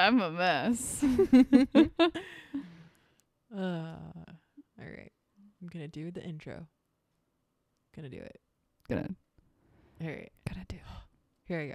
I'm 0.00 0.20
a 0.20 0.30
mess. 0.30 1.04
Uh, 3.52 3.96
all 4.78 4.86
right. 4.86 5.10
I'm 5.60 5.66
gonna 5.66 5.88
do 5.88 6.12
the 6.12 6.22
intro. 6.22 6.68
Gonna 7.96 8.08
do 8.08 8.18
it. 8.18 8.40
Gonna 8.88 9.08
All 10.00 10.06
right. 10.06 10.30
gonna 10.48 10.64
do. 10.68 10.76
Here 11.48 11.60
I 11.60 11.66
go. 11.66 11.74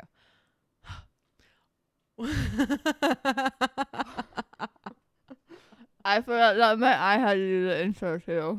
I 6.06 6.22
forgot 6.22 6.56
that 6.56 6.80
meant 6.80 7.02
I 7.02 7.18
had 7.18 7.34
to 7.34 7.46
do 7.46 7.68
the 7.68 7.84
intro 7.84 8.20
too. 8.20 8.58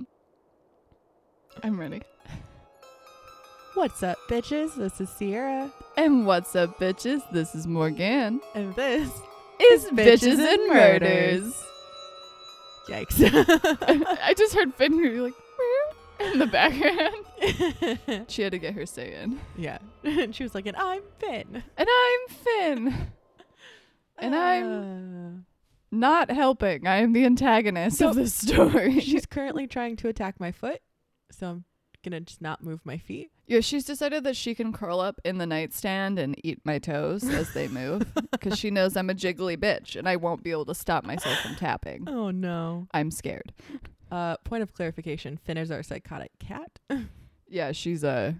I'm 1.64 1.80
ready. 1.80 2.02
What's 3.74 4.02
up, 4.02 4.18
bitches? 4.28 4.74
This 4.76 5.00
is 5.00 5.10
Sierra, 5.10 5.70
And 5.96 6.26
what's 6.26 6.54
up, 6.54 6.78
bitches? 6.78 7.22
This 7.32 7.54
is 7.54 7.66
Morgan. 7.66 8.40
and 8.54 8.74
this 8.76 9.10
Is 9.60 9.84
Bitches 9.86 10.18
bitches, 10.20 10.38
and 10.38 10.68
murders. 10.68 11.64
yikes. 12.88 14.18
I 14.22 14.34
just 14.36 14.54
heard 14.54 14.74
Finn 14.74 14.96
be 15.00 15.10
like 15.20 15.34
in 16.20 16.38
the 16.38 16.46
background. 16.46 17.24
She 18.30 18.42
had 18.42 18.52
to 18.52 18.58
get 18.58 18.74
her 18.74 18.86
say 18.86 19.14
in. 19.14 19.40
yeah, 19.56 19.78
and 20.04 20.34
she 20.36 20.42
was 20.44 20.54
like, 20.54 20.66
"And 20.66 20.76
I'm 20.76 21.02
Finn, 21.18 21.62
And 21.76 21.88
I'm 21.90 22.28
Finn. 22.28 22.94
And 24.18 24.34
uh, 24.34 24.38
I'm 24.38 25.46
not 25.90 26.30
helping. 26.30 26.86
I 26.86 26.96
am 26.98 27.12
the 27.12 27.24
antagonist 27.24 28.00
of 28.00 28.16
Nope. 28.16 28.24
the 28.24 28.30
story. 28.30 29.00
She's 29.00 29.26
currently 29.26 29.66
trying 29.66 29.96
to 29.96 30.08
attack 30.08 30.38
my 30.40 30.52
foot, 30.52 30.80
so 31.30 31.48
I'm 31.48 31.64
gonna 32.04 32.20
just 32.20 32.40
not 32.40 32.62
move 32.62 32.80
my 32.84 32.96
feet. 32.96 33.30
Yeah, 33.46 33.60
she's 33.60 33.84
decided 33.84 34.24
that 34.24 34.36
she 34.36 34.54
can 34.54 34.72
curl 34.72 35.00
up 35.00 35.20
in 35.24 35.36
the 35.38 35.46
nightstand 35.46 36.18
and 36.18 36.34
eat 36.42 36.60
my 36.64 36.78
toes 36.78 37.24
as 37.28 37.52
they 37.52 37.68
move 37.68 38.06
because 38.30 38.58
she 38.58 38.70
knows 38.70 38.96
I'm 38.96 39.10
a 39.10 39.14
jiggly 39.14 39.56
bitch 39.58 39.96
and 39.96 40.08
I 40.08 40.16
won't 40.16 40.42
be 40.42 40.50
able 40.50 40.64
to 40.66 40.74
stop 40.74 41.04
myself 41.04 41.38
from 41.40 41.54
tapping. 41.56 42.06
Oh 42.08 42.30
no. 42.30 42.86
I'm 42.94 43.10
scared. 43.10 43.52
Uh, 44.10 44.36
point 44.44 44.62
of 44.62 44.72
clarification: 44.72 45.36
Finn 45.36 45.56
is 45.58 45.70
our 45.70 45.82
psychotic 45.82 46.30
cat. 46.38 46.78
Yeah, 47.46 47.72
she's 47.72 48.02
a 48.02 48.36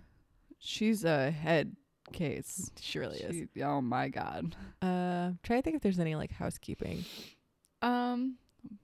she's 0.58 1.04
a 1.04 1.30
head 1.30 1.76
case. 2.12 2.70
She 2.80 2.98
really 2.98 3.18
is. 3.18 3.46
She- 3.54 3.62
oh 3.62 3.80
my 3.82 4.08
god. 4.08 4.56
Uh, 4.80 5.32
try 5.42 5.56
to 5.56 5.62
think 5.62 5.76
if 5.76 5.82
there's 5.82 5.98
any 6.00 6.14
like 6.16 6.32
housekeeping. 6.32 7.04
Um, 7.82 8.36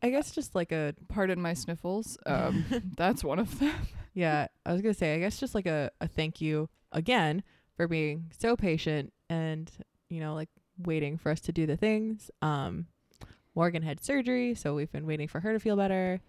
I 0.03 0.11
guess 0.11 0.31
just 0.33 0.55
like 0.55 0.73
a 0.73 0.95
pardon 1.09 1.41
my 1.41 1.55
sniffles. 1.55 2.19
Um, 2.27 2.65
that's 2.97 3.25
one 3.25 3.39
of 3.39 3.59
them. 3.59 3.75
Yeah. 4.15 4.47
I 4.67 4.73
was 4.73 4.83
gonna 4.83 4.95
say 4.95 5.15
I 5.15 5.19
guess 5.19 5.39
just 5.41 5.55
like 5.55 5.67
a 5.67 5.91
a 6.01 6.09
thank 6.09 6.41
you 6.41 6.69
again 6.93 7.43
for 7.77 7.87
being 7.89 8.31
so 8.39 8.57
patient 8.57 9.13
and 9.29 9.71
you 10.09 10.21
know 10.21 10.35
like 10.35 10.49
waiting 10.79 11.19
for 11.19 11.31
us 11.31 11.41
to 11.41 11.53
do 11.53 11.67
the 11.67 11.77
things. 11.77 12.31
Um, 12.43 12.87
Morgan 13.55 13.83
had 13.83 14.03
surgery, 14.03 14.55
so 14.55 14.75
we've 14.75 14.93
been 14.93 15.07
waiting 15.07 15.29
for 15.29 15.41
her 15.41 15.53
to 15.53 15.59
feel 15.61 15.77
better. 15.77 16.21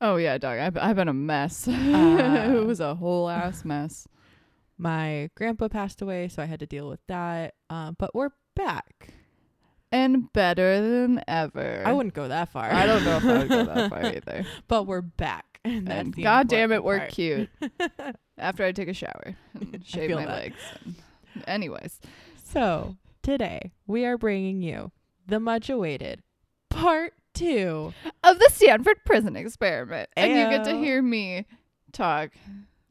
Oh 0.00 0.16
yeah, 0.16 0.38
dog. 0.38 0.58
I've 0.58 0.76
I've 0.78 0.96
been 0.96 1.08
a 1.08 1.12
mess. 1.14 1.66
Uh, 1.66 1.72
it 2.56 2.64
was 2.64 2.80
a 2.80 2.94
whole 2.94 3.28
ass 3.28 3.64
mess. 3.64 4.06
My 4.76 5.28
grandpa 5.34 5.66
passed 5.68 6.00
away, 6.02 6.28
so 6.28 6.40
I 6.42 6.46
had 6.46 6.60
to 6.60 6.66
deal 6.66 6.88
with 6.88 7.00
that. 7.08 7.54
Um, 7.68 7.96
but 7.98 8.14
we're 8.14 8.30
back. 8.54 9.08
And 9.90 10.32
better 10.32 10.80
than 10.80 11.24
ever. 11.26 11.82
I 11.84 11.92
wouldn't 11.92 12.14
go 12.14 12.28
that 12.28 12.50
far. 12.50 12.70
I 12.70 12.86
don't 12.86 13.04
know 13.04 13.16
if 13.16 13.24
I 13.24 13.38
would 13.38 13.48
go 13.48 13.64
that 13.64 13.90
far 13.90 14.04
either. 14.14 14.44
but 14.68 14.84
we're 14.86 15.00
back. 15.00 15.46
And, 15.68 15.88
and 15.88 16.16
god 16.22 16.48
damn 16.48 16.72
it, 16.72 16.82
we're 16.84 16.98
part. 16.98 17.10
cute. 17.10 17.48
After 18.38 18.64
I 18.64 18.72
take 18.72 18.88
a 18.88 18.94
shower 18.94 19.34
and 19.54 19.82
shave 19.86 20.10
my 20.10 20.24
that. 20.24 20.28
legs. 20.28 20.56
And 21.34 21.44
anyways, 21.46 22.00
So 22.44 22.96
today 23.22 23.72
we 23.86 24.04
are 24.04 24.16
bringing 24.16 24.62
you 24.62 24.92
the 25.26 25.40
much 25.40 25.68
awaited 25.68 26.22
part 26.70 27.14
two. 27.34 27.92
of 28.24 28.38
the 28.38 28.48
Stanford 28.52 28.98
prison 29.04 29.36
experiment, 29.36 30.08
and 30.16 30.30
you 30.30 30.56
get 30.56 30.64
to 30.64 30.76
hear 30.78 31.02
me 31.02 31.46
talk 31.92 32.30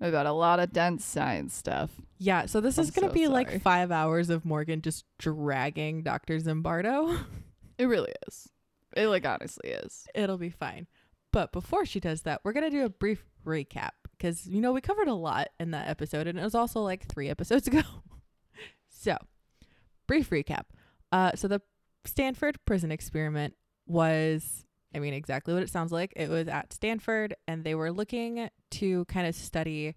about 0.01 0.25
a 0.25 0.31
lot 0.33 0.59
of 0.59 0.71
dense 0.73 1.03
science 1.05 1.53
stuff. 1.55 1.89
Yeah, 2.19 2.45
so 2.45 2.59
this 2.61 2.77
is 2.77 2.89
I'm 2.89 2.93
gonna 3.01 3.07
so 3.09 3.13
be 3.13 3.23
sorry. 3.25 3.33
like 3.33 3.61
five 3.61 3.91
hours 3.91 4.29
of 4.29 4.43
Morgan 4.45 4.81
just 4.81 5.05
dragging 5.17 6.03
Dr. 6.03 6.37
Zimbardo. 6.39 7.19
It 7.77 7.85
really 7.85 8.11
is. 8.27 8.49
It 8.95 9.07
like 9.07 9.25
honestly 9.25 9.69
is. 9.69 10.07
It'll 10.15 10.37
be 10.39 10.49
fine. 10.49 10.87
But 11.37 11.51
before 11.51 11.85
she 11.85 11.99
does 11.99 12.23
that, 12.23 12.41
we're 12.43 12.51
gonna 12.51 12.71
do 12.71 12.83
a 12.83 12.89
brief 12.89 13.23
recap 13.45 13.91
because 14.09 14.47
you 14.47 14.59
know 14.59 14.73
we 14.73 14.81
covered 14.81 15.07
a 15.07 15.13
lot 15.13 15.49
in 15.59 15.69
that 15.69 15.87
episode, 15.87 16.25
and 16.25 16.39
it 16.39 16.43
was 16.43 16.55
also 16.55 16.79
like 16.79 17.05
three 17.05 17.29
episodes 17.29 17.67
ago. 17.67 17.83
so, 18.89 19.15
brief 20.07 20.31
recap. 20.31 20.63
Uh, 21.11 21.33
so 21.35 21.47
the 21.47 21.61
Stanford 22.05 22.57
prison 22.65 22.91
experiment 22.91 23.53
was, 23.85 24.65
I 24.95 24.97
mean, 24.97 25.13
exactly 25.13 25.53
what 25.53 25.61
it 25.61 25.69
sounds 25.69 25.91
like. 25.91 26.11
It 26.15 26.27
was 26.27 26.47
at 26.47 26.73
Stanford, 26.73 27.35
and 27.47 27.63
they 27.63 27.75
were 27.75 27.91
looking 27.91 28.49
to 28.71 29.05
kind 29.05 29.27
of 29.27 29.35
study 29.35 29.93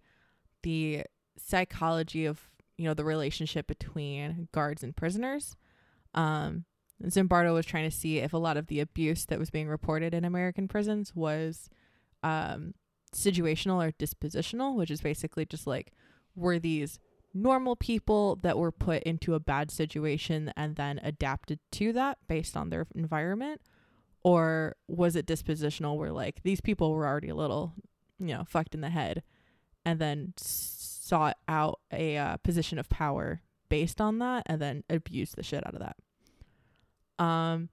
the 0.63 1.05
psychology 1.39 2.27
of 2.27 2.39
you 2.77 2.85
know 2.85 2.93
the 2.93 3.03
relationship 3.07 3.67
between 3.67 4.49
guards 4.53 4.83
and 4.83 4.95
prisoners. 4.95 5.57
Um, 6.13 6.67
Zimbardo 7.05 7.55
was 7.55 7.67
trying 7.67 7.89
to 7.89 7.97
see 7.97 8.19
if 8.19 8.33
a 8.33 8.39
lot 8.39 8.57
of 8.57 8.67
the 8.67 8.81
abuse 8.81 9.25
that 9.27 9.39
was 9.39 9.51
being 9.51 9.69
reported 9.69 10.13
in 10.13 10.25
American 10.25 10.69
prisons 10.69 11.15
was 11.15 11.71
um, 12.23 12.75
situational 13.15 13.87
or 13.87 13.93
dispositional, 13.93 14.77
which 14.77 14.91
is 14.91 15.01
basically 15.01 15.47
just 15.47 15.67
like 15.67 15.93
were 16.35 16.59
these 16.59 16.99
normal 17.33 17.77
people 17.77 18.37
that 18.37 18.59
were 18.59 18.73
put 18.73 19.03
into 19.05 19.35
a 19.35 19.41
bad 19.41 19.71
situation 19.71 20.53
and 20.57 20.77
then 20.77 21.01
adapted 21.03 21.59
to 21.73 21.93
that 21.93 22.19
based 22.29 22.57
on 22.57 22.71
their 22.71 22.87
environment, 22.95 23.61
or 24.23 24.77
was 24.89 25.17
it 25.17 25.27
dispositional 25.27 25.97
where 25.97 26.13
like 26.13 26.43
these 26.43 26.61
people 26.61 26.93
were 26.93 27.07
already 27.07 27.29
a 27.29 27.35
little, 27.35 27.73
you 28.19 28.35
know, 28.35 28.45
fucked 28.47 28.75
in 28.75 28.81
the 28.81 28.91
head, 28.91 29.23
and 29.85 29.99
then 29.99 30.35
sought 30.37 31.39
out 31.49 31.81
a 31.93 32.17
uh, 32.17 32.37
position 32.39 32.79
of 32.79 32.89
power 32.89 33.41
based 33.69 34.01
on 34.01 34.19
that 34.19 34.43
and 34.47 34.61
then 34.61 34.85
abused 34.91 35.37
the 35.37 35.43
shit 35.43 35.67
out 35.67 35.75
of 35.75 35.81
that. 35.81 35.97
Um, 37.21 37.69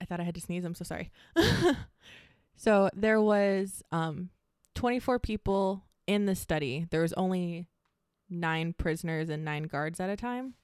I 0.00 0.04
thought 0.04 0.20
I 0.20 0.24
had 0.24 0.34
to 0.34 0.40
sneeze. 0.40 0.64
I'm 0.64 0.74
so 0.74 0.84
sorry. 0.84 1.10
so 2.56 2.90
there 2.94 3.20
was 3.20 3.82
um 3.90 4.30
24 4.74 5.18
people 5.18 5.84
in 6.06 6.26
the 6.26 6.34
study. 6.34 6.86
There 6.90 7.00
was 7.00 7.14
only 7.14 7.66
nine 8.28 8.74
prisoners 8.74 9.30
and 9.30 9.44
nine 9.44 9.64
guards 9.64 9.98
at 10.00 10.10
a 10.10 10.16
time. 10.16 10.54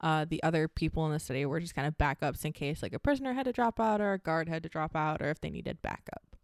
Uh, 0.00 0.24
the 0.28 0.40
other 0.44 0.68
people 0.68 1.04
in 1.06 1.12
the 1.12 1.18
study 1.18 1.44
were 1.44 1.58
just 1.58 1.74
kind 1.74 1.88
of 1.88 1.98
backups 1.98 2.44
in 2.44 2.52
case 2.52 2.82
like 2.82 2.92
a 2.92 3.00
prisoner 3.00 3.32
had 3.32 3.46
to 3.46 3.52
drop 3.52 3.80
out 3.80 4.00
or 4.00 4.12
a 4.12 4.18
guard 4.18 4.48
had 4.48 4.62
to 4.62 4.68
drop 4.68 4.94
out 4.94 5.20
or 5.20 5.28
if 5.28 5.40
they 5.40 5.50
needed 5.50 5.82
backup. 5.82 6.36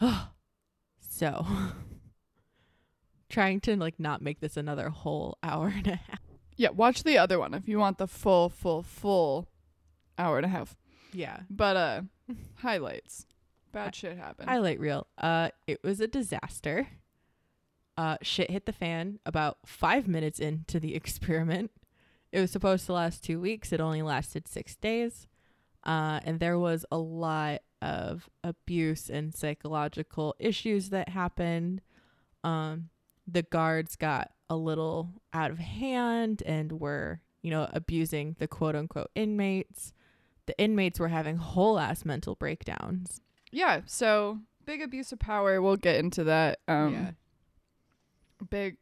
so 1.00 1.46
trying 3.28 3.60
to 3.60 3.76
like 3.76 4.00
not 4.00 4.22
make 4.22 4.40
this 4.40 4.56
another 4.56 4.88
whole 4.88 5.38
hour 5.42 5.68
and 5.68 5.86
a 5.86 5.96
half. 5.96 6.25
Yeah, 6.56 6.70
watch 6.70 7.02
the 7.02 7.18
other 7.18 7.38
one 7.38 7.54
if 7.54 7.68
you 7.68 7.78
want 7.78 7.98
the 7.98 8.06
full, 8.06 8.48
full, 8.48 8.82
full 8.82 9.48
hour 10.18 10.38
and 10.38 10.46
a 10.46 10.48
half. 10.48 10.76
Yeah. 11.12 11.40
But 11.50 11.76
uh 11.76 12.02
highlights. 12.56 13.26
Bad 13.72 13.94
shit 13.94 14.16
happened. 14.16 14.48
Highlight 14.48 14.80
reel. 14.80 15.06
Uh, 15.18 15.50
it 15.66 15.82
was 15.82 16.00
a 16.00 16.06
disaster. 16.06 16.88
Uh, 17.98 18.16
shit 18.22 18.50
hit 18.50 18.64
the 18.64 18.72
fan 18.72 19.18
about 19.26 19.58
five 19.66 20.08
minutes 20.08 20.38
into 20.38 20.80
the 20.80 20.94
experiment. 20.94 21.70
It 22.32 22.40
was 22.40 22.50
supposed 22.50 22.86
to 22.86 22.94
last 22.94 23.22
two 23.22 23.38
weeks. 23.40 23.72
It 23.72 23.80
only 23.80 24.02
lasted 24.02 24.48
six 24.48 24.76
days. 24.76 25.26
Uh, 25.84 26.20
and 26.24 26.40
there 26.40 26.58
was 26.58 26.84
a 26.90 26.96
lot 26.98 27.60
of 27.82 28.28
abuse 28.42 29.08
and 29.10 29.34
psychological 29.34 30.34
issues 30.38 30.88
that 30.90 31.10
happened. 31.10 31.80
Um, 32.42 32.88
the 33.26 33.42
guards 33.42 33.94
got 33.96 34.30
a 34.48 34.56
little 34.56 35.10
out 35.32 35.50
of 35.50 35.58
hand 35.58 36.42
and 36.46 36.72
were, 36.80 37.20
you 37.42 37.50
know, 37.50 37.68
abusing 37.72 38.36
the 38.38 38.46
quote 38.48 38.76
unquote 38.76 39.10
inmates. 39.14 39.92
The 40.46 40.58
inmates 40.58 41.00
were 41.00 41.08
having 41.08 41.38
whole 41.38 41.78
ass 41.78 42.04
mental 42.04 42.34
breakdowns. 42.36 43.20
yeah, 43.50 43.80
so 43.86 44.40
big 44.64 44.80
abuse 44.82 45.10
of 45.12 45.18
power. 45.18 45.60
We'll 45.60 45.76
get 45.76 45.96
into 45.96 46.24
that. 46.24 46.60
Um 46.68 46.92
yeah. 46.92 47.10
big 48.50 48.76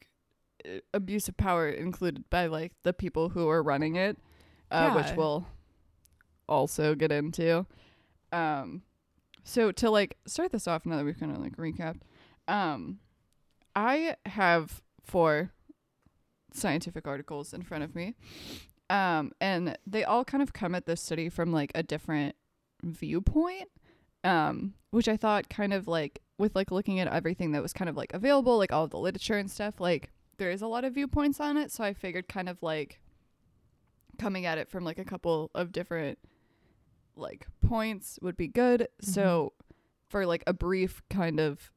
uh, 0.67 0.81
abuse 0.93 1.29
of 1.29 1.37
power 1.37 1.69
included 1.69 2.29
by 2.31 2.47
like 2.47 2.73
the 2.83 2.93
people 2.93 3.31
who 3.31 3.49
are 3.49 3.63
running 3.63 3.97
it, 3.97 4.19
uh, 4.71 4.93
which 4.93 5.17
we'll 5.17 5.47
also 6.49 6.95
get 6.95 7.13
into. 7.13 7.67
Um, 8.33 8.83
so 9.45 9.71
to 9.73 9.91
like 9.91 10.17
start 10.27 10.53
this 10.53 10.67
off, 10.67 10.85
now 10.85 10.97
that 10.97 11.05
we've 11.05 11.19
kind 11.19 11.33
of 11.33 11.39
like 11.39 11.57
recapped, 11.57 12.01
um, 12.49 12.99
I 13.77 14.17
have 14.27 14.83
four 15.03 15.53
scientific 16.55 17.07
articles 17.07 17.53
in 17.53 17.63
front 17.63 17.85
of 17.85 17.95
me, 17.95 18.15
um, 18.91 19.33
and 19.41 19.77
they 19.87 20.05
all 20.05 20.25
kind 20.25 20.43
of 20.43 20.53
come 20.53 20.75
at 20.75 20.87
this 20.87 21.01
study 21.01 21.29
from 21.29 21.53
like 21.53 21.73
a 21.75 21.83
different 21.83 22.37
viewpoint, 22.83 23.69
um, 24.23 24.75
which 24.91 25.09
I 25.09 25.17
thought 25.17 25.49
kind 25.49 25.73
of 25.73 25.89
like 25.89 26.21
with 26.39 26.55
like 26.55 26.71
looking 26.71 27.01
at 27.01 27.09
everything 27.09 27.53
that 27.53 27.63
was 27.63 27.73
kind 27.73 27.89
of 27.89 27.97
like 27.97 28.13
available, 28.13 28.59
like 28.59 28.73
all 28.73 28.87
the 28.87 28.99
literature 28.99 29.39
and 29.39 29.51
stuff, 29.51 29.81
like 29.81 30.11
there 30.39 30.51
is 30.51 30.63
a 30.63 30.67
lot 30.67 30.85
of 30.85 30.95
viewpoints 30.95 31.41
on 31.41 31.57
it. 31.57 31.71
So 31.71 31.85
I 31.85 31.93
figured 31.95 32.29
kind 32.29 32.49
of 32.49 32.63
like 32.63 33.01
coming 34.19 34.47
at 34.47 34.59
it 34.59 34.69
from 34.69 34.85
like 34.85 34.99
a 34.99 35.05
couple 35.05 35.51
of 35.55 35.73
different 35.73 36.19
like 37.17 37.47
points 37.67 38.19
would 38.23 38.37
be 38.37 38.49
good. 38.49 38.89
So 39.01 39.53
for 40.09 40.27
like 40.27 40.45
a 40.47 40.53
brief 40.53 41.03
kind 41.11 41.41
of 41.41 41.71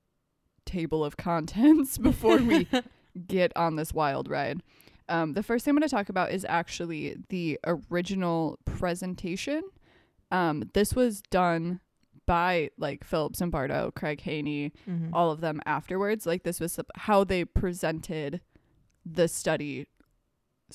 table 0.65 1.03
of 1.03 1.17
contents 1.17 1.97
before 1.97 2.37
we 2.37 2.67
get 3.17 3.51
on 3.55 3.75
this 3.75 3.93
wild 3.93 4.29
ride. 4.29 4.61
Um, 5.09 5.33
the 5.33 5.43
first 5.43 5.63
thing 5.65 5.71
I'm 5.71 5.77
going 5.79 5.87
to 5.87 5.95
talk 5.95 6.09
about 6.09 6.31
is 6.31 6.45
actually 6.49 7.15
the 7.29 7.59
original 7.65 8.59
presentation. 8.65 9.61
Um, 10.31 10.69
this 10.73 10.93
was 10.93 11.21
done 11.29 11.79
by 12.25 12.71
like 12.77 13.05
Philip 13.05 13.33
Zimbardo, 13.33 13.93
Craig 13.95 14.19
Haney, 14.21 14.73
Mhm. 14.87 15.11
all 15.13 15.31
of 15.31 15.39
them 15.39 15.61
afterwards. 15.65 16.25
Like 16.25 16.43
this 16.43 16.59
was 16.59 16.77
how 16.95 17.23
they 17.23 17.45
presented 17.45 18.41
the 19.05 19.29
study 19.29 19.87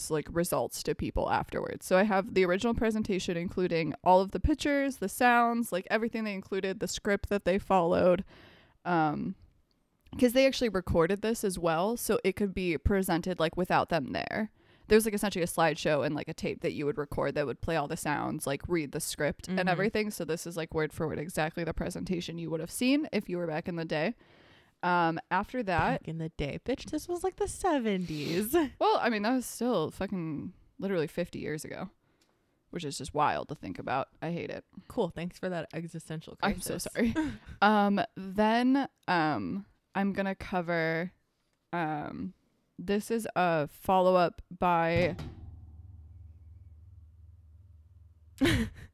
like 0.09 0.27
results 0.31 0.83
to 0.85 0.94
people 0.94 1.31
afterwards. 1.31 1.85
So 1.85 1.99
I 1.99 2.05
have 2.05 2.33
the 2.33 2.47
original 2.47 2.73
presentation 2.73 3.37
including 3.37 3.93
all 4.03 4.23
of 4.23 4.31
the 4.31 4.41
pictures, 4.41 4.97
the 4.97 5.09
sounds, 5.11 5.71
like 5.71 5.87
everything 5.91 6.25
they 6.25 6.33
included, 6.33 6.81
the 6.81 6.89
script 6.89 7.29
that 7.29 7.44
they 7.44 7.59
followed. 7.59 8.25
Um 8.87 9.35
because 10.12 10.32
they 10.32 10.47
actually 10.47 10.69
recorded 10.69 11.23
this 11.23 11.43
as 11.44 11.59
well, 11.59 11.97
so 11.97 12.19
it 12.25 12.37
could 12.37 12.55
be 12.55 12.79
presented 12.79 13.41
like 13.41 13.56
without 13.56 13.88
them 13.88 14.12
there. 14.12 14.50
There's 14.88 15.05
like 15.05 15.14
essentially 15.14 15.43
a 15.43 15.47
slideshow 15.47 16.05
and 16.05 16.14
like 16.14 16.29
a 16.29 16.35
tape 16.35 16.61
that 16.61 16.73
you 16.73 16.85
would 16.87 16.99
record 16.99 17.35
that 17.35 17.47
would 17.47 17.61
play 17.61 17.76
all 17.76 17.88
the 17.88 17.97
sounds, 17.97 18.47
like 18.47 18.62
read 18.69 18.93
the 18.93 19.00
script 19.00 19.49
Mhm. 19.49 19.59
and 19.61 19.69
everything. 19.69 20.11
So 20.11 20.25
this 20.25 20.47
is 20.47 20.56
like 20.56 20.75
word 20.75 20.93
for 20.93 21.06
word 21.09 21.19
exactly 21.19 21.64
the 21.64 21.73
presentation 21.73 22.37
you 22.38 22.50
would 22.50 22.61
have 22.61 22.70
seen 22.70 23.09
if 23.12 23.29
you 23.29 23.38
were 23.38 23.47
back 23.47 23.69
in 23.69 23.76
the 23.76 23.85
day. 23.85 24.14
Um, 24.82 25.20
after 25.31 25.62
that, 25.62 26.00
Back 26.03 26.09
in 26.09 26.19
the 26.19 26.31
day, 26.31 26.58
bitch, 26.65 26.91
this 26.91 27.08
was 27.08 27.23
like 27.23 27.37
the 27.37 27.47
seventies. 27.49 28.53
well, 28.81 28.99
I 29.00 29.08
mean 29.08 29.23
that 29.23 29.32
was 29.35 29.47
still 29.47 29.91
fucking 29.93 30.53
literally 30.79 31.06
50 31.06 31.38
years 31.38 31.65
ago, 31.65 31.88
which 32.70 32.85
is 32.85 32.99
just 32.99 33.15
wild 33.15 33.49
to 33.49 33.55
think 33.55 33.79
about. 33.79 34.08
I 34.20 34.32
hate 34.32 34.50
it. 34.50 34.65
cool. 34.88 35.08
Thanks 35.08 35.38
for 35.38 35.49
that 35.49 35.69
existential 35.73 36.35
crisis. 36.37 36.56
I'm 36.56 36.61
so 36.61 36.79
sorry. 36.79 37.15
um, 37.62 38.00
then 38.17 38.88
um, 39.06 39.65
I'm 39.94 40.12
gonna 40.12 40.35
cover. 40.35 41.12
Um, 41.73 42.35
this 42.79 43.11
is 43.11 43.27
a 43.37 43.69
follow 43.69 44.17
up 44.17 44.43
by. 44.59 45.17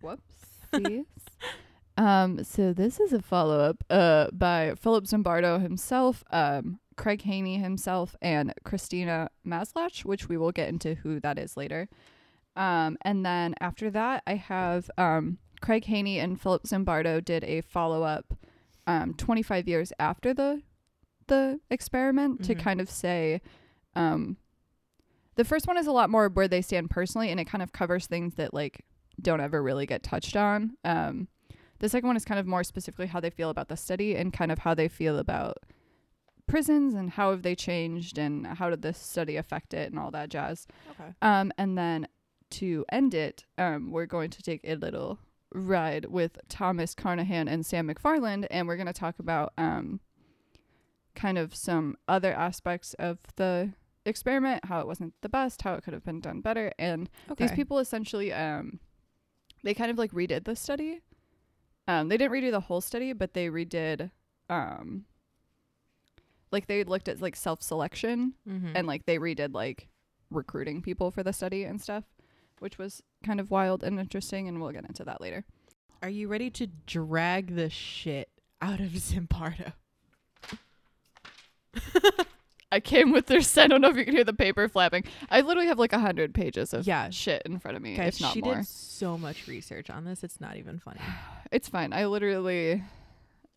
Whoopsies. 0.03 1.05
um, 1.97 2.45
so 2.45 2.73
this 2.73 3.01
is 3.01 3.13
a 3.13 3.23
follow 3.23 3.61
up 3.61 3.85
uh 3.91 4.29
by 4.33 4.75
Philip 4.79 5.05
Zimbardo 5.05 5.61
himself, 5.61 6.25
um, 6.31 6.81
Craig 6.97 7.23
Haney 7.23 7.59
himself, 7.59 8.15
and 8.21 8.53
Christina 8.65 9.31
Maslach, 9.47 10.05
which 10.05 10.29
we 10.29 10.37
will 10.37 10.53
get 10.53 10.69
into 10.69 10.95
who 10.97 11.21
that 11.21 11.39
is 11.39 11.57
later. 11.57 11.89
Um, 12.57 12.99
and 13.03 13.25
then 13.25 13.55
after 13.61 13.89
that, 13.91 14.25
I 14.27 14.35
have 14.35 14.91
um, 14.99 15.39
Craig 15.61 15.85
Haney 15.85 16.19
and 16.19 16.41
Philip 16.41 16.65
Zimbardo 16.65 17.25
did 17.25 17.45
a 17.45 17.61
follow 17.61 18.03
up 18.03 18.35
um, 18.87 19.15
25 19.15 19.69
years 19.69 19.93
after 20.01 20.35
the 20.35 20.63
the 21.29 21.61
experiment 21.71 22.45
to 22.45 22.55
Mhm. 22.55 22.61
kind 22.61 22.81
of 22.81 22.91
say 22.91 23.41
um, 23.95 24.37
the 25.37 25.45
first 25.45 25.67
one 25.67 25.77
is 25.77 25.87
a 25.87 25.93
lot 25.93 26.11
more 26.11 26.29
where 26.29 26.49
they 26.49 26.61
stand 26.63 26.91
personally 26.91 27.31
and 27.31 27.39
it 27.41 27.45
kind 27.47 27.63
of 27.63 27.73
covers 27.73 28.07
things 28.07 28.35
that 28.35 28.53
like 28.53 28.85
don't 29.21 29.41
ever 29.41 29.63
really 29.63 29.87
get 29.87 30.03
touched 30.03 30.37
on. 30.37 30.77
Um, 30.85 31.29
the 31.79 31.89
second 31.89 32.07
one 32.09 32.17
is 32.17 32.25
kind 32.25 32.39
of 32.41 32.47
more 32.47 32.65
specifically 32.65 33.07
how 33.07 33.21
they 33.21 33.31
feel 33.31 33.51
about 33.51 33.69
the 33.69 33.77
study 33.77 34.15
and 34.17 34.33
kind 34.33 34.51
of 34.53 34.61
how 34.61 34.75
they 34.75 34.89
feel 34.89 35.19
about 35.19 35.59
prisons 36.47 36.95
and 36.95 37.11
how 37.11 37.31
have 37.31 37.43
they 37.43 37.55
changed 37.55 38.19
and 38.19 38.47
how 38.47 38.71
did 38.71 38.83
this 38.83 38.99
study 38.99 39.37
affect 39.37 39.75
it 39.75 39.91
and 39.91 39.99
all 39.99 40.11
that 40.11 40.29
jazz. 40.31 40.67
Okay. 40.93 41.13
Um, 41.23 41.53
and 41.59 41.77
then 41.77 42.09
to 42.51 42.85
end 42.91 43.15
it, 43.15 43.45
um, 43.59 43.91
we're 43.91 44.07
going 44.07 44.31
to 44.31 44.43
take 44.43 44.61
a 44.65 44.75
little 44.77 45.19
ride 45.55 46.07
with 46.07 46.39
Thomas 46.49 46.95
Carnahan 46.95 47.49
and 47.49 47.65
Sam 47.67 47.89
McFarland, 47.89 48.47
and 48.51 48.67
we're 48.67 48.77
going 48.77 48.87
to 48.87 48.93
talk 48.93 49.19
about 49.19 49.53
um, 49.59 50.01
kind 51.15 51.39
of 51.39 51.55
some 51.55 51.97
other 52.07 52.33
aspects 52.33 52.95
of 52.95 53.19
the 53.37 53.73
experiment, 54.07 54.65
how 54.67 54.81
it 54.81 54.87
wasn't 54.87 55.15
the 55.21 55.29
best, 55.29 55.63
how 55.63 55.75
it 55.75 55.83
could 55.85 55.93
have 55.95 56.05
been 56.05 56.21
done 56.21 56.41
better, 56.41 56.73
and 56.79 57.11
Okay. 57.31 57.45
these 57.45 57.53
people 57.53 57.79
essentially 57.79 58.33
um, 58.33 58.81
they 59.65 59.75
kind 59.75 59.91
of 59.91 59.99
like 59.99 60.13
redid 60.13 60.45
the 60.45 60.55
study. 60.57 61.01
Um, 61.87 62.09
they 62.09 62.17
didn't 62.17 62.33
redo 62.33 62.51
the 62.51 62.61
whole 62.61 62.81
study, 62.81 63.13
but 63.13 63.35
they 63.35 63.49
redid 63.49 64.11
um, 64.51 65.05
like 66.51 66.67
they 66.67 66.85
looked 66.85 67.09
at 67.09 67.21
like 67.21 67.37
self 67.37 67.63
selection 67.63 68.35
Mhm. 68.49 68.73
and 68.75 68.87
like 68.87 69.05
they 69.07 69.19
redid 69.19 69.55
like 69.55 69.89
recruiting 70.31 70.83
people 70.83 71.11
for 71.11 71.23
the 71.23 71.33
study 71.33 71.65
and 71.65 71.81
stuff, 71.81 72.05
which 72.61 72.79
was 72.79 73.03
kind 73.25 73.41
of 73.41 73.51
wild 73.51 73.83
and 73.83 73.99
interesting, 73.99 74.49
and 74.49 74.61
we'll 74.61 74.71
get 74.73 74.85
into 74.87 75.05
that 75.05 75.21
later. 75.21 75.45
Are 76.03 76.09
you 76.11 76.29
ready 76.29 76.51
to 76.51 76.67
drag 76.67 77.55
the 77.57 77.69
shit 77.71 78.31
out 78.63 78.81
of 78.81 78.93
Zimbardo? 78.93 79.73
I 82.71 82.81
came 82.81 83.13
with 83.13 83.27
this. 83.27 83.57
I 83.57 83.67
don't 83.67 83.81
know 83.81 83.89
if 83.89 83.97
you 83.97 84.05
can 84.05 84.15
hear 84.15 84.25
the 84.25 84.35
paper 84.35 84.69
flapping. 84.69 85.05
I 85.31 85.41
literally 85.41 85.69
have 85.69 85.79
like 85.79 85.95
a 85.95 85.99
hundred 85.99 86.35
pages 86.35 86.75
of 86.75 86.87
Yeah. 86.87 87.09
shit 87.11 87.43
in 87.47 87.59
front 87.59 87.77
of 87.79 87.83
me, 87.83 87.97
Guys, 87.97 88.17
if 88.17 88.21
not 88.21 88.35
she 88.35 88.43
more. 88.43 88.57
did 88.57 88.67
so 88.67 89.17
much 89.17 89.47
research 89.49 89.89
on 89.89 90.05
this. 90.05 90.23
It's 90.23 90.41
not 90.41 90.57
even 90.57 90.79
funny. 90.79 91.01
It's 91.51 91.67
fine. 91.69 91.95
I 91.95 92.05
literally 92.05 92.85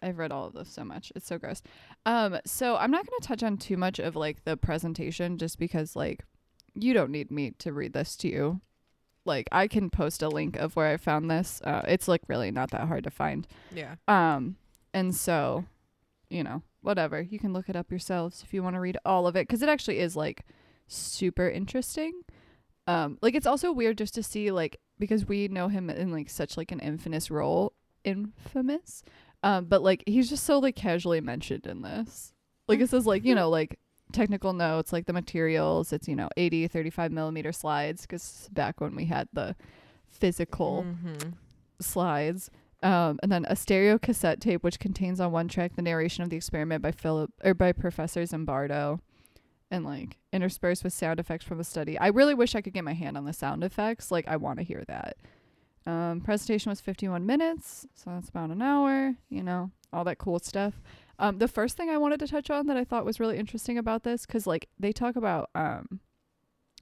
I've 0.01 0.17
read 0.17 0.31
all 0.31 0.45
of 0.47 0.53
this 0.53 0.69
so 0.69 0.85
much. 0.85 1.11
It's 1.13 1.27
so 1.27 1.37
gross. 1.37 1.61
Um 2.05 2.39
so 2.45 2.77
I'm 2.77 2.89
not 2.89 3.05
going 3.05 3.19
to 3.19 3.27
touch 3.27 3.43
on 3.43 3.57
too 3.57 3.75
much 3.75 3.99
of 3.99 4.15
like 4.15 4.45
the 4.45 4.55
presentation 4.55 5.37
just 5.37 5.59
because 5.59 5.93
like 5.93 6.23
you 6.73 6.93
don't 6.93 7.11
need 7.11 7.31
me 7.31 7.51
to 7.59 7.73
read 7.73 7.91
this 7.91 8.15
to 8.17 8.29
you. 8.29 8.61
Like 9.25 9.49
I 9.51 9.67
can 9.67 9.89
post 9.89 10.21
a 10.23 10.29
link 10.29 10.55
of 10.55 10.77
where 10.77 10.87
I 10.87 10.95
found 10.95 11.29
this. 11.29 11.61
Uh 11.65 11.81
it's 11.85 12.07
like 12.07 12.21
really 12.29 12.49
not 12.49 12.71
that 12.71 12.87
hard 12.87 13.03
to 13.03 13.11
find. 13.11 13.45
Yeah. 13.75 13.95
Um 14.07 14.55
and 14.93 15.13
so 15.13 15.65
you 16.29 16.45
know, 16.45 16.61
whatever. 16.81 17.21
You 17.21 17.39
can 17.39 17.53
look 17.53 17.69
it 17.69 17.75
up 17.75 17.89
yourselves 17.91 18.43
if 18.43 18.53
you 18.53 18.63
want 18.63 18.75
to 18.75 18.79
read 18.79 18.97
all 19.05 19.27
of 19.27 19.35
it 19.35 19.45
cuz 19.47 19.61
it 19.61 19.69
actually 19.69 19.99
is 19.99 20.15
like 20.15 20.43
super 20.87 21.49
interesting. 21.49 22.13
Um 22.87 23.17
like 23.21 23.35
it's 23.35 23.47
also 23.47 23.71
weird 23.71 23.97
just 23.97 24.13
to 24.15 24.23
see 24.23 24.51
like 24.51 24.79
because 24.99 25.25
we 25.27 25.47
know 25.47 25.67
him 25.67 25.89
in 25.89 26.11
like 26.11 26.29
such 26.29 26.57
like 26.57 26.71
an 26.71 26.79
infamous 26.79 27.29
role, 27.31 27.73
infamous. 28.03 29.03
Um 29.43 29.65
but 29.65 29.81
like 29.83 30.03
he's 30.07 30.29
just 30.29 30.43
so 30.43 30.59
like 30.59 30.75
casually 30.75 31.21
mentioned 31.21 31.65
in 31.67 31.81
this. 31.81 32.33
Like 32.67 32.79
it 32.79 32.89
says 32.89 33.05
like, 33.05 33.23
you 33.25 33.35
know, 33.35 33.49
like 33.49 33.79
technical 34.11 34.53
notes, 34.53 34.91
like 34.93 35.05
the 35.05 35.13
materials, 35.13 35.93
it's 35.93 36.07
you 36.07 36.15
know, 36.15 36.29
80 36.37 36.67
35 36.67 37.11
millimeter 37.11 37.51
slides 37.51 38.05
cuz 38.05 38.49
back 38.51 38.81
when 38.81 38.95
we 38.95 39.05
had 39.05 39.27
the 39.33 39.55
physical 40.07 40.83
Mhm. 40.85 41.33
slides. 41.79 42.49
Um, 42.83 43.19
and 43.21 43.31
then 43.31 43.45
a 43.47 43.55
stereo 43.55 43.99
cassette 43.99 44.41
tape 44.41 44.63
which 44.63 44.79
contains 44.79 45.19
on 45.19 45.31
one 45.31 45.47
track 45.47 45.75
the 45.75 45.83
narration 45.83 46.23
of 46.23 46.31
the 46.31 46.37
experiment 46.37 46.81
by 46.81 46.91
Philip 46.91 47.31
or 47.43 47.53
by 47.53 47.71
Professor 47.71 48.21
Zimbardo 48.23 48.99
and 49.69 49.85
like 49.85 50.17
interspersed 50.33 50.83
with 50.83 50.93
sound 50.93 51.19
effects 51.19 51.45
from 51.45 51.57
the 51.57 51.63
study. 51.63 51.97
I 51.97 52.07
really 52.07 52.33
wish 52.33 52.55
I 52.55 52.61
could 52.61 52.73
get 52.73 52.83
my 52.83 52.93
hand 52.93 53.17
on 53.17 53.25
the 53.25 53.33
sound 53.33 53.63
effects. 53.63 54.11
Like 54.11 54.27
I 54.27 54.35
want 54.35 54.59
to 54.59 54.65
hear 54.65 54.83
that. 54.87 55.17
Um, 55.85 56.21
presentation 56.21 56.69
was 56.69 56.81
51 56.81 57.25
minutes, 57.25 57.87
so 57.95 58.11
that's 58.11 58.29
about 58.29 58.51
an 58.51 58.61
hour, 58.61 59.15
you 59.29 59.41
know, 59.41 59.71
all 59.91 60.03
that 60.03 60.19
cool 60.19 60.39
stuff. 60.39 60.79
Um, 61.17 61.39
the 61.39 61.47
first 61.47 61.77
thing 61.77 61.89
I 61.89 61.97
wanted 61.97 62.19
to 62.19 62.27
touch 62.27 62.49
on 62.49 62.67
that 62.67 62.77
I 62.77 62.83
thought 62.83 63.05
was 63.05 63.19
really 63.19 63.37
interesting 63.37 63.77
about 63.77 64.03
this 64.03 64.25
cuz 64.25 64.45
like 64.45 64.69
they 64.79 64.91
talk 64.91 65.15
about 65.15 65.49
um 65.55 65.99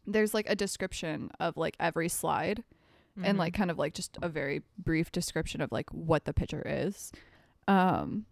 there's 0.05 0.33
like 0.33 0.49
a 0.49 0.55
description 0.55 1.29
of 1.39 1.55
like 1.55 1.75
every 1.79 2.09
slide 2.09 2.63
and 3.23 3.35
Mhm. 3.35 3.39
like 3.39 3.53
kind 3.53 3.71
of 3.71 3.77
like 3.77 3.93
just 3.93 4.17
a 4.21 4.29
very 4.29 4.61
brief 4.77 5.11
description 5.11 5.61
of 5.61 5.71
like 5.71 5.89
what 5.91 6.25
the 6.25 6.33
picture 6.33 6.63
is. 6.65 7.11
Um 7.67 8.25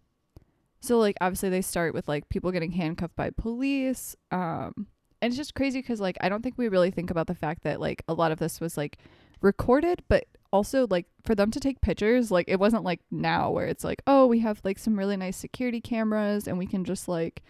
so 0.80 0.98
like 0.98 1.16
obviously 1.20 1.48
they 1.50 1.62
start 1.62 1.94
with 1.94 2.08
like 2.08 2.28
people 2.28 2.52
getting 2.52 2.72
handcuffed 2.72 3.16
by 3.16 3.30
police. 3.30 4.16
Um 4.30 4.86
and 5.20 5.30
it's 5.32 5.36
just 5.36 5.54
crazy 5.54 5.82
cuz 5.82 6.00
like 6.00 6.16
I 6.20 6.28
don't 6.28 6.42
think 6.42 6.56
we 6.58 6.68
really 6.68 6.90
think 6.90 7.10
about 7.10 7.26
the 7.26 7.34
fact 7.34 7.62
that 7.64 7.80
like 7.80 8.02
a 8.08 8.14
lot 8.14 8.32
of 8.32 8.38
this 8.38 8.60
was 8.60 8.76
like 8.76 8.98
recorded 9.40 10.02
but 10.08 10.24
also 10.52 10.86
like 10.90 11.06
for 11.24 11.34
them 11.34 11.50
to 11.50 11.60
take 11.60 11.80
pictures 11.80 12.30
like 12.30 12.48
it 12.48 12.58
wasn't 12.58 12.82
like 12.82 13.00
now 13.10 13.50
where 13.50 13.66
it's 13.66 13.84
like 13.84 14.02
oh 14.06 14.26
we 14.26 14.38
have 14.40 14.60
like 14.64 14.78
some 14.78 14.98
really 14.98 15.16
nice 15.16 15.36
security 15.36 15.80
cameras 15.80 16.48
and 16.48 16.58
we 16.58 16.66
can 16.66 16.84
just 16.84 17.06
like 17.06 17.42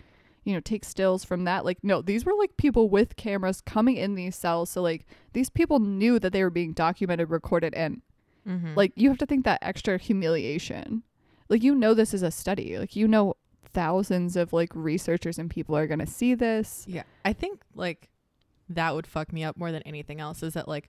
you 0.49 0.55
know 0.55 0.61
take 0.61 0.83
stills 0.85 1.25
from 1.25 1.45
that 1.45 1.65
like 1.65 1.79
no 1.83 2.01
these 2.03 2.25
were 2.25 2.33
like 2.39 2.57
people 2.57 2.89
with 2.89 3.17
cameras 3.17 3.61
coming 3.61 3.97
in 3.97 4.15
these 4.15 4.35
cells 4.35 4.71
so 4.71 4.81
like 4.83 5.05
these 5.35 5.51
people 5.51 5.79
knew 5.79 6.19
that 6.19 6.33
they 6.33 6.43
were 6.43 6.51
being 6.51 6.73
documented 6.73 7.29
recorded 7.31 7.75
and 7.75 8.01
Mhm. 8.47 8.75
like 8.75 8.93
you 8.97 9.11
have 9.11 9.19
to 9.19 9.27
think 9.27 9.45
that 9.45 9.59
extra 9.61 9.99
humiliation 9.99 11.03
like 11.51 11.63
you 11.63 11.75
know 11.75 11.93
this 11.93 12.15
is 12.15 12.23
a 12.23 12.31
study 12.31 12.79
like 12.79 12.97
you 12.97 13.07
know 13.07 13.35
thousands 13.75 14.37
of 14.37 14.55
like 14.55 14.71
researchers 14.75 15.39
and 15.39 15.51
people 15.51 15.77
are 15.77 15.87
going 15.87 15.99
to 15.99 16.07
see 16.07 16.35
this 16.35 16.85
Yeah. 16.89 17.03
I 17.27 17.35
think 17.35 17.61
like 17.75 18.09
that 18.71 18.95
would 18.95 19.07
fuck 19.07 19.33
me 19.35 19.45
up 19.45 19.59
more 19.59 19.71
than 19.71 19.83
anything 19.83 20.19
else 20.21 20.43
is 20.43 20.55
that 20.55 20.67
like 20.67 20.89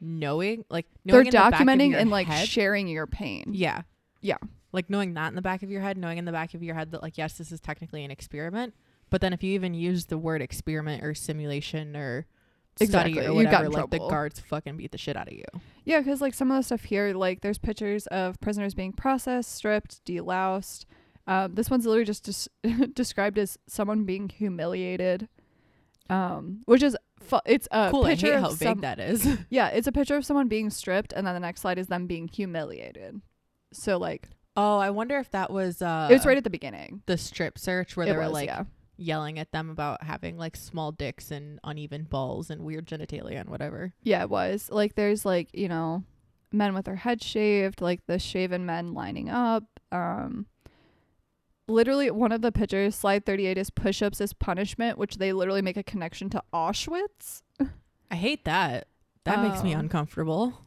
knowing 0.00 0.64
like 0.70 0.86
they're 1.04 1.14
knowing 1.22 1.26
in 1.26 1.30
the 1.32 1.38
documenting 1.38 1.94
and 1.96 2.10
like 2.10 2.26
head- 2.26 2.46
sharing 2.48 2.88
your 2.88 3.06
pain 3.06 3.44
Yeah. 3.52 3.82
Yeah. 4.20 4.36
Like 4.72 4.88
knowing 4.90 5.14
that 5.14 5.28
in 5.28 5.34
the 5.34 5.42
back 5.42 5.62
of 5.62 5.70
your 5.70 5.80
head, 5.80 5.96
knowing 5.98 6.18
in 6.18 6.24
the 6.26 6.32
back 6.32 6.54
of 6.54 6.62
your 6.62 6.74
head 6.74 6.92
that 6.92 7.02
like 7.02 7.18
yes, 7.18 7.38
this 7.38 7.50
is 7.50 7.60
technically 7.60 8.04
an 8.04 8.10
experiment, 8.10 8.74
but 9.10 9.20
then 9.20 9.32
if 9.32 9.42
you 9.42 9.52
even 9.52 9.74
use 9.74 10.06
the 10.06 10.18
word 10.18 10.42
experiment 10.42 11.04
or 11.04 11.14
simulation 11.14 11.96
or 11.96 12.26
study 12.76 13.10
Exactly. 13.12 13.26
or 13.26 13.34
whatever, 13.34 13.68
like 13.68 13.90
the 13.90 13.98
guards 13.98 14.40
fucking 14.40 14.76
beat 14.76 14.92
the 14.92 14.98
shit 14.98 15.16
out 15.16 15.28
of 15.28 15.34
you. 15.34 15.44
Yeah, 15.84 15.98
because 16.00 16.20
like 16.20 16.34
some 16.34 16.50
of 16.50 16.56
the 16.56 16.62
stuff 16.62 16.84
here, 16.84 17.12
like 17.12 17.40
there's 17.42 17.58
pictures 17.58 18.06
of 18.08 18.40
prisoners 18.40 18.74
being 18.74 18.92
processed, 18.92 19.54
stripped, 19.54 20.04
deloused. 20.04 20.84
Um, 21.26 21.54
this 21.54 21.70
one's 21.70 21.84
literally 21.86 22.04
just 22.06 22.24
des- 22.62 22.86
described 22.94 23.38
as 23.38 23.58
someone 23.66 24.04
being 24.04 24.28
humiliated, 24.28 25.28
um, 26.08 26.62
which 26.64 26.82
is 26.82 26.96
fu- 27.20 27.40
it's 27.44 27.68
a 27.70 27.90
cool. 27.90 28.04
I 28.04 28.10
picture 28.10 28.32
hate 28.32 28.40
how 28.40 28.50
of 28.50 28.58
vague 28.58 28.80
that 28.80 28.98
is. 28.98 29.28
yeah, 29.50 29.68
it's 29.74 29.86
a 29.86 29.92
picture 29.92 30.16
of 30.16 30.24
someone 30.24 30.48
being 30.48 30.70
stripped, 30.70 31.12
and 31.12 31.26
then 31.26 31.34
the 31.34 31.40
next 31.40 31.60
slide 31.60 31.78
is 31.78 31.88
them 31.88 32.06
being 32.06 32.28
humiliated. 32.28 33.20
So 33.72 33.98
like 33.98 34.28
oh, 34.56 34.78
I 34.78 34.90
wonder 34.90 35.18
if 35.18 35.30
that 35.30 35.50
was 35.52 35.82
uh 35.82 36.08
it 36.10 36.14
was 36.14 36.26
right 36.26 36.36
at 36.36 36.44
the 36.44 36.50
beginning. 36.50 37.02
the 37.06 37.16
strip 37.18 37.58
search 37.58 37.96
where 37.96 38.06
they 38.06 38.12
were 38.12 38.20
was, 38.20 38.32
like 38.32 38.48
yeah. 38.48 38.64
Yelling 39.00 39.38
at 39.38 39.50
them 39.52 39.70
about 39.70 40.02
having 40.04 40.36
like 40.36 40.54
small 40.56 40.92
dicks 40.92 41.30
and 41.30 41.58
uneven 41.64 42.04
balls 42.04 42.50
and 42.50 42.62
weird 42.62 42.86
genitalia 42.86 43.40
and 43.40 43.48
whatever. 43.48 43.92
Yeah, 44.02 44.22
it 44.22 44.30
was. 44.30 44.68
Like 44.70 44.94
there's 44.94 45.24
like, 45.24 45.48
you 45.54 45.68
know, 45.68 46.04
men 46.52 46.74
with 46.74 46.84
their 46.84 46.96
heads 46.96 47.24
shaved, 47.24 47.80
like 47.80 48.06
the 48.06 48.18
shaven 48.18 48.66
men 48.66 48.92
lining 48.94 49.28
up. 49.30 49.64
Um 49.90 50.46
literally 51.66 52.10
one 52.10 52.32
of 52.32 52.42
the 52.42 52.52
pictures, 52.52 52.94
slide 52.94 53.24
38 53.24 53.56
is 53.56 53.70
push-ups 53.70 54.20
as 54.20 54.32
punishment, 54.32 54.98
which 54.98 55.16
they 55.18 55.32
literally 55.32 55.62
make 55.62 55.76
a 55.76 55.82
connection 55.82 56.28
to 56.30 56.42
Auschwitz. 56.52 57.42
I 58.10 58.16
hate 58.16 58.44
that. 58.44 58.88
That 59.24 59.40
makes 59.42 59.62
me 59.62 59.72
Um, 59.74 59.80
uncomfortable. 59.80 60.58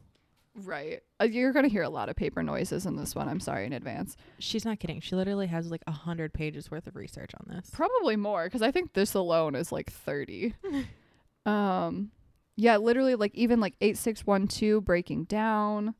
Right. 0.54 1.02
Uh, 1.20 1.24
you're 1.24 1.52
going 1.52 1.64
to 1.64 1.70
hear 1.70 1.82
a 1.82 1.88
lot 1.88 2.08
of 2.08 2.16
paper 2.16 2.42
noises 2.42 2.86
in 2.86 2.96
this 2.96 3.14
one. 3.14 3.28
I'm 3.28 3.40
sorry 3.40 3.66
in 3.66 3.72
advance. 3.72 4.16
She's 4.40 4.64
not 4.64 4.80
kidding. 4.80 5.00
She 5.00 5.14
literally 5.14 5.46
has 5.46 5.70
like 5.70 5.82
a 5.86 5.92
hundred 5.92 6.32
pages 6.34 6.70
worth 6.70 6.86
of 6.88 6.96
research 6.96 7.30
on 7.38 7.54
this. 7.54 7.70
Probably 7.72 8.16
more 8.16 8.48
cuz 8.50 8.62
I 8.62 8.70
think 8.72 8.92
this 8.94 9.14
alone 9.14 9.54
is 9.54 9.70
like 9.70 9.92
30. 9.92 10.54
um 11.46 12.10
yeah, 12.56 12.76
literally 12.76 13.14
like 13.16 13.34
even 13.34 13.60
like 13.60 13.74
8612 13.80 14.84
breaking 14.84 15.24
down. 15.24 15.94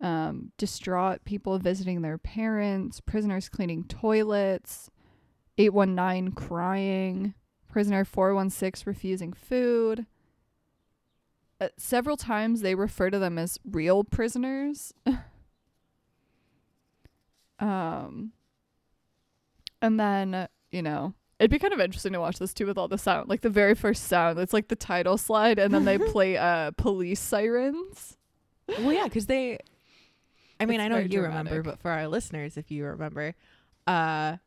um, 0.00 0.52
distraught 0.58 1.24
people 1.24 1.58
visiting 1.58 2.02
their 2.02 2.18
parents, 2.18 3.00
prisoners 3.00 3.48
cleaning 3.48 3.84
toilets, 3.84 4.90
819 5.56 6.32
crying, 6.32 7.32
prisoner 7.70 8.04
416 8.04 8.84
refusing 8.86 9.32
food. 9.32 10.04
Uh, 11.60 11.68
several 11.78 12.16
times 12.16 12.60
they 12.60 12.74
refer 12.74 13.10
to 13.10 13.18
them 13.18 13.38
as 13.38 13.58
real 13.70 14.04
prisoners. 14.04 14.92
um, 17.58 18.32
and 19.80 19.98
then, 19.98 20.34
uh, 20.34 20.46
you 20.70 20.82
know, 20.82 21.14
it'd 21.38 21.50
be 21.50 21.58
kind 21.58 21.72
of 21.72 21.80
interesting 21.80 22.12
to 22.12 22.20
watch 22.20 22.38
this 22.38 22.52
too 22.52 22.66
with 22.66 22.76
all 22.76 22.88
the 22.88 22.98
sound. 22.98 23.28
Like 23.28 23.40
the 23.40 23.50
very 23.50 23.74
first 23.74 24.04
sound, 24.04 24.38
it's 24.38 24.52
like 24.52 24.68
the 24.68 24.76
title 24.76 25.16
slide, 25.16 25.58
and 25.58 25.72
then 25.72 25.84
they 25.84 25.98
play 26.12 26.36
uh, 26.36 26.72
police 26.72 27.20
sirens. 27.20 28.16
well, 28.68 28.92
yeah, 28.92 29.04
because 29.04 29.26
they. 29.26 29.58
I 30.58 30.64
mean, 30.64 30.80
It's 30.80 30.86
I 30.86 30.88
know 30.88 30.98
you 30.98 31.22
remember, 31.22 31.62
but 31.62 31.80
for 31.80 31.90
our 31.90 32.08
listeners, 32.08 32.56
if 32.56 32.70
you 32.70 32.86
remember, 32.86 33.34
uh, 33.86 34.38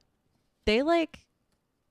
they 0.65 0.81
like 0.81 1.19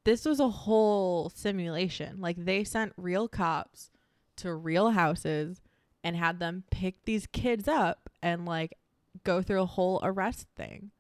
this 0.05 0.25
was 0.25 0.41
a 0.41 0.49
whole 0.49 1.31
simulation. 1.31 2.21
Like 2.21 2.37
they 2.37 2.65
sent 2.65 2.93
real 2.97 3.29
cops 3.29 3.91
to 4.39 4.55
real 4.55 4.91
houses 4.91 5.61
and 6.03 6.17
had 6.17 6.39
them 6.39 6.65
pick 6.71 7.05
these 7.05 7.27
kids 7.27 7.69
up 7.69 8.09
and 8.23 8.47
like 8.47 8.77
go 9.25 9.43
through 9.43 9.63
a 9.63 9.67
whole 9.67 10.01
arrest 10.03 10.47
thing. 10.57 10.91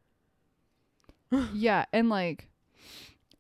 yeah, 1.52 1.85
and 1.92 2.09
like 2.09 2.49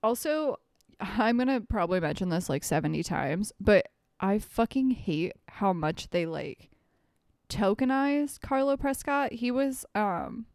also 0.02 0.58
I'm 1.00 1.36
going 1.36 1.48
to 1.48 1.60
probably 1.66 2.00
mention 2.00 2.28
this 2.28 2.48
like 2.48 2.64
70 2.64 3.02
times, 3.02 3.52
but 3.60 3.88
I 4.20 4.38
fucking 4.38 4.90
hate 4.90 5.32
how 5.48 5.72
much 5.72 6.10
they 6.10 6.26
like 6.26 6.70
tokenized 7.48 8.40
Carlo 8.40 8.76
Prescott. 8.76 9.32
He 9.32 9.50
was 9.50 9.86
um 9.94 10.46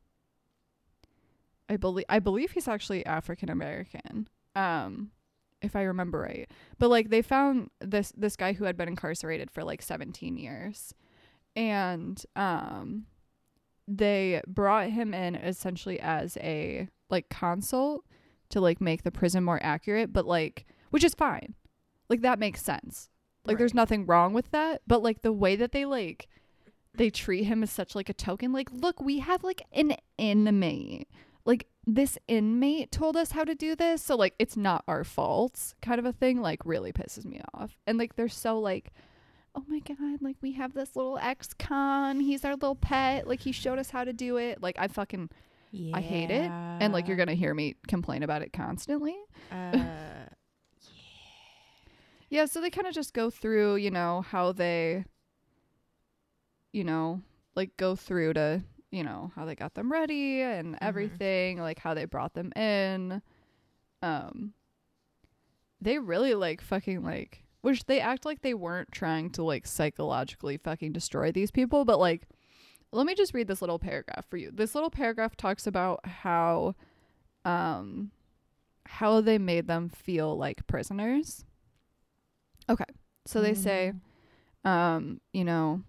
I 1.69 1.77
believe 1.77 2.05
I 2.09 2.19
believe 2.19 2.51
he's 2.51 2.67
actually 2.67 3.05
African 3.05 3.49
American. 3.49 4.27
Um 4.55 5.11
if 5.63 5.75
I 5.75 5.83
remember 5.83 6.19
right. 6.19 6.49
But 6.77 6.89
like 6.89 7.09
they 7.09 7.21
found 7.21 7.69
this 7.79 8.11
this 8.15 8.35
guy 8.35 8.53
who 8.53 8.65
had 8.65 8.77
been 8.77 8.89
incarcerated 8.89 9.49
for 9.49 9.63
like 9.63 9.81
17 9.81 10.37
years. 10.37 10.93
And 11.55 12.23
um 12.35 13.05
they 13.87 14.41
brought 14.47 14.89
him 14.89 15.13
in 15.13 15.35
essentially 15.35 15.99
as 15.99 16.37
a 16.37 16.87
like 17.09 17.29
consult 17.29 18.05
to 18.49 18.61
like 18.61 18.79
make 18.79 19.03
the 19.03 19.11
prison 19.11 19.43
more 19.43 19.59
accurate, 19.63 20.13
but 20.13 20.25
like 20.25 20.65
which 20.91 21.03
is 21.03 21.15
fine. 21.15 21.55
Like 22.09 22.21
that 22.21 22.39
makes 22.39 22.61
sense. 22.61 23.09
Like 23.45 23.57
there's 23.57 23.73
nothing 23.73 24.05
wrong 24.05 24.33
with 24.33 24.51
that, 24.51 24.81
but 24.87 25.03
like 25.03 25.21
the 25.21 25.33
way 25.33 25.55
that 25.55 25.71
they 25.71 25.85
like 25.85 26.27
they 26.95 27.09
treat 27.09 27.43
him 27.45 27.63
as 27.63 27.71
such 27.71 27.95
like 27.95 28.09
a 28.09 28.13
token 28.13 28.53
like 28.53 28.71
look, 28.71 29.01
we 29.01 29.19
have 29.19 29.43
like 29.43 29.63
an 29.71 29.95
inmate. 30.17 31.07
Like 31.45 31.67
this 31.85 32.17
inmate 32.27 32.91
told 32.91 33.17
us 33.17 33.31
how 33.31 33.43
to 33.43 33.53
do 33.55 33.75
this, 33.75 34.01
so 34.01 34.15
like 34.15 34.33
it's 34.39 34.55
not 34.55 34.83
our 34.87 35.03
fault 35.03 35.73
kind 35.81 35.99
of 35.99 36.05
a 36.05 36.13
thing 36.13 36.41
like 36.41 36.61
really 36.65 36.93
pisses 36.93 37.25
me 37.25 37.41
off. 37.53 37.77
And 37.85 37.97
like 37.97 38.15
they're 38.15 38.29
so 38.29 38.59
like 38.59 38.91
oh 39.55 39.63
my 39.67 39.79
god, 39.79 40.19
like 40.21 40.37
we 40.41 40.53
have 40.53 40.73
this 40.73 40.95
little 40.95 41.19
ex-con, 41.19 42.19
he's 42.19 42.43
our 42.43 42.53
little 42.53 42.75
pet, 42.75 43.27
like 43.27 43.39
he 43.41 43.51
showed 43.51 43.77
us 43.77 43.89
how 43.91 44.03
to 44.03 44.11
do 44.13 44.37
it. 44.37 44.61
Like 44.63 44.77
I 44.79 44.87
fucking 44.87 45.29
Yeah. 45.71 45.97
I 45.97 46.01
hate 46.01 46.31
it, 46.31 46.49
and 46.49 46.91
like 46.93 47.07
you're 47.07 47.17
gonna 47.17 47.33
hear 47.35 47.53
me 47.53 47.75
complain 47.87 48.23
about 48.23 48.41
it 48.41 48.53
constantly. 48.53 49.15
Uh, 49.51 49.77
Yeah, 52.29 52.45
so 52.45 52.61
they 52.61 52.71
kind 52.71 52.87
of 52.87 52.95
just 52.95 53.13
go 53.13 53.29
through, 53.29 53.75
you 53.75 53.91
know, 53.91 54.21
how 54.27 54.53
they, 54.53 55.05
you 56.71 56.83
know, 56.83 57.21
like 57.53 57.77
go 57.77 57.95
through 57.95 58.33
to, 58.33 58.63
you 58.93 59.03
know, 59.03 59.31
how 59.35 59.43
they 59.43 59.55
got 59.55 59.73
them 59.73 59.91
ready 59.91 60.41
and 60.41 60.77
everything, 60.79 61.57
like 61.57 61.79
how 61.79 61.95
they 61.95 62.05
brought 62.05 62.35
them 62.35 62.53
in. 62.55 63.23
Um, 64.03 64.53
they 65.81 65.97
really 65.97 66.35
like 66.35 66.61
fucking 66.61 67.03
like, 67.03 67.43
which 67.61 67.85
they 67.85 67.99
act 67.99 68.23
like 68.23 68.43
they 68.43 68.53
weren't 68.53 68.91
trying 68.91 69.31
to 69.31 69.43
like 69.43 69.65
psychologically 69.65 70.57
fucking 70.57 70.91
destroy 70.93 71.31
these 71.31 71.49
people, 71.49 71.85
but 71.85 71.97
like, 71.97 72.27
let 72.91 73.07
me 73.07 73.15
just 73.15 73.33
read 73.33 73.47
this 73.47 73.61
little 73.61 73.79
paragraph 73.79 74.27
for 74.29 74.37
you. 74.37 74.51
This 74.53 74.75
little 74.75 74.91
paragraph 74.91 75.35
talks 75.35 75.65
about 75.65 76.05
how, 76.05 76.75
um, 77.45 78.11
how 78.85 79.21
they 79.21 79.39
made 79.39 79.65
them 79.65 79.89
feel 79.89 80.37
like 80.37 80.67
prisoners. 80.67 81.45
Okay. 82.69 82.85
So 83.25 83.41
they 83.41 83.55
say, 83.55 83.93
um, 84.63 85.19
you 85.33 85.43
know, 85.43 85.81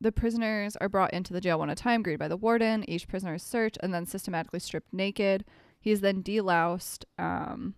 the 0.00 0.12
prisoners 0.12 0.76
are 0.76 0.88
brought 0.88 1.12
into 1.12 1.32
the 1.32 1.40
jail 1.40 1.58
one 1.58 1.70
at 1.70 1.78
a 1.78 1.82
time, 1.82 2.02
greeted 2.02 2.18
by 2.18 2.28
the 2.28 2.36
warden. 2.36 2.88
Each 2.88 3.08
prisoner 3.08 3.34
is 3.34 3.42
searched 3.42 3.78
and 3.82 3.94
then 3.94 4.06
systematically 4.06 4.60
stripped 4.60 4.92
naked. 4.92 5.44
He 5.80 5.90
is 5.90 6.00
then 6.00 6.22
deloused. 6.22 7.04
Um, 7.18 7.74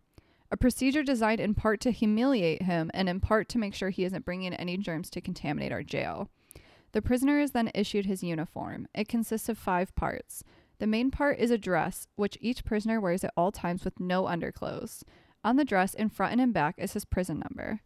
a 0.50 0.56
procedure 0.56 1.02
designed 1.02 1.40
in 1.40 1.54
part 1.54 1.80
to 1.82 1.90
humiliate 1.90 2.62
him 2.62 2.90
and 2.94 3.08
in 3.08 3.20
part 3.20 3.48
to 3.50 3.58
make 3.58 3.75
sure 3.75 3.90
he 3.90 4.04
isn't 4.04 4.25
bringing 4.25 4.48
in 4.48 4.54
any 4.54 4.76
germs 4.78 5.10
to 5.10 5.20
contaminate 5.20 5.72
our 5.72 5.82
jail. 5.82 6.30
The 6.92 7.02
prisoner 7.02 7.38
is 7.38 7.52
then 7.52 7.70
issued 7.75 8.06
his 8.06 8.22
uniform. 8.22 8.88
It 8.94 9.08
consists 9.08 9.48
of 9.48 9.58
five 9.58 9.94
parts. 9.94 10.42
The 10.78 10.87
main 10.87 11.10
part 11.10 11.38
is 11.38 11.50
a 11.50 11.58
dress, 11.58 12.06
which 12.16 12.38
each 12.40 12.64
prisoner 12.64 13.00
wears 13.00 13.25
at 13.25 13.32
all 13.37 13.52
times 13.52 13.84
with 13.84 14.00
no 14.00 14.26
underclothes. 14.26 15.04
On 15.44 15.56
the 15.56 15.64
dress, 15.64 15.92
in 15.92 16.08
front 16.08 16.32
and 16.32 16.40
in 16.40 16.52
back, 16.52 16.76
is 16.78 16.94
his 16.94 17.04
prison 17.04 17.40
number. 17.40 17.80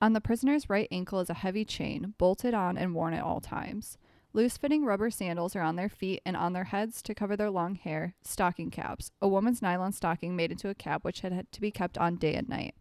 On 0.00 0.12
the 0.12 0.20
prisoner's 0.20 0.68
right 0.68 0.88
ankle 0.90 1.20
is 1.20 1.30
a 1.30 1.34
heavy 1.34 1.64
chain, 1.64 2.14
bolted 2.18 2.52
on 2.52 2.76
and 2.76 2.94
worn 2.94 3.14
at 3.14 3.22
all 3.22 3.40
times. 3.40 3.96
Loose 4.34 4.58
fitting 4.58 4.84
rubber 4.84 5.08
sandals 5.08 5.56
are 5.56 5.62
on 5.62 5.76
their 5.76 5.88
feet 5.88 6.20
and 6.26 6.36
on 6.36 6.52
their 6.52 6.64
heads 6.64 7.00
to 7.00 7.14
cover 7.14 7.34
their 7.34 7.50
long 7.50 7.74
hair, 7.74 8.14
stocking 8.22 8.70
caps, 8.70 9.10
a 9.22 9.28
woman's 9.28 9.62
nylon 9.62 9.92
stocking 9.92 10.36
made 10.36 10.52
into 10.52 10.68
a 10.68 10.74
cap 10.74 11.02
which 11.04 11.20
had 11.20 11.50
to 11.50 11.60
be 11.62 11.70
kept 11.70 11.96
on 11.96 12.16
day 12.16 12.34
and 12.34 12.46
night. 12.46 12.74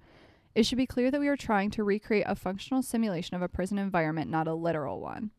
It 0.54 0.66
should 0.66 0.78
be 0.78 0.86
clear 0.86 1.10
that 1.12 1.22
we 1.22 1.30
are 1.30 1.38
trying 1.38 1.72
to 1.72 1.84
recreate 1.86 2.26
a 2.28 2.36
functional 2.36 2.82
simulation 2.82 3.38
of 3.38 3.42
a 3.42 3.48
prison 3.48 3.78
environment, 3.78 4.30
not 4.30 4.50
a 4.50 4.54
literal 4.54 5.00
one. 5.00 5.32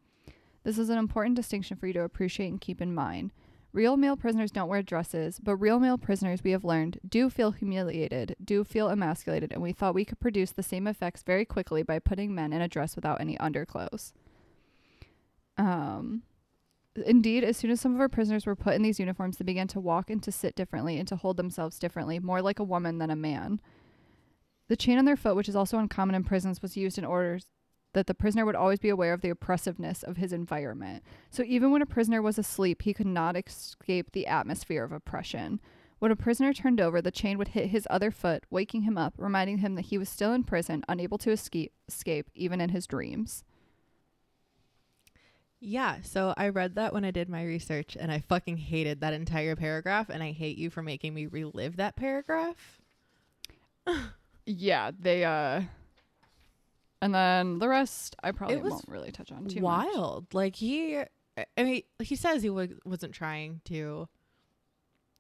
This 0.65 0.79
is 0.79 0.89
an 0.89 0.97
important 0.97 1.37
distinction 1.37 1.77
for 1.77 1.87
you 1.87 1.93
to 1.93 2.03
appreciate 2.03 2.49
and 2.49 2.61
keep 2.61 2.81
in 2.81 2.95
mind. 2.95 3.33
Real 3.77 3.99
male 3.99 4.17
prisoners 4.17 4.51
don't 4.51 4.71
wear 4.71 4.81
dresses, 4.81 5.39
but 5.39 5.57
real 5.57 5.79
male 5.79 5.99
prisoners, 5.99 6.43
we 6.43 6.53
have 6.53 6.65
learned, 6.65 6.99
do 7.07 7.29
feel 7.29 7.51
humiliated, 7.51 8.35
do 8.43 8.65
feel 8.65 8.89
emasculated, 8.89 9.53
and 9.53 9.61
we 9.61 9.71
thought 9.71 9.95
we 9.95 10.07
could 10.07 10.19
produce 10.19 10.51
the 10.51 10.63
same 10.63 10.87
effects 10.87 11.23
very 11.23 11.45
quickly 11.45 11.83
by 11.83 11.99
putting 11.99 12.35
men 12.35 12.55
in 12.55 12.63
a 12.63 12.69
dress 12.69 12.97
without 12.97 13.21
any 13.21 13.37
underclothes. 13.37 14.15
Um, 15.59 16.23
indeed, 17.05 17.45
as 17.45 17.59
soon 17.59 17.71
as 17.71 17.79
some 17.79 17.95
of 17.95 18.01
our 18.01 18.09
prisoners 18.09 18.47
were 18.47 18.57
put 18.57 18.73
in 18.73 18.81
these 18.81 18.99
uniforms, 18.99 19.37
they 19.37 19.45
began 19.45 19.69
to 19.69 19.79
walk 19.79 20.09
and 20.09 20.23
to 20.23 20.33
sit 20.33 20.57
differently 20.57 20.99
and 20.99 21.07
to 21.09 21.17
hold 21.17 21.37
themselves 21.37 21.79
differently, 21.79 22.19
more 22.19 22.41
like 22.41 22.59
a 22.59 22.65
woman 22.65 22.97
than 22.97 23.11
a 23.11 23.15
man. 23.15 23.61
The 24.69 24.77
chain 24.77 24.97
on 24.97 25.05
their 25.05 25.17
foot, 25.17 25.37
which 25.37 25.51
is 25.51 25.57
also 25.57 25.79
uncommon 25.79 26.15
in 26.15 26.25
prisons, 26.25 26.63
was 26.63 26.79
used 26.79 26.97
in 26.97 27.05
order 27.05 27.41
that 27.97 28.07
the 28.07 28.13
prisoner 28.13 28.45
would 28.45 28.55
always 28.55 28.79
be 28.79 28.91
aware 28.91 29.15
of 29.15 29.23
the 29.23 29.31
oppressiveness 29.31 30.03
of 30.03 30.19
his 30.19 30.31
environment. 30.31 31.03
So 31.31 31.43
even 31.45 31.71
when 31.71 31.81
a 31.81 31.87
prisoner 31.87 32.21
was 32.21 32.37
asleep, 32.37 32.83
he 32.83 32.93
could 32.93 33.07
not 33.07 33.39
escape 33.39 34.13
the 34.13 34.27
atmosphere 34.27 34.85
of 34.85 34.93
oppression. 34.93 35.61
When 35.99 36.11
a 36.11 36.17
prisoner 36.17 36.53
turned 36.53 36.79
over, 36.79 37.01
the 37.01 37.11
chain 37.11 37.39
would 37.39 37.49
hit 37.49 37.69
his 37.69 37.89
other 37.89 38.11
foot, 38.11 38.45
waking 38.51 38.83
him 38.83 38.99
up, 38.99 39.15
reminding 39.17 39.59
him 39.59 39.77
that 39.77 39.87
he 39.87 39.97
was 39.97 40.11
still 40.11 40.35
in 40.35 40.45
prison, 40.45 40.85
unable 40.91 41.17
to 41.17 41.31
escape, 41.31 41.73
escape 41.89 42.29
even 42.35 42.61
in 42.61 42.69
his 42.69 42.87
dreams. 42.87 43.45
Yeah, 45.59 46.03
so 46.03 46.35
I 46.37 46.51
read 46.51 46.75
that 46.75 46.93
when 46.93 47.07
I 47.07 47.11
did 47.11 47.31
my 47.31 47.45
research 47.45 47.97
and 47.99 48.13
I 48.13 48.19
fucking 48.19 48.59
hated 48.59 49.01
that 49.01 49.15
entire 49.15 49.57
paragraph 49.57 50.11
and 50.11 50.23
I 50.23 50.33
hate 50.33 50.59
you 50.59 50.69
for 50.69 50.83
making 50.83 51.15
me 51.15 51.25
relive 51.25 51.77
that 51.79 51.97
paragraph. 51.97 52.83
Yeah, 54.45 54.91
they 55.01 55.25
uh 55.25 55.63
and 57.07 57.15
then 57.15 57.59
the 57.61 57.69
rest 57.69 58.17
I 58.23 58.33
probably 58.33 58.57
won't 58.57 58.85
really 58.89 59.13
touch 59.13 59.31
on 59.31 59.47
too 59.47 59.61
much. 59.61 59.87
Wild. 59.95 60.35
Like 60.35 60.57
he 60.57 60.99
I- 60.99 61.63
mean, 61.63 61.83
he 62.03 62.17
says 62.17 62.43
he 62.43 62.51
wa- 62.51 62.67
wasn't 62.85 63.13
trying 63.13 63.61
to 63.67 64.09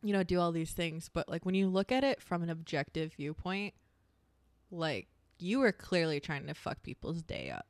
you 0.02 0.12
know, 0.12 0.22
do 0.22 0.38
all 0.38 0.52
these 0.52 0.72
things, 0.72 1.08
but 1.12 1.28
like 1.28 1.44
when 1.44 1.54
you 1.54 1.68
look 1.68 1.90
at 1.90 2.04
it 2.04 2.22
from 2.22 2.42
an 2.42 2.50
objective 2.50 3.14
viewpoint, 3.14 3.74
like 4.70 5.08
you 5.38 5.58
were 5.58 5.72
clearly 5.72 6.20
trying 6.20 6.46
to 6.46 6.54
fuck 6.54 6.82
people's 6.82 7.22
day 7.22 7.50
up. 7.50 7.66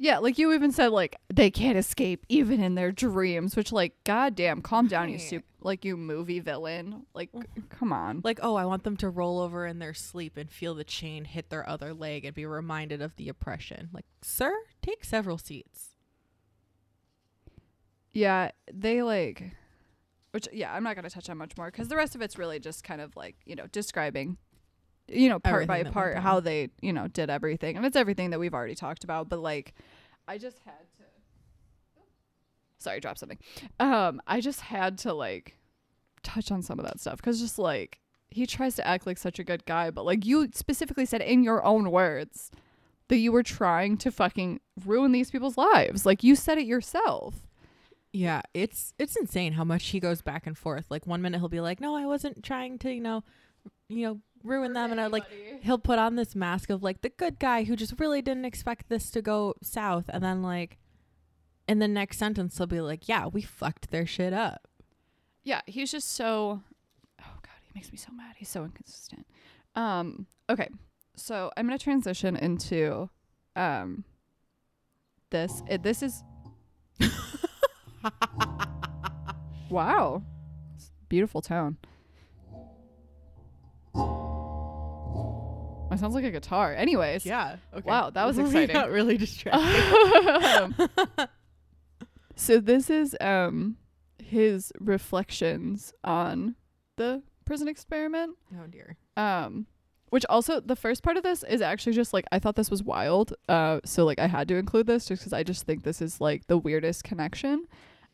Yeah, 0.00 0.18
like 0.18 0.38
you 0.38 0.52
even 0.52 0.70
said 0.70 0.92
like 0.92 1.16
they 1.28 1.50
can't 1.50 1.76
escape 1.76 2.24
even 2.28 2.62
in 2.62 2.76
their 2.76 2.92
dreams, 2.92 3.56
which 3.56 3.72
like 3.72 3.94
goddamn, 4.04 4.62
calm 4.62 4.86
down, 4.86 5.10
you 5.10 5.18
soup 5.18 5.44
like 5.60 5.84
you 5.84 5.96
movie 5.96 6.38
villain. 6.38 7.04
Like 7.14 7.32
mm-hmm. 7.32 7.62
come 7.68 7.92
on. 7.92 8.20
Like, 8.22 8.38
oh, 8.40 8.54
I 8.54 8.64
want 8.64 8.84
them 8.84 8.96
to 8.98 9.08
roll 9.08 9.40
over 9.40 9.66
in 9.66 9.80
their 9.80 9.94
sleep 9.94 10.36
and 10.36 10.48
feel 10.48 10.76
the 10.76 10.84
chain 10.84 11.24
hit 11.24 11.50
their 11.50 11.68
other 11.68 11.92
leg 11.92 12.24
and 12.24 12.32
be 12.32 12.46
reminded 12.46 13.02
of 13.02 13.16
the 13.16 13.28
oppression. 13.28 13.90
Like, 13.92 14.06
sir, 14.22 14.54
take 14.82 15.04
several 15.04 15.36
seats. 15.36 15.88
Yeah, 18.12 18.52
they 18.72 19.02
like 19.02 19.50
which 20.30 20.46
yeah, 20.52 20.72
I'm 20.72 20.84
not 20.84 20.94
going 20.94 21.08
to 21.08 21.10
touch 21.10 21.28
on 21.28 21.38
much 21.38 21.56
more 21.56 21.70
cuz 21.72 21.88
the 21.88 21.96
rest 21.96 22.14
of 22.14 22.22
it's 22.22 22.38
really 22.38 22.60
just 22.60 22.84
kind 22.84 23.00
of 23.00 23.16
like, 23.16 23.34
you 23.44 23.56
know, 23.56 23.66
describing 23.66 24.38
you 25.08 25.28
know, 25.28 25.38
part 25.38 25.66
by 25.66 25.78
Everything 25.80 25.84
went 25.84 25.94
part 25.94 26.16
how 26.18 26.40
they, 26.40 26.70
you 26.80 26.92
know, 26.92 27.08
did 27.08 27.30
everything. 27.30 27.76
And 27.76 27.86
it's 27.86 27.96
everything 27.96 28.30
that 28.30 28.40
we've 28.40 28.54
already 28.54 28.74
talked 28.74 29.04
about, 29.04 29.28
but 29.28 29.38
like 29.40 29.74
I 30.26 30.38
just 30.38 30.58
had 30.64 30.72
to 30.98 31.04
Sorry, 32.78 33.00
drop 33.00 33.18
something. 33.18 33.38
Um 33.80 34.20
I 34.26 34.40
just 34.40 34.60
had 34.60 34.98
to 34.98 35.12
like 35.12 35.56
touch 36.22 36.50
on 36.50 36.62
some 36.62 36.78
of 36.78 36.84
that 36.84 37.00
stuff 37.00 37.20
cuz 37.22 37.40
just 37.40 37.58
like 37.58 38.00
he 38.30 38.46
tries 38.46 38.74
to 38.76 38.86
act 38.86 39.06
like 39.06 39.18
such 39.18 39.38
a 39.38 39.44
good 39.44 39.64
guy, 39.64 39.90
but 39.90 40.04
like 40.04 40.26
you 40.26 40.48
specifically 40.52 41.06
said 41.06 41.22
in 41.22 41.42
your 41.42 41.64
own 41.64 41.90
words 41.90 42.50
that 43.08 43.16
you 43.16 43.32
were 43.32 43.42
trying 43.42 43.96
to 43.96 44.10
fucking 44.10 44.60
ruin 44.84 45.12
these 45.12 45.30
people's 45.30 45.56
lives. 45.56 46.04
Like 46.04 46.22
you 46.22 46.36
said 46.36 46.58
it 46.58 46.66
yourself. 46.66 47.46
Yeah, 48.12 48.42
it's 48.54 48.92
it's 48.98 49.16
insane 49.16 49.54
how 49.54 49.64
much 49.64 49.88
he 49.88 50.00
goes 50.00 50.22
back 50.22 50.46
and 50.46 50.56
forth. 50.56 50.86
Like 50.90 51.06
one 51.06 51.22
minute 51.22 51.38
he'll 51.38 51.48
be 51.48 51.60
like, 51.60 51.80
"No, 51.80 51.94
I 51.94 52.06
wasn't 52.06 52.42
trying 52.42 52.78
to, 52.80 52.92
you 52.92 53.00
know, 53.00 53.22
you 53.88 54.06
know, 54.06 54.20
ruin 54.44 54.72
them," 54.72 54.90
and 54.90 55.00
I 55.00 55.06
like 55.06 55.24
he'll 55.62 55.78
put 55.78 55.98
on 55.98 56.16
this 56.16 56.34
mask 56.34 56.70
of 56.70 56.82
like 56.82 57.02
the 57.02 57.10
good 57.10 57.38
guy 57.38 57.64
who 57.64 57.76
just 57.76 57.94
really 57.98 58.22
didn't 58.22 58.44
expect 58.44 58.88
this 58.88 59.10
to 59.10 59.22
go 59.22 59.54
south, 59.62 60.04
and 60.08 60.22
then 60.22 60.42
like 60.42 60.78
in 61.66 61.78
the 61.78 61.88
next 61.88 62.18
sentence 62.18 62.56
he'll 62.58 62.66
be 62.66 62.80
like, 62.80 63.08
"Yeah, 63.08 63.26
we 63.26 63.42
fucked 63.42 63.90
their 63.90 64.06
shit 64.06 64.32
up." 64.32 64.68
yeah, 65.48 65.62
he's 65.66 65.90
just 65.90 66.12
so 66.12 66.60
oh 67.22 67.36
god, 67.42 67.58
he 67.62 67.70
makes 67.74 67.90
me 67.90 67.96
so 67.96 68.12
mad. 68.12 68.34
He's 68.36 68.50
so 68.50 68.64
inconsistent. 68.64 69.26
Um, 69.74 70.26
okay. 70.50 70.68
So 71.16 71.50
I'm 71.56 71.66
gonna 71.66 71.78
transition 71.78 72.36
into 72.36 73.08
um 73.56 74.04
this. 75.30 75.62
It, 75.68 75.82
this 75.82 76.02
is 76.02 76.22
wow, 79.70 80.22
beautiful 81.08 81.40
tone. 81.40 81.78
It 85.90 85.98
sounds 85.98 86.14
like 86.14 86.24
a 86.24 86.30
guitar. 86.30 86.74
Anyways, 86.74 87.24
Yeah. 87.26 87.56
Okay. 87.74 87.88
Wow, 87.88 88.10
that 88.10 88.24
was 88.24 88.36
We 88.36 88.44
exciting. 88.44 88.74
got 88.74 88.90
really 88.90 89.16
distracted. 89.16 90.74
so 92.36 92.60
this 92.60 92.90
is 92.90 93.16
um 93.20 93.76
his 94.22 94.72
reflections 94.80 95.92
on 96.04 96.54
the 96.96 97.22
prison 97.44 97.68
experiment. 97.68 98.36
oh 98.54 98.66
dear. 98.66 98.96
Um 99.16 99.66
which 100.10 100.24
also 100.30 100.58
the 100.60 100.76
first 100.76 101.02
part 101.02 101.16
of 101.18 101.22
this 101.22 101.42
is 101.44 101.60
actually 101.60 101.92
just 101.92 102.12
like 102.14 102.24
I 102.32 102.38
thought 102.38 102.56
this 102.56 102.70
was 102.70 102.82
wild. 102.82 103.34
Uh 103.48 103.80
so 103.84 104.04
like 104.04 104.18
I 104.18 104.26
had 104.26 104.48
to 104.48 104.56
include 104.56 104.86
this 104.86 105.06
just 105.06 105.22
cuz 105.22 105.32
I 105.32 105.42
just 105.42 105.64
think 105.64 105.82
this 105.84 106.00
is 106.02 106.20
like 106.20 106.46
the 106.46 106.58
weirdest 106.58 107.04
connection. 107.04 107.64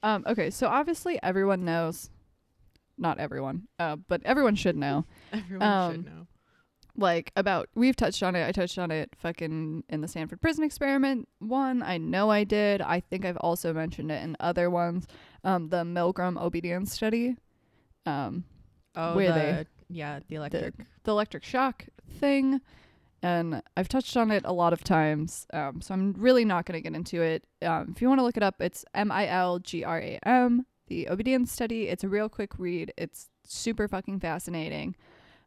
Um 0.03 0.25
okay, 0.27 0.51
so 0.51 0.69
obviously 0.69 1.19
everyone 1.23 1.65
knows 1.65 2.11
not 2.97 3.19
everyone, 3.19 3.67
uh 3.81 3.97
but 3.97 4.23
everyone 4.25 4.55
should 4.55 4.77
know 4.77 5.05
Everyone 5.33 5.69
Um, 5.69 5.93
should 5.93 6.05
know. 6.07 6.27
Like 6.97 7.33
about 7.37 7.69
we've 7.75 7.97
touched 7.97 8.23
on 8.23 8.37
it. 8.37 8.47
I 8.47 8.53
touched 8.53 8.79
on 8.79 8.91
it 8.91 9.11
fucking 9.17 9.85
in 9.89 10.01
the 10.01 10.09
Stanford 10.09 10.41
prison 10.41 10.65
experiment 10.65 11.29
one. 11.41 11.83
I 11.83 11.99
know 11.99 12.31
I 12.31 12.45
did. 12.45 12.81
I 12.81 13.01
think 13.01 13.25
I've 13.25 13.37
also 13.39 13.73
mentioned 13.73 14.11
it 14.11 14.23
in 14.23 14.37
other 14.41 14.71
ones. 14.71 15.07
Um, 15.43 15.69
the 15.71 15.83
Milgram 15.85 16.41
obedience 16.41 16.93
study. 16.93 17.37
Um, 18.07 18.45
Oh, 18.97 19.17
where 19.17 19.29
the, 19.33 19.35
they- 19.35 19.67
yeah, 19.89 20.21
the 20.29 20.37
electric. 20.37 20.75
the 21.03 21.11
electric 21.11 21.43
shock 21.43 21.87
thing. 22.21 22.61
And 23.23 23.61
I've 23.77 23.89
touched 23.89 24.17
on 24.17 24.31
it 24.31 24.43
a 24.45 24.53
lot 24.53 24.73
of 24.73 24.85
times. 24.85 25.47
Um, 25.53 25.81
so 25.81 25.95
I'm 25.95 26.13
really 26.17 26.45
not 26.45 26.65
going 26.67 26.79
to 26.81 26.83
get 26.83 26.95
into 26.97 27.21
it. 27.23 27.43
Um, 27.63 27.93
if 27.97 28.01
you 28.03 28.09
want 28.09 28.19
to 28.21 28.23
look 28.23 28.37
it 28.37 28.43
up, 28.45 28.57
it's 28.61 28.85
M 28.95 29.11
I 29.11 29.27
L 29.27 29.59
G 29.59 29.83
R 29.83 29.99
A 29.99 30.19
M, 30.25 30.67
the 30.89 31.09
obedience 31.09 31.51
study. 31.51 31.89
It's 31.89 32.05
a 32.05 32.09
real 32.09 32.29
quick 32.29 32.53
read. 32.59 32.93
It's 32.97 33.31
super 33.45 33.89
fucking 33.89 34.21
fascinating. 34.21 34.95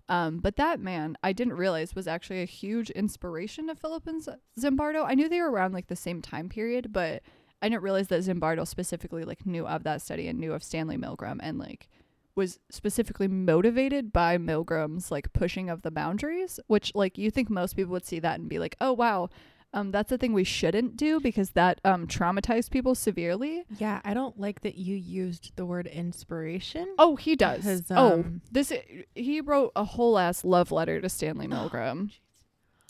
Um, 0.09 0.37
but 0.39 0.55
that 0.55 0.79
man, 0.79 1.17
I 1.21 1.33
didn't 1.33 1.53
realize 1.53 1.95
was 1.95 2.07
actually 2.07 2.41
a 2.41 2.45
huge 2.45 2.89
inspiration 2.91 3.67
to 3.67 3.75
Philip 3.75 4.07
and 4.07 4.25
Zimbardo. 4.59 5.05
I 5.05 5.15
knew 5.15 5.27
they 5.27 5.41
were 5.41 5.51
around 5.51 5.73
like 5.73 5.87
the 5.87 5.95
same 5.95 6.21
time 6.21 6.47
period, 6.47 6.93
but 6.93 7.21
I 7.61 7.69
didn't 7.69 7.83
realize 7.83 8.07
that 8.07 8.21
Zimbardo 8.21 8.65
specifically 8.65 9.25
like 9.25 9.45
knew 9.45 9.67
of 9.67 9.83
that 9.83 10.01
study 10.01 10.27
and 10.27 10.39
knew 10.39 10.53
of 10.53 10.63
Stanley 10.63 10.97
Milgram 10.97 11.39
and 11.41 11.57
like 11.57 11.89
was 12.35 12.59
specifically 12.69 13.27
motivated 13.27 14.13
by 14.13 14.37
Milgram's 14.37 15.11
like 15.11 15.33
pushing 15.33 15.69
of 15.69 15.81
the 15.81 15.91
boundaries, 15.91 16.59
which 16.67 16.93
like 16.95 17.17
you 17.17 17.31
think 17.31 17.49
most 17.49 17.75
people 17.75 17.91
would 17.91 18.05
see 18.05 18.19
that 18.19 18.39
and 18.39 18.47
be 18.47 18.59
like, 18.59 18.75
"Oh 18.79 18.93
wow, 18.93 19.29
um 19.77 19.91
that's 19.91 20.11
a 20.11 20.17
thing 20.17 20.33
we 20.33 20.43
shouldn't 20.43 20.97
do 20.97 21.19
because 21.19 21.51
that 21.51 21.79
um 21.85 22.07
traumatized 22.07 22.71
people 22.71 22.95
severely." 22.95 23.63
Yeah, 23.77 24.01
I 24.03 24.13
don't 24.13 24.39
like 24.39 24.61
that 24.61 24.75
you 24.75 24.95
used 24.95 25.51
the 25.55 25.65
word 25.65 25.87
inspiration. 25.87 26.93
Oh, 26.97 27.15
he 27.15 27.35
does. 27.35 27.59
Because, 27.59 27.85
oh, 27.91 28.13
um, 28.21 28.41
this 28.51 28.73
he 29.15 29.41
wrote 29.41 29.71
a 29.75 29.83
whole 29.83 30.17
ass 30.17 30.43
love 30.43 30.71
letter 30.71 30.99
to 31.01 31.09
Stanley 31.09 31.47
Milgram. 31.53 32.11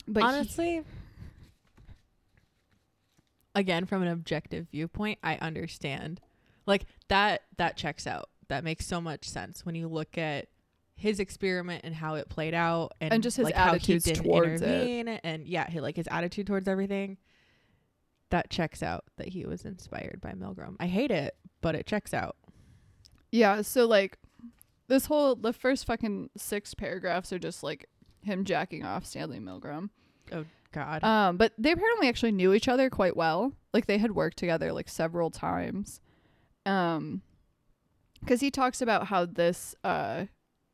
but 0.06 0.20
he- 0.22 0.26
honestly 0.26 0.82
again 3.54 3.84
from 3.86 4.02
an 4.02 4.08
objective 4.08 4.66
viewpoint 4.70 5.18
i 5.22 5.34
understand 5.36 6.20
like 6.66 6.84
that 7.08 7.42
that 7.56 7.76
checks 7.76 8.06
out 8.06 8.28
that 8.48 8.62
makes 8.62 8.86
so 8.86 9.00
much 9.00 9.28
sense 9.28 9.66
when 9.66 9.74
you 9.74 9.88
look 9.88 10.16
at 10.16 10.46
his 10.98 11.20
experiment 11.20 11.82
and 11.84 11.94
how 11.94 12.16
it 12.16 12.28
played 12.28 12.52
out 12.54 12.92
and, 13.00 13.12
And 13.14 13.22
just 13.22 13.36
his 13.36 13.44
like 13.44 13.54
how 13.54 13.74
he 13.74 13.98
didn't 13.98 14.24
towards 14.24 14.60
it. 14.62 15.20
and 15.24 15.46
yeah 15.46 15.70
he, 15.70 15.80
like 15.80 15.96
his 15.96 16.08
attitude 16.10 16.46
towards 16.46 16.66
everything 16.68 17.16
that 18.30 18.50
checks 18.50 18.82
out 18.82 19.04
that 19.16 19.28
he 19.28 19.46
was 19.46 19.64
inspired 19.64 20.20
by 20.20 20.32
milgram 20.32 20.74
i 20.80 20.86
hate 20.86 21.10
it 21.12 21.36
but 21.60 21.74
it 21.74 21.86
checks 21.86 22.12
out 22.12 22.36
Yeah, 23.30 23.62
so 23.62 23.86
like 23.86 24.18
this 24.88 25.06
whole 25.06 25.34
the 25.36 25.52
first 25.52 25.86
fucking 25.86 26.30
six 26.36 26.74
paragraphs 26.74 27.32
are 27.32 27.38
just 27.38 27.62
like 27.62 27.88
him 28.22 28.44
jacking 28.44 28.84
off 28.84 29.04
Stanley 29.06 29.38
Milgram. 29.38 29.90
Oh 30.32 30.44
God 30.72 31.04
Um, 31.04 31.36
but 31.36 31.52
they 31.58 31.72
apparently 31.72 32.08
actually 32.08 32.32
knew 32.32 32.52
each 32.54 32.68
other 32.68 32.90
quite 32.90 33.16
well. 33.16 33.52
Like 33.72 33.86
they 33.86 33.98
had 33.98 34.12
worked 34.12 34.36
together 34.38 34.72
like 34.72 34.88
several 34.88 35.30
times. 35.30 36.00
Um, 36.66 37.22
because 38.20 38.40
he 38.40 38.50
talks 38.50 38.80
about 38.82 39.06
how 39.08 39.26
this 39.26 39.74
uh 39.84 40.24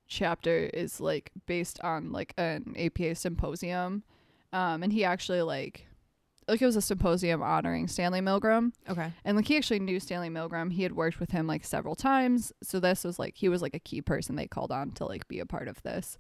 chapter 0.07 0.57
is 0.73 1.01
like 1.01 1.31
based 1.47 1.81
on 1.81 2.13
like 2.13 2.35
an 2.37 2.75
APA 2.79 3.15
symposium. 3.15 4.03
Um, 4.53 4.83
and 4.83 4.93
he 4.93 5.05
actually 5.05 5.43
like 5.43 5.87
like 6.47 6.61
it 6.61 6.67
was 6.67 6.77
a 6.77 6.83
symposium 6.83 7.43
honoring 7.43 7.89
Stanley 7.89 8.21
Milgram. 8.21 8.73
okay 8.89 9.11
And 9.25 9.37
like 9.37 9.47
he 9.47 9.57
actually 9.57 9.81
knew 9.81 9.99
Stanley 9.99 10.29
Milgram. 10.29 10.71
He 10.73 10.83
had 10.83 10.93
worked 10.93 11.19
with 11.19 11.31
him 11.31 11.47
like 11.47 11.65
several 11.65 11.95
times. 11.95 12.53
So 12.63 12.79
this 12.81 13.03
was 13.05 13.19
like 13.19 13.35
he 13.37 13.49
was 13.49 13.63
like 13.63 13.75
a 13.75 13.79
key 13.79 14.03
person 14.03 14.37
they 14.37 14.47
called 14.47 14.71
on 14.71 14.91
to 14.93 15.07
like 15.07 15.27
be 15.27 15.41
a 15.41 15.47
part 15.47 15.69
of 15.69 15.83
this. 15.83 16.19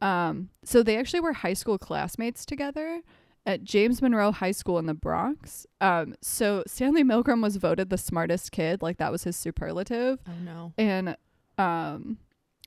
Um 0.00 0.50
so 0.64 0.82
they 0.82 0.96
actually 0.96 1.20
were 1.20 1.32
high 1.32 1.54
school 1.54 1.78
classmates 1.78 2.46
together 2.46 3.00
at 3.44 3.62
James 3.64 4.02
Monroe 4.02 4.32
High 4.32 4.50
School 4.52 4.78
in 4.78 4.86
the 4.86 4.94
Bronx. 4.94 5.66
Um 5.80 6.14
so 6.20 6.62
Stanley 6.66 7.02
Milgram 7.02 7.42
was 7.42 7.56
voted 7.56 7.90
the 7.90 7.98
smartest 7.98 8.52
kid, 8.52 8.82
like 8.82 8.98
that 8.98 9.10
was 9.12 9.24
his 9.24 9.36
superlative. 9.36 10.20
oh 10.28 10.32
no 10.44 10.72
And 10.78 11.16
um 11.58 12.18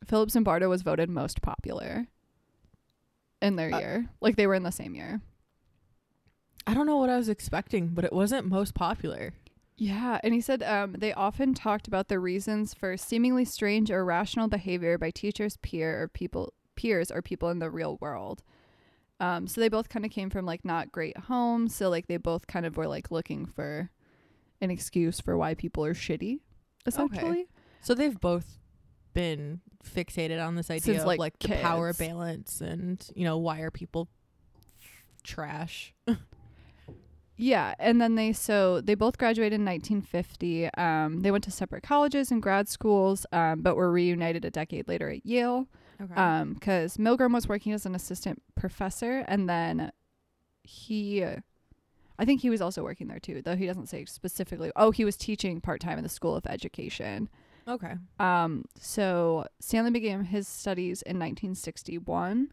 Philip 0.06 0.30
Zimbardo 0.30 0.70
was 0.70 0.82
voted 0.82 1.10
most 1.10 1.42
popular 1.42 2.08
in 3.42 3.56
their 3.56 3.74
Uh, 3.74 3.80
year. 3.80 4.10
Like 4.22 4.36
they 4.36 4.48
were 4.48 4.56
in 4.56 4.64
the 4.64 4.72
same 4.72 4.96
year. 4.96 5.22
i 6.68 6.74
don't 6.74 6.86
know 6.86 6.98
what 6.98 7.10
i 7.10 7.18
was 7.18 7.30
expecting 7.30 7.88
but 7.88 8.06
it 8.06 8.14
wasn't 8.14 8.46
most 8.46 8.74
popular 8.76 9.34
Yeah, 9.78 10.20
and 10.24 10.34
he 10.34 10.42
said 10.42 10.62
um, 10.62 10.92
they 11.00 11.14
often 11.14 11.54
talked 11.54 11.88
about 11.88 12.10
the 12.10 12.20
reasons 12.20 12.74
for 12.74 12.98
seemingly 12.98 13.46
strange 13.46 13.90
or 13.90 14.02
irrational 14.02 14.50
behavior 14.50 14.98
by 14.98 15.10
teachers, 15.10 15.56
peer, 15.62 16.02
or 16.04 16.08
people 16.10 16.54
peers 16.76 17.10
or 17.12 17.22
people 17.22 17.50
in 17.50 17.60
the 17.60 17.70
real 17.72 17.98
world. 18.02 18.44
Um, 19.22 19.48
so 19.48 19.62
they 19.62 19.70
both 19.70 19.88
kind 19.88 20.04
of 20.06 20.12
came 20.12 20.30
from 20.30 20.46
like 20.46 20.66
not 20.66 20.92
great 20.92 21.18
homes, 21.18 21.74
so 21.74 21.90
like 21.90 22.08
they 22.08 22.18
both 22.18 22.46
kind 22.46 22.66
of 22.66 22.76
were 22.76 22.88
like 22.90 23.10
looking 23.10 23.46
for 23.46 23.90
an 24.60 24.70
excuse 24.70 25.22
for 25.22 25.38
why 25.38 25.54
people 25.56 25.86
are 25.86 25.94
shitty, 25.94 26.40
essentially. 26.86 27.48
So 27.82 27.94
they've 27.96 28.20
both 28.20 28.60
been 29.14 29.62
fixated 29.84 30.46
on 30.46 30.56
this 30.56 30.70
idea 30.70 30.82
Since, 30.94 31.02
of 31.02 31.08
like, 31.08 31.20
like, 31.20 31.40
the 31.40 31.56
power 31.56 31.90
kids. 31.90 32.00
balance 32.00 32.62
and 32.62 33.06
you 33.16 33.24
know 33.24 33.38
why 33.38 33.62
are 33.62 33.72
people 33.72 34.10
trash? 35.24 35.94
Yeah, 37.42 37.74
and 37.80 38.02
then 38.02 38.16
they 38.16 38.34
so 38.34 38.82
they 38.82 38.96
both 38.96 39.18
graduated 39.18 39.62
in 39.62 39.66
1950. 39.66 40.70
Um, 40.74 41.22
they 41.22 41.32
went 41.32 41.46
to 41.46 41.52
separate 41.52 41.84
colleges 41.84 42.32
and 42.32 42.42
grad 42.42 42.68
schools, 42.68 43.26
um, 43.32 43.62
but 43.62 43.78
were 43.78 43.90
reunited 43.90 44.44
a 44.44 44.50
decade 44.50 44.90
later 44.90 45.10
at 45.10 45.26
Yale. 45.26 45.68
Okay. 46.02 46.14
Um, 46.16 46.54
because 46.54 46.98
Milgram 46.98 47.34
was 47.34 47.48
working 47.48 47.72
as 47.72 47.86
an 47.86 47.96
assistant 47.96 48.42
professor, 48.56 49.24
and 49.28 49.48
then 49.48 49.92
he, 50.64 51.24
I 51.24 52.26
think 52.26 52.42
he 52.42 52.50
was 52.50 52.62
also 52.62 52.84
working 52.84 53.08
there 53.08 53.20
too, 53.20 53.42
though 53.42 53.56
he 53.56 53.66
doesn't 53.66 53.88
say 53.88 54.04
specifically. 54.04 54.72
Oh, 54.76 54.92
he 54.92 55.06
was 55.06 55.16
teaching 55.16 55.62
part 55.62 55.80
time 55.80 55.98
in 55.98 56.04
the 56.04 56.10
School 56.10 56.36
of 56.36 56.46
Education. 56.46 57.30
Okay. 57.68 57.96
Um, 58.20 58.66
so 58.80 59.46
Stanley 59.60 59.92
began 59.92 60.26
his 60.26 60.48
studies 60.48 61.02
in 61.02 61.18
1961. 61.18 62.52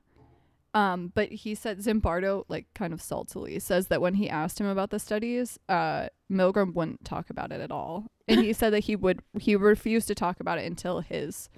Um, 0.76 1.10
but 1.14 1.32
he 1.32 1.54
said 1.54 1.78
Zimbardo, 1.78 2.44
like 2.48 2.66
kind 2.74 2.92
of 2.92 3.00
saltily, 3.00 3.62
says 3.62 3.86
that 3.86 4.02
when 4.02 4.12
he 4.12 4.28
asked 4.28 4.60
him 4.60 4.66
about 4.66 4.90
the 4.90 4.98
studies, 4.98 5.58
uh, 5.70 6.08
Milgram 6.30 6.74
wouldn't 6.74 7.02
talk 7.02 7.30
about 7.30 7.50
it 7.50 7.62
at 7.62 7.70
all, 7.70 8.08
and 8.28 8.40
he 8.40 8.52
said 8.52 8.74
that 8.74 8.80
he 8.80 8.94
would 8.94 9.20
he 9.40 9.56
refused 9.56 10.06
to 10.08 10.14
talk 10.14 10.38
about 10.38 10.58
it 10.58 10.66
until 10.66 11.00
his 11.00 11.48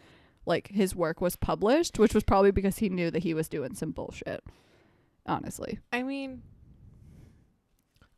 like 0.47 0.69
his 0.69 0.95
work 0.95 1.21
was 1.21 1.35
published, 1.35 1.99
which 1.99 2.15
was 2.15 2.23
probably 2.23 2.53
because 2.53 2.79
he 2.79 2.89
knew 2.89 3.11
that 3.11 3.25
he 3.25 3.35
was 3.35 3.49
doing 3.49 3.75
some 3.75 3.91
bullshit. 3.91 4.45
Honestly, 5.27 5.81
I 5.93 6.05
mean, 6.05 6.43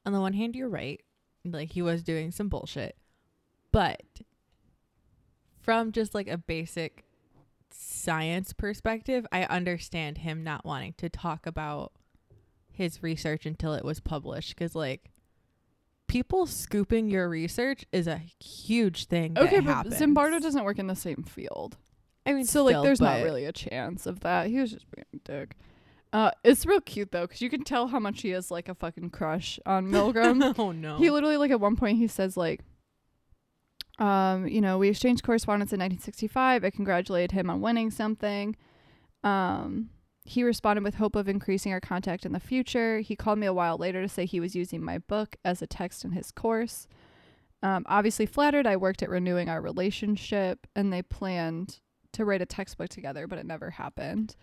on 0.04 0.12
the 0.12 0.20
one 0.20 0.34
hand, 0.34 0.54
you're 0.54 0.68
right. 0.68 1.00
Like 1.46 1.72
he 1.72 1.80
was 1.80 2.02
doing 2.02 2.30
some 2.30 2.50
bullshit, 2.50 2.94
but 3.72 4.02
from 5.70 5.92
just 5.92 6.16
like 6.16 6.26
a 6.26 6.36
basic 6.36 7.04
science 7.70 8.52
perspective, 8.52 9.24
I 9.30 9.44
understand 9.44 10.18
him 10.18 10.42
not 10.42 10.64
wanting 10.64 10.94
to 10.94 11.08
talk 11.08 11.46
about 11.46 11.92
his 12.72 13.04
research 13.04 13.46
until 13.46 13.74
it 13.74 13.84
was 13.84 14.00
published 14.00 14.56
because 14.56 14.74
like 14.74 15.12
people 16.08 16.44
scooping 16.46 17.08
your 17.08 17.28
research 17.28 17.84
is 17.92 18.08
a 18.08 18.20
huge 18.40 19.04
thing. 19.04 19.34
that 19.34 19.44
okay, 19.44 19.60
but 19.60 19.72
happens. 19.72 19.94
Zimbardo 20.00 20.42
doesn't 20.42 20.64
work 20.64 20.80
in 20.80 20.88
the 20.88 20.96
same 20.96 21.22
field. 21.22 21.76
I 22.26 22.32
mean, 22.32 22.46
so 22.46 22.64
like 22.64 22.82
there's 22.82 23.00
not 23.00 23.22
really 23.22 23.44
a 23.44 23.52
chance 23.52 24.06
of 24.06 24.18
that 24.20 24.48
he 24.48 24.58
was 24.58 24.72
just 24.72 24.86
being 24.90 25.06
a 25.14 25.18
dick 25.18 25.56
uh 26.12 26.30
it's 26.42 26.66
real 26.66 26.80
cute 26.80 27.12
though 27.12 27.22
because 27.22 27.40
you 27.40 27.48
can 27.48 27.62
tell 27.62 27.86
how 27.86 28.00
much 28.00 28.22
he 28.22 28.30
has 28.30 28.50
like 28.50 28.68
a 28.68 28.74
fucking 28.74 29.10
crush 29.10 29.60
on 29.64 29.86
milgram 29.92 30.54
oh 30.58 30.72
no. 30.72 30.96
he 30.96 31.10
literally 31.10 31.36
like 31.36 31.50
at 31.50 31.60
one 31.60 31.76
point 31.76 31.98
he 31.98 32.08
says 32.08 32.36
like 32.36 32.62
um 34.00 34.48
you 34.48 34.60
know 34.60 34.78
we 34.78 34.88
exchanged 34.88 35.22
correspondence 35.22 35.72
in 35.72 35.78
1965 35.78 36.64
i 36.64 36.70
congratulated 36.70 37.32
him 37.32 37.50
on 37.50 37.60
winning 37.60 37.90
something. 37.90 38.56
Um 39.22 39.90
he 40.24 40.42
responded 40.42 40.84
with 40.84 40.94
hope 40.94 41.16
of 41.16 41.28
increasing 41.28 41.72
our 41.72 41.80
contact 41.80 42.24
in 42.26 42.32
the 42.32 42.40
future. 42.40 43.00
He 43.00 43.16
called 43.16 43.38
me 43.38 43.46
a 43.46 43.54
while 43.54 43.78
later 43.78 44.02
to 44.02 44.08
say 44.08 44.26
he 44.26 44.38
was 44.38 44.54
using 44.54 44.82
my 44.82 44.98
book 44.98 45.36
as 45.44 45.60
a 45.62 45.66
text 45.66 46.04
in 46.04 46.12
his 46.12 46.30
course. 46.30 46.86
Um, 47.62 47.84
obviously 47.88 48.24
flattered 48.24 48.66
i 48.66 48.76
worked 48.76 49.02
at 49.02 49.10
renewing 49.10 49.50
our 49.50 49.60
relationship 49.60 50.66
and 50.74 50.90
they 50.92 51.02
planned 51.02 51.80
to 52.12 52.24
write 52.24 52.40
a 52.40 52.46
textbook 52.46 52.88
together 52.88 53.26
but 53.26 53.38
it 53.38 53.46
never 53.46 53.70
happened. 53.70 54.34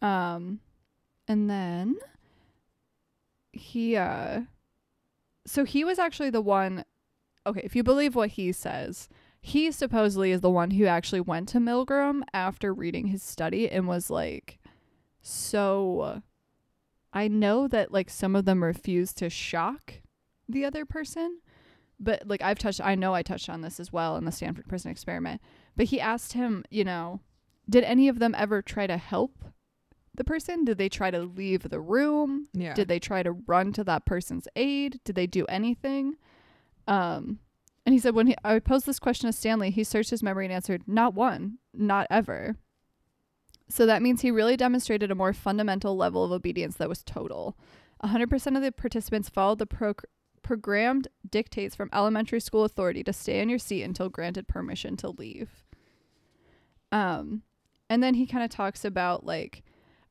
Um 0.00 0.60
and 1.28 1.50
then 1.50 1.96
he 3.52 3.96
uh 3.96 4.42
so 5.46 5.64
he 5.64 5.84
was 5.84 5.98
actually 5.98 6.30
the 6.30 6.40
one 6.40 6.84
okay 7.46 7.60
if 7.64 7.74
you 7.74 7.82
believe 7.82 8.14
what 8.14 8.30
he 8.30 8.52
says 8.52 9.08
he 9.40 9.70
supposedly 9.70 10.30
is 10.30 10.40
the 10.40 10.50
one 10.50 10.72
who 10.72 10.84
actually 10.86 11.20
went 11.20 11.48
to 11.48 11.58
milgram 11.58 12.22
after 12.32 12.72
reading 12.72 13.06
his 13.06 13.22
study 13.22 13.70
and 13.70 13.88
was 13.88 14.10
like 14.10 14.58
so 15.22 16.22
i 17.12 17.28
know 17.28 17.66
that 17.68 17.92
like 17.92 18.10
some 18.10 18.36
of 18.36 18.44
them 18.44 18.62
refuse 18.62 19.12
to 19.12 19.30
shock 19.30 19.94
the 20.48 20.64
other 20.64 20.84
person 20.84 21.40
but 21.98 22.22
like 22.26 22.42
i've 22.42 22.58
touched 22.58 22.80
i 22.82 22.94
know 22.94 23.14
i 23.14 23.22
touched 23.22 23.48
on 23.48 23.60
this 23.60 23.80
as 23.80 23.92
well 23.92 24.16
in 24.16 24.24
the 24.24 24.32
stanford 24.32 24.66
prison 24.68 24.90
experiment 24.90 25.40
but 25.76 25.86
he 25.86 26.00
asked 26.00 26.32
him 26.32 26.64
you 26.70 26.84
know 26.84 27.20
did 27.68 27.84
any 27.84 28.08
of 28.08 28.18
them 28.18 28.34
ever 28.36 28.60
try 28.60 28.86
to 28.86 28.96
help 28.96 29.44
the 30.14 30.24
person 30.24 30.64
did 30.64 30.76
they 30.76 30.88
try 30.88 31.10
to 31.10 31.20
leave 31.20 31.62
the 31.62 31.80
room 31.80 32.48
yeah. 32.52 32.74
did 32.74 32.88
they 32.88 32.98
try 32.98 33.22
to 33.22 33.32
run 33.32 33.72
to 33.72 33.84
that 33.84 34.04
person's 34.04 34.48
aid? 34.56 35.00
Did 35.04 35.16
they 35.16 35.26
do 35.26 35.46
anything? 35.46 36.16
Um, 36.90 37.38
and 37.86 37.94
he 37.94 37.98
said 37.98 38.14
when 38.14 38.26
he, 38.26 38.36
I 38.44 38.58
posed 38.58 38.84
this 38.84 38.98
question 38.98 39.28
to 39.28 39.32
Stanley, 39.32 39.70
he 39.70 39.84
searched 39.84 40.10
his 40.10 40.22
memory 40.22 40.44
and 40.44 40.52
answered, 40.52 40.82
"Not 40.86 41.14
one, 41.14 41.58
not 41.72 42.06
ever." 42.10 42.56
So 43.70 43.86
that 43.86 44.02
means 44.02 44.20
he 44.20 44.30
really 44.30 44.56
demonstrated 44.56 45.10
a 45.10 45.14
more 45.14 45.32
fundamental 45.32 45.96
level 45.96 46.24
of 46.24 46.32
obedience 46.32 46.76
that 46.76 46.88
was 46.88 47.04
total. 47.04 47.56
100% 48.04 48.56
of 48.56 48.62
the 48.62 48.72
participants 48.72 49.28
followed 49.28 49.60
the 49.60 49.66
pro- 49.66 49.94
programmed 50.42 51.06
dictates 51.28 51.76
from 51.76 51.88
elementary 51.92 52.40
school 52.40 52.64
authority 52.64 53.04
to 53.04 53.12
stay 53.12 53.40
in 53.40 53.48
your 53.48 53.58
seat 53.60 53.84
until 53.84 54.08
granted 54.08 54.48
permission 54.48 54.96
to 54.96 55.10
leave. 55.10 55.64
Um, 56.90 57.42
and 57.88 58.02
then 58.02 58.14
he 58.14 58.26
kind 58.26 58.42
of 58.42 58.50
talks 58.50 58.84
about 58.84 59.24
like 59.24 59.62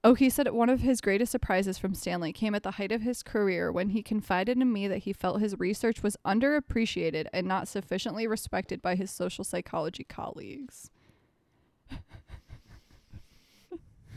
Oh, 0.01 0.13
he 0.13 0.29
said 0.29 0.47
one 0.51 0.69
of 0.69 0.79
his 0.79 1.01
greatest 1.01 1.29
surprises 1.31 1.77
from 1.77 1.93
Stanley 1.93 2.31
came 2.31 2.55
at 2.55 2.63
the 2.63 2.71
height 2.71 2.91
of 2.93 3.01
his 3.01 3.21
career 3.21 3.69
when 3.69 3.89
he 3.89 4.01
confided 4.01 4.57
in 4.57 4.71
me 4.71 4.87
that 4.87 4.99
he 4.99 5.11
felt 5.11 5.41
his 5.41 5.59
research 5.59 6.01
was 6.01 6.15
underappreciated 6.25 7.25
and 7.33 7.45
not 7.45 7.67
sufficiently 7.67 8.25
respected 8.25 8.81
by 8.81 8.95
his 8.95 9.11
social 9.11 9.43
psychology 9.43 10.05
colleagues. 10.05 10.89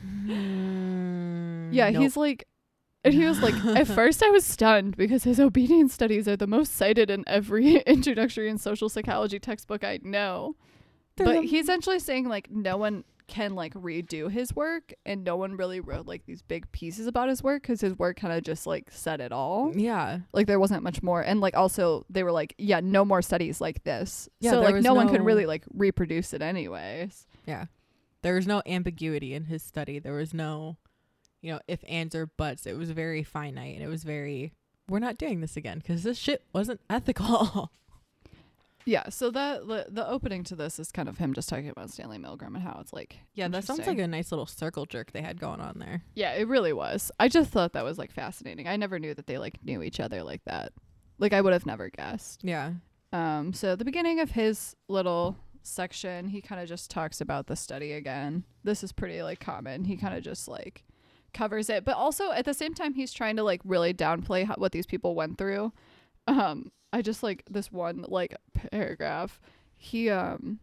Mm, 0.07 1.69
Yeah, 1.73 1.91
nope. 1.91 2.03
he's 2.03 2.17
like, 2.17 2.47
and 3.05 3.13
he 3.15 3.25
was 3.25 3.41
like, 3.41 3.55
at 3.77 3.87
first 3.89 4.23
I 4.23 4.31
was 4.31 4.45
stunned 4.45 4.97
because 4.97 5.25
his 5.25 5.41
obedience 5.41 5.93
studies 5.93 6.29
are 6.29 6.37
the 6.37 6.47
most 6.47 6.75
cited 6.75 7.11
in 7.11 7.25
every 7.27 7.77
introductory 7.87 8.49
and 8.49 8.61
social 8.61 8.89
psychology 8.89 9.39
textbook 9.39 9.85
I 9.85 9.99
know. 10.03 10.57
They're 11.17 11.27
but 11.27 11.33
the- 11.35 11.43
he's 11.43 11.65
essentially 11.65 11.99
saying 11.99 12.29
like 12.29 12.51
no 12.51 12.77
one 12.77 13.05
can 13.27 13.55
like 13.55 13.75
redo 13.75 14.31
his 14.31 14.55
work 14.55 14.93
and 15.07 15.25
no 15.25 15.37
one 15.37 15.57
really 15.57 15.81
wrote 15.81 16.07
like 16.07 16.25
these 16.27 16.43
big 16.43 16.71
pieces 16.73 17.07
about 17.07 17.29
his 17.29 17.43
work 17.43 17.63
because 17.63 17.81
his 17.81 17.99
work 17.99 18.17
kind 18.17 18.33
of 18.33 18.43
just 18.43 18.67
like 18.67 18.91
said 18.91 19.21
it 19.21 19.33
all 19.33 19.73
yeah. 19.75 20.19
like 20.33 20.47
there 20.47 20.61
wasn't 20.61 20.83
much 20.83 21.03
more 21.03 21.23
and 21.23 21.41
like 21.41 21.57
also 21.57 22.05
they 22.11 22.23
were 22.23 22.33
like 22.33 22.55
yeah 22.59 22.81
no 22.81 23.05
more 23.05 23.23
studies 23.23 23.61
like 23.61 23.83
this 23.85 24.29
Yeah, 24.41 24.53
so 24.53 24.61
like 24.61 24.75
was 24.75 24.85
no, 24.85 24.95
one 24.95 25.09
could 25.09 25.25
really 25.25 25.47
like 25.47 25.65
reproduce 25.73 26.33
it 26.33 26.43
anyways 26.43 27.27
Yeah. 27.47 27.67
There 28.23 28.35
was 28.35 28.47
no 28.47 28.63
ambiguity 28.67 29.35
in 29.35 29.47
his 29.47 29.63
study. 29.63 29.99
There 29.99 30.15
was 30.15 30.33
no, 30.33 30.77
you 31.41 31.53
know, 31.53 31.61
if, 31.67 31.83
ands, 31.89 32.15
or 32.15 32.27
buts. 32.27 32.67
It 32.67 32.77
was 32.77 32.91
very 32.93 33.25
finite 33.25 33.75
and 33.75 33.83
it 33.85 33.89
was 33.89 34.05
very, 34.05 34.53
we're 34.89 35.01
not 35.01 35.19
doing 35.19 35.41
this 35.41 35.57
again 35.57 35.79
because 35.79 36.05
this 36.05 36.19
shit 36.19 36.45
wasn't 36.53 36.81
ethical. 36.89 37.73
yeah 38.85 39.09
so 39.09 39.31
that 39.31 39.67
the, 39.67 39.87
the 39.89 40.09
opening 40.09 40.43
to 40.45 40.55
this 40.57 40.79
is 40.79 40.91
kind 40.91 41.09
of 41.09 41.19
him 41.19 41.33
just 41.33 41.49
talking 41.49 41.69
about 41.69 41.91
stanley 41.91 42.19
milgram 42.19 42.55
and 42.55 42.63
how 42.63 42.79
it's 42.81 42.93
like 42.93 43.19
yeah, 43.35 43.49
that 43.49 43.65
sounds 43.65 43.87
like 43.87 43.99
a 43.99 44.07
nice 44.07 44.33
little 44.33 44.47
circle 44.47 44.87
jerk 44.87 45.13
they 45.13 45.23
had 45.23 45.39
going 45.41 45.61
on 45.61 45.79
there. 45.79 46.03
yeah 46.15 46.33
it 46.33 46.47
really 46.49 46.73
was 46.73 47.11
i 47.21 47.29
just 47.29 47.51
thought 47.51 47.73
that 47.73 47.85
was 47.85 47.99
like 47.99 48.13
fascinating 48.13 48.67
i 48.67 48.77
never 48.77 48.99
knew 48.99 49.15
that 49.15 49.27
they 49.27 49.39
like 49.39 49.63
knew 49.65 49.83
each 49.83 50.01
other 50.01 50.23
like 50.23 50.43
that 50.45 50.73
like 51.19 51.33
i 51.33 51.41
would 51.41 51.53
have 51.53 51.67
never 51.67 51.89
guessed 51.91 52.41
Yeah. 52.43 52.73
Um, 53.15 53.53
so 53.53 53.73
at 53.73 53.79
the 53.79 53.85
beginning 53.85 54.21
of 54.21 54.31
his 54.31 54.75
little 54.89 55.37
section, 55.63 56.29
he 56.29 56.41
kind 56.41 56.63
of 56.63 56.67
just 56.67 56.91
talks 56.91 57.21
about 57.21 57.47
the 57.47 57.55
study 57.57 57.93
again. 57.93 58.45
This 58.65 58.83
is 58.83 58.91
pretty 58.91 59.23
like 59.23 59.39
common. 59.39 59.85
He 59.85 59.99
kind 59.99 60.15
of 60.17 60.25
just 60.25 60.49
like 60.49 60.83
covers 61.35 61.69
it, 61.69 61.85
but 61.85 61.95
also 61.95 62.33
at 62.33 62.47
the 62.47 62.55
same 62.55 62.73
time, 62.73 62.95
he's 62.95 63.13
trying 63.13 63.37
to 63.37 63.43
like 63.43 63.61
really 63.65 63.93
downplay 63.93 64.47
how, 64.47 64.55
what 64.57 64.73
these 64.73 64.87
people 64.87 65.15
went 65.15 65.37
through. 65.37 65.73
Um, 66.27 66.73
I 66.93 67.03
just 67.03 67.23
like 67.23 67.43
this 67.51 67.73
one 67.73 68.05
like 68.09 68.37
paragraph. 68.71 69.41
He 69.77 70.11
um, 70.11 70.59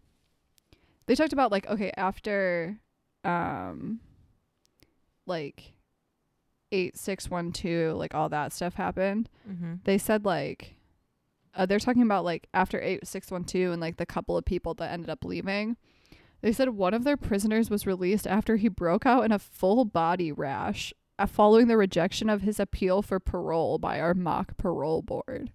they 1.08 1.16
talked 1.16 1.34
about 1.34 1.52
like 1.52 1.68
okay 1.68 1.92
after 1.98 2.78
um, 3.24 4.00
like 5.26 5.74
eight 6.72 6.98
six 6.98 7.30
one 7.30 7.52
two 7.52 7.94
like 7.94 8.14
all 8.14 8.30
that 8.30 8.54
stuff 8.54 8.76
happened 8.76 9.28
Mm-hmm. 9.50 9.74
they 9.86 9.98
said 9.98 10.24
like 10.24 10.76
uh, 11.56 11.66
they're 11.66 11.80
talking 11.80 12.04
about 12.04 12.24
like 12.24 12.48
after 12.54 12.80
8612 12.80 13.72
and 13.74 13.82
like 13.82 13.98
the 13.98 14.06
couple 14.06 14.38
of 14.38 14.46
people 14.46 14.76
that 14.76 14.92
ended 14.92 15.10
up 15.10 15.26
leaving 15.26 15.78
they 16.42 16.52
said 16.52 16.70
one 16.70 16.94
of 16.94 17.04
their 17.04 17.18
prisoners 17.18 17.72
was 17.72 17.88
released 17.88 18.28
after 18.28 18.58
he 18.58 18.68
broke 18.68 19.08
out 19.08 19.26
in 19.26 19.32
a 19.32 19.40
full 19.40 19.84
body 19.84 20.32
rash 20.32 20.94
uh, 21.18 21.26
following 21.26 21.68
the 21.68 21.76
rejection 21.78 22.30
of 22.30 22.44
his 22.44 22.60
appeal 22.60 23.02
for 23.02 23.20
parole 23.20 23.80
by 23.80 24.00
our 24.00 24.14
mock 24.14 24.56
parole 24.58 25.02
board 25.02 25.52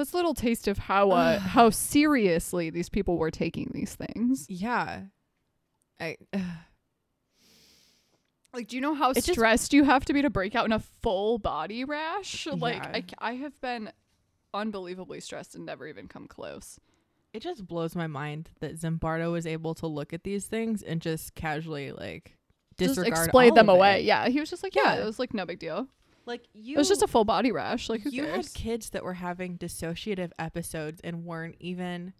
that's 0.00 0.12
a 0.12 0.16
little 0.16 0.34
taste 0.34 0.66
of 0.68 0.78
how 0.78 1.10
uh, 1.12 1.38
how 1.38 1.70
seriously 1.70 2.70
these 2.70 2.88
people 2.88 3.16
were 3.18 3.30
taking 3.30 3.70
these 3.74 3.94
things. 3.94 4.46
Yeah. 4.48 5.02
I 6.00 6.16
Like, 8.52 8.66
do 8.66 8.76
you 8.76 8.82
know 8.82 8.94
how 8.94 9.10
It 9.10 9.14
just- 9.14 9.30
stressed 9.32 9.72
you 9.72 9.84
have 9.84 10.04
to 10.06 10.12
be 10.12 10.22
to 10.22 10.30
break 10.30 10.54
out 10.56 10.64
in 10.66 10.72
a 10.72 10.80
full 10.80 11.38
body 11.38 11.84
rash? 11.84 12.46
Like, 12.46 12.82
Yeah. 12.82 12.90
I, 12.94 13.00
c- 13.02 13.06
I 13.18 13.32
have 13.34 13.60
been 13.60 13.92
unbelievably 14.52 15.20
stressed 15.20 15.54
and 15.54 15.64
never 15.64 15.86
even 15.86 16.08
come 16.08 16.26
close. 16.26 16.80
it 17.32 17.42
just 17.42 17.64
blows 17.64 17.94
my 17.94 18.08
mind 18.08 18.50
that 18.58 18.74
Zimbardo 18.80 19.30
was 19.30 19.46
able 19.46 19.72
to 19.74 19.86
look 19.86 20.12
at 20.12 20.24
these 20.24 20.46
things 20.46 20.82
and 20.82 21.00
just 21.00 21.36
casually 21.36 21.92
like 21.92 22.36
Just 22.76 22.96
disregard 22.96 23.26
explain 23.26 23.50
all 23.50 23.54
them 23.54 23.68
of 23.68 23.76
away. 23.76 24.00
it. 24.00 24.04
Yeah, 24.04 24.26
he 24.28 24.40
was 24.40 24.50
just 24.50 24.64
like, 24.64 24.74
yeah, 24.74 24.94
Yeah. 24.96 25.02
it 25.02 25.04
was 25.04 25.20
like 25.20 25.32
no 25.32 25.46
big 25.46 25.60
deal. 25.60 25.86
Like 26.26 26.46
you 26.52 26.76
it 26.76 26.78
was 26.78 26.88
just 26.88 27.02
a 27.02 27.06
full 27.08 27.24
body 27.24 27.50
rash. 27.52 27.88
Like, 27.88 28.02
who 28.02 28.10
you 28.10 28.22
cares? 28.24 28.36
had 28.36 28.54
kids 28.54 28.90
that 28.90 29.02
were 29.02 29.14
having 29.14 29.58
dissociative 29.58 30.30
episodes 30.38 31.00
and 31.02 31.24
weren't 31.24 31.56
even 31.60 32.12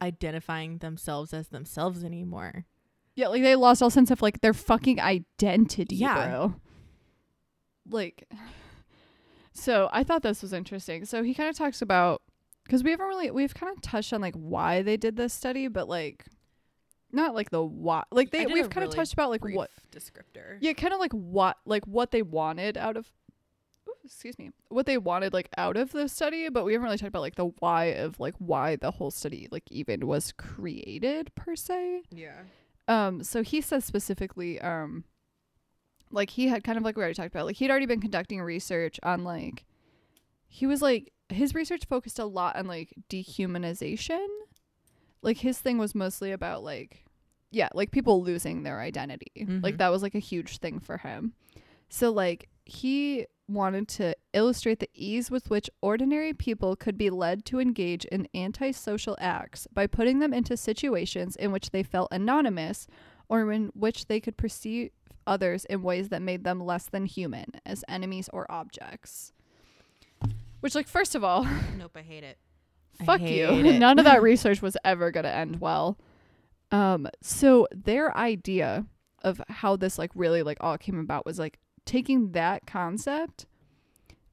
identifying 0.00 0.78
themselves 0.78 1.34
as 1.34 1.48
themselves 1.48 2.04
anymore. 2.04 2.64
Yeah, 3.16 3.28
like 3.28 3.42
they 3.42 3.56
lost 3.56 3.82
all 3.82 3.90
sense 3.90 4.10
of 4.10 4.22
like 4.22 4.40
their 4.40 4.54
fucking 4.54 5.00
identity, 5.00 5.96
Yeah. 5.96 6.28
bro. 6.28 6.54
Like, 7.90 8.28
so 9.52 9.88
I 9.92 10.04
thought 10.04 10.22
this 10.22 10.42
was 10.42 10.52
interesting. 10.52 11.04
So 11.04 11.22
he 11.22 11.34
kind 11.34 11.50
of 11.50 11.56
talks 11.56 11.82
about 11.82 12.22
because 12.64 12.84
we 12.84 12.90
haven't 12.92 13.06
really 13.06 13.30
we've 13.30 13.54
kind 13.54 13.72
of 13.74 13.82
touched 13.82 14.12
on 14.12 14.20
like 14.20 14.34
why 14.36 14.82
they 14.82 14.96
did 14.96 15.16
this 15.16 15.34
study, 15.34 15.68
but 15.68 15.88
like 15.88 16.24
not 17.12 17.34
like 17.34 17.50
the 17.50 17.62
why. 17.62 18.04
Like 18.10 18.30
they 18.30 18.46
we've 18.46 18.70
kind 18.70 18.86
of 18.86 18.94
touched 18.94 19.12
about 19.12 19.30
like 19.30 19.44
what 19.44 19.70
descriptor? 19.92 20.58
yeah, 20.60 20.72
kind 20.72 20.92
of 20.92 21.00
like 21.00 21.12
what 21.12 21.56
like 21.64 21.84
what 21.86 22.10
they 22.10 22.22
wanted 22.22 22.76
out 22.76 22.96
of. 22.96 23.10
ooh, 23.88 23.92
Excuse 24.04 24.38
me. 24.38 24.50
What 24.68 24.86
they 24.86 24.98
wanted 24.98 25.32
like 25.32 25.48
out 25.56 25.76
of 25.76 25.92
the 25.92 26.08
study, 26.08 26.48
but 26.48 26.64
we 26.64 26.72
haven't 26.72 26.84
really 26.84 26.98
talked 26.98 27.08
about 27.08 27.22
like 27.22 27.36
the 27.36 27.52
why 27.58 27.86
of 27.86 28.18
like 28.20 28.34
why 28.38 28.76
the 28.76 28.90
whole 28.92 29.10
study 29.10 29.48
like 29.50 29.64
even 29.70 30.06
was 30.06 30.32
created 30.32 31.34
per 31.34 31.56
se. 31.56 32.02
Yeah. 32.10 32.42
Um, 32.88 33.22
so 33.22 33.42
he 33.42 33.60
says 33.60 33.84
specifically, 33.84 34.60
um, 34.60 35.04
like 36.10 36.30
he 36.30 36.48
had 36.48 36.64
kind 36.64 36.76
of 36.76 36.84
like 36.84 36.96
we 36.96 37.02
already 37.02 37.14
talked 37.14 37.32
about, 37.32 37.46
like 37.46 37.56
he'd 37.56 37.70
already 37.70 37.86
been 37.86 38.00
conducting 38.00 38.42
research 38.42 38.98
on 39.02 39.22
like 39.22 39.64
he 40.48 40.66
was 40.66 40.82
like 40.82 41.12
his 41.28 41.54
research 41.54 41.84
focused 41.88 42.18
a 42.18 42.24
lot 42.24 42.56
on 42.56 42.66
like 42.66 42.92
dehumanization. 43.08 44.26
Like 45.22 45.38
his 45.38 45.58
thing 45.58 45.78
was 45.78 45.94
mostly 45.94 46.32
about 46.32 46.62
like 46.64 47.04
yeah, 47.52 47.68
like 47.74 47.90
people 47.90 48.22
losing 48.22 48.62
their 48.62 48.80
identity. 48.80 49.32
Like 49.62 49.74
Mhm. 49.74 49.78
that 49.78 49.88
was 49.88 50.02
like 50.02 50.14
a 50.14 50.20
huge 50.20 50.58
thing 50.58 50.78
for 50.78 50.98
him. 50.98 51.32
So 51.88 52.10
like 52.12 52.48
he 52.64 53.26
wanted 53.48 53.88
to 53.88 54.14
illustrate 54.32 54.78
the 54.78 54.88
ease 54.94 55.28
with 55.32 55.50
which 55.50 55.68
ordinary 55.82 56.32
people 56.32 56.76
could 56.76 56.96
be 56.96 57.10
led 57.10 57.44
to 57.46 57.58
engage 57.58 58.04
in 58.04 58.28
antisocial 58.32 59.16
acts 59.20 59.66
by 59.72 59.88
putting 59.88 60.20
them 60.20 60.32
into 60.32 60.56
situations 60.56 61.34
in 61.34 61.50
which 61.50 61.70
they 61.72 61.82
felt 61.82 62.06
anonymous 62.12 62.86
or 63.28 63.50
in 63.50 63.72
which 63.74 64.06
they 64.06 64.20
could 64.20 64.36
perceive 64.36 64.90
others 65.26 65.64
in 65.64 65.82
ways 65.82 66.08
that 66.10 66.22
made 66.22 66.44
them 66.44 66.60
less 66.60 66.86
than 66.86 67.06
human 67.06 67.46
as 67.66 67.84
enemies 67.88 68.30
or 68.32 68.48
objects. 68.48 69.32
Which 70.60 70.76
like 70.76 70.86
first 70.86 71.16
of 71.16 71.24
all, 71.24 71.44
Nope, 71.76 71.96
I 71.96 72.02
hate 72.02 72.22
it. 72.22 72.38
I 73.00 73.04
fuck 73.04 73.20
you. 73.20 73.62
None 73.78 73.98
of 73.98 74.04
that 74.04 74.22
research 74.22 74.62
was 74.62 74.76
ever 74.84 75.10
going 75.10 75.24
to 75.24 75.34
end 75.34 75.60
well. 75.60 75.98
Um 76.72 77.08
so 77.20 77.66
their 77.72 78.16
idea 78.16 78.86
of 79.22 79.40
how 79.48 79.76
this 79.76 79.98
like 79.98 80.10
really 80.14 80.42
like 80.42 80.58
all 80.60 80.78
came 80.78 80.98
about 80.98 81.26
was 81.26 81.38
like 81.38 81.58
taking 81.84 82.32
that 82.32 82.66
concept 82.66 83.46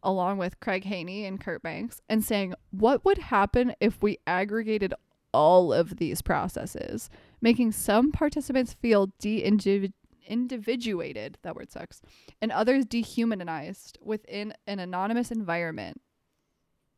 along 0.04 0.38
with 0.38 0.60
Craig 0.60 0.86
Haney 0.86 1.26
and 1.26 1.40
Kurt 1.40 1.64
Banks 1.64 2.02
and 2.08 2.24
saying 2.24 2.54
what 2.72 3.04
would 3.04 3.18
happen 3.18 3.74
if 3.80 4.02
we 4.02 4.20
aggregated 4.28 4.94
all 5.34 5.74
of 5.74 5.98
these 5.98 6.22
processes, 6.22 7.10
making 7.42 7.72
some 7.72 8.12
participants 8.12 8.74
feel 8.74 9.12
de-individuated, 9.20 11.38
that 11.42 11.56
word 11.56 11.72
sucks, 11.72 12.02
and 12.42 12.52
others 12.52 12.86
dehumanized 12.86 13.98
within 14.02 14.54
an 14.66 14.80
anonymous 14.80 15.32
environment 15.32 16.02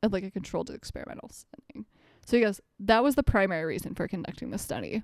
like 0.07 0.23
a 0.23 0.31
controlled 0.31 0.69
experimental 0.69 1.29
setting. 1.29 1.85
So 2.25 2.38
he 2.38 2.43
goes, 2.43 2.62
that 2.79 3.03
was 3.03 3.15
the 3.15 3.23
primary 3.23 3.65
reason 3.65 3.95
for 3.95 4.07
conducting 4.07 4.51
the 4.51 4.57
study. 4.57 5.03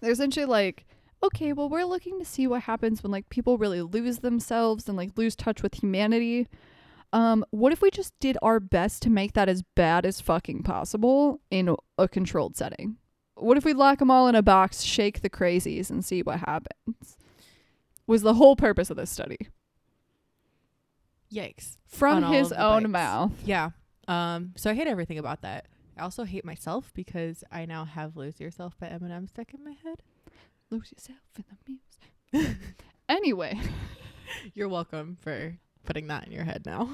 They're 0.00 0.12
essentially 0.12 0.46
like, 0.46 0.86
okay, 1.22 1.52
well, 1.52 1.68
we're 1.68 1.84
looking 1.84 2.18
to 2.18 2.24
see 2.24 2.46
what 2.46 2.62
happens 2.62 3.02
when 3.02 3.10
like 3.10 3.28
people 3.30 3.58
really 3.58 3.82
lose 3.82 4.18
themselves 4.18 4.88
and 4.88 4.96
like 4.96 5.16
lose 5.16 5.34
touch 5.34 5.62
with 5.62 5.74
humanity. 5.74 6.48
Um, 7.12 7.44
what 7.50 7.72
if 7.72 7.80
we 7.80 7.90
just 7.90 8.12
did 8.20 8.36
our 8.42 8.60
best 8.60 9.02
to 9.02 9.10
make 9.10 9.32
that 9.32 9.48
as 9.48 9.62
bad 9.74 10.04
as 10.04 10.20
fucking 10.20 10.62
possible 10.62 11.40
in 11.50 11.74
a 11.96 12.08
controlled 12.08 12.56
setting? 12.56 12.96
What 13.36 13.56
if 13.56 13.64
we 13.64 13.72
lock 13.72 13.98
them 13.98 14.10
all 14.10 14.28
in 14.28 14.34
a 14.34 14.42
box, 14.42 14.82
shake 14.82 15.20
the 15.20 15.30
crazies, 15.30 15.90
and 15.90 16.04
see 16.04 16.22
what 16.22 16.40
happens? 16.40 17.16
Was 18.06 18.22
the 18.22 18.34
whole 18.34 18.56
purpose 18.56 18.90
of 18.90 18.96
this 18.96 19.10
study 19.10 19.48
Yikes. 21.32 21.78
from 21.86 22.24
his 22.24 22.52
own 22.52 22.90
mouth? 22.90 23.32
Yeah. 23.44 23.70
Um. 24.08 24.52
So 24.56 24.70
I 24.70 24.74
hate 24.74 24.86
everything 24.86 25.18
about 25.18 25.42
that. 25.42 25.66
I 25.98 26.02
also 26.02 26.24
hate 26.24 26.44
myself 26.44 26.92
because 26.94 27.42
I 27.50 27.64
now 27.66 27.84
have 27.84 28.16
"Lose 28.16 28.38
Yourself" 28.40 28.78
by 28.78 28.86
Eminem 28.88 29.28
stuck 29.28 29.52
in 29.54 29.64
my 29.64 29.72
head. 29.82 30.02
Lose 30.70 30.92
yourself 30.92 31.18
in 31.36 31.44
the 31.48 32.38
music. 32.42 32.56
anyway, 33.08 33.58
You're 34.54 34.68
welcome 34.68 35.16
for 35.20 35.56
putting 35.84 36.08
that 36.08 36.26
in 36.26 36.32
your 36.32 36.44
head 36.44 36.62
now. 36.66 36.88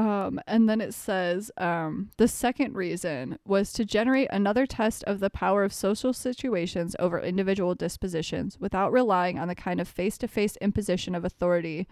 Um, 0.00 0.40
and 0.46 0.66
then 0.66 0.80
it 0.80 0.94
says 0.94 1.50
um, 1.58 2.08
the 2.16 2.26
second 2.26 2.74
reason 2.74 3.38
was 3.44 3.70
to 3.74 3.84
generate 3.84 4.28
another 4.30 4.64
test 4.64 5.04
of 5.04 5.20
the 5.20 5.28
power 5.28 5.62
of 5.62 5.74
social 5.74 6.14
situations 6.14 6.96
over 6.98 7.20
individual 7.20 7.74
dispositions 7.74 8.58
without 8.58 8.92
relying 8.92 9.38
on 9.38 9.48
the 9.48 9.54
kind 9.54 9.78
of 9.78 9.86
face 9.86 10.16
to 10.16 10.26
face 10.26 10.56
imposition 10.62 11.14
of 11.14 11.26
authority 11.26 11.86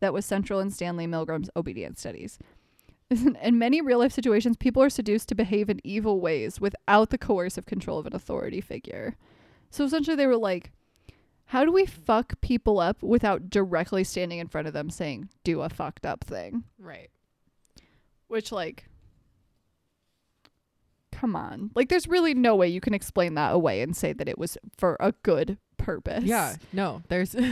that 0.00 0.12
was 0.12 0.26
central 0.26 0.60
in 0.60 0.70
Stanley 0.70 1.06
Milgram's 1.06 1.48
obedience 1.56 2.00
studies. 2.00 2.38
In 3.10 3.58
many 3.58 3.80
real 3.80 4.00
life 4.00 4.12
situations, 4.12 4.58
people 4.58 4.82
are 4.82 4.90
seduced 4.90 5.30
to 5.30 5.34
behave 5.34 5.70
in 5.70 5.80
evil 5.84 6.20
ways 6.20 6.60
without 6.60 7.08
the 7.08 7.18
coercive 7.18 7.64
control 7.64 7.98
of 7.98 8.06
an 8.06 8.14
authority 8.14 8.60
figure. 8.60 9.16
So 9.70 9.84
essentially, 9.84 10.16
they 10.16 10.26
were 10.26 10.36
like, 10.36 10.70
how 11.46 11.64
do 11.64 11.72
we 11.72 11.86
fuck 11.86 12.40
people 12.42 12.78
up 12.78 13.02
without 13.02 13.48
directly 13.48 14.04
standing 14.04 14.38
in 14.38 14.48
front 14.48 14.66
of 14.66 14.74
them 14.74 14.90
saying, 14.90 15.30
do 15.44 15.62
a 15.62 15.70
fucked 15.70 16.04
up 16.04 16.24
thing? 16.24 16.64
Right. 16.78 17.08
Which, 18.28 18.50
like, 18.52 18.88
come 21.12 21.36
on. 21.36 21.70
Like, 21.74 21.88
there's 21.88 22.08
really 22.08 22.34
no 22.34 22.56
way 22.56 22.68
you 22.68 22.80
can 22.80 22.94
explain 22.94 23.34
that 23.34 23.54
away 23.54 23.80
and 23.82 23.96
say 23.96 24.12
that 24.12 24.28
it 24.28 24.38
was 24.38 24.58
for 24.76 24.96
a 25.00 25.12
good 25.22 25.58
purpose. 25.76 26.24
Yeah. 26.24 26.56
No. 26.72 27.02
There's. 27.08 27.34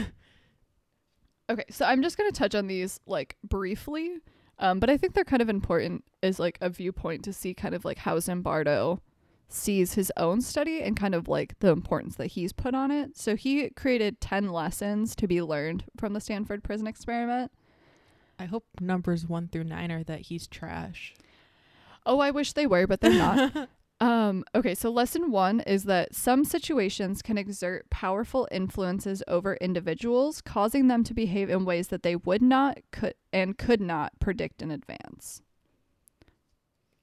Okay, 1.49 1.65
so 1.69 1.83
I'm 1.85 2.01
just 2.01 2.17
going 2.17 2.31
to 2.31 2.37
touch 2.37 2.55
on 2.55 2.67
these, 2.67 3.01
like, 3.05 3.35
briefly. 3.43 4.19
Um, 4.59 4.79
but 4.79 4.89
I 4.89 4.95
think 4.95 5.13
they're 5.13 5.25
kind 5.25 5.41
of 5.41 5.49
important 5.49 6.05
as, 6.23 6.39
like, 6.39 6.57
a 6.61 6.69
viewpoint 6.69 7.23
to 7.25 7.33
see 7.33 7.53
kind 7.53 7.75
of, 7.75 7.83
like, 7.83 7.97
how 7.97 8.15
Zimbardo 8.17 8.99
sees 9.49 9.95
his 9.95 10.11
own 10.15 10.39
study 10.39 10.81
and 10.81 10.95
kind 10.95 11.13
of, 11.13 11.27
like, 11.27 11.59
the 11.59 11.67
importance 11.69 12.15
that 12.15 12.27
he's 12.27 12.53
put 12.53 12.73
on 12.73 12.91
it. 12.91 13.17
So 13.17 13.35
he 13.35 13.69
created 13.71 14.21
10 14.21 14.53
lessons 14.53 15.17
to 15.17 15.27
be 15.27 15.41
learned 15.41 15.83
from 15.97 16.13
the 16.13 16.21
Stanford 16.21 16.63
prison 16.63 16.87
experiment. 16.87 17.51
I 18.43 18.45
hope 18.45 18.65
numbers 18.81 19.25
one 19.25 19.47
through 19.47 19.63
nine 19.63 19.89
are 19.89 20.03
that 20.03 20.21
he's 20.21 20.47
trash. 20.47 21.13
Oh, 22.05 22.19
I 22.19 22.29
wish 22.29 22.51
they 22.51 22.67
were, 22.67 22.85
but 22.85 22.99
they're 22.99 23.13
not. 23.17 23.69
Um, 24.01 24.43
okay, 24.53 24.75
so 24.75 24.89
lesson 24.89 25.31
one 25.31 25.61
is 25.61 25.85
that 25.85 26.13
some 26.13 26.43
situations 26.43 27.21
can 27.21 27.37
exert 27.37 27.89
powerful 27.89 28.49
influences 28.51 29.23
over 29.29 29.53
individuals, 29.61 30.41
causing 30.41 30.89
them 30.89 31.05
to 31.05 31.13
behave 31.13 31.49
in 31.49 31.63
ways 31.63 31.87
that 31.87 32.03
they 32.03 32.17
would 32.17 32.41
not 32.41 32.79
could 32.91 33.13
and 33.31 33.57
could 33.57 33.79
not 33.79 34.11
predict 34.19 34.61
in 34.61 34.71
advance. 34.71 35.41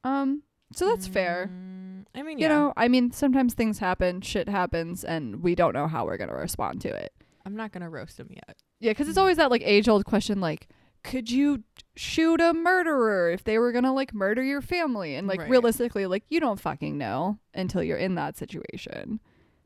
Um, 0.04 0.42
so 0.74 0.88
that's 0.88 1.06
fair. 1.06 1.48
Mm, 1.50 2.04
I 2.14 2.22
mean, 2.22 2.38
You 2.38 2.48
yeah. 2.48 2.48
know, 2.48 2.72
I 2.76 2.88
mean, 2.88 3.12
sometimes 3.12 3.54
things 3.54 3.78
happen, 3.78 4.20
shit 4.20 4.48
happens, 4.50 5.02
and 5.02 5.42
we 5.42 5.54
don't 5.54 5.72
know 5.72 5.86
how 5.86 6.04
we're 6.04 6.18
gonna 6.18 6.34
respond 6.34 6.82
to 6.82 6.88
it. 6.88 7.14
I'm 7.46 7.56
not 7.56 7.72
gonna 7.72 7.88
roast 7.88 8.20
him 8.20 8.28
yet. 8.30 8.58
Yeah, 8.78 8.90
because 8.90 9.08
it's 9.08 9.16
always 9.16 9.38
that 9.38 9.50
like 9.50 9.62
age 9.64 9.88
old 9.88 10.04
question, 10.04 10.40
like, 10.42 10.68
could 11.02 11.30
you 11.30 11.62
shoot 11.96 12.40
a 12.40 12.52
murderer 12.52 13.30
if 13.30 13.44
they 13.44 13.58
were 13.58 13.72
gonna 13.72 13.94
like 13.94 14.12
murder 14.14 14.42
your 14.42 14.60
family? 14.60 15.14
And 15.14 15.26
like 15.26 15.40
Right. 15.40 15.50
realistically, 15.50 16.06
like 16.06 16.24
you 16.28 16.40
don't 16.40 16.60
fucking 16.60 16.98
know 16.98 17.38
until 17.54 17.82
you're 17.82 17.96
in 17.98 18.14
that 18.16 18.36
situation. 18.36 19.20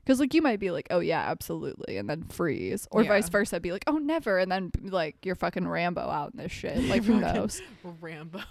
Because 0.05 0.21
like 0.21 0.35
you 0.35 0.43
might 0.43 0.61
be 0.61 0.71
like, 0.71 0.87
oh 0.91 1.01
yeah, 1.01 1.21
absolutely, 1.31 1.97
and 1.97 2.09
then 2.11 2.25
freeze, 2.25 2.87
or 2.91 3.03
Yeah. 3.03 3.09
vice 3.09 3.29
versa, 3.31 3.59
be 3.59 3.73
like, 3.73 3.85
oh 3.87 3.97
never, 3.99 4.39
and 4.39 4.53
then 4.53 4.71
like 4.83 5.17
you're 5.25 5.35
fucking 5.35 5.67
Rambo 5.67 6.03
out 6.03 6.33
in 6.35 6.39
this 6.43 6.53
shit. 6.53 6.85
Like 6.85 7.05
who 7.05 7.21
knows? 7.21 7.63
Rambo. 7.83 8.41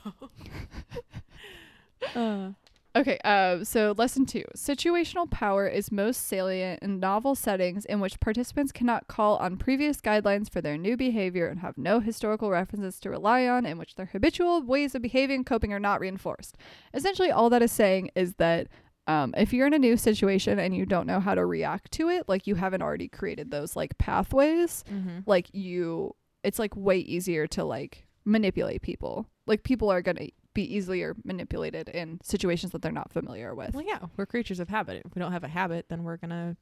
uh, 2.15 2.49
Okay, 2.95 3.17
uh, 3.23 3.63
so 3.63 3.95
lesson 3.97 4.23
two. 4.25 4.43
Situational 4.55 5.27
power 5.29 5.67
is 5.67 5.91
most 5.91 6.27
salient 6.27 6.83
in 6.83 6.99
novel 6.99 7.33
settings 7.33 7.85
in 7.85 7.99
which 7.99 8.19
participants 8.19 8.71
cannot 8.71 9.07
call 9.07 9.37
on 9.37 9.57
previous 9.57 9.99
guidelines 9.99 10.47
for 10.47 10.61
their 10.61 10.77
new 10.77 10.95
behavior 10.95 11.47
and 11.47 11.59
have 11.61 11.75
no 11.75 11.99
historical 11.99 12.51
references 12.51 12.99
to 12.99 13.09
rely 13.09 13.47
on, 13.47 13.65
in 13.65 13.79
which 13.79 13.95
their 13.95 14.05
habitual 14.05 14.61
ways 14.61 14.93
of 14.93 15.01
behaving 15.01 15.37
and 15.37 15.45
coping 15.47 15.73
are 15.73 15.79
not 15.79 15.99
reinforced. 15.99 16.55
Essentially, 16.93 17.31
all 17.31 17.49
that 17.49 17.63
is 17.63 17.71
saying 17.71 18.11
is 18.15 18.35
that 18.35 18.67
um, 19.07 19.33
if 19.35 19.51
you're 19.53 19.65
in 19.67 19.73
a 19.73 19.79
new 19.79 19.97
situation 19.97 20.59
and 20.59 20.75
you 20.75 20.85
don't 20.85 21.07
know 21.07 21.19
how 21.19 21.33
to 21.33 21.45
react 21.47 21.91
to 21.93 22.09
it, 22.09 22.29
like 22.29 22.45
you 22.45 22.53
haven't 22.53 22.83
already 22.83 23.07
created 23.07 23.49
those 23.49 23.75
like 23.75 23.97
pathways, 23.97 24.83
Mm-hmm. 24.93 25.19
like 25.25 25.47
you, 25.51 26.15
it's 26.43 26.59
like 26.59 26.75
way 26.75 26.99
easier 26.99 27.47
to 27.47 27.63
like 27.63 28.05
manipulate 28.23 28.83
people. 28.83 29.27
Like 29.47 29.63
people 29.63 29.89
are 29.91 30.03
gonna 30.03 30.27
be 30.53 30.75
easier 30.75 31.15
manipulated 31.23 31.89
in 31.89 32.19
situations 32.23 32.71
that 32.71 32.81
they're 32.81 32.91
not 32.91 33.11
familiar 33.11 33.55
with. 33.55 33.73
Well, 33.73 33.85
yeah, 33.85 33.99
we're 34.17 34.25
creatures 34.25 34.59
of 34.59 34.69
habit. 34.69 35.01
If 35.05 35.15
we 35.15 35.19
don't 35.19 35.31
have 35.31 35.43
a 35.43 35.47
habit, 35.47 35.85
then 35.89 36.03
we're 36.03 36.17
gonna, 36.17 36.55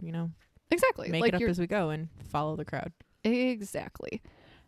you 0.00 0.12
know, 0.12 0.30
Exactly. 0.70 1.08
make 1.08 1.20
like 1.22 1.34
it 1.34 1.42
up 1.42 1.42
as 1.48 1.58
we 1.58 1.66
go 1.66 1.90
and 1.90 2.08
follow 2.28 2.56
the 2.56 2.64
crowd. 2.64 2.92
exactly. 3.24 4.20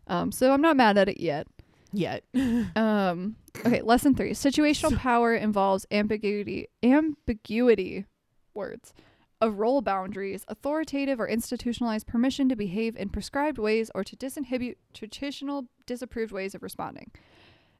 Um, 0.07 0.31
so 0.31 0.51
I'm 0.51 0.61
not 0.61 0.77
mad 0.77 0.97
at 0.97 1.09
it 1.09 1.19
yet. 1.19 1.47
Yet. 1.91 2.23
Um, 2.75 3.35
okay, 3.65 3.81
lesson 3.81 4.15
three. 4.15 4.31
Situational 4.31 4.95
power 4.97 5.33
involves 5.35 5.85
ambiguity 5.91 6.67
ambiguity 6.83 8.05
words 8.53 8.93
of 9.41 9.57
role 9.57 9.81
boundaries, 9.81 10.43
authoritative 10.49 11.19
or 11.19 11.27
institutionalized 11.27 12.05
permission 12.07 12.49
to 12.49 12.55
behave 12.55 12.95
in 12.97 13.09
prescribed 13.09 13.57
ways 13.57 13.89
or 13.95 14.03
to 14.03 14.15
disinhibit 14.15 14.75
traditional 14.93 15.65
disapproved 15.85 16.31
ways 16.31 16.53
of 16.53 16.61
responding. 16.61 17.09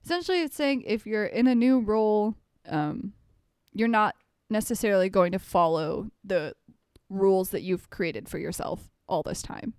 Essentially 0.04 0.42
it's 0.42 0.56
saying 0.56 0.84
if 0.86 1.06
you're 1.06 1.26
in 1.26 1.48
a 1.48 1.56
new 1.56 1.80
role, 1.80 2.36
um, 2.68 3.14
you're 3.74 3.88
not 3.88 4.16
necessarily 4.50 5.10
going 5.10 5.32
to 5.32 5.40
follow 5.40 6.10
the 6.24 6.54
rules 7.10 7.50
that 7.50 7.62
you've 7.62 7.90
created 7.90 8.28
for 8.30 8.38
yourself 8.38 8.90
all 9.08 9.24
this 9.24 9.42
time. 9.42 9.74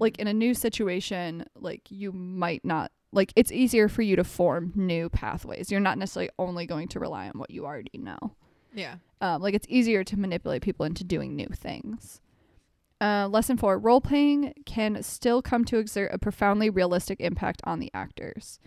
Like 0.00 0.18
in 0.18 0.26
a 0.26 0.34
new 0.34 0.52
situation 0.52 1.46
like 1.54 1.82
you 1.90 2.10
might 2.10 2.64
not 2.64 2.90
like 3.12 3.32
it's 3.36 3.52
easier 3.52 3.88
for 3.88 4.02
you 4.02 4.16
to 4.16 4.24
form 4.24 4.72
new 4.74 5.08
pathways. 5.08 5.70
You're 5.70 5.80
not 5.80 5.96
necessarily 5.96 6.30
only 6.38 6.66
going 6.66 6.88
to 6.88 6.98
rely 7.00 7.26
on 7.26 7.38
what 7.38 7.50
you 7.50 7.64
already 7.64 7.96
know. 7.96 8.18
Yeah. 8.74 8.96
um, 9.20 9.40
like 9.40 9.54
it's 9.54 9.66
easier 9.70 10.04
to 10.04 10.18
manipulate 10.18 10.62
people 10.62 10.84
into 10.84 11.04
doing 11.04 11.34
new 11.34 11.48
things. 11.54 12.20
Uh, 13.00 13.28
lesson 13.28 13.56
four 13.56 13.78
role 13.78 14.00
playing 14.00 14.54
can 14.66 15.02
still 15.02 15.40
come 15.40 15.64
to 15.66 15.78
exert 15.78 16.12
a 16.12 16.18
profoundly 16.18 16.68
realistic 16.68 17.20
impact 17.20 17.60
on 17.64 17.78
the 17.78 17.90
actors 17.94 18.58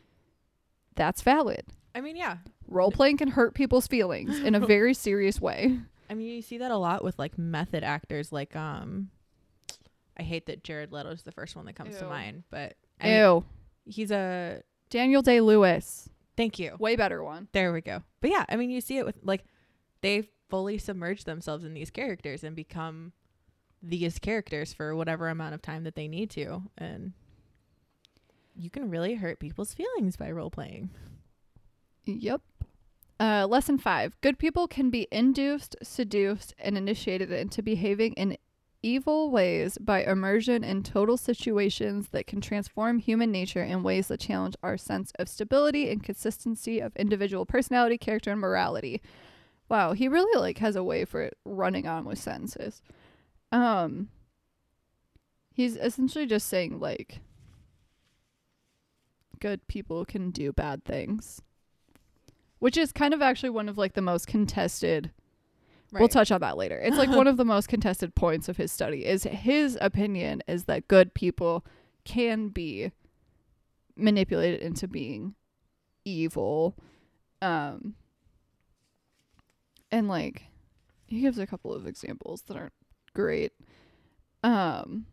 that's 1.00 1.24
valid 1.24 1.64
I 1.96 2.02
mean, 2.02 2.16
yeah. 2.16 2.38
role 2.68 2.92
playing 2.92 3.18
can 3.18 3.30
hurt 3.30 3.56
people's 3.56 3.88
feelings 3.88 4.40
in 4.40 4.54
a 4.54 4.60
very 4.60 4.94
serious 5.08 5.42
way 5.42 5.80
I 6.10 6.16
mean, 6.16 6.28
you 6.28 6.42
see 6.42 6.58
that 6.58 6.72
a 6.72 6.78
lot 6.78 7.04
with 7.04 7.20
like 7.20 7.38
method 7.38 7.84
actors. 7.84 8.32
Like, 8.32 8.56
um, 8.56 9.10
I 10.18 10.24
hate 10.24 10.48
that 10.48 10.64
Jared 10.64 10.92
Leto 10.92 11.12
is 11.12 11.22
the 11.22 11.32
first 11.32 11.56
one 11.56 11.66
that 11.66 11.74
comes 11.74 11.98
to 11.98 12.06
mind, 12.06 12.44
but 12.50 12.76
I 13.00 13.06
mean, 13.06 13.18
ew 13.18 13.46
he's 13.86 14.12
a. 14.12 14.62
daniel 14.90 15.22
day 15.22 15.42
lewis 15.42 16.10
Thank 16.36 16.60
you. 16.60 16.76
way 16.80 16.96
better 16.96 17.24
one 17.24 17.48
There 17.52 17.74
we 17.74 17.82
go. 17.82 18.02
But 18.22 18.32
yeah, 18.32 18.46
I 18.50 18.56
mean, 18.56 18.70
you 18.70 18.82
see 18.82 18.98
it 18.98 19.06
with 19.06 19.20
like 19.24 19.46
they 20.02 20.30
fully 20.50 20.78
submerge 20.78 21.26
themselves 21.26 21.64
in 21.64 21.74
these 21.74 21.92
characters 21.92 22.44
and 22.44 22.56
become 22.56 23.14
these 23.84 24.20
characters 24.20 24.74
for 24.74 24.96
whatever 24.96 25.30
amount 25.30 25.54
of 25.54 25.62
time 25.62 25.84
that 25.84 25.96
they 25.96 26.08
need 26.08 26.30
to, 26.32 26.64
and 26.78 27.14
you 28.60 28.70
can 28.70 28.90
really 28.90 29.16
hurt 29.16 29.40
people's 29.40 29.74
feelings 29.74 30.18
by 30.18 30.30
role 30.30 30.52
playing. 30.52 30.90
Yep. 32.06 32.42
Uh, 33.20 33.46
lesson 33.50 33.78
five 33.78 34.16
Good 34.22 34.38
people 34.38 34.68
can 34.68 34.90
be 34.90 35.08
induced, 35.12 35.76
seduced, 35.82 36.54
and 36.60 36.78
initiated 36.78 37.32
into 37.32 37.62
behaving 37.62 38.14
in 38.14 38.38
evil 38.82 39.30
ways 39.30 39.78
by 39.78 40.04
immersion 40.04 40.64
in 40.64 40.84
total 40.84 41.18
situations 41.18 42.10
that 42.12 42.28
can 42.28 42.40
transform 42.40 43.00
human 43.00 43.32
nature 43.32 43.64
in 43.64 43.84
ways 43.84 44.08
that 44.08 44.22
challenge 44.22 44.56
our 44.64 44.78
sense 44.78 45.12
of 45.20 45.28
stability 45.28 45.90
and 45.90 46.04
consistency 46.04 46.80
of 46.80 46.96
individual 46.96 47.46
personality, 47.46 47.98
character, 47.98 48.32
and 48.32 48.40
morality. 48.40 49.02
Wow, 49.68 49.94
he 49.94 50.08
really 50.08 50.40
like 50.40 50.60
has 50.60 50.76
a 50.76 50.84
way 50.84 51.06
for 51.06 51.30
running 51.46 51.88
on 51.88 52.06
with 52.06 52.20
sentences. 52.20 52.82
Um, 53.52 54.10
he's 55.52 55.76
essentially 55.76 56.26
just 56.26 56.48
saying 56.48 56.80
like 56.80 57.20
good 59.40 59.68
people 59.68 60.06
can 60.06 60.32
do 60.32 60.52
bad 60.52 60.84
things. 60.86 61.42
Which 62.60 62.78
is 62.78 62.92
kind 62.92 63.14
of 63.14 63.22
actually 63.22 63.52
one 63.52 63.70
of 63.70 63.78
like 63.78 63.94
the 63.94 64.02
most 64.02 64.28
contested 64.28 65.12
we'll 65.92 66.08
touch 66.08 66.32
on 66.32 66.42
that 66.42 66.58
later. 66.58 66.80
It's 66.80 66.98
like 66.98 67.10
one 67.10 67.28
of 67.28 67.38
the 67.38 67.46
most 67.46 67.68
contested 67.70 68.16
points 68.16 68.50
of 68.50 68.58
his 68.58 68.72
study 68.72 69.06
is 69.06 69.24
his 69.24 69.78
opinion 69.82 70.44
is 70.48 70.66
that 70.66 70.88
good 70.88 71.14
people 71.14 71.66
can 72.06 72.50
be 72.50 72.92
manipulated 73.96 74.62
into 74.62 74.88
being 74.88 75.36
evil 76.06 76.74
um 77.42 77.94
and 79.92 80.08
like 80.08 80.44
he 81.06 81.20
gives 81.20 81.38
a 81.38 81.46
couple 81.46 81.74
of 81.74 81.86
examples 81.86 82.44
that 82.44 82.56
aren't 82.56 82.74
great. 83.14 83.52
Um 84.44 85.06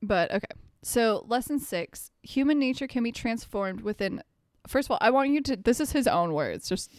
but 0.00 0.30
okay 0.30 0.46
so 0.82 1.24
lesson 1.28 1.58
6 1.58 2.10
human 2.22 2.58
nature 2.58 2.86
can 2.86 3.02
be 3.02 3.12
transformed 3.12 3.80
within 3.82 4.22
first 4.66 4.86
of 4.86 4.92
all, 4.92 4.98
I 5.00 5.10
want 5.10 5.30
you 5.30 5.40
to. 5.42 5.56
This 5.56 5.80
is 5.80 5.92
his 5.92 6.06
own 6.06 6.32
words. 6.32 6.68
Just 6.68 6.90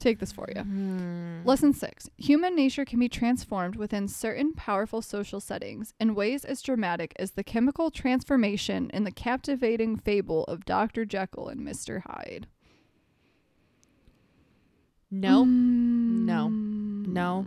take 0.00 0.18
this 0.18 0.32
for 0.32 0.48
you. 0.54 0.60
Hmm. 0.62 1.42
Lesson 1.44 1.72
six 1.72 2.10
Human 2.16 2.56
nature 2.56 2.84
can 2.84 2.98
be 2.98 3.08
transformed 3.08 3.76
within 3.76 4.08
certain 4.08 4.52
powerful 4.52 5.00
social 5.00 5.38
settings 5.40 5.94
in 6.00 6.14
ways 6.16 6.44
as 6.44 6.60
dramatic 6.62 7.12
as 7.16 7.32
the 7.32 7.44
chemical 7.44 7.90
transformation 7.92 8.90
in 8.92 9.04
the 9.04 9.12
captivating 9.12 9.96
fable 9.96 10.44
of 10.44 10.64
Dr. 10.64 11.04
Jekyll 11.04 11.48
and 11.48 11.60
Mr. 11.60 12.02
Hyde. 12.06 12.48
No, 15.10 15.44
Mm. 15.44 16.24
No. 16.24 16.48
No. 17.06 17.46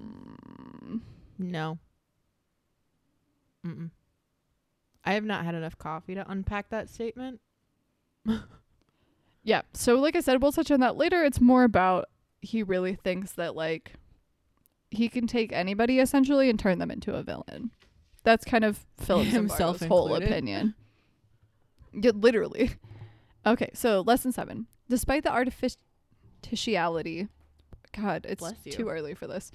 no. 1.38 1.80
Mm-mm. 3.66 3.92
I 5.08 5.13
have 5.13 5.24
not 5.24 5.46
had 5.46 5.56
enough 5.56 5.78
coffee 5.78 6.15
to 6.15 6.30
unpack 6.30 6.70
that 6.70 6.89
statement. 6.89 7.39
Yeah. 9.48 9.62
So, 9.72 9.96
like 9.96 10.17
I 10.17 10.20
said, 10.20 10.41
we'll 10.41 10.52
touch 10.52 10.72
on 10.72 10.82
that 10.82 10.98
later. 10.98 11.24
It's 11.24 11.39
more 11.39 11.63
about 11.63 12.10
he 12.41 12.63
really 12.63 12.96
thinks 12.96 13.32
that, 13.32 13.56
like, 13.56 13.93
he 14.91 15.08
can 15.08 15.26
take 15.26 15.54
anybody 15.54 16.02
essentially 16.02 16.50
and 16.50 16.60
turn 16.60 16.80
them 16.80 16.91
into 16.91 17.15
a 17.15 17.24
villain. 17.24 17.72
That's 18.26 18.43
kind 18.43 18.65
of 18.65 18.86
Philip 18.98 19.28
Himself 19.28 19.80
whole 19.84 20.13
opinion. 20.13 20.76
Yeah, 21.93 22.12
literally. 22.13 22.72
Okay, 23.46 23.70
so 23.74 24.02
lesson 24.02 24.34
seven. 24.34 24.67
Despite 24.89 25.24
the 25.24 25.32
artificiality, 25.32 27.30
God, 27.96 28.26
it's 28.28 28.43
too 28.70 28.89
early 28.89 29.13
for 29.13 29.26
this, 29.26 29.54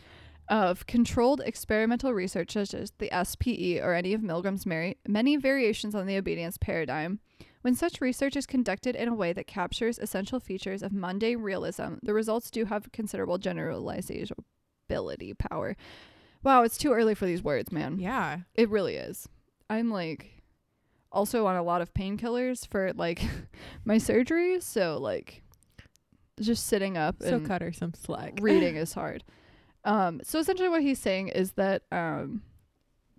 of 0.48 0.86
controlled 0.86 1.40
experimental 1.44 2.12
research 2.12 2.52
such 2.52 2.74
as 2.74 2.92
the 2.98 3.10
SPE 3.24 3.80
or 3.82 3.94
any 3.94 4.12
of 4.12 4.20
Milgram's 4.20 4.66
mary- 4.66 4.98
many 5.06 5.36
variations 5.36 5.94
on 5.94 6.06
the 6.06 6.16
obedience 6.16 6.58
paradigm, 6.58 7.20
when 7.62 7.74
such 7.74 8.00
research 8.00 8.36
is 8.36 8.46
conducted 8.46 8.96
in 8.96 9.08
a 9.08 9.14
way 9.14 9.32
that 9.32 9.46
captures 9.46 9.98
essential 9.98 10.40
features 10.40 10.82
of 10.82 10.92
mundane 10.92 11.40
realism, 11.42 11.94
the 12.02 12.12
results 12.12 12.50
do 12.50 12.64
have 12.64 12.90
considerable 12.92 13.38
generalizability 13.38 15.38
power. 15.38 15.76
Wow, 16.42 16.62
it's 16.64 16.76
too 16.76 16.92
early 16.92 17.14
for 17.14 17.24
these 17.26 17.42
words, 17.42 17.70
man. 17.70 18.00
Yeah. 18.00 18.38
It 18.54 18.68
really 18.68 18.96
is. 18.96 19.28
I'm 19.70 19.90
like 19.90 20.42
also 21.12 21.46
on 21.46 21.54
a 21.56 21.62
lot 21.62 21.82
of 21.82 21.94
painkillers 21.94 22.66
for 22.66 22.92
like 22.94 23.22
my 23.84 23.96
surgeries, 23.96 24.64
so 24.64 24.98
like 25.00 25.42
just 26.40 26.66
sitting 26.66 26.96
up 26.96 27.16
So 27.22 27.36
and 27.36 27.46
cut 27.46 27.62
her 27.62 27.72
some 27.72 27.94
slack. 27.94 28.38
reading 28.40 28.74
is 28.84 28.94
hard. 28.94 29.22
Um, 29.84 30.20
so 30.22 30.38
essentially, 30.38 30.68
what 30.68 30.82
he's 30.82 30.98
saying 31.00 31.28
is 31.28 31.52
that 31.52 31.82
um, 31.90 32.42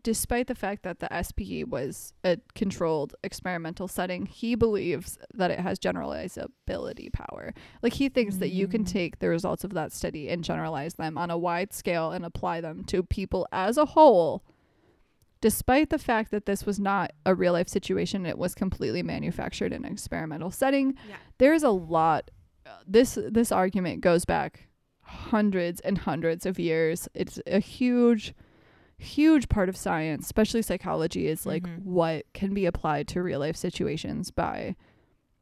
despite 0.02 0.48
the 0.48 0.56
fact 0.56 0.84
that 0.84 1.00
the 1.00 1.08
SPE 1.24 1.64
was 1.70 2.14
a 2.24 2.38
controlled 2.56 3.16
experimental 3.24 3.88
setting, 3.88 4.26
he 4.26 4.56
believes 4.56 5.18
that 5.34 5.52
it 5.52 5.60
has 5.60 5.80
generalizability 5.80 7.12
power. 7.12 7.54
Like 7.82 7.94
he 7.94 8.10
thinks 8.10 8.38
that 8.38 8.50
you 8.50 8.68
can 8.68 8.84
Mm. 8.84 8.92
take 8.92 9.20
the 9.20 9.30
results 9.30 9.64
of 9.64 9.74
that 9.74 9.92
study 9.92 10.30
and 10.30 10.44
generalize 10.44 10.96
them 10.96 11.18
on 11.18 11.30
a 11.32 11.38
wide 11.38 11.74
scale 11.74 12.12
and 12.12 12.26
apply 12.26 12.62
them 12.62 12.84
to 12.86 13.04
people 13.04 13.48
as 13.52 13.78
a 13.78 13.86
whole. 13.86 14.44
Despite 15.42 15.90
the 15.90 15.98
fact 16.00 16.32
that 16.32 16.46
this 16.46 16.66
was 16.66 16.80
not 16.80 17.12
a 17.26 17.36
real 17.36 17.52
life 17.52 17.68
situation, 17.68 18.26
it 18.26 18.38
was 18.38 18.56
completely 18.56 19.04
manufactured 19.04 19.74
in 19.74 19.84
an 19.84 19.92
experimental 19.92 20.52
setting. 20.52 20.96
Yeah. 21.10 21.16
There 21.38 21.54
is 21.54 21.64
a 21.64 21.70
lot. 21.70 22.32
uh, 22.66 22.70
This 22.88 23.18
this 23.30 23.52
argument 23.52 24.00
goes 24.00 24.24
back 24.24 24.70
hundreds 25.04 25.80
and 25.82 26.00
hundreds 26.00 26.46
of 26.46 26.58
years. 26.60 27.08
It's 27.14 27.40
a 27.48 27.60
huge, 27.60 28.34
huge 28.98 29.50
part 29.50 29.70
of 29.70 29.78
science, 29.78 30.26
especially 30.26 30.62
psychology, 30.62 31.28
is 31.28 31.46
like 31.46 31.64
Mhm. 31.64 31.84
what 31.84 32.26
can 32.34 32.54
be 32.54 32.66
applied 32.66 33.08
to 33.10 33.22
real 33.22 33.40
life 33.40 33.56
situations 33.56 34.32
by 34.32 34.76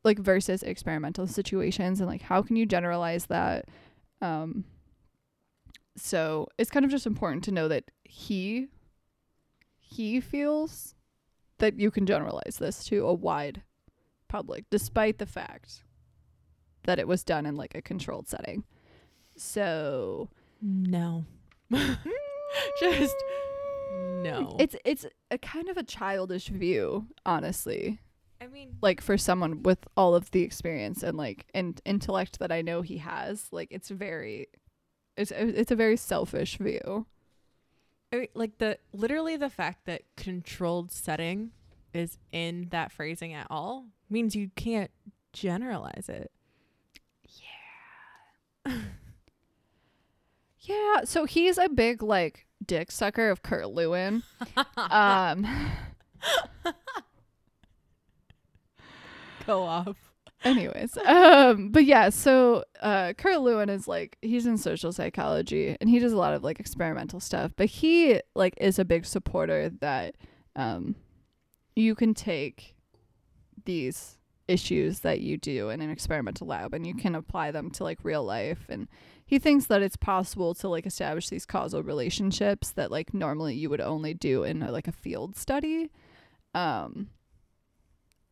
like 0.03 0.17
versus 0.19 0.63
experimental 0.63 1.27
situations 1.27 1.99
and 1.99 2.09
like 2.09 2.23
how 2.23 2.41
can 2.41 2.55
you 2.55 2.65
generalize 2.65 3.27
that 3.27 3.69
um 4.19 4.65
so 5.95 6.47
it's 6.57 6.71
kind 6.71 6.83
of 6.85 6.89
just 6.89 7.05
important 7.05 7.43
to 7.43 7.51
know 7.51 7.67
that 7.67 7.83
he 8.03 8.67
he 9.79 10.19
feels 10.19 10.95
that 11.59 11.79
you 11.79 11.91
can 11.91 12.07
generalize 12.07 12.57
this 12.59 12.83
to 12.85 13.05
a 13.05 13.13
wide 13.13 13.61
public 14.27 14.65
despite 14.71 15.19
the 15.19 15.25
fact 15.27 15.83
that 16.85 16.97
it 16.97 17.07
was 17.07 17.23
done 17.23 17.45
in 17.45 17.55
like 17.55 17.75
a 17.75 17.81
controlled 17.81 18.27
setting. 18.27 18.63
So 19.41 20.29
No. 20.61 21.25
Just 22.79 23.15
no. 23.91 24.55
It's 24.59 24.75
it's 24.85 25.05
a 25.31 25.37
kind 25.37 25.67
of 25.67 25.77
a 25.77 25.83
childish 25.83 26.47
view, 26.47 27.07
honestly. 27.25 27.99
I 28.39 28.47
mean, 28.47 28.77
Like 28.81 29.01
for 29.01 29.17
someone 29.17 29.63
with 29.63 29.79
all 29.97 30.15
of 30.15 30.31
the 30.31 30.41
experience 30.43 31.01
and 31.03 31.17
like 31.17 31.47
and 31.53 31.81
intellect 31.85 32.39
that 32.39 32.51
I 32.51 32.61
know 32.61 32.81
he 32.81 32.99
has, 32.99 33.47
like 33.51 33.69
it's 33.71 33.89
very 33.89 34.47
it's 35.17 35.31
it's 35.31 35.71
a 35.71 35.75
very 35.75 35.97
selfish 35.97 36.57
view. 36.57 37.07
I 38.13 38.17
mean, 38.17 38.27
like 38.35 38.59
the 38.59 38.77
literally 38.93 39.37
the 39.37 39.49
fact 39.49 39.85
that 39.85 40.03
controlled 40.17 40.91
setting 40.91 41.51
is 41.93 42.17
in 42.31 42.67
that 42.69 42.91
phrasing 42.91 43.33
at 43.33 43.47
all 43.49 43.85
means 44.09 44.35
you 44.35 44.51
can't 44.55 44.91
generalize 45.33 46.09
it. 46.09 46.31
Yeah, 48.65 48.73
so 51.05 51.25
he's 51.25 51.57
a 51.57 51.69
big 51.69 52.01
like 52.03 52.45
dick 52.65 52.91
sucker 52.91 53.29
of 53.29 53.41
Kurt 53.43 53.69
Lewin. 53.69 54.23
um 54.77 55.45
Go 59.47 59.63
off. 59.63 59.97
anyways 60.43 60.97
um 60.97 61.69
but 61.69 61.85
yeah 61.85 62.09
so 62.09 62.63
uh 62.81 63.13
kurt 63.15 63.39
lewin 63.41 63.69
is 63.69 63.87
like 63.87 64.17
he's 64.23 64.47
in 64.47 64.57
social 64.57 64.91
psychology 64.91 65.77
and 65.79 65.87
he 65.87 65.99
does 65.99 66.13
a 66.13 66.17
lot 66.17 66.33
of 66.33 66.43
like 66.43 66.59
experimental 66.59 67.19
stuff 67.19 67.51
but 67.55 67.67
he 67.67 68.19
like 68.33 68.55
is 68.59 68.79
a 68.79 68.85
big 68.85 69.05
supporter 69.05 69.69
that 69.81 70.15
um 70.55 70.95
you 71.75 71.93
can 71.93 72.15
take 72.15 72.75
these 73.65 74.17
issues 74.47 75.01
that 75.01 75.21
you 75.21 75.37
do 75.37 75.69
in 75.69 75.79
an 75.79 75.91
experimental 75.91 76.47
lab 76.47 76.73
and 76.73 76.87
you 76.87 76.95
can 76.95 77.13
apply 77.13 77.51
them 77.51 77.69
to 77.69 77.83
like 77.83 77.99
real 78.03 78.23
life 78.23 78.65
and 78.67 78.87
he 79.31 79.39
thinks 79.39 79.65
that 79.65 79.81
it's 79.81 79.95
possible 79.95 80.53
to 80.53 80.67
like 80.67 80.85
establish 80.85 81.29
these 81.29 81.47
causal 81.47 81.81
relationships 81.81 82.69
that 82.71 82.91
like 82.91 83.13
normally 83.13 83.55
you 83.55 83.69
would 83.69 83.81
only 83.81 84.13
do 84.13 84.43
in 84.43 84.61
a, 84.61 84.71
like 84.71 84.87
a 84.87 84.91
field 84.91 85.35
study 85.35 85.89
um 86.53 87.07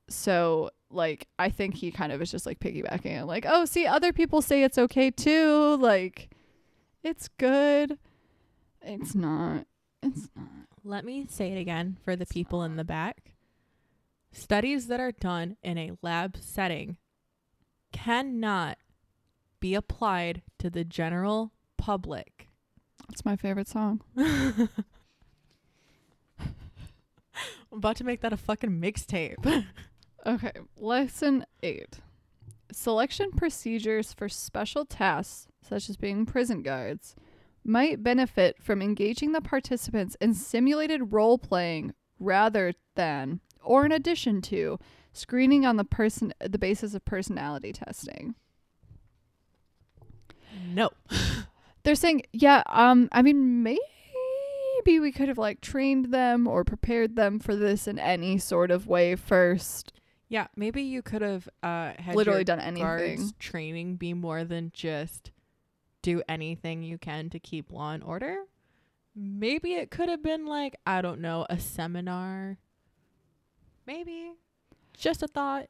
so 0.09 0.69
like 0.91 1.27
I 1.37 1.49
think 1.49 1.75
he 1.75 1.91
kind 1.91 2.11
of 2.11 2.21
is 2.21 2.31
just 2.31 2.45
like 2.45 2.59
piggybacking 2.59 3.11
and 3.11 3.27
like, 3.27 3.45
oh, 3.47 3.65
see, 3.65 3.85
other 3.85 4.11
people 4.11 4.41
say 4.41 4.63
it's 4.63 4.77
okay 4.77 5.11
too. 5.11 5.77
Like, 5.77 6.29
it's 7.03 7.27
good. 7.27 7.97
It's 8.81 9.15
not. 9.15 9.65
It's 10.01 10.29
not. 10.35 10.47
Let 10.83 11.05
me 11.05 11.27
say 11.29 11.51
it 11.51 11.59
again 11.59 11.97
for 12.03 12.15
the 12.15 12.25
people 12.25 12.63
in 12.63 12.75
the 12.75 12.83
back. 12.83 13.33
Studies 14.31 14.87
that 14.87 14.99
are 14.99 15.11
done 15.11 15.57
in 15.63 15.77
a 15.77 15.91
lab 16.01 16.37
setting 16.39 16.97
cannot 17.91 18.77
be 19.59 19.75
applied 19.75 20.41
to 20.59 20.69
the 20.69 20.83
general 20.83 21.51
public. 21.77 22.47
It's 23.11 23.25
my 23.25 23.35
favorite 23.35 23.67
song. 23.67 24.01
I'm 24.17 24.69
about 27.71 27.97
to 27.97 28.03
make 28.03 28.21
that 28.21 28.33
a 28.33 28.37
fucking 28.37 28.81
mixtape. 28.81 29.65
Okay, 30.25 30.51
lesson 30.77 31.45
eight. 31.63 31.99
Selection 32.73 33.31
procedures 33.31 34.11
for 34.11 34.27
special 34.27 34.83
tasks, 34.83 35.47
such 35.61 35.89
as 35.89 35.95
being 35.95 36.25
prison 36.25 36.61
guards, 36.61 37.15
might 37.63 38.03
benefit 38.03 38.61
from 38.61 38.81
engaging 38.81 39.31
the 39.31 39.41
participants 39.41 40.17
in 40.19 40.33
simulated 40.33 41.13
role 41.13 41.37
playing 41.37 41.93
rather 42.19 42.73
than, 42.95 43.39
or 43.63 43.85
in 43.85 43.91
addition 43.91 44.41
to, 44.41 44.77
screening 45.13 45.65
on 45.65 45.77
the 45.77 45.85
person 45.85 46.33
the 46.41 46.59
basis 46.59 46.93
of 46.93 47.05
personality 47.05 47.71
testing. 47.71 48.35
No. 50.67 50.89
They're 51.83 51.95
saying, 51.95 52.23
yeah, 52.33 52.63
um, 52.67 53.09
I 53.11 53.21
mean, 53.21 53.63
maybe 53.63 54.99
we 54.99 55.11
could 55.11 55.27
have 55.27 55.37
like 55.37 55.61
trained 55.61 56.13
them 56.13 56.47
or 56.47 56.63
prepared 56.63 57.15
them 57.15 57.39
for 57.39 57.55
this 57.55 57.87
in 57.87 57.97
any 57.99 58.37
sort 58.37 58.71
of 58.71 58.87
way 58.87 59.15
first. 59.15 59.93
Yeah, 60.27 60.47
maybe 60.55 60.83
you 60.83 61.01
could 61.01 61.21
have 61.21 61.49
uh 61.63 61.93
had 61.97 62.15
Literally 62.15 62.43
done 62.43 62.59
anything. 62.59 63.31
training 63.39 63.95
be 63.95 64.13
more 64.13 64.43
than 64.43 64.71
just 64.73 65.31
do 66.01 66.21
anything 66.29 66.83
you 66.83 66.97
can 66.97 67.29
to 67.31 67.39
keep 67.39 67.71
law 67.71 67.91
and 67.91 68.03
order. 68.03 68.43
Maybe 69.15 69.73
it 69.73 69.89
could 69.91 70.07
have 70.07 70.21
been 70.23 70.45
like, 70.45 70.75
I 70.85 71.01
don't 71.01 71.19
know, 71.19 71.45
a 71.49 71.59
seminar. 71.59 72.57
Maybe. 73.85 74.33
Just 74.95 75.23
a 75.23 75.27
thought. 75.27 75.67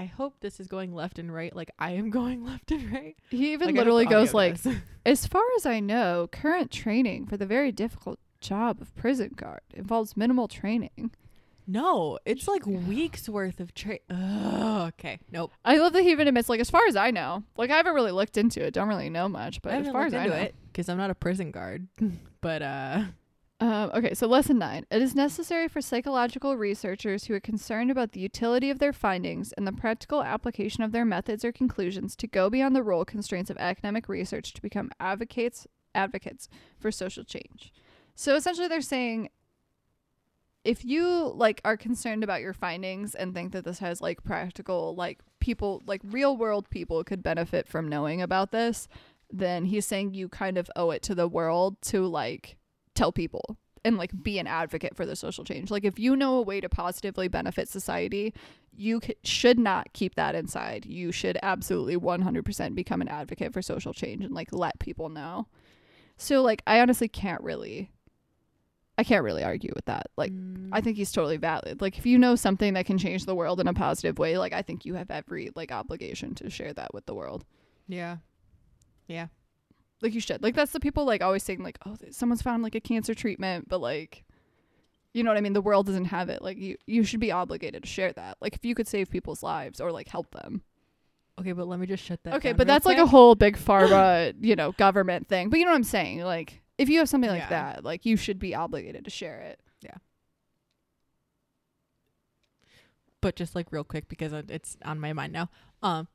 I 0.00 0.06
hope 0.06 0.40
this 0.40 0.60
is 0.60 0.66
going 0.66 0.94
left 0.94 1.18
and 1.18 1.30
right 1.32 1.54
like 1.54 1.70
I 1.78 1.90
am 1.90 2.08
going 2.20 2.42
left 2.42 2.70
and 2.70 2.90
right. 2.90 3.16
He 3.28 3.52
even 3.52 3.68
Like, 3.68 3.76
literally 3.76 4.06
goes 4.06 4.32
like, 4.32 4.56
as 5.06 5.26
far 5.26 5.42
as 5.56 5.66
I 5.66 5.78
know, 5.80 6.26
current 6.32 6.70
training 6.70 7.26
for 7.26 7.36
the 7.36 7.44
very 7.44 7.70
difficult 7.70 8.18
job 8.40 8.80
of 8.80 8.96
prison 8.96 9.32
guard 9.36 9.60
involves 9.74 10.16
minimal 10.16 10.48
training. 10.48 11.12
No, 11.66 12.18
it's 12.24 12.48
like 12.48 12.64
weeks 12.64 13.28
worth 13.28 13.60
of 13.60 13.74
tra 13.74 13.98
Ugh, 14.08 14.88
okay. 14.98 15.20
Nope. 15.30 15.52
I 15.66 15.76
love 15.76 15.92
that 15.92 16.02
he 16.02 16.10
even 16.10 16.26
admits, 16.26 16.48
like, 16.48 16.58
as 16.60 16.70
far 16.70 16.80
as 16.88 16.96
I 16.96 17.10
know, 17.10 17.44
like 17.58 17.70
I 17.70 17.76
haven't 17.76 17.94
really 17.94 18.10
looked 18.10 18.38
into 18.38 18.64
it, 18.64 18.72
don't 18.72 18.88
really 18.88 19.10
know 19.10 19.28
much, 19.28 19.60
but 19.60 19.74
as 19.74 19.88
far 19.88 20.06
as 20.06 20.14
I 20.14 20.26
know, 20.26 20.34
it 20.34 20.54
because 20.72 20.88
I'm 20.88 20.96
not 20.96 21.10
a 21.10 21.14
prison 21.14 21.50
guard. 21.50 21.86
but 22.40 22.62
uh 22.62 23.02
Um, 23.60 23.90
okay, 23.94 24.14
so 24.14 24.26
lesson 24.26 24.58
nine. 24.58 24.86
It 24.90 25.02
is 25.02 25.14
necessary 25.14 25.68
for 25.68 25.82
psychological 25.82 26.56
researchers 26.56 27.24
who 27.24 27.34
are 27.34 27.40
concerned 27.40 27.90
about 27.90 28.12
the 28.12 28.20
utility 28.20 28.70
of 28.70 28.78
their 28.78 28.94
findings 28.94 29.52
and 29.52 29.66
the 29.66 29.72
practical 29.72 30.22
application 30.22 30.82
of 30.82 30.92
their 30.92 31.04
methods 31.04 31.44
or 31.44 31.52
conclusions 31.52 32.16
to 32.16 32.26
go 32.26 32.48
beyond 32.48 32.74
the 32.74 32.82
role 32.82 33.04
constraints 33.04 33.50
of 33.50 33.58
academic 33.58 34.08
research 34.08 34.54
to 34.54 34.62
become 34.62 34.90
advocates 34.98 35.66
advocates 35.94 36.48
for 36.78 36.90
social 36.90 37.22
change. 37.22 37.72
So 38.14 38.34
essentially 38.34 38.68
they're 38.68 38.80
saying 38.80 39.28
if 40.64 40.82
you 40.84 41.32
like 41.34 41.60
are 41.64 41.76
concerned 41.76 42.24
about 42.24 42.40
your 42.40 42.54
findings 42.54 43.14
and 43.14 43.34
think 43.34 43.52
that 43.52 43.64
this 43.64 43.80
has 43.80 44.00
like 44.00 44.22
practical 44.22 44.94
like 44.94 45.20
people 45.38 45.82
like 45.84 46.00
real 46.04 46.36
world 46.36 46.70
people 46.70 47.04
could 47.04 47.22
benefit 47.22 47.68
from 47.68 47.88
knowing 47.88 48.22
about 48.22 48.52
this, 48.52 48.88
then 49.30 49.66
he's 49.66 49.84
saying 49.84 50.14
you 50.14 50.30
kind 50.30 50.56
of 50.56 50.70
owe 50.76 50.90
it 50.90 51.02
to 51.02 51.14
the 51.14 51.28
world 51.28 51.76
to 51.82 52.06
like 52.06 52.56
tell 53.00 53.12
people 53.12 53.56
and 53.82 53.96
like 53.96 54.10
be 54.22 54.38
an 54.38 54.46
advocate 54.46 54.94
for 54.94 55.06
the 55.06 55.16
social 55.16 55.42
change. 55.42 55.70
Like 55.70 55.84
if 55.84 55.98
you 55.98 56.14
know 56.14 56.36
a 56.36 56.42
way 56.42 56.60
to 56.60 56.68
positively 56.68 57.28
benefit 57.28 57.66
society, 57.66 58.34
you 58.76 59.00
c- 59.02 59.16
should 59.24 59.58
not 59.58 59.92
keep 59.94 60.16
that 60.16 60.34
inside. 60.34 60.84
You 60.84 61.10
should 61.12 61.38
absolutely 61.42 61.96
100% 61.96 62.74
become 62.74 63.00
an 63.00 63.08
advocate 63.08 63.54
for 63.54 63.62
social 63.62 63.94
change 63.94 64.22
and 64.22 64.34
like 64.34 64.52
let 64.52 64.78
people 64.80 65.08
know. 65.08 65.46
So 66.18 66.42
like 66.42 66.62
I 66.66 66.80
honestly 66.80 67.08
can't 67.08 67.42
really 67.42 67.90
I 68.98 69.02
can't 69.02 69.24
really 69.24 69.42
argue 69.42 69.72
with 69.74 69.86
that. 69.86 70.08
Like 70.18 70.32
mm, 70.32 70.68
I 70.72 70.82
think 70.82 70.98
he's 70.98 71.10
totally 71.10 71.38
valid. 71.38 71.80
Like 71.80 71.96
if 71.96 72.04
you 72.04 72.18
know 72.18 72.36
something 72.36 72.74
that 72.74 72.84
can 72.84 72.98
change 72.98 73.24
the 73.24 73.34
world 73.34 73.60
in 73.60 73.66
a 73.66 73.72
positive 73.72 74.18
way, 74.18 74.36
like 74.36 74.52
I 74.52 74.60
think 74.60 74.84
you 74.84 74.92
have 74.94 75.10
every 75.10 75.48
like 75.54 75.72
obligation 75.72 76.34
to 76.34 76.50
share 76.50 76.74
that 76.74 76.92
with 76.92 77.06
the 77.06 77.14
world. 77.14 77.46
yeah. 77.88 78.18
Yeah. 79.08 79.28
Like 80.02 80.14
you 80.14 80.20
should. 80.20 80.42
Like 80.42 80.54
that's 80.54 80.72
the 80.72 80.80
people 80.80 81.04
like 81.04 81.22
always 81.22 81.42
saying 81.42 81.62
like, 81.62 81.78
oh, 81.84 81.96
someone's 82.10 82.42
found 82.42 82.62
like 82.62 82.74
a 82.74 82.80
cancer 82.80 83.14
treatment, 83.14 83.68
but 83.68 83.80
like, 83.80 84.24
you 85.12 85.22
know 85.22 85.30
what 85.30 85.36
I 85.36 85.40
mean. 85.40 85.52
The 85.52 85.60
world 85.60 85.86
doesn't 85.86 86.06
have 86.06 86.28
it. 86.30 86.40
Like 86.42 86.56
you, 86.56 86.76
you 86.86 87.04
should 87.04 87.20
be 87.20 87.32
obligated 87.32 87.82
to 87.82 87.88
share 87.88 88.12
that. 88.12 88.38
Like 88.40 88.54
if 88.54 88.64
you 88.64 88.74
could 88.74 88.88
save 88.88 89.10
people's 89.10 89.42
lives 89.42 89.80
or 89.80 89.92
like 89.92 90.08
help 90.08 90.30
them. 90.30 90.62
Okay, 91.38 91.52
but 91.52 91.66
let 91.66 91.78
me 91.78 91.86
just 91.86 92.04
shut 92.04 92.22
that 92.24 92.34
okay, 92.34 92.52
but 92.52 92.66
that's 92.66 92.84
like 92.84 92.98
a 92.98 93.06
whole 93.06 93.34
big 93.34 93.56
pharma, 93.66 94.34
you 94.40 94.56
know, 94.56 94.72
government 94.72 95.28
thing. 95.28 95.48
But 95.48 95.58
you 95.58 95.64
know 95.64 95.70
what 95.70 95.76
I'm 95.78 95.84
saying? 95.84 96.20
Like 96.20 96.60
if 96.78 96.88
you 96.88 96.98
have 96.98 97.08
something 97.08 97.30
like 97.30 97.40
Yeah. 97.42 97.48
that, 97.48 97.84
like 97.84 98.06
you 98.06 98.16
should 98.16 98.38
be 98.38 98.54
obligated 98.54 99.04
to 99.04 99.10
share 99.10 99.38
it. 99.40 99.60
Yeah. 99.82 99.96
But 103.20 103.36
just 103.36 103.54
like 103.54 103.70
real 103.70 103.84
quick 103.84 104.08
because 104.08 104.32
it's 104.48 104.76
on 104.84 104.98
my 104.98 105.12
mind 105.12 105.32
now. 105.32 105.50
Um, 105.82 106.08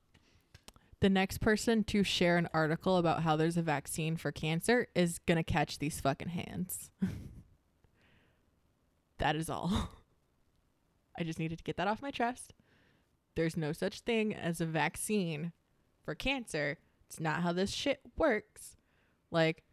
the 1.02 1.10
next 1.10 1.40
person 1.40 1.84
to 1.86 2.04
share 2.04 2.38
an 2.38 2.48
article 2.54 2.98
about 2.98 3.24
how 3.24 3.36
there's 3.36 3.58
a 3.58 3.62
vaccine 3.62 4.18
for 4.18 4.32
cancer 4.32 4.88
is 4.96 5.20
gonna 5.20 5.44
catch 5.44 5.80
these 5.80 6.00
fucking 6.00 6.30
hands. 6.30 6.90
that 9.18 9.36
is 9.36 9.50
all. 9.50 9.72
I 11.18 11.24
just 11.24 11.40
needed 11.40 11.58
to 11.58 11.64
get 11.64 11.78
that 11.78 11.88
off 11.88 12.02
my 12.02 12.12
chest. 12.12 12.54
There's 13.36 13.58
no 13.58 13.72
such 13.72 14.02
thing 14.02 14.34
as 14.34 14.62
a 14.62 14.66
vaccine 14.66 15.52
for 16.04 16.16
cancer. 16.16 16.78
It's 17.08 17.20
not 17.20 17.42
how 17.42 17.54
this 17.54 17.72
shit 17.72 18.02
works. 18.18 18.76
Like, 19.32 19.64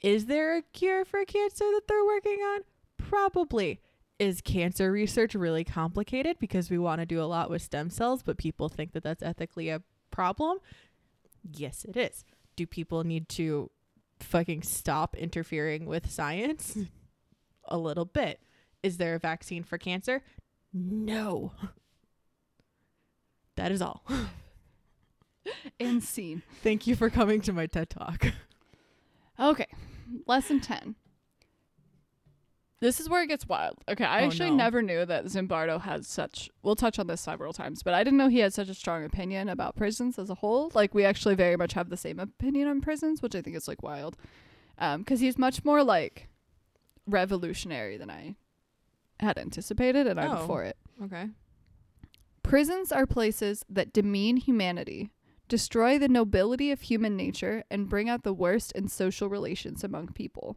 is 0.00 0.26
there 0.26 0.56
a 0.56 0.62
cure 0.62 1.04
for 1.04 1.24
cancer 1.24 1.64
that 1.64 1.82
they're 1.88 2.04
working 2.04 2.40
on? 2.40 2.60
Probably 2.96 3.80
is 4.18 4.40
cancer 4.40 4.92
research 4.92 5.34
really 5.34 5.64
complicated 5.64 6.38
because 6.38 6.70
we 6.70 6.78
want 6.78 7.00
to 7.00 7.06
do 7.06 7.20
a 7.20 7.24
lot 7.24 7.50
with 7.50 7.62
stem 7.62 7.90
cells, 7.90 8.22
but 8.22 8.38
people 8.38 8.68
think 8.68 8.92
that 8.92 9.02
that's 9.02 9.22
ethically 9.22 9.68
a 9.68 9.82
problem? 10.12 10.58
Yes, 11.52 11.84
it 11.84 11.96
is. 11.96 12.24
Do 12.54 12.66
people 12.66 13.02
need 13.02 13.28
to 13.30 13.70
fucking 14.20 14.62
stop 14.62 15.16
interfering 15.16 15.86
with 15.86 16.10
science? 16.10 16.76
a 17.66 17.78
little 17.78 18.04
bit. 18.04 18.40
Is 18.82 18.96
there 18.98 19.14
a 19.14 19.18
vaccine 19.18 19.62
for 19.64 19.78
cancer? 19.78 20.22
No. 20.72 21.52
That 23.56 23.72
is 23.72 23.82
all. 23.82 24.04
And 25.80 26.02
scene. 26.02 26.42
Thank 26.62 26.86
you 26.86 26.94
for 26.94 27.10
coming 27.10 27.40
to 27.42 27.52
my 27.52 27.66
TED 27.66 27.90
Talk. 27.90 28.26
Okay. 29.40 29.66
Lesson 30.26 30.60
10. 30.60 30.94
This 32.82 32.98
is 32.98 33.08
where 33.08 33.22
it 33.22 33.28
gets 33.28 33.46
wild. 33.46 33.78
Okay, 33.88 34.04
I 34.04 34.22
Oh, 34.22 34.26
actually 34.26 34.50
no. 34.50 34.56
never 34.56 34.82
knew 34.82 35.06
that 35.06 35.26
Zimbardo 35.26 35.80
has 35.82 36.08
such. 36.08 36.50
We'll 36.64 36.74
touch 36.74 36.98
on 36.98 37.06
this 37.06 37.20
several 37.20 37.52
times, 37.52 37.84
but 37.84 37.94
I 37.94 38.02
didn't 38.02 38.18
know 38.18 38.26
he 38.28 38.40
had 38.40 38.52
such 38.52 38.68
a 38.68 38.74
strong 38.74 39.04
opinion 39.04 39.48
about 39.48 39.76
prisons 39.76 40.18
as 40.18 40.28
a 40.30 40.34
whole. 40.34 40.72
Like, 40.74 40.92
we 40.92 41.04
actually 41.04 41.36
very 41.36 41.56
much 41.56 41.74
have 41.74 41.90
the 41.90 41.96
same 41.96 42.18
opinion 42.18 42.66
on 42.66 42.80
prisons, 42.80 43.22
which 43.22 43.36
I 43.36 43.40
think 43.40 43.54
is 43.56 43.68
like 43.68 43.84
wild. 43.84 44.16
Um, 44.78 45.02
because 45.02 45.20
he's 45.20 45.38
much 45.38 45.64
more 45.64 45.84
like 45.84 46.28
revolutionary 47.06 47.96
than 47.96 48.10
I 48.10 48.34
had 49.20 49.38
anticipated, 49.38 50.08
and 50.08 50.18
I'm 50.18 50.38
Oh. 50.38 50.46
for 50.48 50.64
it. 50.64 50.76
Okay. 51.04 51.28
Prisons 52.42 52.90
are 52.90 53.06
places 53.06 53.64
that 53.68 53.92
demean 53.92 54.38
humanity, 54.38 55.12
destroy 55.48 55.98
the 55.98 56.08
nobility 56.08 56.72
of 56.72 56.80
human 56.80 57.16
nature, 57.16 57.62
and 57.70 57.88
bring 57.88 58.08
out 58.08 58.24
the 58.24 58.34
worst 58.34 58.72
in 58.72 58.88
social 58.88 59.28
relations 59.28 59.84
among 59.84 60.08
people. 60.08 60.56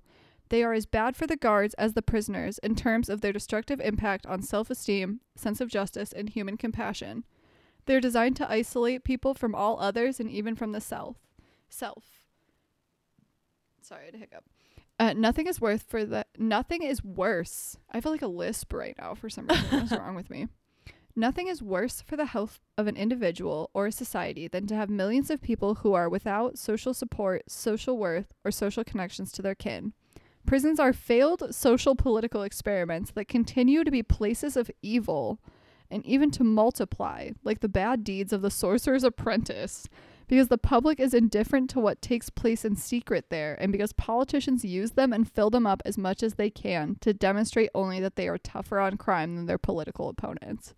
They 0.49 0.63
are 0.63 0.73
as 0.73 0.85
bad 0.85 1.15
for 1.15 1.25
the 1.25 1.35
guards 1.35 1.73
as 1.75 1.93
the 1.93 2.01
prisoners 2.01 2.59
in 2.59 2.75
terms 2.75 3.09
of 3.09 3.21
their 3.21 3.33
destructive 3.33 3.79
impact 3.79 4.25
on 4.27 4.41
self 4.41 4.69
esteem, 4.69 5.21
sense 5.35 5.59
of 5.59 5.69
justice, 5.69 6.11
and 6.11 6.29
human 6.29 6.57
compassion. 6.57 7.23
They're 7.85 8.01
designed 8.01 8.35
to 8.37 8.51
isolate 8.51 9.03
people 9.03 9.33
from 9.33 9.55
all 9.55 9.79
others 9.79 10.19
and 10.19 10.29
even 10.29 10.55
from 10.55 10.71
the 10.71 10.81
self. 10.81 11.17
Self. 11.69 12.03
Sorry, 13.81 14.03
I 14.03 14.05
had 14.05 14.15
a 14.15 14.17
hiccup. 14.19 14.43
Uh, 14.97 15.13
nothing 15.13 15.45
is 15.45 15.59
worth 15.59 15.83
for 15.83 16.05
the 16.05 16.25
nothing 16.37 16.83
is 16.83 17.03
worse. 17.03 17.77
I 17.91 17.99
feel 17.99 18.11
like 18.11 18.21
a 18.21 18.27
lisp 18.27 18.71
right 18.73 18.95
now 18.97 19.13
for 19.13 19.29
some 19.29 19.47
reason. 19.47 19.65
What's 19.69 19.91
wrong 19.99 20.15
with 20.15 20.29
me? 20.29 20.47
Nothing 21.17 21.47
is 21.47 21.61
worse 21.61 22.01
for 22.01 22.17
the 22.17 22.25
health 22.25 22.59
of 22.77 22.87
an 22.87 22.97
individual 22.97 23.69
or 23.73 23.87
a 23.87 23.91
society 23.91 24.47
than 24.47 24.67
to 24.67 24.75
have 24.75 24.89
millions 24.89 25.29
of 25.29 25.41
people 25.41 25.75
who 25.75 25.93
are 25.93 26.09
without 26.09 26.57
social 26.57 26.93
support, 26.93 27.43
social 27.49 27.97
worth, 27.97 28.33
or 28.43 28.51
social 28.51 28.83
connections 28.83 29.31
to 29.33 29.41
their 29.41 29.55
kin. 29.55 29.93
Prisons 30.45 30.79
are 30.79 30.93
failed 30.93 31.53
social 31.53 31.95
political 31.95 32.43
experiments 32.43 33.11
that 33.11 33.27
continue 33.27 33.83
to 33.83 33.91
be 33.91 34.03
places 34.03 34.55
of 34.55 34.69
evil 34.81 35.39
and 35.89 36.05
even 36.05 36.31
to 36.31 36.43
multiply, 36.43 37.29
like 37.43 37.59
the 37.59 37.69
bad 37.69 38.03
deeds 38.03 38.33
of 38.33 38.41
the 38.41 38.51
sorcerer's 38.51 39.03
apprentice, 39.03 39.87
because 40.27 40.47
the 40.47 40.57
public 40.57 40.99
is 40.99 41.13
indifferent 41.13 41.69
to 41.69 41.79
what 41.79 42.01
takes 42.01 42.29
place 42.29 42.65
in 42.65 42.75
secret 42.75 43.25
there, 43.29 43.55
and 43.61 43.71
because 43.71 43.93
politicians 43.93 44.65
use 44.65 44.91
them 44.91 45.13
and 45.13 45.31
fill 45.31 45.49
them 45.49 45.67
up 45.67 45.81
as 45.85 45.97
much 45.97 46.23
as 46.23 46.35
they 46.35 46.49
can 46.49 46.97
to 47.01 47.13
demonstrate 47.13 47.69
only 47.75 47.99
that 47.99 48.15
they 48.15 48.27
are 48.27 48.39
tougher 48.39 48.79
on 48.79 48.97
crime 48.97 49.35
than 49.35 49.45
their 49.45 49.59
political 49.59 50.09
opponents. 50.09 50.73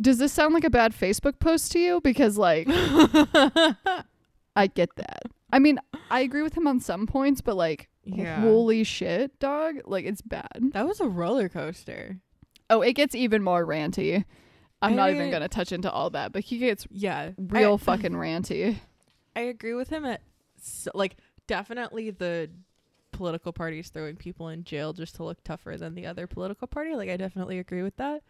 Does 0.00 0.18
this 0.18 0.32
sound 0.32 0.54
like 0.54 0.64
a 0.64 0.70
bad 0.70 0.92
Facebook 0.92 1.38
post 1.38 1.72
to 1.72 1.78
you? 1.78 2.00
Because, 2.00 2.38
like, 2.38 2.66
I 4.56 4.66
get 4.66 4.96
that. 4.96 5.24
I 5.52 5.58
mean, 5.58 5.78
I 6.10 6.20
agree 6.20 6.42
with 6.42 6.54
him 6.56 6.66
on 6.66 6.80
some 6.80 7.06
points, 7.06 7.40
but, 7.40 7.56
like, 7.56 7.88
Yeah. 8.04 8.40
holy 8.40 8.84
shit, 8.84 9.38
dog. 9.38 9.76
Like, 9.84 10.04
it's 10.04 10.22
bad. 10.22 10.70
That 10.72 10.86
was 10.86 11.00
a 11.00 11.08
roller 11.08 11.48
coaster. 11.48 12.18
Oh, 12.68 12.82
it 12.82 12.92
gets 12.94 13.14
even 13.14 13.42
more 13.42 13.66
ranty. 13.66 14.24
I'm 14.82 14.96
not 14.96 15.10
even 15.10 15.30
going 15.30 15.42
to 15.42 15.48
touch 15.48 15.72
into 15.72 15.90
all 15.90 16.08
that, 16.10 16.32
but 16.32 16.44
he 16.44 16.58
gets 16.58 16.86
Yeah. 16.90 17.32
real 17.36 17.72
I, 17.72 17.74
uh, 17.74 17.76
fucking 17.76 18.12
ranty. 18.12 18.78
I 19.36 19.40
agree 19.40 19.74
with 19.74 19.90
him 19.90 20.04
at 20.04 20.22
s 20.58 20.88
like 20.94 21.16
definitely 21.46 22.10
the 22.10 22.50
political 23.12 23.52
parties 23.52 23.88
throwing 23.90 24.16
people 24.16 24.48
in 24.48 24.64
jail 24.64 24.92
just 24.92 25.16
to 25.16 25.24
look 25.24 25.42
tougher 25.44 25.76
than 25.76 25.94
the 25.94 26.06
other 26.06 26.26
political 26.26 26.66
party. 26.66 26.94
Like 26.94 27.10
I 27.10 27.16
definitely 27.16 27.58
agree 27.58 27.82
with 27.82 27.96
that. 27.96 28.22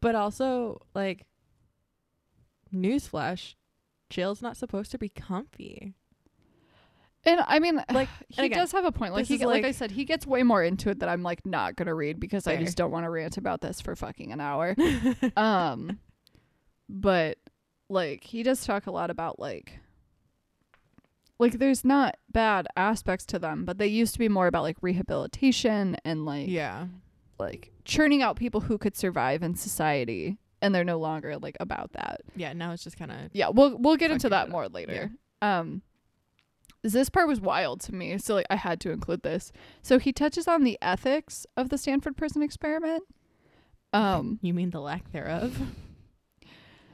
But 0.00 0.14
also 0.14 0.82
like 0.94 1.24
newsflash, 2.74 3.54
jail's 4.10 4.42
not 4.42 4.56
supposed 4.56 4.90
to 4.92 4.98
be 4.98 5.08
comfy. 5.08 5.94
And 7.28 7.44
I 7.46 7.58
mean, 7.58 7.82
Like, 7.92 8.08
he 8.28 8.46
again, 8.46 8.58
does 8.58 8.72
have 8.72 8.84
a 8.84 8.92
point. 8.92 9.12
Like 9.12 9.26
he, 9.26 9.38
get- 9.38 9.48
like, 9.48 9.64
I 9.64 9.72
said, 9.72 9.90
he 9.90 10.04
gets 10.04 10.26
way 10.26 10.42
more 10.42 10.62
into 10.62 10.90
it 10.90 11.00
that 11.00 11.08
I'm 11.08 11.22
like 11.22 11.44
not 11.44 11.76
gonna 11.76 11.94
read 11.94 12.18
because 12.18 12.46
I 12.46 12.56
just 12.56 12.76
don't 12.76 12.90
want 12.90 13.04
to 13.04 13.10
rant 13.10 13.36
about 13.36 13.60
this 13.60 13.80
for 13.80 13.94
fucking 13.94 14.32
an 14.32 14.40
hour. 14.40 14.74
um, 15.36 15.98
but 16.88 17.38
like 17.88 18.24
he 18.24 18.42
does 18.42 18.64
talk 18.64 18.86
a 18.86 18.90
lot 18.90 19.10
about 19.10 19.38
like, 19.38 19.78
like 21.38 21.58
there's 21.58 21.84
not 21.84 22.16
bad 22.30 22.66
aspects 22.76 23.24
to 23.26 23.38
them, 23.38 23.64
but 23.64 23.78
they 23.78 23.86
used 23.86 24.12
to 24.14 24.18
be 24.18 24.28
more 24.28 24.46
about 24.46 24.62
like 24.62 24.76
rehabilitation 24.80 25.96
and 26.04 26.24
like 26.24 26.48
yeah. 26.48 26.86
like 27.38 27.72
churning 27.84 28.22
out 28.22 28.36
people 28.36 28.60
who 28.60 28.78
could 28.78 28.96
survive 28.96 29.42
in 29.42 29.54
society, 29.54 30.38
and 30.60 30.74
they're 30.74 30.84
no 30.84 30.98
longer 30.98 31.36
like 31.38 31.56
about 31.60 31.92
that. 31.92 32.22
Yeah, 32.36 32.52
now 32.54 32.72
it's 32.72 32.84
just 32.84 32.98
kind 32.98 33.12
of 33.12 33.18
Yeah, 33.32 33.50
we'll 33.50 33.76
we'll 33.78 33.96
get 33.96 34.10
into 34.10 34.28
that 34.30 34.44
up. 34.44 34.48
more 34.50 34.68
later. 34.68 35.10
Um 35.40 35.82
this 36.82 37.08
part 37.10 37.28
was 37.28 37.40
wild 37.40 37.80
to 37.82 37.94
me, 37.94 38.16
so 38.18 38.34
like 38.34 38.46
I 38.50 38.56
had 38.56 38.80
to 38.80 38.90
include 38.90 39.22
this. 39.22 39.52
So 39.82 39.98
he 39.98 40.12
touches 40.12 40.46
on 40.46 40.64
the 40.64 40.78
ethics 40.80 41.46
of 41.56 41.68
the 41.68 41.78
Stanford 41.78 42.16
prison 42.16 42.42
experiment. 42.42 43.04
Um 43.92 44.38
you 44.42 44.54
mean 44.54 44.70
the 44.70 44.80
lack 44.80 45.10
thereof? 45.12 45.60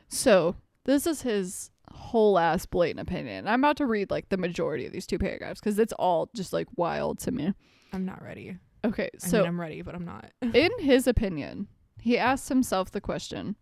so 0.08 0.56
this 0.84 1.06
is 1.06 1.22
his 1.22 1.70
whole 1.92 2.38
ass 2.38 2.66
blatant 2.66 3.00
opinion. 3.08 3.46
I'm 3.46 3.60
about 3.60 3.76
to 3.78 3.86
read 3.86 4.10
like 4.10 4.28
the 4.28 4.36
majority 4.36 4.86
of 4.86 4.92
these 4.92 5.06
two 5.06 5.18
paragraphs 5.18 5.60
cuz 5.60 5.78
it's 5.78 5.92
all 5.94 6.30
just 6.34 6.52
like 6.52 6.66
wild 6.76 7.18
to 7.20 7.30
me. 7.30 7.52
I'm 7.92 8.04
not 8.04 8.22
ready. 8.22 8.58
Okay, 8.84 9.08
I 9.14 9.18
so 9.26 9.38
mean, 9.38 9.46
I'm 9.46 9.60
ready, 9.60 9.82
but 9.82 9.94
I'm 9.94 10.04
not. 10.04 10.30
in 10.42 10.70
his 10.78 11.06
opinion, 11.06 11.68
he 12.00 12.18
asks 12.18 12.48
himself 12.48 12.90
the 12.90 13.00
question, 13.00 13.56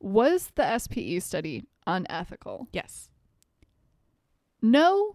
was 0.00 0.50
the 0.56 0.78
SPE 0.78 1.20
study 1.20 1.64
unethical? 1.86 2.68
yes. 2.72 3.08
No 4.60 5.14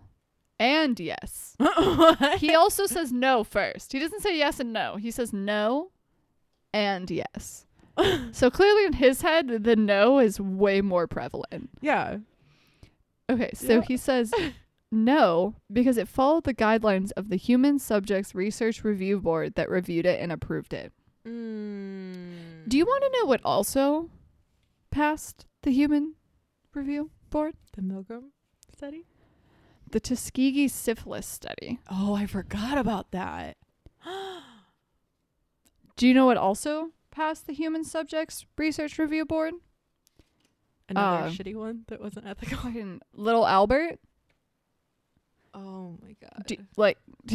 and 0.60 1.00
yes. 1.00 1.56
He 2.38 2.54
also 2.56 2.86
says 2.86 3.12
no 3.12 3.44
first. 3.44 3.92
He 3.94 4.00
doesn't 4.00 4.22
say 4.22 4.38
yes 4.38 4.60
and 4.60 4.72
no. 4.74 4.96
He 4.98 5.12
says 5.12 5.34
no 5.34 5.92
and 6.74 7.10
yes. 7.12 7.66
so 8.32 8.50
clearly 8.50 8.86
in 8.86 8.94
his 8.94 9.22
head, 9.22 9.64
the 9.64 9.76
no 9.76 10.20
is 10.20 10.40
way 10.40 10.82
more 10.82 11.08
prevalent. 11.08 11.70
yeah. 11.82 12.18
Okay, 13.30 13.52
so 13.54 13.76
Yeah. 13.76 13.82
he 13.88 13.96
says 13.98 14.34
no 14.92 15.56
because 15.72 15.98
it 15.98 16.08
followed 16.08 16.44
the 16.44 16.54
guidelines 16.54 17.12
of 17.16 17.30
the 17.30 17.38
Human 17.38 17.80
Subjects 17.80 18.36
Research 18.36 18.84
Review 18.84 19.20
Board 19.20 19.56
that 19.56 19.70
reviewed 19.70 20.06
it 20.06 20.20
and 20.22 20.32
approved 20.32 20.74
it. 20.74 20.92
Mm. 21.26 22.68
Do 22.68 22.78
you 22.78 22.86
want 22.86 23.04
to 23.04 23.20
know 23.20 23.26
what 23.26 23.40
also 23.46 24.10
passed 24.92 25.46
the 25.62 25.72
Human 25.72 26.16
Review 26.74 27.12
Board? 27.30 27.56
the 27.76 27.82
Milgram 27.82 28.26
study? 28.76 29.06
The 29.94 30.00
Tuskegee 30.00 30.68
syphilis 30.68 31.28
study. 31.28 31.80
Oh, 31.90 32.16
I 32.16 32.26
forgot 32.26 32.78
about 32.80 33.12
that. 33.12 33.58
Do 35.96 36.08
you 36.08 36.14
know 36.16 36.26
what 36.26 36.38
also 36.38 36.90
passed 37.12 37.46
the 37.46 37.54
Human 37.54 37.84
Subjects 37.84 38.46
Research 38.58 38.98
Review 38.98 39.24
Board? 39.26 39.54
Another 40.90 41.28
Uh, 41.28 41.30
shitty 41.30 41.56
one 41.56 41.84
that 41.90 42.02
wasn't 42.02 42.26
ethical. 42.26 42.72
Little 43.14 43.46
Albert. 43.46 44.00
Oh 45.54 45.98
my 46.02 46.16
god. 46.20 46.44
Do, 46.48 46.58
like, 46.76 46.98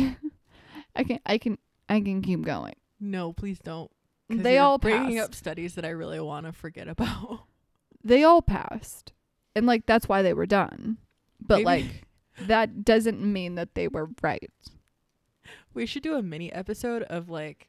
I 0.97 1.05
can, 1.05 1.21
I 1.25 1.39
can, 1.39 1.59
I 1.89 2.01
can 2.01 2.21
keep 2.23 2.43
going. 2.43 2.75
no, 3.01 3.33
please 3.33 3.61
don't. 3.61 3.91
They 4.29 4.59
all 4.59 4.77
bringing 4.79 5.17
passed. 5.19 5.29
up 5.31 5.35
studies 5.37 5.75
that 5.77 5.85
I 5.87 5.91
really 5.91 6.21
want 6.21 6.45
to 6.47 6.53
forget 6.53 6.89
about. 6.89 7.45
They 8.05 8.25
all 8.25 8.43
passed, 8.43 9.13
and 9.55 9.65
like 9.67 9.87
that's 9.87 10.09
why 10.09 10.23
they 10.23 10.35
were 10.35 10.45
done. 10.47 10.99
But 11.41 11.59
Maybe- 11.63 11.65
like, 11.65 12.08
that 12.47 12.85
doesn't 12.85 13.21
mean 13.21 13.55
that 13.57 13.75
they 13.75 13.89
were 13.89 14.09
right. 14.23 14.51
We 15.75 15.87
should 15.87 16.03
do 16.03 16.15
a 16.15 16.23
mini 16.23 16.53
episode 16.53 17.03
of 17.05 17.29
like 17.29 17.69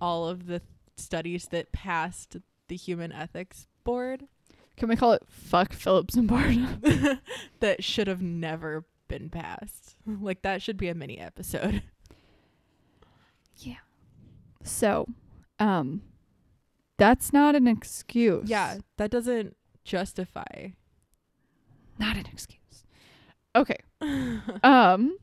all 0.00 0.28
of 0.28 0.46
the 0.46 0.60
studies 0.96 1.46
that 1.50 1.72
passed 1.72 2.36
the 2.68 2.76
Human 2.76 3.12
Ethics 3.12 3.66
Board 3.84 4.24
Can 4.76 4.88
we 4.88 4.96
call 4.96 5.12
it 5.12 5.22
"Fuck 5.28 5.72
Philip 5.72 6.08
Zimbardo"? 6.08 7.20
that 7.60 7.84
should 7.84 8.06
have 8.08 8.22
never 8.22 8.84
been 9.08 9.28
passed. 9.30 9.96
Like 10.06 10.42
that 10.42 10.62
should 10.62 10.76
be 10.76 10.88
a 10.88 10.94
mini 10.94 11.18
episode. 11.18 11.82
Yeah. 13.58 13.76
So, 14.64 15.06
um, 15.60 16.02
that's 16.96 17.32
not 17.32 17.54
an 17.54 17.68
excuse. 17.68 18.48
Yeah, 18.50 18.78
that 18.96 19.12
doesn't 19.12 19.56
justify. 19.84 20.70
not 21.98 22.16
an 22.16 22.26
excuse. 22.26 22.58
Okay. 23.54 23.78
um, 24.62 25.16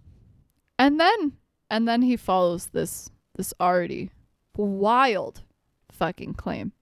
and 0.79 0.99
then 0.99 1.33
and 1.69 1.87
then 1.87 2.01
he 2.01 2.17
follows 2.17 2.67
this 2.67 3.09
this 3.35 3.53
already 3.59 4.11
wild 4.55 5.43
fucking 5.91 6.33
claim 6.33 6.73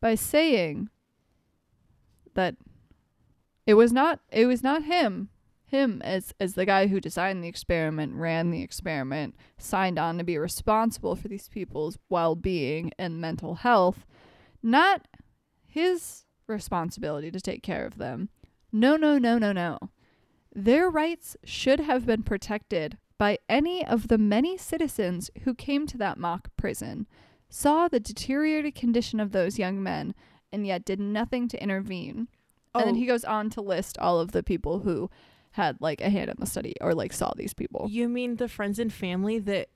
by 0.00 0.14
saying 0.14 0.88
that 2.34 2.56
it 3.66 3.74
was 3.74 3.92
not 3.92 4.20
it 4.30 4.46
was 4.46 4.62
not 4.62 4.84
him 4.84 5.28
him 5.74 6.00
as 6.02 6.32
as 6.38 6.54
the 6.54 6.64
guy 6.64 6.86
who 6.86 7.00
designed 7.00 7.42
the 7.42 7.48
experiment, 7.48 8.14
ran 8.14 8.50
the 8.50 8.62
experiment, 8.62 9.34
signed 9.58 9.98
on 9.98 10.18
to 10.18 10.24
be 10.24 10.38
responsible 10.38 11.16
for 11.16 11.28
these 11.28 11.48
people's 11.48 11.98
well-being 12.08 12.92
and 12.98 13.20
mental 13.20 13.56
health, 13.56 14.06
not 14.62 15.06
his 15.66 16.24
responsibility 16.46 17.30
to 17.30 17.40
take 17.40 17.62
care 17.62 17.84
of 17.84 17.98
them. 17.98 18.28
No, 18.72 18.96
no, 18.96 19.18
no, 19.18 19.38
no, 19.38 19.52
no. 19.52 19.78
Their 20.54 20.88
rights 20.88 21.36
should 21.44 21.80
have 21.80 22.06
been 22.06 22.22
protected 22.22 22.98
by 23.18 23.38
any 23.48 23.84
of 23.86 24.08
the 24.08 24.18
many 24.18 24.56
citizens 24.56 25.30
who 25.42 25.54
came 25.54 25.86
to 25.88 25.98
that 25.98 26.18
mock 26.18 26.48
prison, 26.56 27.06
saw 27.48 27.88
the 27.88 28.00
deteriorated 28.00 28.74
condition 28.74 29.20
of 29.20 29.32
those 29.32 29.58
young 29.58 29.82
men, 29.82 30.14
and 30.52 30.66
yet 30.66 30.84
did 30.84 31.00
nothing 31.00 31.48
to 31.48 31.62
intervene. 31.62 32.28
And 32.74 32.86
then 32.86 32.94
Oh. 32.94 32.98
he 32.98 33.06
goes 33.06 33.24
on 33.24 33.50
to 33.50 33.60
list 33.60 33.98
all 33.98 34.20
of 34.20 34.32
the 34.32 34.42
people 34.42 34.80
who 34.80 35.10
had 35.52 35.80
like 35.80 36.00
a 36.00 36.10
hand 36.10 36.30
in 36.30 36.36
the 36.38 36.46
study 36.46 36.74
or 36.80 36.94
like 36.94 37.12
saw 37.12 37.32
these 37.36 37.54
people. 37.54 37.86
You 37.90 38.08
mean 38.08 38.36
the 38.36 38.48
friends 38.48 38.78
and 38.80 38.92
family 38.92 39.38
that 39.40 39.68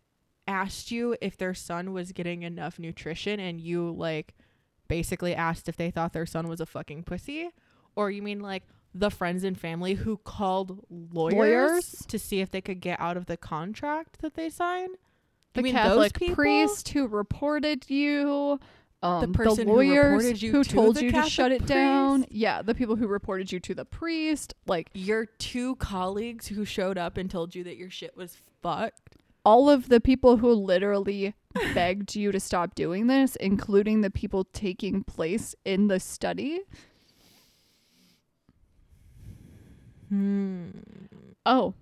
asked 0.49 0.91
you 0.91 1.17
if 1.21 1.37
their 1.37 1.55
son 1.55 1.93
was 1.93 2.11
getting 2.13 2.43
enough 2.43 2.79
nutrition 2.79 3.39
and 3.39 3.61
you 3.61 3.93
like 3.93 4.35
basically 4.89 5.35
asked 5.35 5.69
if 5.69 5.77
they 5.77 5.91
thought 5.91 6.13
their 6.13 6.27
son 6.27 6.49
was 6.49 6.61
a 6.61 6.67
fucking 6.67 7.05
pussy? 7.05 7.51
Or 7.95 8.11
you 8.11 8.23
mean 8.23 8.41
like 8.41 8.65
the 8.95 9.11
friends 9.11 9.45
and 9.45 9.59
family 9.59 9.95
who 9.95 10.17
called 10.19 10.85
lawyers, 10.91 11.35
Lawyers? 11.35 12.05
to 12.09 12.19
see 12.19 12.41
if 12.41 12.51
they 12.51 12.61
could 12.61 12.81
get 12.81 13.01
out 13.01 13.17
of 13.17 13.27
the 13.27 13.37
contract 13.37 14.21
that 14.23 14.35
they 14.35 14.51
signed? 14.51 14.97
The 15.55 15.61
You 15.61 15.65
mean 15.65 15.75
those 15.75 16.13
Catholic 16.13 16.35
priest 16.35 16.89
who 16.91 17.07
reported 17.07 17.89
you, 17.91 18.61
um, 19.03 19.33
person 19.33 19.69
who 19.69 19.75
lawyers 19.75 20.13
reported 20.13 20.43
you 20.43 20.53
who 20.53 20.65
to 20.65 20.71
told 20.71 20.97
the 20.97 21.05
you 21.05 21.11
to 21.13 21.23
shut 21.23 21.51
Catholic 21.53 21.63
it 21.63 21.67
down. 21.67 22.27
Yeah, 22.31 22.63
the 22.63 22.75
people 22.75 22.97
who 22.97 23.07
reported 23.07 23.53
you 23.53 23.61
to 23.61 23.75
the 23.75 23.85
priest, 23.85 24.55
like 24.67 24.91
Your 24.95 25.27
two 25.27 25.77
colleagues 25.77 26.49
who 26.49 26.65
showed 26.65 26.99
up 26.99 27.17
and 27.17 27.31
told 27.31 27.55
you 27.55 27.63
that 27.65 27.77
your 27.77 27.91
shit 27.91 28.17
was 28.17 28.37
fucked. 28.63 29.17
all 29.45 29.71
of 29.71 29.89
the 29.89 30.01
people 30.01 30.37
who 30.39 30.53
literally 30.53 31.35
begged 31.75 32.15
you 32.17 32.31
to 32.33 32.41
stop 32.41 32.75
doing 32.75 33.07
this, 33.07 33.37
including 33.37 34.01
the 34.01 34.11
people 34.11 34.45
taking 34.53 35.03
place 35.05 35.55
in 35.65 35.89
the 35.89 36.01
study. 36.01 36.61
Hmm. 40.09 40.69
Oh. 41.47 41.75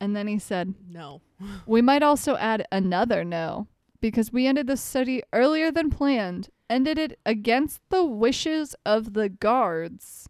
And 0.00 0.16
then 0.16 0.26
he 0.26 0.38
said, 0.38 0.74
No. 0.88 1.20
We 1.66 1.82
might 1.82 2.02
also 2.02 2.36
add 2.36 2.66
another 2.72 3.24
no, 3.24 3.66
because 4.00 4.32
we 4.32 4.46
ended 4.46 4.66
the 4.66 4.76
study 4.76 5.22
earlier 5.32 5.70
than 5.70 5.90
planned, 5.90 6.48
ended 6.68 6.98
it 6.98 7.18
against 7.26 7.80
the 7.90 8.04
wishes 8.04 8.74
of 8.86 9.12
the 9.14 9.28
guards, 9.28 10.28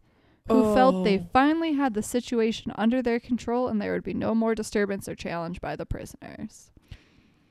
who 0.49 0.75
felt 0.75 1.05
they 1.05 1.19
Oh. 1.21 1.27
finally 1.33 1.75
had 1.75 1.95
the 1.95 2.03
situation 2.03 2.73
under 2.77 3.01
their 3.03 3.21
control 3.21 3.69
and 3.69 3.81
there 3.81 3.93
would 3.93 4.03
be 4.03 4.15
no 4.15 4.35
more 4.35 4.55
disturbance 4.55 5.09
or 5.09 5.15
challenge 5.15 5.61
by 5.61 5.77
the 5.77 5.87
prisoners. 5.87 6.71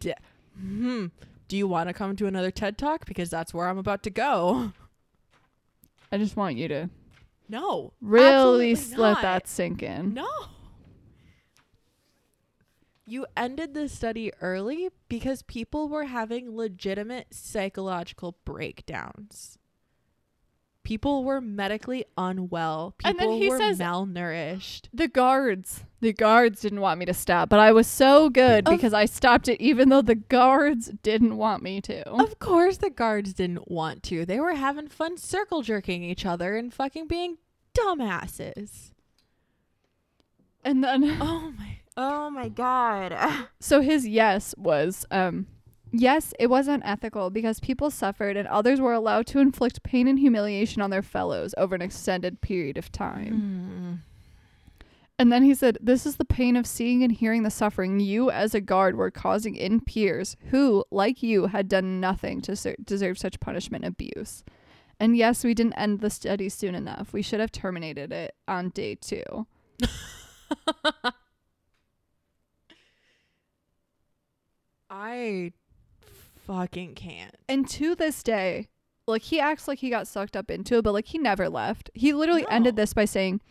Yeah. 0.02 0.16
Hmm. 0.58 1.08
Do 1.48 1.56
you 1.58 1.68
want 1.68 1.88
to 1.90 1.94
come 1.94 2.16
to 2.18 2.28
another 2.28 2.52
TED 2.52 2.78
Talk? 2.78 3.06
Because 3.06 3.30
that's 3.30 3.54
where 3.54 3.68
I'm 3.70 3.78
about 3.78 4.04
to 4.04 4.10
go. 4.10 4.74
I 6.12 6.18
just 6.18 6.36
want 6.36 6.58
you 6.58 6.68
to 6.68 6.90
No. 7.50 7.94
really 8.00 8.76
let 8.76 9.22
that 9.22 9.48
sink 9.48 9.84
in. 9.84 10.14
No. 10.14 10.30
You 13.06 13.26
ended 13.36 13.74
the 13.74 13.90
study 13.90 14.32
early 14.40 14.90
because 15.10 15.42
people 15.42 15.90
were 15.90 16.06
having 16.06 16.56
legitimate 16.56 17.34
psychological 17.34 18.38
breakdowns. 18.46 19.59
People 20.84 21.24
were 21.24 21.40
medically 21.42 22.06
unwell. 22.18 22.96
People 22.98 23.10
And 23.12 23.20
then 23.20 23.32
he 23.42 23.50
were 23.50 23.58
says- 23.58 23.80
malnourished. 23.80 24.88
The 24.94 25.08
guards, 25.08 25.84
the 26.00 26.14
guards 26.14 26.62
didn't 26.62 26.82
want 26.82 27.00
me 27.00 27.06
to 27.06 27.14
stop, 27.14 27.50
but 27.50 27.60
I 27.60 27.72
was 27.72 27.86
so 27.86 28.30
good 28.30 28.68
Of- 28.68 28.76
because 28.76 28.94
I 28.94 29.06
stopped 29.06 29.48
it 29.48 29.62
even 29.62 29.90
though 29.90 30.02
the 30.02 30.16
guards 30.16 30.92
didn't 31.04 31.38
want 31.38 31.62
me 31.62 31.80
to. 31.82 32.10
Of 32.10 32.40
course, 32.40 32.78
the 32.78 32.90
guards 32.90 33.34
didn't 33.34 33.70
want 33.70 34.02
to. 34.04 34.26
They 34.26 34.40
were 34.40 34.56
having 34.56 34.88
fun 34.88 35.18
circle 35.18 35.62
jerking 35.62 36.04
each 36.04 36.26
other 36.26 36.56
and 36.56 36.74
fucking 36.74 37.08
being 37.08 37.38
dumbasses. 37.76 38.92
And 40.64 40.84
then 40.84 41.18
Oh 41.22 41.54
my. 41.58 41.76
Oh 41.98 42.30
my 42.30 42.50
god. 42.50 43.14
So 43.60 43.82
his 43.82 44.08
yes 44.08 44.56
was 44.58 45.06
um 45.12 45.48
yes, 45.92 46.34
it 46.40 46.48
was 46.48 46.68
unethical 46.68 47.30
because 47.30 47.60
people 47.60 47.92
suffered 47.92 48.38
and 48.38 48.48
others 48.48 48.80
were 48.82 48.94
allowed 48.94 49.28
to 49.28 49.40
inflict 49.40 49.84
pain 49.84 50.08
and 50.08 50.20
humiliation 50.20 50.82
on 50.82 50.90
their 50.90 51.02
fellows 51.02 51.54
over 51.58 51.76
an 51.76 51.82
extended 51.82 52.42
period 52.42 52.78
of 52.78 52.92
time. 52.92 53.34
Hmm. 53.34 54.10
And 55.20 55.32
then 55.34 55.44
he 55.44 55.54
said, 55.54 55.78
This 55.82 56.06
is 56.06 56.16
the 56.16 56.24
pain 56.24 56.56
of 56.56 56.66
seeing 56.66 57.04
and 57.04 57.12
hearing 57.12 57.44
the 57.44 57.52
suffering 57.52 58.00
you 58.00 58.32
as 58.32 58.56
a 58.56 58.62
guard 58.62 58.96
were 58.96 59.12
causing 59.12 59.56
in 59.56 59.82
peers 59.82 60.38
who, 60.46 60.86
like 60.92 61.22
you, 61.22 61.48
had 61.48 61.68
done 61.68 62.00
nothing 62.00 62.40
to 62.42 62.56
ser- 62.56 62.78
deserve 62.82 63.18
such 63.18 63.42
punishment 63.42 63.84
and 63.84 63.94
abuse. 63.94 64.46
And 64.98 65.18
yes, 65.18 65.44
we 65.44 65.54
didn't 65.54 65.74
end 65.74 66.00
the 66.00 66.10
study 66.10 66.48
soon 66.48 66.74
enough. 66.74 67.12
We 67.12 67.22
should 67.22 67.42
have 67.42 67.52
terminated 67.52 68.14
it 68.14 68.34
on 68.48 68.70
day 68.70 68.96
two. 68.96 69.46
I 74.90 75.54
fucking 76.50 76.96
can't. 76.96 77.36
And 77.48 77.70
to 77.70 77.94
this 77.94 78.24
day, 78.24 78.70
like 79.08 79.22
he 79.22 79.40
acts 79.40 79.68
like 79.68 79.80
he 79.80 79.92
got 79.92 80.08
sucked 80.08 80.36
up 80.36 80.50
into 80.50 80.78
it, 80.78 80.84
but 80.84 80.94
like 80.94 81.08
he 81.08 81.20
never 81.20 81.48
left. 81.48 81.92
He 81.94 82.12
literally 82.12 82.46
ended 82.50 82.76
this 82.76 82.94
by 82.94 83.06
saying, 83.06 83.42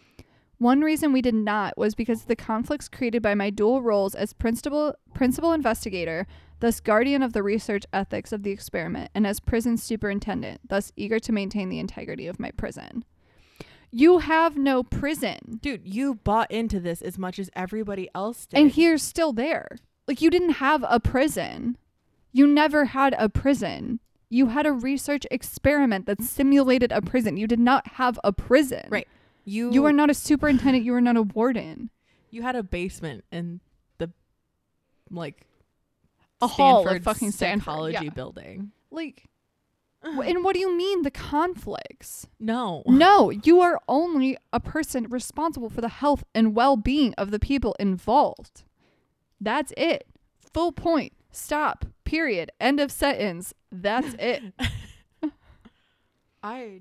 "One 0.58 0.80
reason 0.80 1.12
we 1.12 1.22
did 1.22 1.34
not 1.34 1.78
was 1.78 1.94
because 1.94 2.22
of 2.22 2.26
the 2.26 2.34
conflicts 2.34 2.88
created 2.88 3.22
by 3.22 3.36
my 3.36 3.50
dual 3.50 3.82
roles 3.82 4.16
as 4.16 4.32
principal 4.32 4.94
principal 5.14 5.52
investigator, 5.52 6.26
thus 6.58 6.80
guardian 6.80 7.22
of 7.22 7.34
the 7.34 7.42
research 7.42 7.84
ethics 7.92 8.32
of 8.32 8.42
the 8.42 8.50
experiment, 8.50 9.12
and 9.14 9.28
as 9.28 9.38
prison 9.38 9.76
superintendent, 9.76 10.60
thus 10.68 10.90
eager 10.96 11.20
to 11.20 11.32
maintain 11.32 11.68
the 11.68 11.78
integrity 11.78 12.26
of 12.26 12.40
my 12.40 12.50
prison." 12.50 13.04
You 13.92 14.18
have 14.18 14.58
no 14.58 14.82
prison. 14.82 15.60
Dude, 15.62 15.86
you 15.86 16.16
bought 16.16 16.50
into 16.50 16.78
this 16.78 17.00
as 17.00 17.16
much 17.16 17.38
as 17.38 17.48
everybody 17.54 18.10
else 18.14 18.44
did. 18.44 18.58
And 18.58 18.70
he's 18.70 19.02
still 19.02 19.32
there. 19.32 19.78
Like 20.06 20.20
you 20.20 20.30
didn't 20.30 20.60
have 20.60 20.84
a 20.86 21.00
prison. 21.00 21.78
You 22.32 22.46
never 22.46 22.86
had 22.86 23.14
a 23.18 23.28
prison. 23.28 24.00
You 24.30 24.48
had 24.48 24.66
a 24.66 24.72
research 24.72 25.26
experiment 25.30 26.06
that 26.06 26.18
mm-hmm. 26.18 26.26
simulated 26.26 26.92
a 26.92 27.00
prison. 27.00 27.36
You 27.36 27.46
did 27.46 27.58
not 27.58 27.86
have 27.94 28.18
a 28.22 28.32
prison. 28.32 28.84
Right. 28.88 29.08
you 29.44 29.72
You 29.72 29.82
were 29.82 29.92
not 29.92 30.10
a 30.10 30.14
superintendent. 30.14 30.84
You 30.84 30.92
were 30.92 31.00
not 31.00 31.16
a 31.16 31.22
warden. 31.22 31.90
you 32.30 32.42
had 32.42 32.56
a 32.56 32.62
basement 32.62 33.24
in 33.32 33.60
the 33.96 34.10
like 35.10 35.46
A 36.42 36.46
hall 36.46 36.86
of 36.86 37.02
fucking 37.02 37.30
Stanford, 37.30 37.64
psychology 37.64 38.04
yeah. 38.04 38.10
building. 38.10 38.72
Like, 38.90 39.24
and 40.02 40.44
what 40.44 40.54
do 40.54 40.60
you 40.60 40.76
mean 40.76 41.02
the 41.02 41.10
conflicts? 41.10 42.26
No. 42.38 42.82
No, 42.86 43.30
you 43.30 43.60
are 43.60 43.80
only 43.88 44.36
a 44.52 44.60
person 44.60 45.04
responsible 45.08 45.70
for 45.70 45.80
the 45.80 45.88
health 45.88 46.24
and 46.34 46.54
well-being 46.54 47.14
of 47.14 47.30
the 47.30 47.38
people 47.38 47.74
involved. 47.80 48.64
That's 49.40 49.72
it. 49.76 50.06
Full 50.52 50.72
point. 50.72 51.12
Stop. 51.30 51.84
Period. 52.08 52.50
End 52.58 52.80
of 52.80 52.90
sentence. 52.90 53.52
That's 53.70 54.14
it. 54.18 54.42
I 56.42 56.80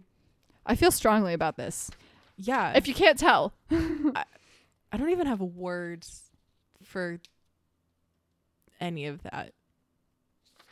I 0.65 0.75
feel 0.75 0.91
strongly 0.91 1.33
about 1.33 1.57
this. 1.57 1.91
yeah. 2.37 2.71
If 2.75 2.87
you 2.87 2.93
can't 2.93 3.17
tell. 3.19 3.53
I 3.69 4.95
don't 4.97 5.09
even 5.09 5.27
have 5.27 5.41
words 5.41 6.29
for 6.81 7.19
any 8.79 9.05
of 9.05 9.21
that. 9.23 9.51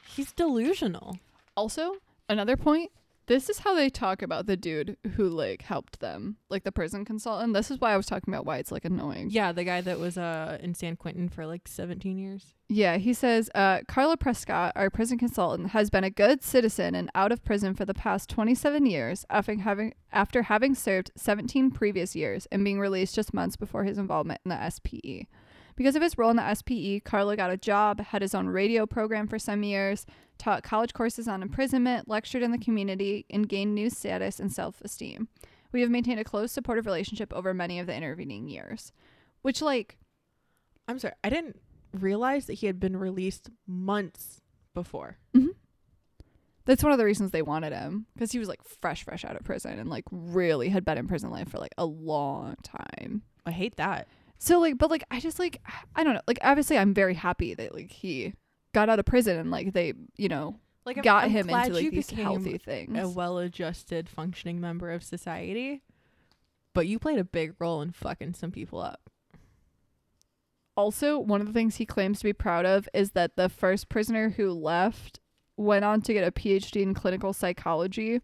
He's 0.07 0.31
delusional. 0.31 1.17
Also, 1.57 1.97
another 2.29 2.55
point. 2.55 2.91
This 3.27 3.49
is 3.49 3.59
how 3.59 3.73
they 3.73 3.89
talk 3.89 4.21
about 4.21 4.45
the 4.45 4.55
dude 4.55 4.97
who 5.15 5.27
like 5.27 5.63
helped 5.63 5.99
them, 5.99 6.37
like 6.49 6.63
the 6.63 6.71
prison 6.71 7.05
consultant. 7.05 7.53
This 7.53 7.71
is 7.71 7.79
why 7.79 7.93
I 7.93 7.97
was 7.97 8.05
talking 8.05 8.33
about 8.33 8.45
why 8.45 8.57
it's 8.57 8.71
like 8.71 8.85
annoying. 8.85 9.29
Yeah, 9.31 9.51
the 9.51 9.63
guy 9.63 9.81
that 9.81 9.99
was 9.99 10.17
uh 10.17 10.57
in 10.61 10.75
San 10.75 10.95
Quentin 10.95 11.29
for 11.29 11.45
like 11.45 11.67
17 11.67 12.17
years. 12.17 12.53
Yeah, 12.67 12.97
he 12.97 13.13
says 13.13 13.51
uh, 13.53 13.81
Carlo 13.87 14.15
Prescott, 14.15 14.73
our 14.75 14.89
prison 14.89 15.19
consultant, 15.19 15.69
has 15.69 15.91
been 15.91 16.03
a 16.03 16.09
good 16.09 16.43
citizen 16.43 16.95
and 16.95 17.11
out 17.13 17.31
of 17.31 17.43
prison 17.43 17.75
for 17.75 17.85
the 17.85 17.93
past 17.93 18.27
27 18.29 18.87
years 18.87 19.23
after 19.29 19.55
having 19.55 19.93
after 20.11 20.43
having 20.43 20.73
served 20.73 21.11
17 21.15 21.71
previous 21.71 22.15
years 22.15 22.47
and 22.51 22.63
being 22.63 22.79
released 22.79 23.15
just 23.15 23.33
months 23.33 23.55
before 23.55 23.83
his 23.83 23.97
involvement 23.97 24.41
in 24.45 24.49
the 24.49 24.69
SPE. 24.69 25.27
Because 25.75 25.95
of 25.95 26.01
his 26.01 26.17
role 26.17 26.29
in 26.29 26.37
the 26.37 26.55
SPE, 26.55 27.03
Carlo 27.03 27.35
got 27.35 27.51
a 27.51 27.57
job, 27.57 27.99
had 27.99 28.21
his 28.21 28.33
own 28.33 28.47
radio 28.47 28.85
program 28.85 29.27
for 29.27 29.37
some 29.37 29.61
years, 29.61 30.05
taught 30.37 30.63
college 30.63 30.93
courses 30.93 31.27
on 31.27 31.41
imprisonment, 31.41 32.07
lectured 32.07 32.43
in 32.43 32.51
the 32.51 32.57
community, 32.57 33.25
and 33.29 33.49
gained 33.49 33.73
new 33.73 33.89
status 33.89 34.39
and 34.39 34.51
self-esteem. 34.51 35.27
We 35.71 35.81
have 35.81 35.89
maintained 35.89 36.19
a 36.19 36.23
close, 36.23 36.51
supportive 36.51 36.85
relationship 36.85 37.33
over 37.33 37.53
many 37.53 37.79
of 37.79 37.87
the 37.87 37.95
intervening 37.95 38.47
years. 38.47 38.91
Which, 39.41 39.61
like, 39.61 39.97
I'm 40.87 40.99
sorry. 40.99 41.15
I 41.23 41.29
didn't 41.29 41.59
realize 41.93 42.45
that 42.45 42.53
he 42.53 42.67
had 42.67 42.79
been 42.79 42.97
released 42.97 43.49
months 43.67 44.41
before. 44.73 45.17
Mm-hmm. 45.35 45.49
That's 46.65 46.83
one 46.83 46.91
of 46.91 46.97
the 46.97 47.05
reasons 47.05 47.31
they 47.31 47.41
wanted 47.41 47.73
him 47.73 48.07
because 48.13 48.31
he 48.31 48.39
was 48.39 48.47
like 48.47 48.63
fresh, 48.63 49.03
fresh 49.03 49.23
out 49.23 49.35
of 49.35 49.43
prison 49.43 49.77
and 49.77 49.89
like 49.89 50.05
really 50.09 50.69
had 50.69 50.83
been 50.83 50.97
in 50.97 51.07
prison 51.07 51.29
life 51.29 51.49
for 51.49 51.59
like 51.59 51.75
a 51.77 51.85
long 51.85 52.55
time. 52.63 53.21
I 53.45 53.51
hate 53.51 53.77
that. 53.77 54.07
So 54.39 54.59
like, 54.59 54.77
but 54.77 54.89
like, 54.89 55.03
I 55.11 55.19
just 55.19 55.37
like, 55.37 55.61
I 55.95 56.03
don't 56.03 56.15
know. 56.15 56.21
Like, 56.27 56.39
obviously, 56.41 56.77
I'm 56.77 56.93
very 56.93 57.13
happy 57.13 57.53
that 57.53 57.73
like 57.73 57.91
he 57.91 58.33
got 58.75 58.89
out 58.89 58.99
of 58.99 59.05
prison 59.05 59.37
and 59.39 59.49
like 59.49 59.73
they, 59.73 59.93
you 60.17 60.27
know, 60.29 60.59
Like 60.85 60.97
I'm- 60.97 61.03
got 61.03 61.23
I'm 61.23 61.29
him 61.31 61.49
into 61.49 61.73
like 61.73 61.89
these 61.91 62.09
healthy 62.11 62.57
things. 62.59 62.97
a 62.99 63.07
well-adjusted, 63.09 64.07
functioning 64.09 64.59
member 64.61 64.91
of 64.91 65.01
society. 65.03 65.81
But 66.73 66.85
you 66.87 66.99
played 66.99 67.17
a 67.17 67.23
big 67.23 67.53
role 67.57 67.81
in 67.81 67.91
fucking 67.91 68.33
some 68.33 68.51
people 68.51 68.79
up. 68.81 69.09
Also, 70.77 71.17
one 71.17 71.39
of 71.39 71.47
the 71.47 71.53
things 71.53 71.77
he 71.77 71.85
claims 71.85 72.19
to 72.19 72.25
be 72.25 72.33
proud 72.33 72.65
of 72.65 72.89
is 72.93 73.11
that 73.11 73.37
the 73.37 73.47
first 73.47 73.87
prisoner 73.87 74.31
who 74.31 74.51
left 74.51 75.21
went 75.55 75.85
on 75.85 76.01
to 76.01 76.13
get 76.13 76.27
a 76.27 76.31
PhD 76.31 76.81
in 76.81 76.93
clinical 76.93 77.31
psychology. 77.31 78.15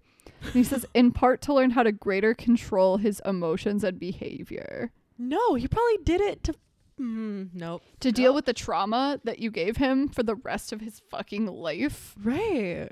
And 0.44 0.52
he 0.54 0.64
says, 0.66 0.86
in 0.94 1.12
part 1.14 1.42
to 1.44 1.54
learn 1.54 1.72
how 1.72 1.84
to 1.84 1.94
greater 1.94 2.34
control 2.34 2.98
his 2.98 3.22
emotions 3.26 3.86
and 3.86 3.98
behavior. 3.98 4.92
No, 5.18 5.54
he 5.56 5.68
probably 5.70 6.00
did 6.04 6.20
it 6.20 6.44
to. 6.44 6.56
Mm, 7.02 7.50
nope. 7.54 7.82
To 8.02 8.12
deal 8.12 8.32
Nope. 8.32 8.36
with 8.36 8.46
the 8.46 8.54
trauma 8.54 9.20
that 9.24 9.40
you 9.40 9.50
gave 9.50 9.78
him 9.78 10.08
for 10.08 10.22
the 10.24 10.36
rest 10.36 10.72
of 10.72 10.82
his 10.82 11.02
fucking 11.10 11.48
life. 11.48 12.14
Right. 12.22 12.90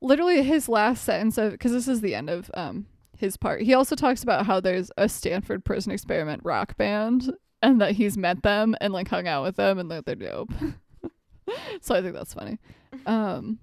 Literally, 0.00 0.42
his 0.42 0.68
last 0.68 1.04
sentence 1.04 1.38
of, 1.38 1.52
because 1.52 1.72
this 1.72 1.88
is 1.88 2.00
the 2.02 2.14
end 2.14 2.30
of 2.30 2.50
um 2.54 2.86
his 3.16 3.36
part. 3.36 3.62
He 3.62 3.74
also 3.74 3.96
talks 3.96 4.22
about 4.22 4.46
how 4.46 4.60
there's 4.60 4.92
a 4.96 5.08
Stanford 5.08 5.64
prison 5.64 5.90
experiment 5.90 6.42
rock 6.44 6.76
band 6.76 7.32
and 7.60 7.80
that 7.80 7.92
he's 7.92 8.16
met 8.16 8.42
them 8.44 8.76
and 8.80 8.92
like 8.92 9.08
hung 9.08 9.26
out 9.26 9.42
with 9.42 9.56
them 9.56 9.78
and 9.78 9.90
that 9.90 10.06
they're 10.06 10.14
dope. 10.14 10.52
so 11.80 11.96
I 11.96 12.02
think 12.02 12.14
that's 12.14 12.34
funny. 12.34 12.58
Um, 13.06 13.58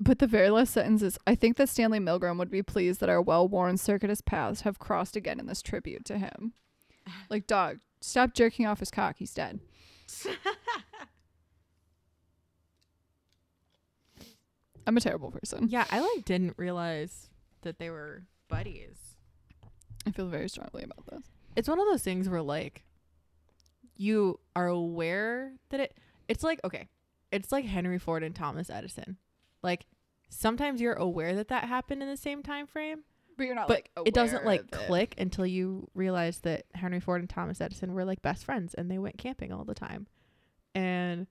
but 0.00 0.18
the 0.18 0.26
very 0.26 0.48
last 0.48 0.72
sentence 0.72 1.02
is 1.02 1.18
I 1.26 1.34
think 1.34 1.58
that 1.58 1.68
Stanley 1.68 2.00
Milgram 2.00 2.38
would 2.38 2.50
be 2.50 2.62
pleased 2.62 3.00
that 3.00 3.10
our 3.10 3.20
well 3.20 3.46
worn 3.46 3.76
circuitous 3.76 4.22
paths 4.22 4.62
have 4.62 4.78
crossed 4.78 5.14
again 5.14 5.38
in 5.38 5.46
this 5.46 5.60
tribute 5.62 6.04
to 6.06 6.18
him. 6.18 6.54
Like, 7.28 7.48
dog, 7.48 7.78
stop 8.00 8.34
jerking 8.34 8.66
off 8.66 8.78
his 8.78 8.90
cock. 8.90 9.16
He's 9.18 9.34
dead. 9.34 9.58
I'm 14.86 14.96
a 14.96 15.00
terrible 15.00 15.32
person. 15.32 15.66
Yeah, 15.68 15.86
I 15.90 15.98
like 15.98 16.24
didn't 16.24 16.54
realize 16.56 17.30
that 17.62 17.80
they 17.80 17.90
were 17.90 18.24
buddies. 18.48 19.16
I 20.06 20.12
feel 20.12 20.28
very 20.28 20.48
strongly 20.48 20.84
about 20.84 21.04
this. 21.06 21.24
It's 21.56 21.68
one 21.68 21.80
of 21.80 21.86
those 21.86 22.04
things 22.04 22.28
where 22.28 22.42
like 22.42 22.84
you 23.96 24.38
are 24.54 24.68
aware 24.68 25.52
that 25.70 25.80
it 25.80 25.98
it's 26.28 26.44
like 26.44 26.60
okay, 26.62 26.86
it's 27.32 27.50
like 27.50 27.64
Henry 27.64 27.98
Ford 27.98 28.22
and 28.22 28.36
Thomas 28.36 28.70
Edison. 28.70 29.16
Like 29.62 29.86
sometimes 30.28 30.80
you're 30.80 30.94
aware 30.94 31.34
that 31.36 31.48
that 31.48 31.64
happened 31.64 32.02
in 32.02 32.08
the 32.08 32.16
same 32.16 32.42
time 32.42 32.66
frame, 32.66 33.00
But 33.36 33.44
you're 33.46 33.54
not 33.54 33.68
but 33.68 33.76
like 33.96 34.06
it 34.06 34.14
doesn't 34.14 34.44
like 34.44 34.60
it. 34.62 34.70
click 34.72 35.14
until 35.18 35.46
you 35.46 35.88
realize 35.94 36.38
that 36.40 36.66
Henry 36.74 37.00
Ford 37.00 37.20
and 37.20 37.28
Thomas 37.30 37.60
Edison 37.60 37.92
were 37.94 38.04
like 38.04 38.22
best 38.22 38.44
friends 38.44 38.74
and 38.74 38.90
they 38.90 38.98
went 38.98 39.18
camping 39.18 39.52
all 39.52 39.64
the 39.64 39.74
time. 39.74 40.06
And 40.74 41.26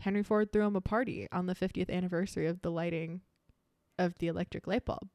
Henry 0.00 0.22
Ford 0.22 0.52
threw 0.52 0.64
him 0.64 0.76
a 0.76 0.80
party 0.80 1.28
on 1.32 1.46
the 1.46 1.54
50th 1.54 1.90
anniversary 1.90 2.46
of 2.46 2.62
the 2.62 2.70
lighting 2.70 3.20
of 3.98 4.16
the 4.18 4.28
electric 4.28 4.66
light 4.66 4.84
bulb. 4.84 5.08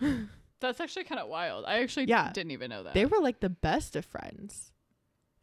That's 0.60 0.80
actually 0.80 1.04
kind 1.04 1.20
of 1.20 1.28
wild. 1.28 1.64
I 1.66 1.80
actually 1.82 2.06
Yeah. 2.06 2.32
didn't 2.32 2.52
even 2.52 2.70
know 2.70 2.82
that. 2.82 2.94
They 2.94 3.04
were 3.06 3.20
like 3.20 3.40
the 3.40 3.50
best 3.50 3.94
of 3.96 4.04
friends. 4.06 4.72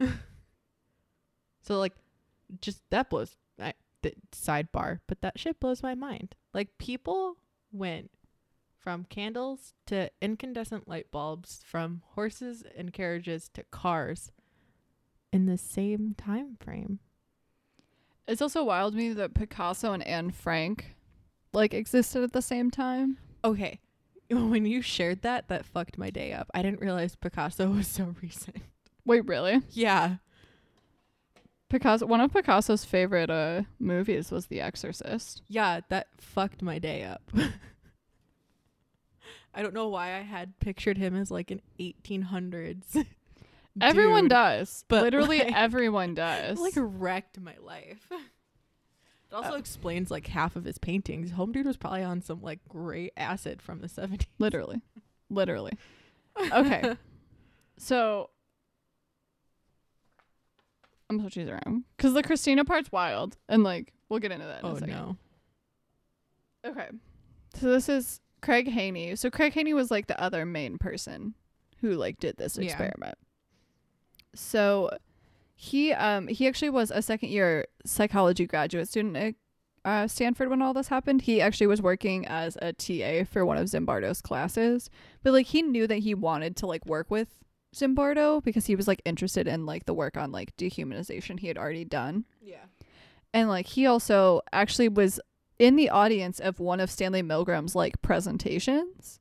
so 1.62 1.78
like 1.78 1.92
just 2.60 2.82
that 2.90 3.10
blows 3.10 3.36
th- 4.04 4.16
sidebar, 4.32 5.00
but 5.08 5.20
that 5.22 5.38
shit 5.38 5.58
blows 5.58 5.82
my 5.82 5.94
mind. 5.94 6.36
Like 6.52 6.78
people 6.78 7.38
went 7.72 8.10
from 8.78 9.04
candles 9.04 9.72
to 9.86 10.10
incandescent 10.20 10.86
light 10.86 11.10
bulbs, 11.10 11.62
from 11.66 12.02
horses 12.14 12.62
and 12.76 12.92
carriages 12.92 13.48
to 13.54 13.62
cars 13.64 14.30
in 15.32 15.46
the 15.46 15.56
same 15.58 16.14
time 16.16 16.56
frame. 16.60 17.00
it's 18.28 18.42
also 18.42 18.62
wild 18.62 18.92
to 18.92 18.98
me 18.98 19.12
that 19.12 19.34
Picasso 19.34 19.92
and 19.92 20.06
Anne 20.06 20.30
Frank 20.30 20.94
like 21.52 21.74
existed 21.74 22.22
at 22.22 22.32
the 22.32 22.42
same 22.42 22.70
time. 22.70 23.18
Okay. 23.44 23.80
When 24.30 24.64
you 24.64 24.80
shared 24.80 25.20
that, 25.22 25.48
that 25.48 25.66
fucked 25.66 25.98
my 25.98 26.08
day 26.10 26.32
up. 26.32 26.50
I 26.54 26.62
didn't 26.62 26.80
realize 26.80 27.14
Picasso 27.14 27.68
was 27.76 27.86
so 27.86 28.14
recent. 28.22 28.56
Wait, 29.04 29.26
really? 29.26 29.60
Yeah. 29.70 30.16
Picasso 31.70 32.06
one 32.06 32.20
of 32.20 32.32
Picasso's 32.32 32.84
favorite 32.84 33.30
uh 33.30 33.62
movies 33.78 34.30
was 34.30 34.46
The 34.46 34.60
Exorcist. 34.60 35.42
Yeah, 35.48 35.80
that 35.88 36.08
fucked 36.18 36.62
my 36.62 36.78
day 36.78 37.02
up. 37.04 37.22
I 39.54 39.62
don't 39.62 39.74
know 39.74 39.88
why 39.88 40.16
I 40.16 40.20
had 40.22 40.58
pictured 40.58 40.98
him 40.98 41.14
as 41.14 41.30
like 41.30 41.50
an 41.50 41.60
1800s. 41.78 43.06
Everyone 43.80 44.24
dude. 44.24 44.30
does. 44.30 44.84
but, 44.88 45.02
Literally 45.02 45.38
like- 45.40 45.52
everyone 45.54 46.14
does. 46.14 46.58
Like 46.60 46.74
wrecked 46.76 47.40
my 47.40 47.54
life. 47.60 48.06
It 48.10 49.34
also 49.34 49.52
Oh. 49.52 49.56
explains 49.56 50.10
like 50.10 50.26
half 50.28 50.54
of 50.56 50.64
his 50.64 50.78
paintings. 50.78 51.32
Home 51.32 51.50
Dude 51.52 51.66
was 51.66 51.76
probably 51.76 52.02
on 52.04 52.20
some 52.22 52.40
like 52.42 52.60
great 52.68 53.12
acid 53.16 53.60
from 53.62 53.80
the 53.80 53.88
70s. 53.88 54.26
literally. 54.38 54.80
Literally. 55.30 55.72
Okay. 56.52 56.96
so 57.78 58.30
Switching 61.20 61.46
these 61.46 61.52
around 61.52 61.84
because 61.96 62.14
the 62.14 62.22
Christina 62.22 62.64
part's 62.64 62.90
wild, 62.92 63.36
and 63.48 63.62
like 63.62 63.92
we'll 64.08 64.20
get 64.20 64.32
into 64.32 64.46
that. 64.46 64.60
In 64.60 64.66
oh 64.66 64.72
a 64.72 64.78
second. 64.78 64.94
no. 64.94 65.16
Okay. 66.66 66.88
So 67.56 67.70
this 67.70 67.88
is 67.88 68.20
Craig 68.42 68.68
Haney. 68.68 69.16
So 69.16 69.30
Craig 69.30 69.52
Haney 69.52 69.74
was 69.74 69.90
like 69.90 70.06
the 70.06 70.20
other 70.20 70.44
main 70.46 70.78
person 70.78 71.34
who 71.80 71.92
like 71.92 72.18
did 72.18 72.36
this 72.36 72.56
Yeah. 72.56 72.64
experiment. 72.64 73.16
So 74.34 74.90
he 75.54 75.92
um 75.92 76.26
he 76.28 76.46
actually 76.48 76.70
was 76.70 76.90
a 76.90 77.02
second 77.02 77.28
year 77.30 77.66
psychology 77.84 78.46
graduate 78.46 78.88
student 78.88 79.16
at 79.16 79.34
uh, 79.86 80.08
Stanford 80.08 80.48
when 80.48 80.62
all 80.62 80.72
this 80.72 80.88
happened. 80.88 81.22
He 81.22 81.42
actually 81.42 81.66
was 81.66 81.82
working 81.82 82.26
as 82.26 82.56
a 82.62 82.72
TA 82.72 83.24
for 83.30 83.44
one 83.44 83.58
of 83.58 83.66
Zimbardo's 83.66 84.22
classes, 84.22 84.88
but 85.22 85.34
like 85.34 85.46
he 85.46 85.60
knew 85.60 85.86
that 85.86 85.98
he 85.98 86.14
wanted 86.14 86.56
to 86.56 86.66
like 86.66 86.86
work 86.86 87.10
with 87.10 87.44
Zimbardo 87.74 88.42
because 88.42 88.66
he 88.66 88.76
was 88.76 88.88
like 88.88 89.02
interested 89.04 89.46
in 89.46 89.66
like 89.66 89.86
the 89.86 89.94
work 89.94 90.16
on 90.16 90.32
like 90.32 90.56
dehumanization 90.56 91.40
he 91.40 91.48
had 91.48 91.58
already 91.58 91.84
done. 91.84 92.24
Yeah. 92.40 92.64
And 93.32 93.48
like 93.48 93.66
he 93.66 93.86
also 93.86 94.42
actually 94.52 94.88
was 94.88 95.20
in 95.58 95.76
the 95.76 95.90
audience 95.90 96.40
of 96.40 96.60
one 96.60 96.80
of 96.80 96.90
Stanley 96.90 97.22
Milgram's 97.22 97.74
like 97.74 98.00
presentations 98.02 99.20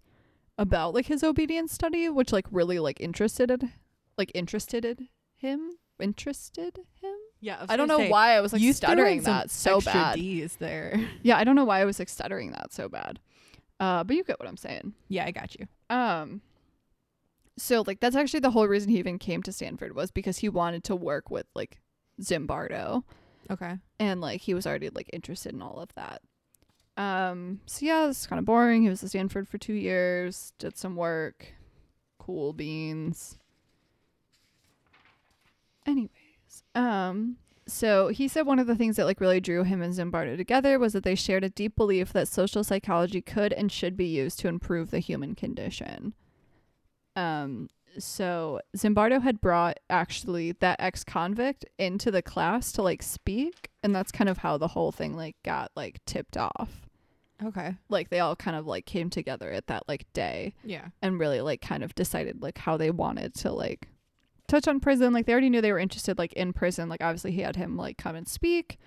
about 0.57 0.93
like 0.93 1.07
his 1.07 1.23
obedience 1.23 1.73
study, 1.73 2.09
which 2.09 2.31
like 2.31 2.45
really 2.51 2.79
like 2.79 3.01
interested 3.01 3.69
like 4.17 4.31
interested 4.35 5.07
him, 5.35 5.71
interested 5.99 6.77
him. 7.01 7.15
Yeah. 7.41 7.61
was 7.61 7.69
I 7.69 7.77
don't 7.77 7.87
know 7.87 7.97
say, 7.97 8.09
why 8.09 8.37
I 8.37 8.41
was 8.41 8.53
like 8.53 8.61
you 8.61 8.73
stuttering 8.73 9.23
that 9.23 9.49
so 9.49 9.81
bad. 9.81 10.15
D's 10.15 10.55
there. 10.57 10.99
Yeah, 11.23 11.37
I 11.37 11.43
don't 11.43 11.55
know 11.55 11.65
why 11.65 11.81
I 11.81 11.85
was 11.85 11.99
like 11.99 12.09
stuttering 12.09 12.51
that 12.51 12.71
so 12.71 12.87
bad. 12.87 13.19
Uh, 13.79 14.03
but 14.03 14.15
you 14.15 14.23
get 14.23 14.39
what 14.39 14.47
I'm 14.47 14.57
saying. 14.57 14.93
Yeah, 15.09 15.25
I 15.25 15.31
got 15.31 15.55
you. 15.59 15.67
Um 15.89 16.41
so 17.57 17.83
like 17.85 17.99
that's 17.99 18.15
actually 18.15 18.39
the 18.39 18.51
whole 18.51 18.67
reason 18.67 18.89
he 18.89 18.97
even 18.99 19.19
came 19.19 19.43
to 19.43 19.51
Stanford 19.51 19.95
was 19.95 20.11
because 20.11 20.37
he 20.39 20.49
wanted 20.49 20.83
to 20.85 20.95
work 20.95 21.29
with 21.29 21.45
like 21.55 21.79
Zimbardo 22.21 23.03
Okay. 23.51 23.77
and 23.99 24.21
like 24.21 24.41
he 24.41 24.53
was 24.53 24.65
already 24.65 24.89
like 24.89 25.09
interested 25.13 25.53
in 25.53 25.61
all 25.61 25.79
of 25.79 25.89
that. 25.95 26.21
Um 26.95 27.59
so 27.65 27.85
yeah, 27.85 28.07
it's 28.09 28.25
kind 28.27 28.39
of 28.39 28.45
boring. 28.45 28.83
He 28.83 28.89
was 28.89 29.03
at 29.03 29.09
Stanford 29.09 29.47
for 29.47 29.57
2 29.57 29.73
years, 29.73 30.53
did 30.57 30.77
some 30.77 30.95
work. 30.95 31.53
Cool 32.19 32.53
beans. 32.53 33.37
Anyways, 35.85 36.63
um 36.75 37.37
so 37.65 38.09
he 38.09 38.27
said 38.27 38.45
one 38.45 38.59
of 38.59 38.67
the 38.67 38.75
things 38.75 38.97
that 38.97 39.05
like 39.05 39.21
really 39.21 39.39
drew 39.39 39.63
him 39.63 39.81
and 39.81 39.93
Zimbardo 39.93 40.35
together 40.35 40.77
was 40.77 40.93
that 40.93 41.03
they 41.03 41.15
shared 41.15 41.43
a 41.43 41.49
deep 41.49 41.75
belief 41.75 42.11
that 42.13 42.27
social 42.27 42.63
psychology 42.63 43.21
could 43.21 43.53
and 43.53 43.71
should 43.71 43.95
be 43.95 44.05
used 44.07 44.39
to 44.39 44.47
improve 44.49 44.91
the 44.91 44.99
human 44.99 45.33
condition. 45.33 46.13
Um 47.15 47.69
so 47.99 48.59
Zimbardo 48.75 49.21
had 49.21 49.39
brought 49.39 49.79
actually 49.89 50.53
that 50.53 50.79
ex-convict 50.79 51.65
into 51.77 52.09
the 52.09 52.23
class 52.23 52.71
to 52.71 52.81
like 52.81 53.03
speak 53.03 53.69
and 53.83 53.93
that's 53.95 54.11
kind 54.11 54.29
of 54.29 54.39
how 54.39 54.57
the 54.57 54.69
whole 54.69 54.91
thing 54.91 55.15
like 55.15 55.35
got 55.43 55.71
like 55.75 56.03
tipped 56.05 56.35
off. 56.35 56.87
Okay. 57.43 57.75
Like 57.89 58.09
they 58.09 58.19
all 58.19 58.35
kind 58.35 58.55
of 58.57 58.65
like 58.65 58.85
came 58.87 59.09
together 59.11 59.51
at 59.51 59.67
that 59.67 59.83
like 59.87 60.11
day 60.13 60.55
Yeah. 60.63 60.87
and 61.03 61.19
really 61.19 61.41
like 61.41 61.61
kind 61.61 61.83
of 61.83 61.93
decided 61.93 62.41
like 62.41 62.57
how 62.57 62.77
they 62.77 62.89
wanted 62.89 63.35
to 63.35 63.51
like 63.51 63.89
touch 64.47 64.67
on 64.67 64.79
prison 64.79 65.13
like 65.13 65.25
they 65.25 65.31
already 65.31 65.49
knew 65.49 65.61
they 65.61 65.71
were 65.71 65.79
interested 65.79 66.17
like 66.17 66.33
in 66.33 66.51
prison 66.53 66.89
like 66.89 67.01
obviously 67.03 67.31
he 67.31 67.41
had 67.41 67.55
him 67.55 67.77
like 67.77 67.97
come 67.97 68.15
and 68.15 68.27
speak 68.27 68.77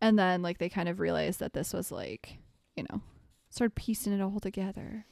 and 0.00 0.18
then 0.18 0.42
like 0.42 0.58
they 0.58 0.68
kind 0.68 0.88
of 0.88 1.00
realized 1.00 1.40
that 1.40 1.52
this 1.54 1.72
was 1.72 1.90
like 1.90 2.38
you 2.76 2.84
know 2.90 3.00
started 3.50 3.74
piecing 3.74 4.12
it 4.12 4.20
all 4.20 4.38
together 4.38 5.06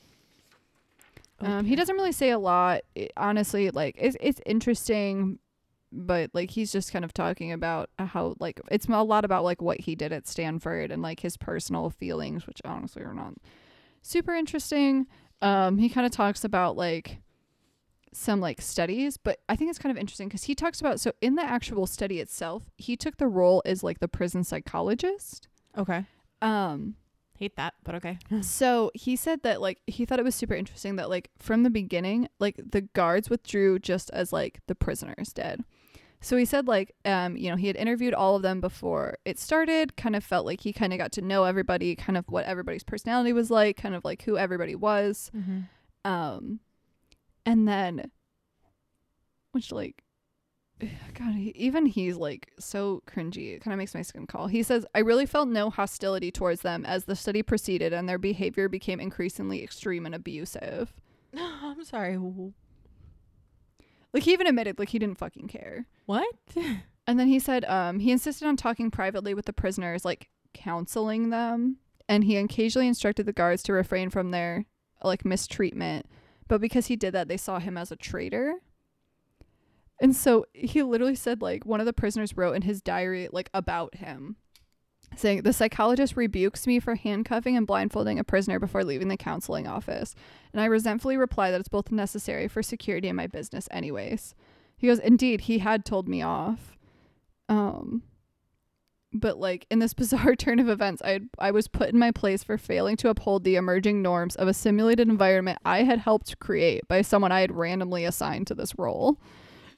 um 1.40 1.64
he 1.64 1.76
doesn't 1.76 1.96
really 1.96 2.12
say 2.12 2.30
a 2.30 2.38
lot 2.38 2.82
it, 2.94 3.12
honestly 3.16 3.70
like 3.70 3.94
it's 3.98 4.16
it's 4.20 4.40
interesting 4.46 5.38
but 5.92 6.30
like 6.34 6.50
he's 6.50 6.72
just 6.72 6.92
kind 6.92 7.04
of 7.04 7.14
talking 7.14 7.52
about 7.52 7.88
how 7.98 8.34
like 8.40 8.60
it's 8.70 8.86
a 8.86 9.02
lot 9.02 9.24
about 9.24 9.44
like 9.44 9.62
what 9.62 9.80
he 9.80 9.94
did 9.94 10.12
at 10.12 10.26
Stanford 10.26 10.90
and 10.90 11.02
like 11.02 11.20
his 11.20 11.36
personal 11.36 11.90
feelings 11.90 12.46
which 12.46 12.60
honestly 12.64 13.02
are 13.02 13.14
not 13.14 13.34
super 14.02 14.34
interesting 14.34 15.06
um 15.42 15.78
he 15.78 15.88
kind 15.88 16.06
of 16.06 16.12
talks 16.12 16.44
about 16.44 16.76
like 16.76 17.20
some 18.16 18.40
like 18.40 18.60
studies, 18.60 19.16
but 19.16 19.40
I 19.48 19.56
think 19.56 19.70
it's 19.70 19.78
kind 19.78 19.90
of 19.94 20.00
interesting 20.00 20.28
because 20.28 20.44
he 20.44 20.54
talks 20.54 20.80
about 20.80 21.00
so 21.00 21.12
in 21.20 21.34
the 21.34 21.44
actual 21.44 21.86
study 21.86 22.20
itself, 22.20 22.70
he 22.76 22.96
took 22.96 23.18
the 23.18 23.28
role 23.28 23.62
as 23.64 23.82
like 23.82 24.00
the 24.00 24.08
prison 24.08 24.42
psychologist. 24.42 25.48
Okay. 25.76 26.06
Um, 26.40 26.96
Hate 27.38 27.56
that, 27.56 27.74
but 27.84 27.94
okay. 27.96 28.18
so 28.40 28.90
he 28.94 29.14
said 29.14 29.42
that 29.42 29.60
like 29.60 29.80
he 29.86 30.04
thought 30.04 30.18
it 30.18 30.24
was 30.24 30.34
super 30.34 30.54
interesting 30.54 30.96
that 30.96 31.10
like 31.10 31.30
from 31.38 31.64
the 31.64 31.70
beginning, 31.70 32.28
like 32.38 32.56
the 32.56 32.80
guards 32.80 33.28
withdrew 33.28 33.78
just 33.78 34.10
as 34.10 34.32
like 34.32 34.60
the 34.68 34.74
prisoners 34.74 35.32
did. 35.34 35.62
So 36.22 36.38
he 36.38 36.46
said 36.46 36.66
like 36.66 36.94
um 37.04 37.36
you 37.36 37.50
know 37.50 37.56
he 37.56 37.66
had 37.66 37.76
interviewed 37.76 38.14
all 38.14 38.36
of 38.36 38.42
them 38.42 38.60
before 38.60 39.18
it 39.26 39.38
started, 39.38 39.96
kind 39.96 40.16
of 40.16 40.24
felt 40.24 40.46
like 40.46 40.62
he 40.62 40.72
kind 40.72 40.94
of 40.94 40.98
got 40.98 41.12
to 41.12 41.20
know 41.20 41.44
everybody, 41.44 41.94
kind 41.94 42.16
of 42.16 42.24
what 42.28 42.46
everybody's 42.46 42.84
personality 42.84 43.34
was 43.34 43.50
like, 43.50 43.76
kind 43.76 43.94
of 43.94 44.04
like 44.04 44.22
who 44.22 44.38
everybody 44.38 44.74
was. 44.74 45.30
Mm-hmm. 45.36 46.10
Um 46.10 46.60
and 47.44 47.68
then 47.68 48.10
which 49.52 49.72
like 49.72 50.02
God, 51.14 51.34
he, 51.34 51.50
even 51.56 51.86
he's 51.86 52.16
like 52.16 52.52
so 52.58 53.02
cringy. 53.06 53.54
It 53.54 53.62
kind 53.62 53.72
of 53.72 53.78
makes 53.78 53.94
my 53.94 54.02
skin 54.02 54.26
crawl. 54.26 54.46
He 54.46 54.62
says, 54.62 54.86
I 54.94 55.00
really 55.00 55.26
felt 55.26 55.48
no 55.48 55.70
hostility 55.70 56.30
towards 56.30 56.62
them 56.62 56.84
as 56.84 57.04
the 57.04 57.16
study 57.16 57.42
proceeded 57.42 57.92
and 57.92 58.08
their 58.08 58.18
behavior 58.18 58.68
became 58.68 59.00
increasingly 59.00 59.62
extreme 59.62 60.06
and 60.06 60.14
abusive. 60.14 60.92
I'm 61.36 61.84
sorry. 61.84 62.18
Like, 64.12 64.22
he 64.22 64.32
even 64.32 64.46
admitted, 64.46 64.78
like, 64.78 64.90
he 64.90 64.98
didn't 64.98 65.18
fucking 65.18 65.48
care. 65.48 65.86
What? 66.06 66.26
And 67.06 67.20
then 67.20 67.28
he 67.28 67.38
said, 67.38 67.64
um, 67.66 68.00
he 68.00 68.10
insisted 68.10 68.48
on 68.48 68.56
talking 68.56 68.90
privately 68.90 69.32
with 69.32 69.44
the 69.44 69.52
prisoners, 69.52 70.04
like, 70.04 70.28
counseling 70.54 71.30
them. 71.30 71.76
And 72.08 72.24
he 72.24 72.36
occasionally 72.36 72.88
instructed 72.88 73.26
the 73.26 73.32
guards 73.32 73.62
to 73.64 73.72
refrain 73.72 74.10
from 74.10 74.32
their, 74.32 74.66
like, 75.02 75.24
mistreatment. 75.24 76.06
But 76.48 76.60
because 76.60 76.86
he 76.86 76.96
did 76.96 77.12
that, 77.14 77.28
they 77.28 77.36
saw 77.36 77.58
him 77.58 77.78
as 77.78 77.92
a 77.92 77.96
traitor. 77.96 78.56
And 80.00 80.14
so 80.14 80.44
he 80.52 80.82
literally 80.82 81.14
said, 81.14 81.40
like, 81.40 81.64
one 81.64 81.80
of 81.80 81.86
the 81.86 81.92
prisoners 81.92 82.36
wrote 82.36 82.54
in 82.54 82.62
his 82.62 82.82
diary, 82.82 83.28
like, 83.32 83.50
about 83.54 83.94
him, 83.96 84.36
saying, 85.16 85.42
The 85.42 85.52
psychologist 85.52 86.16
rebukes 86.16 86.66
me 86.66 86.80
for 86.80 86.96
handcuffing 86.96 87.56
and 87.56 87.66
blindfolding 87.66 88.18
a 88.18 88.24
prisoner 88.24 88.58
before 88.58 88.84
leaving 88.84 89.08
the 89.08 89.16
counseling 89.16 89.66
office. 89.66 90.14
And 90.52 90.60
I 90.60 90.66
resentfully 90.66 91.16
reply 91.16 91.50
that 91.50 91.60
it's 91.60 91.68
both 91.68 91.90
necessary 91.90 92.46
for 92.48 92.62
security 92.62 93.08
and 93.08 93.16
my 93.16 93.26
business, 93.26 93.68
anyways. 93.70 94.34
He 94.76 94.86
goes, 94.86 94.98
Indeed, 94.98 95.42
he 95.42 95.58
had 95.60 95.84
told 95.84 96.08
me 96.08 96.20
off. 96.20 96.76
Um, 97.48 98.02
but 99.12 99.38
like 99.38 99.66
in 99.70 99.78
this 99.78 99.94
bizarre 99.94 100.36
turn 100.36 100.58
of 100.58 100.68
events, 100.68 101.02
I 101.02 101.20
I 101.38 101.50
was 101.50 101.68
put 101.68 101.90
in 101.90 101.98
my 101.98 102.10
place 102.10 102.44
for 102.44 102.58
failing 102.58 102.96
to 102.98 103.08
uphold 103.08 103.44
the 103.44 103.56
emerging 103.56 104.02
norms 104.02 104.36
of 104.36 104.48
a 104.48 104.54
simulated 104.54 105.08
environment 105.08 105.58
I 105.64 105.82
had 105.82 105.98
helped 105.98 106.38
create 106.38 106.86
by 106.88 107.02
someone 107.02 107.32
I 107.32 107.40
had 107.40 107.52
randomly 107.52 108.04
assigned 108.04 108.46
to 108.48 108.54
this 108.54 108.78
role. 108.78 109.18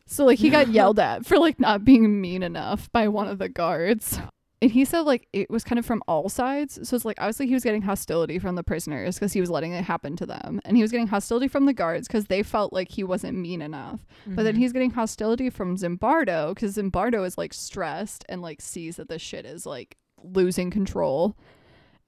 So 0.09 0.25
like 0.25 0.39
he 0.39 0.51
got 0.51 0.69
yelled 0.73 0.99
at 0.99 1.25
for 1.27 1.39
like 1.39 1.61
not 1.61 1.85
being 1.85 2.21
mean 2.21 2.43
enough 2.43 2.91
by 2.93 3.07
one 3.09 3.29
of 3.29 3.39
the 3.39 3.49
guards. 3.49 4.19
And 4.61 4.73
he 4.73 4.85
said 4.85 5.03
like 5.03 5.29
it 5.33 5.49
was 5.51 5.63
kind 5.63 5.79
of 5.79 5.87
from 5.87 6.03
all 6.09 6.29
sides. 6.29 6.81
So 6.89 6.97
it's 6.97 7.05
like 7.05 7.19
obviously 7.21 7.47
he 7.47 7.55
was 7.55 7.63
getting 7.63 7.83
hostility 7.83 8.41
from 8.41 8.57
the 8.57 8.65
prisoners 8.65 9.15
because 9.15 9.33
he 9.33 9.41
was 9.41 9.51
letting 9.51 9.73
it 9.73 9.85
happen 9.85 10.17
to 10.17 10.27
them. 10.27 10.61
And 10.65 10.77
he 10.77 10.83
was 10.83 10.91
getting 10.91 11.07
hostility 11.07 11.47
from 11.47 11.67
the 11.67 11.73
guards 11.73 12.09
because 12.09 12.27
they 12.27 12.43
felt 12.43 12.73
like 12.73 12.91
he 12.91 13.05
wasn't 13.05 13.39
mean 13.39 13.63
enough. 13.63 14.01
But 14.27 14.43
then 14.43 14.57
Mhm. 14.57 14.59
he's 14.59 14.73
getting 14.73 14.91
hostility 14.91 15.49
from 15.49 15.77
Zimbardo 15.77 16.55
because 16.57 16.77
Zimbardo 16.77 17.25
is 17.25 17.39
like 17.39 17.55
stressed 17.55 18.25
and 18.29 18.43
like 18.43 18.61
sees 18.61 18.97
that 18.97 19.09
this 19.09 19.23
shit 19.23 19.47
is 19.47 19.65
like 19.65 19.97
losing 20.25 20.71
control. 20.73 21.37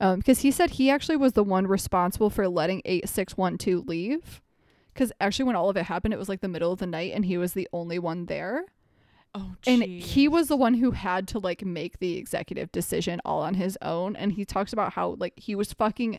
Um, 0.01 0.19
because 0.19 0.41
he 0.41 0.51
said 0.51 0.71
he 0.71 0.91
actually 0.91 1.17
was 1.19 1.35
the 1.35 1.45
one 1.45 1.67
responsible 1.69 2.31
for 2.31 2.49
letting 2.49 2.81
8612 2.87 3.87
leave. 3.87 4.41
Because 4.93 5.13
actually, 5.21 5.45
when 5.47 5.57
all 5.57 5.71
of 5.71 5.77
it 5.77 5.85
happened, 5.85 6.15
it 6.15 6.19
was 6.19 6.29
like 6.29 6.41
the 6.41 6.49
middle 6.49 6.73
of 6.73 6.79
the 6.79 6.87
night 6.87 7.13
and 7.15 7.25
he 7.25 7.39
was 7.39 7.53
the 7.55 7.69
only 7.73 7.99
one 7.99 8.27
there. 8.27 8.65
Oh, 9.35 9.55
And 9.67 9.83
he 9.83 10.27
was 10.27 10.49
the 10.49 10.57
one 10.57 10.75
who 10.75 10.91
had 10.91 11.29
to 11.29 11.39
like 11.39 11.65
make 11.65 12.01
the 12.01 12.17
executive 12.17 12.73
decision 12.73 13.21
all 13.25 13.43
on 13.43 13.55
his 13.55 13.79
own. 13.81 14.17
And 14.17 14.33
he 14.33 14.45
talks 14.45 14.73
about 14.73 14.95
how 14.95 15.17
like 15.21 15.35
he 15.37 15.55
was 15.55 15.73
fucking 15.73 16.19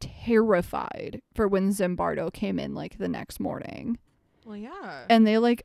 terrified 0.00 1.22
for 1.34 1.48
when 1.48 1.70
Zimbardo 1.70 2.32
came 2.32 2.58
in 2.58 2.74
like 2.74 2.98
the 2.98 3.08
next 3.08 3.40
morning 3.40 3.98
Well, 4.44 4.56
yeah. 4.56 5.04
and 5.08 5.26
they 5.26 5.38
like 5.38 5.64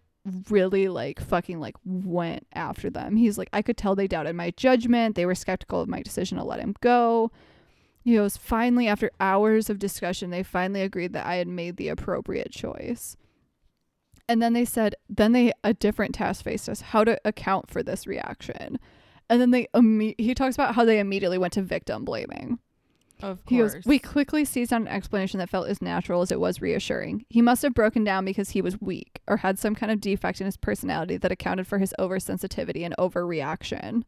really 0.49 0.87
like 0.87 1.19
fucking 1.19 1.59
like 1.59 1.75
went 1.85 2.47
after 2.53 2.89
them. 2.89 3.15
He's 3.15 3.37
like, 3.37 3.49
I 3.53 3.61
could 3.61 3.77
tell 3.77 3.95
they 3.95 4.07
doubted 4.07 4.35
my 4.35 4.51
judgment. 4.51 5.15
They 5.15 5.25
were 5.25 5.35
skeptical 5.35 5.81
of 5.81 5.87
my 5.89 6.01
decision 6.01 6.37
to 6.37 6.43
let 6.43 6.59
him 6.59 6.75
go. 6.81 7.31
He 8.07 8.15
goes, 8.15 8.37
finally, 8.37 8.87
after 8.87 9.11
hours 9.19 9.69
of 9.69 9.79
discussion, 9.79 10.29
they 10.29 10.41
finally 10.41 10.81
agreed 10.81 11.11
that 11.11 11.25
I 11.25 11.35
had 11.35 11.47
made 11.49 11.75
the 11.75 11.89
appropriate 11.89 12.51
choice. 12.51 13.17
And 14.29 14.41
then 14.41 14.53
they 14.53 14.63
said, 14.63 14.95
then 15.09 15.33
they 15.33 15.51
a 15.61 15.73
different 15.73 16.15
task 16.15 16.45
faced 16.45 16.69
us, 16.69 16.79
how 16.79 17.03
to 17.03 17.19
account 17.25 17.69
for 17.69 17.83
this 17.83 18.07
reaction. 18.07 18.79
And 19.29 19.41
then 19.41 19.51
they 19.51 19.67
imme- 19.75 20.15
he 20.17 20.33
talks 20.33 20.55
about 20.55 20.73
how 20.73 20.85
they 20.85 20.99
immediately 20.99 21.37
went 21.37 21.51
to 21.55 21.61
victim 21.61 22.05
blaming. 22.05 22.59
of 23.21 23.41
He 23.45 23.57
course. 23.57 23.73
goes, 23.73 23.85
We 23.85 23.99
quickly 23.99 24.45
seized 24.45 24.71
on 24.71 24.83
an 24.83 24.87
explanation 24.87 25.39
that 25.39 25.49
felt 25.49 25.67
as 25.67 25.81
natural 25.81 26.21
as 26.21 26.31
it 26.31 26.39
was 26.39 26.61
reassuring. 26.61 27.25
He 27.29 27.41
must 27.41 27.61
have 27.61 27.73
broken 27.73 28.05
down 28.05 28.23
because 28.23 28.51
he 28.51 28.61
was 28.61 28.79
weak 28.79 29.19
or 29.27 29.35
had 29.35 29.59
some 29.59 29.75
kind 29.75 29.91
of 29.91 29.99
defect 29.99 30.39
in 30.39 30.45
his 30.45 30.55
personality 30.55 31.17
that 31.17 31.33
accounted 31.33 31.67
for 31.67 31.77
his 31.77 31.93
oversensitivity 31.99 32.85
and 32.85 32.95
overreaction. 32.97 34.03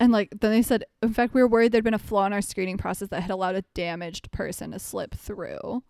And 0.00 0.12
like 0.12 0.32
then 0.40 0.50
they 0.52 0.62
said, 0.62 0.84
in 1.02 1.12
fact, 1.12 1.34
we 1.34 1.42
were 1.42 1.48
worried 1.48 1.72
there'd 1.72 1.84
been 1.84 1.94
a 1.94 1.98
flaw 1.98 2.26
in 2.26 2.32
our 2.32 2.40
screening 2.40 2.78
process 2.78 3.08
that 3.08 3.22
had 3.22 3.30
allowed 3.30 3.56
a 3.56 3.62
damaged 3.74 4.30
person 4.30 4.70
to 4.72 4.78
slip 4.78 5.14
through. 5.14 5.82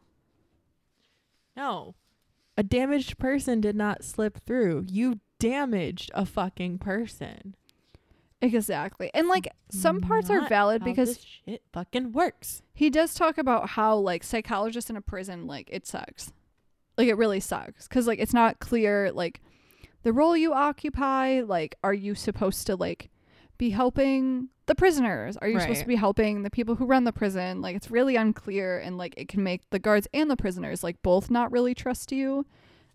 No. 1.57 1.95
A 2.57 2.63
damaged 2.63 3.19
person 3.19 3.61
did 3.61 3.77
not 3.77 4.05
slip 4.05 4.39
through. 4.45 4.87
You 4.89 5.21
damaged 5.39 6.11
a 6.15 6.25
fucking 6.25 6.79
person. 6.79 7.55
Exactly. 8.41 9.11
And 9.15 9.29
like 9.29 9.49
some 9.71 10.01
parts 10.01 10.31
are 10.31 10.49
valid 10.49 10.85
because 10.85 11.17
this 11.17 11.25
shit 11.25 11.63
fucking 11.73 12.13
works. 12.13 12.63
he 12.73 12.89
does 12.89 13.15
talk 13.15 13.37
about 13.37 13.71
how 13.71 13.97
like 13.97 14.23
psychologists 14.23 14.89
in 14.91 14.97
a 14.97 15.01
prison 15.01 15.47
like 15.47 15.69
it 15.73 15.87
sucks 15.87 16.33
like 16.97 17.09
it 17.09 17.17
really 17.17 17.41
sucks 17.41 17.89
because 17.89 18.07
like 18.07 18.21
it's 18.21 18.33
not 18.33 18.61
clear 18.61 19.11
like 19.11 19.41
the 20.05 20.13
role 20.13 20.37
you 20.37 20.53
occupy 20.53 21.41
like 21.41 21.75
are 21.83 21.93
you 21.95 22.15
supposed 22.15 22.67
to 22.69 22.77
like 22.77 23.11
be 23.59 23.71
helping 23.71 24.49
the 24.67 24.75
prisoners? 24.75 25.37
Are 25.37 25.49
you 25.49 25.55
supposed 25.63 25.81
to 25.83 25.89
be 25.89 25.97
helping 25.97 26.43
the 26.43 26.51
people 26.51 26.77
who 26.77 26.87
run 26.87 27.05
the 27.05 27.13
prison? 27.13 27.61
Like 27.61 27.75
it's 27.77 27.91
really 27.91 28.17
unclear 28.17 28.79
and 28.79 28.97
like 28.99 29.15
it 29.17 29.29
can 29.29 29.43
make 29.43 29.69
the 29.71 29.79
guards 29.79 30.07
and 30.15 30.31
the 30.31 30.37
prisoners 30.37 30.83
like 30.85 31.03
both 31.03 31.31
not 31.31 31.51
really 31.53 31.75
trust 31.75 32.13
you. 32.13 32.47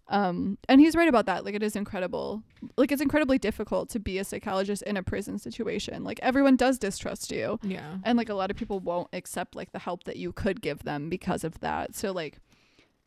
Um 0.09 0.57
and 0.69 0.81
he's 0.81 0.95
right 0.95 1.07
about 1.07 1.25
that. 1.27 1.45
Like 1.45 1.55
it 1.55 1.63
is 1.63 1.75
incredible. 1.75 2.43
Like 2.77 2.91
it's 2.91 3.01
incredibly 3.01 3.37
difficult 3.37 3.89
to 3.89 3.99
be 3.99 4.17
a 4.19 4.23
psychologist 4.23 4.81
in 4.83 4.97
a 4.97 5.03
prison 5.03 5.39
situation. 5.39 6.03
Like 6.03 6.19
everyone 6.21 6.55
does 6.57 6.77
distrust 6.77 7.31
you. 7.31 7.59
Yeah. 7.63 7.97
and 8.03 8.17
like 8.17 8.29
a 8.29 8.33
lot 8.33 8.51
of 8.51 8.57
people 8.57 8.79
won't 8.79 9.07
accept 9.13 9.55
like 9.55 9.71
the 9.71 9.79
help 9.79 10.03
that 10.03 10.17
you 10.17 10.31
could 10.31 10.61
give 10.61 10.83
them 10.83 11.09
because 11.09 11.43
of 11.43 11.59
that. 11.61 11.95
So 11.95 12.11
like 12.11 12.39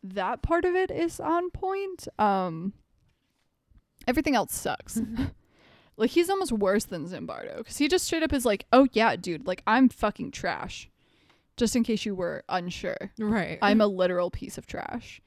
that 0.03 0.43
part 0.43 0.65
of 0.65 0.75
it 0.75 0.91
is 0.91 1.21
on 1.21 1.51
point. 1.51 2.09
Um 2.19 2.73
everything 4.09 4.35
else 4.35 4.55
sucks 4.55 5.01
like 5.97 6.11
he's 6.11 6.29
almost 6.31 6.53
worse 6.53 6.85
than 6.85 7.07
zimbardo 7.07 7.59
because 7.59 7.77
he 7.79 7.89
just 7.89 8.05
straight 8.05 8.23
up 8.23 8.33
is 8.33 8.45
like 8.45 8.67
oh 8.73 8.87
yeah 8.93 9.17
dude 9.17 9.47
like 9.47 9.63
i'm 9.67 9.89
fucking 9.89 10.31
trash 10.31 10.89
just 11.57 11.75
in 11.77 11.83
case 11.85 12.05
you 12.05 12.15
were 12.15 12.45
unsure 12.49 13.13
Right. 13.19 13.59
i'm 13.63 13.81
a 13.81 13.87
literal 14.03 14.31
piece 14.31 14.59
of 14.59 14.67
trash 14.67 15.21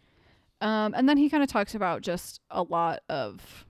um 0.61 0.93
and 0.95 1.07
then 1.09 1.17
he 1.17 1.29
kind 1.29 1.41
of 1.43 1.49
talks 1.49 1.73
about 1.75 2.01
just 2.01 2.41
a 2.51 2.61
lot 2.63 2.99
of 3.09 3.65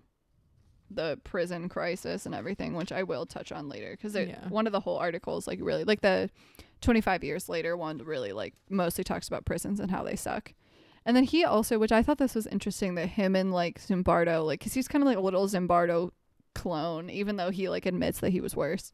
the 0.91 1.19
prison 1.23 1.69
crisis 1.69 2.25
and 2.25 2.33
everything 2.33 2.73
which 2.73 2.91
i 2.91 3.03
will 3.03 3.25
touch 3.25 3.51
on 3.51 3.69
later 3.69 3.91
because 3.91 4.15
Yeah. 4.15 4.47
one 4.49 4.65
of 4.65 4.73
the 4.73 4.79
whole 4.79 4.97
articles 4.97 5.47
like 5.47 5.59
really 5.61 5.83
like 5.83 6.01
the 6.01 6.29
25 6.81 7.23
years 7.23 7.47
later 7.47 7.77
one 7.77 7.99
really 7.99 8.31
like 8.33 8.55
mostly 8.69 9.03
talks 9.03 9.27
about 9.27 9.45
prisons 9.45 9.79
and 9.79 9.91
how 9.91 10.01
they 10.03 10.15
suck 10.15 10.53
and 11.05 11.15
then 11.15 11.25
he 11.25 11.43
also 11.45 11.77
which 11.77 11.91
i 11.91 12.01
thought 12.01 12.17
this 12.17 12.33
was 12.33 12.47
interesting 12.47 12.95
that 12.95 13.07
him 13.09 13.35
and 13.35 13.51
like 13.53 13.79
zimbardo 13.79 14.43
like 14.45 14.59
because 14.59 14.73
he's 14.73 14.87
kind 14.87 15.03
of 15.03 15.07
like 15.07 15.17
a 15.17 15.21
little 15.21 15.47
zimbardo 15.47 16.11
clone 16.53 17.09
even 17.09 17.37
though 17.37 17.51
he 17.51 17.69
like 17.69 17.85
admits 17.85 18.19
that 18.19 18.31
he 18.31 18.41
was 18.41 18.55
worse 18.55 18.93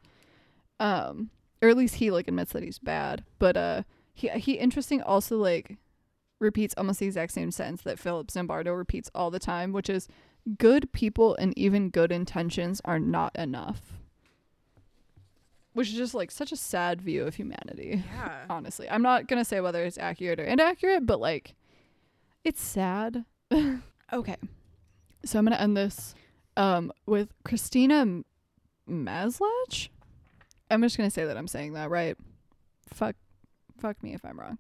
um 0.79 1.29
or 1.61 1.69
at 1.69 1.77
least 1.77 1.95
he 1.95 2.11
like 2.11 2.27
admits 2.27 2.51
that 2.53 2.63
he's 2.63 2.79
bad 2.79 3.23
but 3.39 3.55
uh 3.57 3.83
he 4.13 4.29
he 4.29 4.53
interesting 4.53 5.01
also 5.01 5.37
like 5.37 5.77
repeats 6.39 6.73
almost 6.77 6.99
the 6.99 7.05
exact 7.05 7.31
same 7.31 7.51
sentence 7.51 7.81
that 7.83 7.99
Philip 7.99 8.27
Zimbardo 8.27 8.75
repeats 8.75 9.09
all 9.15 9.31
the 9.31 9.39
time, 9.39 9.71
which 9.71 9.89
is 9.89 10.07
good 10.57 10.91
people 10.91 11.35
and 11.35 11.57
even 11.57 11.89
good 11.89 12.11
intentions 12.11 12.81
are 12.85 12.99
not 12.99 13.35
enough. 13.35 13.99
Which 15.73 15.89
is 15.89 15.95
just 15.95 16.13
like 16.13 16.31
such 16.31 16.51
a 16.51 16.57
sad 16.57 17.01
view 17.01 17.25
of 17.25 17.35
humanity. 17.35 18.03
yeah. 18.15 18.45
Honestly, 18.49 18.89
I'm 18.89 19.01
not 19.01 19.27
to 19.39 19.45
say 19.45 19.59
whether 19.59 19.83
it's 19.83 19.97
accurate 19.97 20.39
or 20.39 20.43
inaccurate, 20.43 21.05
but 21.05 21.19
like 21.19 21.55
it's 22.43 22.61
sad. 22.61 23.25
okay. 24.13 24.37
So 25.25 25.39
I'm 25.39 25.45
to 25.57 25.61
end 25.61 25.75
this 25.75 26.15
um 26.57 26.91
with 27.05 27.29
Christina 27.43 28.23
Maslach. 28.89 29.89
I'm 30.71 30.81
just 30.81 30.97
going 30.97 31.09
to 31.09 31.13
say 31.13 31.25
that 31.25 31.37
I'm 31.37 31.47
saying 31.47 31.73
that 31.73 31.89
right. 31.89 32.17
Fuck 32.93 33.15
fuck 33.79 34.01
me 34.01 34.13
if 34.13 34.23
I'm 34.25 34.39
wrong. 34.39 34.57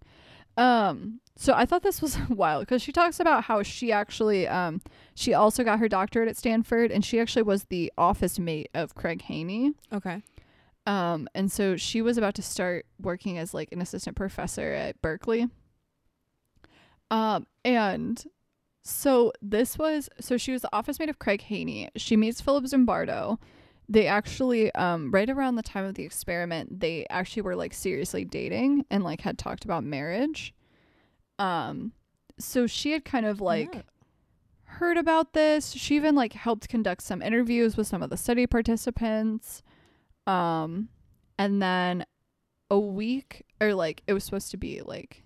Um, 0.57 1.19
so 1.35 1.53
I 1.53 1.65
thought 1.65 1.83
this 1.83 2.01
was 2.01 2.17
wild 2.29 2.61
because 2.61 2.81
she 2.81 2.91
talks 2.91 3.19
about 3.19 3.45
how 3.45 3.63
she 3.63 3.91
actually, 3.91 4.47
um, 4.47 4.81
she 5.13 5.33
also 5.33 5.63
got 5.63 5.79
her 5.79 5.89
doctorate 5.89 6.29
at 6.29 6.37
Stanford, 6.37 6.91
and 6.91 7.03
she 7.03 7.19
actually 7.19 7.43
was 7.43 7.65
the 7.65 7.91
office 7.97 8.39
mate 8.39 8.69
of 8.73 8.95
Craig 8.95 9.23
Haney. 9.23 9.73
Okay. 9.93 10.23
Um, 10.87 11.27
and 11.33 11.51
so 11.51 11.75
she 11.75 12.01
was 12.01 12.17
about 12.17 12.35
to 12.35 12.41
start 12.41 12.85
working 13.01 13.37
as 13.37 13.53
like 13.53 13.71
an 13.71 13.81
assistant 13.81 14.15
professor 14.15 14.71
at 14.71 15.01
Berkeley. 15.01 15.47
Um, 17.11 17.47
and 17.63 18.23
so 18.87 19.33
this 19.41 19.77
was 19.79 20.07
so 20.19 20.37
she 20.37 20.51
was 20.51 20.61
the 20.61 20.73
office 20.73 20.99
mate 20.99 21.09
of 21.09 21.17
Craig 21.19 21.41
Haney. 21.41 21.89
She 21.97 22.15
meets 22.15 22.39
Philip 22.39 22.65
Zimbardo. 22.65 23.39
They 23.89 24.07
actually, 24.07 24.73
um, 24.75 25.11
right 25.11 25.29
around 25.29 25.55
the 25.55 25.63
time 25.63 25.85
of 25.85 25.95
the 25.95 26.03
experiment, 26.03 26.79
they 26.79 27.05
actually 27.09 27.41
were 27.43 27.55
like 27.55 27.73
seriously 27.73 28.23
dating 28.25 28.85
and 28.89 29.03
like 29.03 29.21
had 29.21 29.37
talked 29.37 29.63
about 29.65 29.83
marriage. 29.83 30.53
Um, 31.37 31.91
so 32.39 32.65
she 32.67 32.91
had 32.91 33.05
kind 33.05 33.25
of 33.25 33.41
like 33.41 33.73
Yeah. 33.75 33.81
heard 34.63 34.97
about 34.97 35.33
this. 35.33 35.71
She 35.71 35.95
even 35.95 36.15
like 36.15 36.33
helped 36.33 36.69
conduct 36.69 37.01
some 37.01 37.21
interviews 37.21 37.75
with 37.77 37.87
some 37.87 38.01
of 38.03 38.09
the 38.09 38.17
study 38.17 38.47
participants. 38.47 39.61
Um 40.27 40.89
and 41.37 41.61
then 41.61 42.05
a 42.71 42.79
week 42.79 43.43
or 43.61 43.73
like 43.73 44.01
it 44.07 44.13
was 44.13 44.23
supposed 44.23 44.49
to 44.51 44.57
be 44.57 44.81
like 44.81 45.23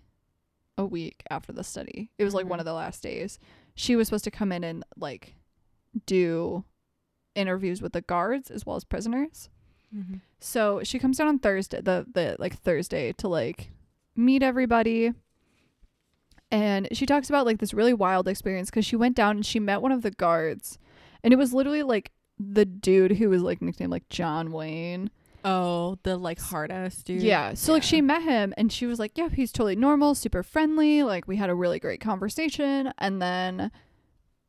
a 0.80 0.86
week 0.86 1.24
after 1.30 1.52
the 1.52 1.64
study. 1.64 2.10
It 2.18 2.24
was 2.24 2.34
like 2.34 2.46
one 2.48 2.58
Mhm. 2.58 2.62
of 2.62 2.66
the 2.66 2.74
last 2.74 3.04
days. 3.04 3.38
She 3.76 3.96
was 3.96 4.08
supposed 4.08 4.24
to 4.26 4.32
come 4.32 4.52
in 4.52 4.64
and 4.64 4.84
like 4.98 5.36
do 6.06 6.64
interviews 7.36 7.82
with 7.82 7.94
the 7.94 8.02
guards 8.02 8.50
as 8.52 8.66
well 8.66 8.76
as 8.76 8.84
prisoners. 8.84 9.50
Mm-hmm. 9.96 10.18
So 10.40 10.82
she 10.84 11.00
comes 11.00 11.18
down 11.18 11.28
on 11.28 11.40
Thursday, 11.40 11.82
the 11.82 12.06
the 12.12 12.36
like 12.40 12.56
Thursday 12.56 13.14
to 13.14 13.28
like 13.28 13.72
meet 14.16 14.44
everybody. 14.44 15.14
And 16.52 16.88
she 16.92 17.06
talks 17.06 17.30
about 17.30 17.46
like 17.46 17.60
this 17.60 17.74
really 17.74 17.94
wild 17.94 18.28
experience 18.28 18.70
because 18.70 18.86
she 18.86 18.96
went 18.96 19.16
down 19.16 19.38
and 19.38 19.46
she 19.46 19.60
met 19.60 19.82
one 19.82 19.92
of 19.92 20.02
the 20.02 20.12
guards, 20.12 20.80
and 21.24 21.32
it 21.32 21.38
was 21.38 21.54
literally 21.54 21.84
like 21.84 22.12
the 22.40 22.66
dude 22.66 23.14
who 23.14 23.30
was 23.30 23.42
like 23.44 23.62
nicknamed 23.62 23.92
like 23.92 24.10
John 24.10 24.52
Wayne. 24.52 25.12
Oh, 25.50 25.98
the 26.04 26.18
like 26.18 26.40
hard 26.40 26.72
ass 26.72 27.02
dude. 27.04 27.22
Yeah. 27.24 27.54
So 27.56 27.74
like 27.74 27.84
she 27.84 28.02
met 28.02 28.22
him 28.24 28.54
and 28.58 28.72
she 28.72 28.86
was 28.86 29.00
like, 29.00 29.18
"Yeah, 29.18 29.30
he's 29.30 29.52
totally 29.52 29.76
normal, 29.76 30.16
super 30.16 30.44
friendly. 30.44 31.04
Like 31.04 31.28
we 31.28 31.38
had 31.38 31.50
a 31.50 31.56
really 31.56 31.80
great 31.80 32.02
conversation." 32.02 32.92
And 32.98 33.22
then 33.22 33.72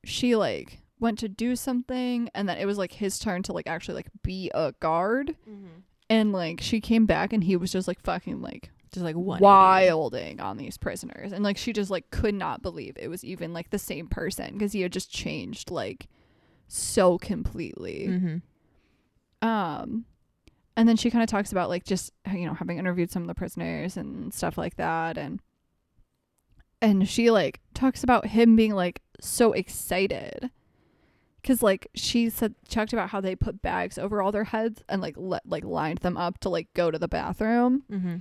she 0.05 0.37
like 0.37 0.81
went 0.99 1.19
to 1.21 1.29
do 1.29 1.57
something 1.57 2.29
and 2.35 2.49
then 2.49 2.59
it 2.59 2.67
was 2.67 2.77
like 2.77 2.93
his 2.93 3.19
turn 3.19 3.43
to 3.43 3.53
like 3.55 3.67
actually 3.67 3.95
like 3.95 4.11
be 4.23 4.51
a 4.55 4.73
guard 4.81 5.35
Mhm. 5.49 5.83
and 6.11 6.31
like 6.33 6.61
she 6.61 6.79
came 6.81 7.07
back 7.07 7.33
and 7.33 7.43
he 7.45 7.57
was 7.57 7.73
just 7.73 7.89
like 7.89 7.99
fucking 8.03 8.43
like 8.43 8.71
just 8.93 9.03
like 9.05 9.17
wilding 9.17 10.41
on 10.41 10.59
these 10.59 10.77
prisoners 10.77 11.33
and 11.33 11.43
like 11.43 11.57
she 11.57 11.73
just 11.73 11.91
like 11.91 12.11
could 12.11 12.35
not 12.35 12.61
believe 12.61 12.97
it 12.99 13.09
was 13.09 13.25
even 13.25 13.55
like 13.55 13.71
the 13.71 13.79
same 13.79 14.09
person 14.09 14.53
because 14.53 14.73
he 14.73 14.83
had 14.83 14.93
just 14.93 15.11
changed 15.11 15.71
like 15.71 16.07
so 16.69 17.17
completely 17.17 18.07
Mm-hmm. 18.09 19.47
um 19.49 20.05
and 20.77 20.89
then 20.89 20.97
she 20.97 21.11
kind 21.11 21.23
of 21.23 21.29
talks 21.29 21.53
about 21.53 21.69
like 21.69 21.85
just 21.85 22.13
you 22.33 22.47
know 22.47 22.55
having 22.55 22.79
interviewed 22.79 23.11
some 23.11 23.23
of 23.23 23.29
the 23.29 23.35
prisoners 23.35 23.97
and 23.97 24.33
stuff 24.33 24.57
like 24.57 24.77
that 24.77 25.19
and 25.19 25.41
and 26.83 27.09
she 27.09 27.31
like 27.31 27.61
talks 27.75 28.03
about 28.03 28.27
him 28.27 28.57
being 28.57 28.75
like 28.75 29.03
so 29.21 29.53
excited. 29.53 30.51
Because 31.41 31.63
like 31.63 31.89
she 31.95 32.29
said 32.29 32.55
talked 32.69 32.93
about 32.93 33.11
how 33.11 33.21
they 33.21 33.35
put 33.35 33.63
bags 33.63 33.99
over 33.99 34.21
all 34.21 34.33
their 34.33 34.45
heads 34.45 34.83
and 34.89 35.01
like 35.01 35.15
let 35.17 35.47
like 35.49 35.65
lined 35.65 35.99
them 35.99 36.17
up 36.17 36.39
to 36.41 36.49
like 36.49 36.73
go 36.75 36.91
to 36.91 36.99
the 36.99 37.09
bathroom. 37.09 37.85
Mm-hmm. 37.91 38.17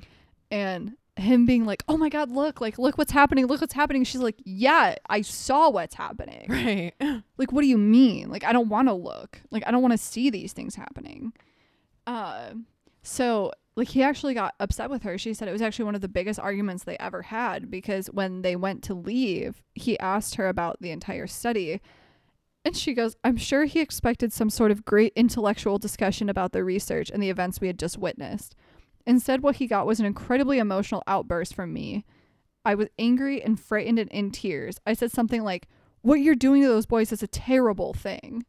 and 0.51 0.93
him 1.15 1.45
being 1.45 1.65
like 1.65 1.83
oh 1.89 1.97
my 1.97 2.07
god 2.07 2.31
look 2.31 2.61
like 2.61 2.79
look 2.79 2.97
what's 2.97 3.11
happening 3.11 3.45
look 3.45 3.59
what's 3.59 3.73
happening. 3.73 4.05
She's 4.05 4.21
like 4.21 4.37
yeah 4.45 4.95
i 5.09 5.21
saw 5.21 5.69
what's 5.69 5.95
happening. 5.95 6.45
Right. 6.47 6.93
like 7.37 7.51
what 7.51 7.61
do 7.61 7.67
you 7.67 7.77
mean? 7.77 8.29
Like 8.29 8.45
i 8.45 8.53
don't 8.53 8.69
want 8.69 8.87
to 8.87 8.93
look. 8.93 9.41
Like 9.51 9.63
i 9.67 9.71
don't 9.71 9.81
want 9.81 9.91
to 9.91 9.97
see 9.97 10.29
these 10.29 10.53
things 10.53 10.75
happening 10.75 11.33
uh, 12.07 12.51
so 13.01 13.51
like 13.75 13.87
he 13.87 14.03
actually 14.03 14.33
got 14.33 14.55
upset 14.59 14.89
with 14.89 15.03
her. 15.03 15.17
She 15.17 15.33
said 15.33 15.47
it 15.47 15.53
was 15.53 15.61
actually 15.61 15.85
one 15.85 15.95
of 15.95 16.01
the 16.01 16.07
biggest 16.09 16.39
arguments 16.39 16.83
they 16.83 16.97
ever 16.97 17.21
had 17.23 17.71
because 17.71 18.07
when 18.07 18.41
they 18.41 18.55
went 18.55 18.83
to 18.83 18.93
leave 18.93 19.63
he 19.73 19.97
asked 19.99 20.35
her 20.35 20.47
about 20.47 20.81
the 20.81 20.91
entire 20.91 21.27
study. 21.27 21.81
And 22.65 22.75
she 22.75 22.93
goes 22.93 23.15
i'm 23.23 23.37
sure 23.37 23.65
he 23.65 23.79
expected 23.79 24.33
some 24.33 24.49
sort 24.49 24.71
of 24.71 24.85
great 24.85 25.13
intellectual 25.15 25.77
discussion 25.77 26.29
about 26.29 26.51
the 26.51 26.63
research 26.63 27.09
and 27.09 27.23
the 27.23 27.29
events 27.29 27.61
we 27.61 27.67
had 27.67 27.79
just 27.79 27.97
witnessed. 27.97 28.55
Instead 29.05 29.41
what 29.41 29.55
he 29.55 29.67
got 29.67 29.87
was 29.87 29.99
an 29.99 30.05
incredibly 30.05 30.59
emotional 30.59 31.03
outburst 31.07 31.55
from 31.55 31.73
me. 31.73 32.05
I 32.65 32.75
was 32.75 32.89
angry 32.99 33.41
and 33.41 33.59
frightened 33.59 33.97
and 33.97 34.11
in 34.11 34.31
tears. 34.31 34.79
I 34.85 34.93
said 34.93 35.11
something 35.11 35.43
like 35.43 35.67
what 36.01 36.19
you're 36.19 36.35
doing 36.35 36.61
to 36.61 36.67
those 36.67 36.85
boys 36.85 37.11
is 37.11 37.23
a 37.23 37.27
terrible 37.27 37.93
thing. 37.93 38.45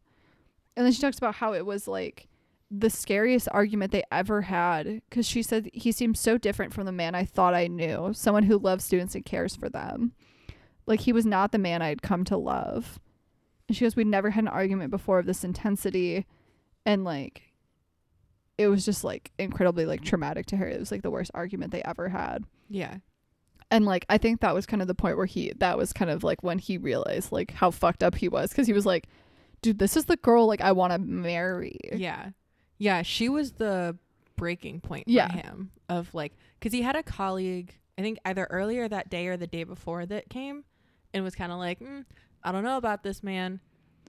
And 0.76 0.84
then 0.84 0.92
she 0.92 1.01
talks 1.01 1.18
about 1.18 1.36
how 1.36 1.53
it 1.53 1.64
was 1.64 1.86
like 1.86 2.28
the 2.70 2.90
scariest 2.90 3.48
argument 3.50 3.90
they 3.90 4.04
ever 4.12 4.42
had 4.42 5.02
because 5.10 5.26
she 5.26 5.42
said 5.42 5.68
he 5.72 5.90
seemed 5.90 6.16
so 6.16 6.38
different 6.38 6.72
from 6.72 6.86
the 6.86 6.92
man 6.92 7.14
I 7.14 7.24
thought 7.24 7.54
I 7.54 7.66
knew, 7.66 8.12
someone 8.14 8.44
who 8.44 8.58
loves 8.58 8.84
students 8.84 9.14
and 9.14 9.24
cares 9.24 9.56
for 9.56 9.68
them. 9.68 10.12
Like 10.86 11.00
he 11.00 11.12
was 11.12 11.26
not 11.26 11.50
the 11.52 11.58
man 11.58 11.82
I'd 11.82 12.02
come 12.02 12.24
to 12.26 12.36
love. 12.36 13.00
And 13.68 13.76
she 13.76 13.84
goes, 13.84 13.96
We'd 13.96 14.06
never 14.06 14.30
had 14.30 14.44
an 14.44 14.48
argument 14.48 14.90
before 14.90 15.18
of 15.18 15.26
this 15.26 15.44
intensity. 15.44 16.26
And 16.86 17.04
like, 17.04 17.42
it 18.58 18.68
was 18.68 18.84
just 18.84 19.04
like 19.04 19.30
incredibly 19.38 19.86
like 19.86 20.02
traumatic 20.02 20.46
to 20.46 20.56
her. 20.56 20.68
It 20.68 20.78
was 20.78 20.90
like 20.92 21.02
the 21.02 21.10
worst 21.10 21.30
argument 21.34 21.72
they 21.72 21.82
ever 21.82 22.08
had 22.10 22.44
Yeah. 22.68 22.98
and 23.70 23.84
like 23.86 24.04
i 24.08 24.18
think 24.18 24.40
that 24.40 24.54
was 24.54 24.66
kind 24.66 24.82
of 24.82 24.88
the 24.88 24.94
point 24.94 25.16
where 25.16 25.26
he 25.26 25.52
that 25.58 25.78
was 25.78 25.92
kind 25.92 26.10
of 26.10 26.22
like 26.24 26.42
when 26.42 26.58
he 26.58 26.76
realized 26.78 27.30
like 27.32 27.52
how 27.52 27.70
fucked 27.70 28.02
up 28.02 28.16
he 28.16 28.28
was 28.28 28.50
because 28.50 28.66
he 28.66 28.72
was 28.72 28.84
like 28.86 29.06
dude 29.62 29.78
this 29.78 29.96
is 29.96 30.06
the 30.06 30.16
girl 30.16 30.46
like 30.46 30.60
i 30.60 30.72
want 30.72 30.92
to 30.92 30.98
marry 30.98 31.78
Yeah. 31.92 32.30
Yeah. 32.80 33.02
She 33.02 33.28
was 33.28 33.52
the 33.52 33.96
breaking 34.36 34.80
point 34.80 35.06
Yeah. 35.06 35.28
for 35.28 35.36
him 35.38 35.70
of 35.88 36.12
like, 36.12 36.32
because 36.58 36.72
he 36.72 36.82
had 36.82 36.96
a 36.96 37.02
colleague, 37.04 37.72
I 37.96 38.02
think 38.02 38.18
either 38.24 38.46
earlier 38.50 38.88
that 38.88 39.08
day 39.08 39.28
or 39.28 39.36
the 39.36 39.46
day 39.46 39.62
before 39.62 40.04
that 40.06 40.28
came 40.28 40.64
and 41.14 41.22
was 41.22 41.36
kind 41.36 41.52
of 41.52 41.58
like, 41.58 41.78
mm, 41.78 42.04
I 42.42 42.50
don't 42.50 42.64
know 42.64 42.76
about 42.78 43.04
this 43.04 43.22
man. 43.22 43.60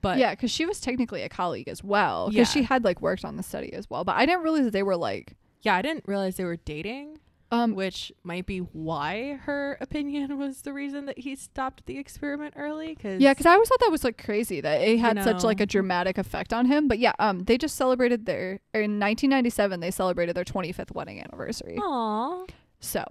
But 0.01 0.17
yeah 0.17 0.32
because 0.32 0.49
she 0.49 0.65
was 0.65 0.80
technically 0.80 1.22
a 1.22 1.30
colleague 1.30 1.67
as 1.67 1.84
well 1.84 2.30
because 2.32 2.49
she 2.51 2.63
had 2.63 2.84
like 2.84 3.01
worked 3.03 3.24
on 3.24 3.36
the 3.38 3.43
study 3.43 3.72
as 3.72 3.88
well 3.88 4.03
but 4.03 4.15
i 4.15 4.26
didn't 4.26 4.41
realize 4.41 4.63
that 4.63 4.72
they 4.74 4.82
were 4.82 4.97
like 4.97 5.36
yeah, 5.61 5.76
I 5.76 5.84
didn't 5.84 6.05
realize 6.07 6.38
they 6.38 6.43
were 6.43 6.55
dating, 6.55 7.19
um 7.52 7.76
which 7.76 8.12
might 8.24 8.45
be 8.45 8.60
why 8.60 9.39
her 9.43 9.78
opinion 9.82 10.38
was 10.39 10.62
the 10.62 10.74
reason 10.74 11.06
that 11.06 11.20
he 11.20 11.36
stopped 11.36 11.86
the 11.86 11.97
experiment 11.97 12.54
early. 12.58 12.95
Cause 12.95 13.20
yeah 13.20 13.32
because 13.34 13.45
i 13.45 13.54
always 13.54 13.68
thought 13.70 13.80
that 13.80 13.91
was 13.91 14.04
like 14.04 14.24
crazy 14.24 14.62
that 14.62 14.82
it 14.82 14.99
had 14.99 15.22
such 15.24 15.41
know. 15.41 15.47
like 15.47 15.60
a 15.60 15.66
dramatic 15.66 16.18
effect 16.18 16.54
on 16.54 16.66
him 16.66 16.88
but 16.88 16.99
yeah 16.99 17.14
um 17.20 17.43
they 17.43 17.58
just 17.58 17.76
celebrated 17.76 18.26
their 18.26 18.60
in 18.74 18.99
1997 18.99 19.80
they 19.80 19.91
celebrated 19.91 20.36
their 20.36 20.45
25th 20.45 20.93
wedding 20.93 21.20
anniversary 21.20 21.78
Aw. 21.80 22.45
So, 22.82 23.06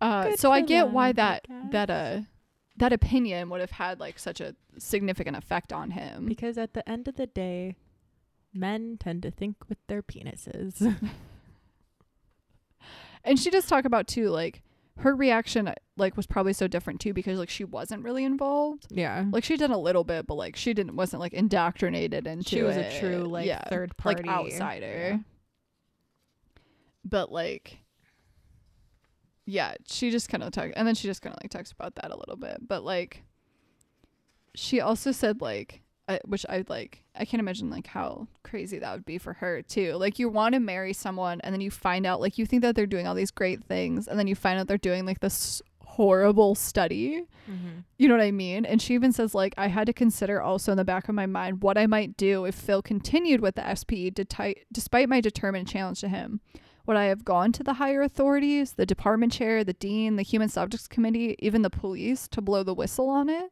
uh, 0.00 0.24
Good 0.30 0.40
so 0.40 0.50
I 0.50 0.60
get 0.60 0.90
why 0.90 1.12
them, 1.12 1.24
I 1.24 1.48
that 1.48 1.70
that 1.70 1.90
uh 1.90 2.20
that 2.76 2.92
opinion 2.92 3.48
would 3.50 3.60
have 3.60 3.70
had 3.70 4.00
like 4.00 4.18
such 4.18 4.40
a 4.40 4.54
significant 4.78 5.36
effect 5.36 5.72
on 5.72 5.92
him. 5.92 6.26
Because 6.26 6.58
at 6.58 6.74
the 6.74 6.86
end 6.88 7.06
of 7.08 7.16
the 7.16 7.26
day, 7.26 7.76
men 8.52 8.96
tend 8.98 9.22
to 9.22 9.30
think 9.30 9.56
with 9.68 9.78
their 9.86 10.02
penises. 10.02 10.96
And 13.24 13.38
she 13.38 13.50
does 13.50 13.66
talk 13.66 13.84
about 13.84 14.06
too 14.06 14.28
like 14.28 14.62
her 14.98 15.14
reaction 15.16 15.72
like 15.96 16.16
was 16.16 16.26
probably 16.26 16.52
so 16.52 16.68
different 16.68 17.00
too 17.00 17.12
because 17.12 17.38
like 17.38 17.48
she 17.48 17.64
wasn't 17.64 18.04
really 18.04 18.24
involved. 18.24 18.86
yeah. 18.90 19.24
Like 19.30 19.44
she 19.44 19.56
did 19.56 19.70
a 19.70 19.78
little 19.78 20.04
bit, 20.04 20.26
but 20.26 20.34
like 20.34 20.56
she 20.56 20.74
didn't 20.74 20.96
wasn't 20.96 21.20
like 21.20 21.32
indoctrinated 21.32 22.26
into 22.26 22.48
she 22.48 22.62
was 22.62 22.76
it. 22.76 22.92
a 22.92 23.00
true 23.00 23.24
like 23.24 23.46
yeah, 23.46 23.62
third 23.68 23.96
party 23.96 24.22
like 24.24 24.36
outsider. 24.36 25.08
Yeah. 25.10 25.18
But 27.04 27.32
like 27.32 27.78
yeah, 29.46 29.74
she 29.86 30.10
just 30.10 30.28
kind 30.28 30.42
of 30.42 30.52
talked 30.52 30.74
and 30.76 30.86
then 30.86 30.94
she 30.94 31.08
just 31.08 31.22
kind 31.22 31.34
of 31.34 31.42
like 31.42 31.50
talks 31.50 31.72
about 31.72 31.96
that 31.96 32.10
a 32.10 32.16
little 32.16 32.36
bit. 32.36 32.58
But 32.66 32.84
like 32.84 33.22
she 34.54 34.80
also 34.80 35.12
said 35.12 35.40
like 35.40 35.80
I, 36.08 36.20
which 36.24 36.44
I 36.48 36.64
like 36.68 37.02
I 37.16 37.24
can't 37.24 37.40
imagine 37.40 37.70
like 37.70 37.86
how 37.86 38.28
crazy 38.42 38.78
that 38.78 38.92
would 38.92 39.06
be 39.06 39.18
for 39.18 39.32
her 39.34 39.62
too. 39.62 39.94
Like 39.94 40.18
you 40.18 40.28
want 40.28 40.54
to 40.54 40.60
marry 40.60 40.92
someone 40.92 41.40
and 41.42 41.52
then 41.52 41.60
you 41.60 41.70
find 41.70 42.04
out 42.04 42.20
like 42.20 42.36
you 42.36 42.46
think 42.46 42.62
that 42.62 42.76
they're 42.76 42.86
doing 42.86 43.06
all 43.06 43.14
these 43.14 43.30
great 43.30 43.64
things 43.64 44.06
and 44.06 44.18
then 44.18 44.26
you 44.26 44.34
find 44.34 44.58
out 44.58 44.66
they're 44.66 44.78
doing 44.78 45.06
like 45.06 45.20
this 45.20 45.62
horrible 45.80 46.54
study. 46.54 47.22
Mm-hmm. 47.50 47.80
You 47.98 48.08
know 48.08 48.16
what 48.16 48.24
I 48.24 48.32
mean? 48.32 48.66
And 48.66 48.82
she 48.82 48.94
even 48.94 49.12
says 49.12 49.34
like 49.34 49.54
I 49.56 49.68
had 49.68 49.86
to 49.86 49.92
consider 49.92 50.42
also 50.42 50.72
in 50.72 50.78
the 50.78 50.84
back 50.84 51.08
of 51.08 51.14
my 51.14 51.26
mind 51.26 51.62
what 51.62 51.78
I 51.78 51.86
might 51.86 52.16
do 52.16 52.44
if 52.44 52.54
Phil 52.54 52.82
continued 52.82 53.40
with 53.40 53.54
the 53.54 53.74
SP 53.74 54.12
deti- 54.12 54.64
despite 54.72 55.08
my 55.08 55.20
determined 55.20 55.68
challenge 55.68 56.00
to 56.00 56.08
him. 56.08 56.40
Would 56.86 56.98
I 56.98 57.04
have 57.04 57.24
gone 57.24 57.50
to 57.52 57.62
the 57.62 57.74
higher 57.74 58.02
authorities, 58.02 58.72
the 58.72 58.84
department 58.84 59.32
chair, 59.32 59.64
the 59.64 59.72
dean, 59.72 60.16
the 60.16 60.22
human 60.22 60.50
subjects 60.50 60.86
committee, 60.86 61.34
even 61.38 61.62
the 61.62 61.70
police 61.70 62.28
to 62.28 62.42
blow 62.42 62.62
the 62.62 62.74
whistle 62.74 63.08
on 63.08 63.30
it? 63.30 63.50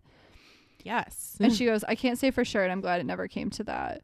Yes. 0.82 1.36
And 1.40 1.52
she 1.54 1.64
goes, 1.66 1.84
I 1.84 1.94
can't 1.94 2.18
say 2.18 2.30
for 2.30 2.44
sure, 2.44 2.62
and 2.62 2.72
I'm 2.72 2.80
glad 2.80 3.00
it 3.00 3.06
never 3.06 3.28
came 3.28 3.50
to 3.50 3.64
that. 3.64 4.02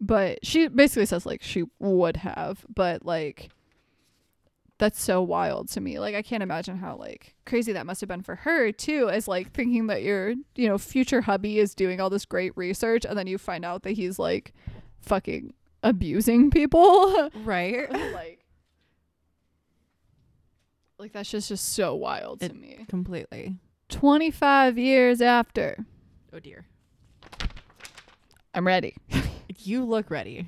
But 0.00 0.44
she 0.44 0.68
basically 0.68 1.06
says 1.06 1.26
like 1.26 1.42
she 1.42 1.64
would 1.78 2.16
have, 2.18 2.64
but 2.74 3.04
like 3.04 3.50
that's 4.78 5.02
so 5.02 5.20
wild 5.20 5.68
to 5.68 5.80
me. 5.80 5.98
Like 5.98 6.14
I 6.14 6.22
can't 6.22 6.42
imagine 6.42 6.78
how 6.78 6.96
like 6.96 7.34
crazy 7.44 7.72
that 7.72 7.84
must 7.84 8.00
have 8.00 8.08
been 8.08 8.22
for 8.22 8.34
her 8.36 8.72
too, 8.72 9.10
as 9.10 9.28
like 9.28 9.52
thinking 9.52 9.88
that 9.88 10.02
your 10.02 10.30
you 10.56 10.68
know 10.68 10.78
future 10.78 11.20
hubby 11.20 11.58
is 11.58 11.74
doing 11.74 12.00
all 12.00 12.08
this 12.08 12.24
great 12.24 12.56
research, 12.56 13.04
and 13.04 13.18
then 13.18 13.26
you 13.26 13.36
find 13.36 13.62
out 13.64 13.82
that 13.82 13.92
he's 13.92 14.18
like 14.18 14.54
fucking 15.00 15.52
abusing 15.82 16.50
people. 16.50 17.28
Right. 17.44 17.90
like, 18.14 18.44
like 20.98 21.12
that's 21.12 21.30
just 21.30 21.48
just 21.48 21.74
so 21.74 21.94
wild 21.94 22.40
to 22.40 22.46
It- 22.46 22.56
me. 22.56 22.86
Completely. 22.88 23.56
Twenty 23.88 24.30
five 24.30 24.78
years 24.78 25.20
after, 25.20 25.84
Oh 26.32 26.38
dear. 26.38 26.66
I'm 28.54 28.66
ready. 28.66 28.96
You 29.62 29.84
look 29.84 30.10
ready. 30.10 30.46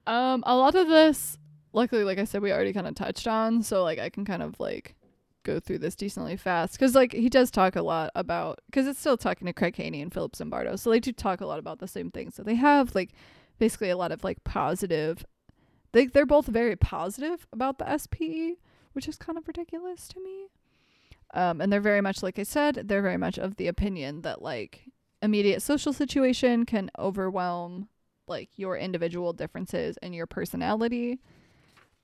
Um, 0.10 0.44
a 0.48 0.56
lot 0.56 0.74
of 0.74 0.88
this, 0.88 1.38
luckily, 1.72 2.04
like 2.04 2.18
I 2.18 2.24
said, 2.24 2.42
we 2.42 2.52
already 2.52 2.74
kind 2.74 2.88
of 2.88 2.96
touched 2.96 3.28
on, 3.28 3.62
so 3.62 3.84
like 3.84 4.00
I 4.00 4.10
can 4.10 4.26
kind 4.26 4.42
of 4.42 4.60
like 4.60 4.96
go 5.44 5.60
through 5.60 5.78
this 5.78 5.96
decently 5.96 6.36
fast 6.36 6.74
because 6.74 6.96
like 6.96 7.14
he 7.14 7.30
does 7.30 7.52
talk 7.52 7.76
a 7.76 7.82
lot 7.84 8.10
about 8.16 8.60
because 8.66 8.88
it's 8.88 9.00
still 9.00 9.18
talking 9.18 9.46
to 9.46 9.54
Craig 9.54 9.76
Haney 9.76 10.02
and 10.02 10.12
Philip 10.12 10.34
Zimbardo, 10.34 10.80
so 10.80 10.90
they 10.90 11.00
do 11.00 11.12
talk 11.12 11.42
a 11.42 11.46
lot 11.46 11.60
about 11.60 11.78
the 11.78 11.88
same 11.88 12.10
things. 12.10 12.34
So 12.34 12.42
they 12.42 12.56
have 12.56 12.96
like 12.96 13.12
basically 13.60 13.92
a 13.92 13.98
lot 13.98 14.12
of 14.12 14.24
like 14.24 14.44
positive. 14.44 15.24
They 15.92 16.08
they're 16.08 16.26
both 16.26 16.48
very 16.48 16.76
positive 16.76 17.46
about 17.54 17.78
the 17.78 17.96
SPE, 17.96 18.58
which 18.94 19.08
is 19.08 19.16
kind 19.16 19.38
of 19.38 19.48
ridiculous 19.48 20.08
to 20.08 20.20
me. 20.20 20.48
Um, 21.34 21.62
and 21.62 21.72
they're 21.72 21.82
very 21.82 22.02
much 22.02 22.24
like 22.24 22.40
I 22.40 22.44
said, 22.44 22.84
they're 22.86 23.02
very 23.02 23.18
much 23.18 23.38
of 23.38 23.58
the 23.58 23.68
opinion 23.68 24.22
that 24.22 24.42
like 24.42 24.86
immediate 25.22 25.62
social 25.62 25.94
situation 25.94 26.66
can 26.66 26.90
overwhelm 26.98 27.90
like 28.28 28.50
your 28.58 28.78
individual 28.78 29.34
differences 29.34 29.98
and 30.02 30.16
your 30.16 30.28
personality, 30.28 31.20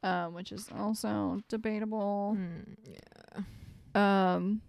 um, 0.04 0.34
which 0.34 0.52
is 0.52 0.70
also 0.78 1.42
debatable. 1.50 2.38
Mm, 2.38 2.76
yeah. 2.86 4.36
Um, 4.36 4.62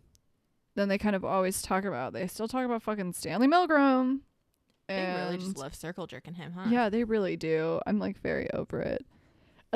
then 0.75 0.89
they 0.89 0.99
kind 0.99 1.17
of 1.17 1.25
always 1.25 1.63
talk 1.63 1.85
about 1.85 2.13
they 2.13 2.27
still 2.27 2.49
talk 2.49 2.65
about 2.65 2.83
fucking 2.83 3.13
Stanley 3.15 3.49
Milgram. 3.49 4.21
They 4.89 5.15
really 5.25 5.39
just 5.39 5.57
love 5.57 5.75
circle 5.75 6.07
jerking 6.07 6.35
him, 6.35 6.53
huh? 6.53 6.69
yeah, 6.71 6.89
they 6.89 7.03
really 7.03 7.37
do. 7.37 7.81
I'm 7.87 7.99
like 7.99 8.21
very 8.21 8.49
over 8.53 8.81
it. 8.81 9.05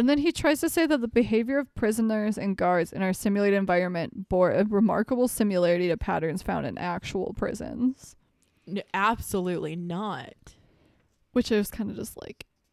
And 0.01 0.09
then 0.09 0.17
he 0.17 0.33
tries 0.33 0.61
to 0.61 0.71
say 0.71 0.87
that 0.87 1.03
the 1.03 1.09
behavior 1.09 1.59
of 1.59 1.75
prisoners 1.75 2.39
and 2.39 2.57
guards 2.57 2.91
in 2.91 3.03
our 3.03 3.13
simulated 3.13 3.59
environment 3.59 4.31
bore 4.31 4.51
a 4.51 4.65
remarkable 4.65 5.29
similarity 5.29 5.89
to 5.89 5.99
patterns 5.99 6.41
found 6.43 6.65
in 6.65 6.79
actual 6.79 7.35
prisons, 7.37 8.17
N- 8.67 8.83
absolutely 8.95 9.77
not. 9.77 10.33
which 11.33 11.53
I 11.53 11.57
was 11.59 11.71
kind 11.71 11.91
of 11.91 11.97
just 11.97 12.17
like. 12.19 12.47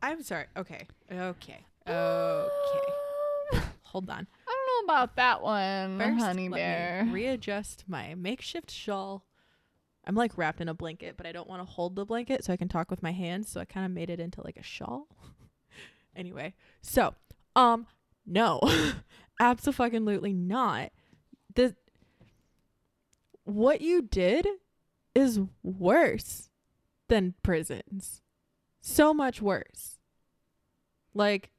I'm 0.00 0.22
sorry. 0.22 0.44
Okay. 0.56 0.86
Okay. 1.10 1.64
Okay. 1.88 1.92
Um, 1.92 2.48
Hold 3.82 4.08
on. 4.10 4.28
I 4.46 4.52
don't 4.52 4.86
know 4.88 4.92
about 4.94 5.16
that 5.16 5.42
one, 5.42 5.98
First, 5.98 6.20
honey 6.24 6.48
bear. 6.48 7.08
readjust 7.10 7.82
my 7.88 8.14
makeshift 8.14 8.70
shawl. 8.70 9.24
I'm 10.06 10.14
like 10.14 10.38
wrapped 10.38 10.60
in 10.60 10.68
a 10.68 10.74
blanket, 10.74 11.16
but 11.16 11.26
I 11.26 11.32
don't 11.32 11.48
want 11.48 11.60
to 11.60 11.70
hold 11.70 11.96
the 11.96 12.04
blanket 12.04 12.44
so 12.44 12.52
I 12.52 12.56
can 12.56 12.68
talk 12.68 12.90
with 12.90 13.02
my 13.02 13.12
hands. 13.12 13.50
So 13.50 13.60
I 13.60 13.64
kind 13.64 13.84
of 13.84 13.92
made 13.92 14.10
it 14.10 14.20
into 14.20 14.42
like 14.42 14.56
a 14.56 14.62
shawl. 14.62 15.08
anyway, 16.16 16.54
so 16.80 17.14
um, 17.56 17.86
no, 18.24 18.60
absolutely 19.40 20.32
not. 20.32 20.92
The 21.54 21.74
what 23.44 23.80
you 23.80 24.02
did 24.02 24.46
is 25.14 25.40
worse 25.62 26.50
than 27.08 27.34
prisons. 27.42 28.22
So 28.80 29.14
much 29.14 29.40
worse. 29.40 29.98
Like 31.14 31.50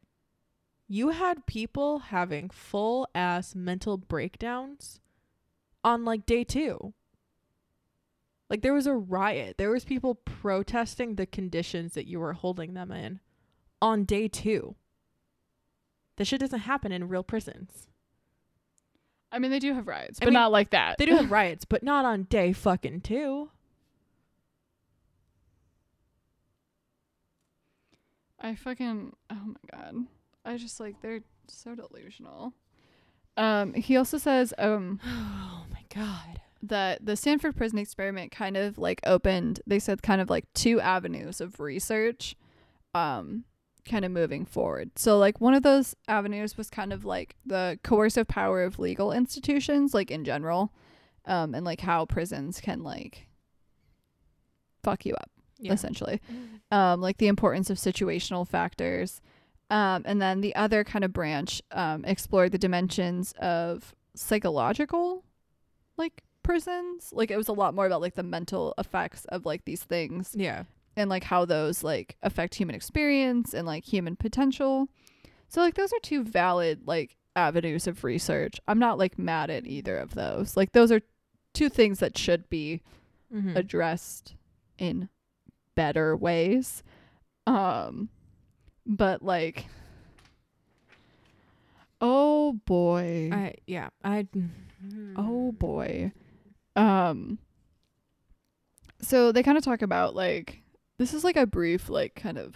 you 0.88 1.10
had 1.10 1.46
people 1.46 2.00
having 2.00 2.50
full 2.50 3.08
ass 3.14 3.56
mental 3.56 3.98
breakdowns 3.98 5.00
on 5.84 6.06
like 6.06 6.26
day 6.26 6.44
2. 6.44 6.94
Like 8.50 8.62
there 8.62 8.74
was 8.74 8.88
a 8.88 8.94
riot. 8.94 9.58
There 9.58 9.70
was 9.72 9.84
people 9.84 10.16
protesting 10.16 11.16
the 11.16 11.26
conditions 11.26 11.94
that 11.94 12.08
you 12.08 12.20
were 12.20 12.34
holding 12.34 12.74
them 12.74 12.92
in 12.92 13.20
on 13.82 14.06
day 14.06 14.28
2. 14.28 14.76
That 16.16 16.26
shit 16.26 16.40
doesn't 16.40 16.60
happen 16.62 16.92
in 16.92 17.08
real 17.08 17.24
prisons. 17.24 17.88
I 19.32 19.40
mean, 19.40 19.52
they 19.52 19.60
do 19.60 19.74
have 19.74 19.88
riots, 19.88 20.20
I 20.22 20.26
but 20.26 20.30
mean, 20.30 20.36
not 20.36 20.52
like 20.54 20.70
that. 20.70 20.98
They 20.98 21.06
do 21.06 21.16
have 21.16 21.32
riots, 21.32 21.66
but 21.66 21.84
not 21.84 22.06
on 22.06 22.24
day 22.24 22.54
fucking 22.54 23.02
2. 23.02 23.50
I 28.40 28.56
fucking 28.56 29.14
oh 29.30 29.36
my 29.36 29.56
god. 29.78 29.96
I 30.46 30.58
just 30.58 30.80
like 30.80 31.02
they're 31.02 31.22
so 31.48 31.76
delusional. 31.76 32.54
Um 33.36 33.74
he 33.74 33.98
also 33.98 34.18
says 34.18 34.54
um 34.58 35.00
Oh 35.06 35.66
my 35.72 35.84
god. 35.94 36.42
That 36.62 37.06
the 37.06 37.16
Stanford 37.16 37.56
prison 37.56 37.78
experiment 37.78 38.32
kind 38.32 38.58
of 38.58 38.78
like 38.78 39.02
opened 39.06 39.62
they 39.68 39.80
said 39.80 40.02
kind 40.02 40.22
of 40.22 40.30
like 40.30 40.46
two 40.54 40.80
avenues 40.80 41.42
of 41.42 41.60
research 41.60 42.36
um 42.96 43.44
kind 43.88 44.04
of 44.04 44.12
moving 44.12 44.46
forward. 44.46 44.92
So 44.98 45.18
like 45.18 45.40
one 45.40 45.54
of 45.54 45.64
those 45.64 45.96
avenues 46.10 46.58
was 46.58 46.70
kind 46.70 46.92
of 46.92 47.06
like 47.06 47.36
the 47.46 47.80
coercive 47.84 48.28
power 48.28 48.64
of 48.64 48.80
legal 48.80 49.12
institutions 49.12 49.94
like 49.94 50.12
in 50.12 50.26
general 50.26 50.74
um 51.26 51.54
and 51.54 51.66
like 51.66 51.82
how 51.82 52.06
prisons 52.06 52.60
can 52.60 52.84
like 52.84 53.28
fuck 54.84 55.06
you 55.06 55.14
up 55.16 55.30
essentially 55.74 56.22
um, 56.72 57.02
like 57.02 57.18
the 57.18 57.28
importance 57.28 57.70
of 57.70 57.78
situational 57.78 58.48
factors. 58.48 59.22
Um, 59.70 60.04
and 60.06 60.22
then 60.22 60.42
the 60.42 60.56
other 60.56 60.84
kind 60.84 61.04
of 61.04 61.12
branch 61.14 61.62
um, 61.72 62.06
explored 62.06 62.52
the 62.52 62.58
dimensions 62.58 63.34
of 63.40 63.94
psychological, 64.16 65.24
like 65.98 66.24
prisons. 66.48 67.10
Like 67.14 67.30
it 67.32 67.38
was 67.38 67.48
a 67.48 67.54
lot 67.54 67.74
more 67.76 67.86
about 67.86 68.02
like 68.02 68.16
the 68.16 68.24
mental 68.24 68.74
effects 68.78 69.26
of 69.26 69.46
like 69.46 69.66
these 69.66 69.84
things 69.84 70.32
Yeah. 70.36 70.64
and 70.96 71.10
like 71.10 71.24
how 71.24 71.46
those 71.46 71.84
like 71.84 72.16
affect 72.24 72.56
human 72.56 72.76
experience 72.76 73.54
and 73.54 73.68
like 73.68 73.84
human 73.84 74.16
potential. 74.16 74.88
So 75.50 75.62
like 75.62 75.76
those 75.76 75.92
are 75.94 76.00
two 76.02 76.24
valid 76.24 76.82
like 76.88 77.16
avenues 77.36 77.86
of 77.88 78.04
research. 78.04 78.60
I'm 78.68 78.80
not 78.80 78.98
like 78.98 79.20
mad 79.20 79.50
at 79.50 79.68
either 79.68 79.98
of 79.98 80.14
those. 80.16 80.56
Like 80.58 80.72
those 80.72 80.92
are 80.92 81.02
two 81.54 81.70
things 81.70 82.00
that 82.00 82.18
should 82.18 82.50
be 82.50 82.82
Mm-hmm. 83.34 83.58
addressed 83.58 84.36
in 84.78 85.10
better 85.76 86.16
ways. 86.16 86.82
Um 87.46 88.08
but 88.86 89.22
like 89.22 89.66
oh 92.02 92.54
boy. 92.66 93.30
I 93.34 93.56
yeah, 93.66 93.90
I 94.04 94.28
oh 95.18 95.52
boy. 95.52 96.12
Um 96.78 97.40
so 99.02 99.32
they 99.32 99.44
kind 99.44 99.58
of 99.58 99.64
talk 99.64 99.82
about 99.82 100.16
like 100.16 100.62
this 100.98 101.14
is 101.14 101.24
like 101.24 101.38
a 101.38 101.46
brief 101.46 101.90
like 101.90 102.16
kind 102.16 102.38
of 102.38 102.56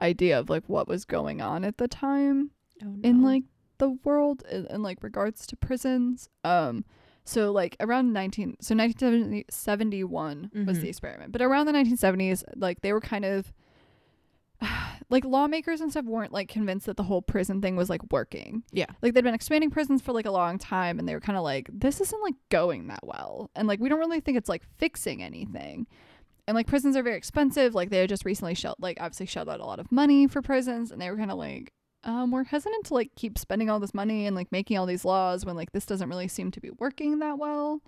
idea 0.00 0.38
of 0.38 0.50
like 0.50 0.64
what 0.68 0.86
was 0.88 1.04
going 1.04 1.40
on 1.40 1.64
at 1.64 1.78
the 1.78 1.88
time 1.88 2.50
Oh, 2.84 2.94
in 3.02 3.22
like 3.24 3.42
the 3.78 3.90
world 4.04 4.44
in, 4.50 4.66
in 4.66 4.82
like 4.82 5.02
regards 5.02 5.46
to 5.48 5.56
prisons. 5.56 6.28
Um 6.44 6.84
so 7.24 7.50
like 7.52 7.76
around 7.80 8.12
19 8.12 8.56
so 8.60 8.74
1971 8.74 10.50
was 10.66 10.78
Mhm. 10.78 10.80
the 10.82 10.88
experiment. 10.88 11.32
But 11.32 11.42
around 11.42 11.66
the 11.66 11.72
1970s 11.72 12.44
like 12.56 12.80
they 12.82 12.92
were 12.92 13.00
kind 13.00 13.24
of 13.24 13.52
like 15.10 15.24
lawmakers 15.24 15.80
and 15.80 15.90
stuff 15.90 16.04
weren't 16.04 16.32
like 16.32 16.48
convinced 16.48 16.86
that 16.86 16.96
the 16.96 17.02
whole 17.02 17.22
prison 17.22 17.60
thing 17.60 17.76
was 17.76 17.90
like 17.90 18.12
working. 18.12 18.62
Yeah. 18.72 18.86
Like 19.02 19.14
they'd 19.14 19.24
been 19.24 19.34
expanding 19.34 19.70
prisons 19.70 20.02
for 20.02 20.12
like 20.12 20.26
a 20.26 20.30
long 20.30 20.58
time 20.58 20.98
and 20.98 21.08
they 21.08 21.14
were 21.14 21.20
kind 21.20 21.38
of 21.38 21.44
like 21.44 21.68
this 21.72 22.00
isn't 22.00 22.22
like 22.22 22.34
going 22.50 22.88
that 22.88 23.06
well. 23.06 23.50
And 23.54 23.68
like 23.68 23.80
we 23.80 23.88
don't 23.88 24.00
really 24.00 24.20
think 24.20 24.36
it's 24.36 24.48
like 24.48 24.62
fixing 24.76 25.22
anything. 25.22 25.86
And 26.46 26.54
like 26.54 26.66
prisons 26.66 26.96
are 26.96 27.02
very 27.02 27.16
expensive. 27.16 27.74
Like 27.74 27.90
they 27.90 27.98
had 27.98 28.08
just 28.08 28.24
recently 28.24 28.54
shelled 28.54 28.76
like 28.80 28.98
obviously 29.00 29.26
shelled 29.26 29.48
out 29.48 29.60
a 29.60 29.66
lot 29.66 29.80
of 29.80 29.92
money 29.92 30.26
for 30.26 30.42
prisons 30.42 30.90
and 30.90 31.00
they 31.00 31.10
were 31.10 31.16
kind 31.16 31.30
of 31.30 31.38
like 31.38 31.72
um, 32.04 32.30
we're 32.30 32.44
hesitant 32.44 32.86
to 32.86 32.94
like 32.94 33.10
keep 33.16 33.36
spending 33.38 33.68
all 33.68 33.80
this 33.80 33.92
money 33.92 34.26
and 34.26 34.36
like 34.36 34.52
making 34.52 34.78
all 34.78 34.86
these 34.86 35.04
laws 35.04 35.44
when 35.44 35.56
like 35.56 35.72
this 35.72 35.84
doesn't 35.84 36.08
really 36.08 36.28
seem 36.28 36.50
to 36.52 36.60
be 36.60 36.70
working 36.78 37.18
that 37.18 37.38
well. 37.38 37.82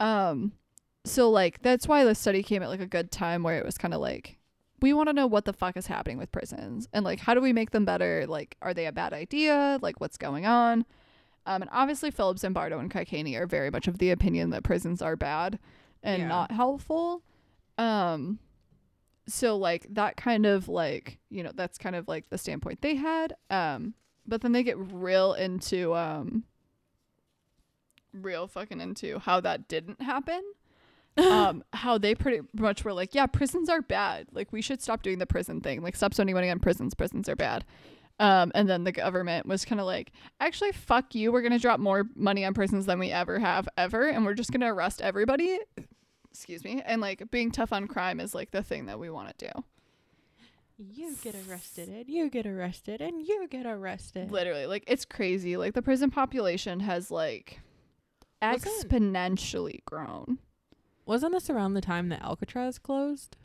Um, 0.00 0.52
so 1.04 1.30
like 1.30 1.62
that's 1.62 1.86
why 1.86 2.04
the 2.04 2.14
study 2.14 2.42
came 2.42 2.62
at 2.62 2.68
like 2.68 2.80
a 2.80 2.86
good 2.86 3.10
time 3.10 3.42
where 3.42 3.58
it 3.58 3.64
was 3.64 3.76
kind 3.76 3.94
of 3.94 4.00
like 4.00 4.38
we 4.84 4.92
want 4.92 5.08
to 5.08 5.14
know 5.14 5.26
what 5.26 5.46
the 5.46 5.52
fuck 5.54 5.78
is 5.78 5.86
happening 5.86 6.18
with 6.18 6.30
prisons 6.30 6.88
and 6.92 7.06
like 7.06 7.18
how 7.18 7.32
do 7.32 7.40
we 7.40 7.54
make 7.54 7.70
them 7.70 7.86
better? 7.86 8.26
Like 8.28 8.56
are 8.60 8.74
they 8.74 8.84
a 8.84 8.92
bad 8.92 9.14
idea? 9.14 9.78
Like 9.80 9.98
what's 9.98 10.18
going 10.18 10.44
on? 10.44 10.84
Um, 11.46 11.62
and 11.62 11.70
obviously 11.72 12.10
Philip 12.10 12.36
Zimbardo 12.36 12.78
and 12.78 12.92
Haney 12.92 13.34
are 13.36 13.46
very 13.46 13.70
much 13.70 13.88
of 13.88 13.96
the 13.96 14.10
opinion 14.10 14.50
that 14.50 14.62
prisons 14.62 15.00
are 15.00 15.16
bad 15.16 15.58
and 16.02 16.20
Yeah. 16.22 16.28
not 16.28 16.52
helpful. 16.52 17.22
Um, 17.78 18.38
so 19.26 19.56
like 19.56 19.86
that 19.88 20.18
kind 20.18 20.44
of 20.44 20.68
like 20.68 21.16
you 21.30 21.42
know 21.42 21.52
that's 21.54 21.78
kind 21.78 21.96
of 21.96 22.06
like 22.06 22.28
the 22.28 22.36
standpoint 22.36 22.82
they 22.82 22.94
had 22.94 23.34
um 23.48 23.94
but 24.26 24.42
then 24.42 24.52
they 24.52 24.62
get 24.62 24.76
real 24.92 25.32
into 25.32 25.94
um 25.94 26.44
real 28.12 28.46
fucking 28.46 28.80
into 28.82 29.18
how 29.18 29.40
that 29.40 29.66
didn't 29.66 30.02
happen 30.02 30.42
um, 31.16 31.62
how 31.72 31.98
they 31.98 32.14
pretty 32.14 32.46
much 32.54 32.84
were 32.84 32.92
like, 32.92 33.14
yeah, 33.14 33.26
prisons 33.26 33.68
are 33.68 33.82
bad. 33.82 34.28
Like 34.32 34.52
we 34.52 34.62
should 34.62 34.82
stop 34.82 35.02
doing 35.02 35.18
the 35.18 35.26
prison 35.26 35.60
thing. 35.60 35.82
Like 35.82 35.96
stop 35.96 36.14
spending 36.14 36.34
money 36.34 36.50
on 36.50 36.58
prisons. 36.58 36.94
Prisons 36.94 37.28
are 37.28 37.36
bad. 37.36 37.64
Um, 38.20 38.52
and 38.54 38.68
then 38.68 38.84
the 38.84 38.92
government 38.92 39.46
was 39.46 39.64
kind 39.64 39.80
of 39.80 39.86
like, 39.86 40.12
actually, 40.38 40.72
fuck 40.72 41.14
you. 41.14 41.32
We're 41.32 41.42
gonna 41.42 41.58
drop 41.58 41.80
more 41.80 42.04
money 42.14 42.44
on 42.44 42.54
prisons 42.54 42.86
than 42.86 42.98
we 42.98 43.10
ever 43.10 43.38
have 43.38 43.68
ever, 43.76 44.06
and 44.06 44.24
we're 44.24 44.34
just 44.34 44.52
gonna 44.52 44.72
arrest 44.72 45.02
everybody. 45.02 45.58
Excuse 46.30 46.64
me. 46.64 46.82
And 46.84 47.00
like 47.00 47.30
being 47.30 47.50
tough 47.50 47.72
on 47.72 47.86
crime 47.88 48.20
is 48.20 48.34
like 48.34 48.50
the 48.52 48.62
thing 48.62 48.86
that 48.86 48.98
we 48.98 49.10
want 49.10 49.36
to 49.36 49.46
do. 49.46 49.64
You 50.76 51.14
get 51.22 51.36
arrested, 51.48 51.88
and 51.88 52.08
you 52.08 52.28
get 52.28 52.46
arrested, 52.46 53.00
and 53.00 53.24
you 53.24 53.46
get 53.48 53.66
arrested. 53.66 54.30
Literally, 54.30 54.66
like 54.66 54.84
it's 54.86 55.04
crazy. 55.04 55.56
Like 55.56 55.74
the 55.74 55.82
prison 55.82 56.10
population 56.10 56.80
has 56.80 57.10
like 57.10 57.60
exponentially 58.42 59.84
grown. 59.84 60.38
Wasn't 61.06 61.32
this 61.32 61.50
around 61.50 61.74
the 61.74 61.80
time 61.80 62.08
that 62.08 62.22
Alcatraz 62.22 62.78
closed? 62.78 63.36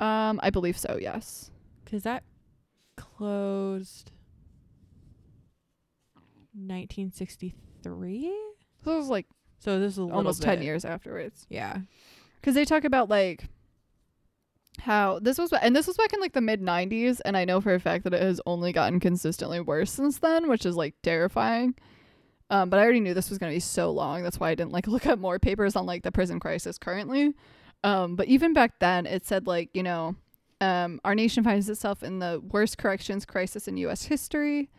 Um, 0.00 0.38
I 0.42 0.50
believe 0.50 0.76
so. 0.76 0.98
Yes. 1.00 1.50
Because 1.84 2.02
that 2.02 2.22
closed 2.96 4.10
1963. 6.54 8.32
So 8.84 8.92
it 8.92 8.96
was 8.96 9.08
like 9.08 9.26
So 9.58 9.80
this 9.80 9.94
is 9.94 9.98
almost 9.98 10.42
ten 10.42 10.62
years 10.62 10.84
afterwards. 10.84 11.46
Yeah. 11.48 11.78
because 12.40 12.54
they 12.54 12.64
talk 12.64 12.84
about 12.84 13.08
like 13.08 13.44
how 14.80 15.18
this 15.20 15.38
was 15.38 15.52
and 15.52 15.74
this 15.74 15.86
was 15.86 15.96
back 15.96 16.12
in 16.12 16.20
like 16.20 16.32
the 16.32 16.40
mid 16.40 16.60
90s 16.60 17.20
and 17.24 17.36
i 17.36 17.44
know 17.44 17.60
for 17.60 17.72
a 17.74 17.80
fact 17.80 18.02
that 18.04 18.12
it 18.12 18.20
has 18.20 18.40
only 18.44 18.72
gotten 18.72 18.98
consistently 18.98 19.60
worse 19.60 19.90
since 19.92 20.18
then 20.18 20.48
which 20.48 20.66
is 20.66 20.74
like 20.76 20.94
terrifying 21.02 21.74
um, 22.50 22.70
but 22.70 22.78
i 22.78 22.82
already 22.82 23.00
knew 23.00 23.14
this 23.14 23.30
was 23.30 23.38
going 23.38 23.50
to 23.50 23.56
be 23.56 23.60
so 23.60 23.90
long 23.90 24.22
that's 24.22 24.38
why 24.38 24.50
i 24.50 24.54
didn't 24.54 24.72
like 24.72 24.86
look 24.88 25.06
up 25.06 25.18
more 25.18 25.38
papers 25.38 25.76
on 25.76 25.86
like 25.86 26.02
the 26.02 26.12
prison 26.12 26.40
crisis 26.40 26.78
currently 26.78 27.34
um, 27.82 28.16
but 28.16 28.28
even 28.28 28.54
back 28.54 28.78
then 28.80 29.06
it 29.06 29.26
said 29.26 29.46
like 29.46 29.70
you 29.74 29.82
know 29.82 30.16
um, 30.60 31.00
our 31.04 31.14
nation 31.14 31.44
finds 31.44 31.68
itself 31.68 32.02
in 32.02 32.20
the 32.20 32.40
worst 32.50 32.78
corrections 32.78 33.26
crisis 33.26 33.68
in 33.68 33.76
us 33.76 34.04
history 34.04 34.70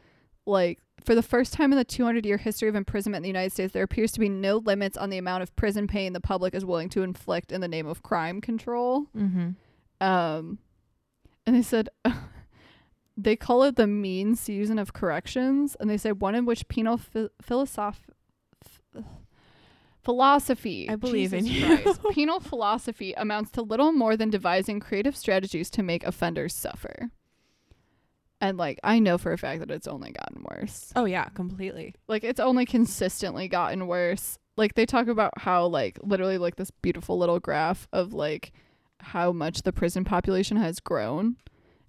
like 0.46 0.80
for 1.04 1.16
the 1.16 1.24
first 1.24 1.54
time 1.54 1.72
in 1.72 1.78
the 1.78 1.86
200 1.86 2.26
year 2.26 2.38
history 2.38 2.70
of 2.70 2.76
imprisonment 2.76 3.20
in 3.20 3.24
the 3.24 3.30
United 3.30 3.52
States, 3.52 3.74
there 3.74 3.84
appears 3.84 4.12
to 4.14 4.20
be 4.20 4.30
no 4.30 4.58
limits 4.58 4.98
on 4.98 5.10
the 5.10 5.18
amount 5.18 5.44
of 5.44 5.56
prison 5.56 5.88
pain 5.88 6.14
the 6.14 6.20
public 6.20 6.56
is 6.56 6.66
willing 6.66 6.90
to 6.90 7.04
inflict 7.04 7.52
in 7.52 7.62
the 7.62 7.68
name 7.68 7.88
of 7.88 8.02
crime 8.02 8.42
control. 8.42 9.08
Mm-hmm. 9.16 10.06
Um, 10.06 10.60
and 11.46 11.56
they 11.56 11.62
said 11.62 11.90
they 13.18 13.36
call 13.36 13.64
it 13.64 13.76
the 13.76 13.88
mean 13.88 14.36
season 14.36 14.78
of 14.80 14.94
corrections, 14.94 15.76
and 15.80 15.90
they 15.90 15.98
say 15.98 16.12
one 16.12 16.36
in 16.36 16.46
which 16.46 16.68
penal 16.68 16.98
phi- 16.98 17.30
philosoph- 17.42 18.10
philosophy, 20.04 20.90
I 20.90 20.96
believe 20.96 21.34
in 21.34 21.46
you. 21.46 21.66
Christ, 21.66 22.02
penal 22.12 22.40
philosophy 22.40 23.14
amounts 23.14 23.52
to 23.52 23.62
little 23.62 23.92
more 23.92 24.16
than 24.16 24.30
devising 24.30 24.80
creative 24.80 25.16
strategies 25.16 25.70
to 25.72 25.84
make 25.84 26.04
offenders 26.06 26.54
suffer. 26.54 27.10
And 28.42 28.58
like 28.58 28.80
I 28.84 29.00
know 29.00 29.18
for 29.18 29.32
a 29.32 29.38
fact 29.38 29.62
that 29.62 29.72
it's 29.72 29.88
only 29.88 30.12
gotten 30.12 30.46
worse. 30.52 30.92
Oh 30.96 31.06
yeah, 31.06 31.30
completely. 31.30 31.96
Like 32.08 32.24
it's 32.24 32.40
only 32.40 32.66
consistently 32.66 33.48
gotten 33.48 33.88
worse. 33.88 34.38
Like 34.58 34.76
they 34.76 34.86
talk 34.86 35.08
about 35.08 35.40
how 35.40 35.66
like 35.68 35.98
literally 36.04 36.38
like 36.38 36.58
this 36.58 36.70
beautiful 36.70 37.18
little 37.18 37.40
graph 37.40 37.88
of 37.94 38.14
like 38.14 38.52
how 39.00 39.32
much 39.32 39.64
the 39.64 39.74
prison 39.74 40.04
population 40.04 40.58
has 40.58 40.80
grown 40.80 41.38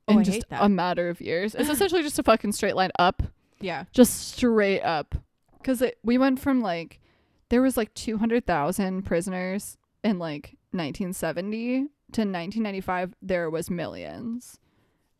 Oh, 0.09 0.13
in 0.15 0.19
I 0.21 0.23
just 0.23 0.35
hate 0.37 0.49
that. 0.51 0.63
a 0.63 0.69
matter 0.69 1.09
of 1.09 1.21
years. 1.21 1.55
It's 1.55 1.69
essentially 1.71 2.03
just 2.03 2.19
a 2.19 2.23
fucking 2.23 2.53
straight 2.53 2.77
line 2.77 2.91
up, 2.99 3.23
Yeah. 3.61 3.85
just 3.93 4.33
straight 4.35 4.83
up. 4.83 5.15
Cuz 5.65 5.83
we 6.05 6.17
went 6.19 6.39
from 6.41 6.61
like 6.61 7.01
there 7.49 7.63
was 7.63 7.77
like 7.77 7.93
200,000 7.95 9.03
prisoners 9.05 9.79
in 10.05 10.19
like 10.19 10.57
1970 10.73 11.79
to 12.13 12.21
1995 12.21 13.15
there 13.23 13.51
was 13.51 13.69
millions. 13.71 14.59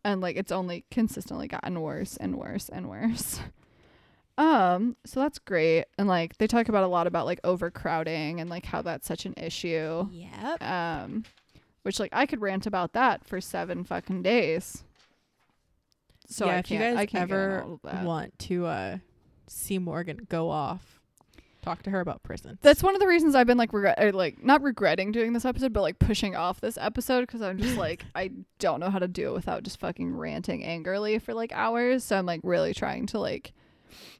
And 0.05 0.21
like 0.21 0.37
it's 0.37 0.53
only 0.53 0.85
consistently 0.91 1.49
gotten 1.49 1.81
worse 1.81 2.17
and 2.17 2.37
worse 2.37 2.69
and 2.69 2.89
worse. 2.89 3.41
Um, 4.39 4.97
so 5.07 5.21
that's 5.21 5.39
great. 5.39 5.87
And 5.97 6.09
like 6.09 6.37
they 6.37 6.47
talk 6.47 6.69
about 6.69 6.85
a 6.85 6.89
lot 6.89 7.07
about 7.07 7.25
like 7.25 7.41
overcrowding 7.43 8.39
and 8.39 8.51
like 8.51 8.67
how 8.67 8.83
that's 8.83 9.07
such 9.09 9.25
an 9.25 9.33
issue. 9.39 10.07
Yep. 10.13 10.63
Um, 10.63 11.25
which 11.87 12.01
like 12.01 12.11
I 12.13 12.27
could 12.27 12.41
rant 12.41 12.67
about 12.67 12.95
that 12.95 13.25
for 13.25 13.41
seven 13.41 13.85
fucking 13.85 14.25
days. 14.25 14.83
So 16.27 16.47
yeah, 16.47 16.57
I 16.57 16.59
if 16.59 16.71
you 16.73 16.79
can't, 16.79 16.97
guys 16.97 17.03
I 17.03 17.07
can't 17.07 17.29
get 17.29 17.35
into 17.35 17.35
ever 17.35 17.63
all 17.63 17.75
of 17.75 17.81
that. 17.85 18.05
want 18.05 18.37
to 18.41 18.67
uh 18.67 18.99
see 19.47 19.79
Morgan 19.79 20.27
go 20.29 20.51
off, 20.51 21.01
talk 21.63 21.85
to 21.85 21.91
her 21.91 22.01
about 22.01 22.25
prison. 22.25 22.59
That's 22.61 22.83
one 22.83 22.97
of 22.97 23.01
the 23.01 23.07
reasons 23.07 23.37
I've 23.37 23.47
been 23.47 23.57
like 23.57 23.73
regret, 23.73 24.03
or, 24.03 24.11
like 24.11 24.43
not 24.43 24.63
regretting 24.63 25.13
doing 25.13 25.33
this 25.33 25.45
episode, 25.45 25.73
but 25.73 25.83
like 25.83 26.01
pushing 26.01 26.35
off 26.35 26.61
this 26.61 26.77
episode 26.77 27.21
because 27.21 27.41
I'm 27.41 27.57
just 27.57 27.77
like 27.77 28.05
I 28.17 28.33
don't 28.59 28.81
know 28.81 28.91
how 28.91 28.99
to 28.99 29.07
do 29.07 29.29
it 29.29 29.35
without 29.35 29.63
just 29.63 29.79
fucking 29.79 30.13
ranting 30.13 30.65
angrily 30.65 31.21
for 31.21 31.35
like 31.35 31.53
hours. 31.53 32.03
So 32.03 32.19
I'm 32.19 32.27
like 32.27 32.41
really 32.43 32.75
trying 32.75 33.07
to 33.07 33.21
like, 33.21 33.53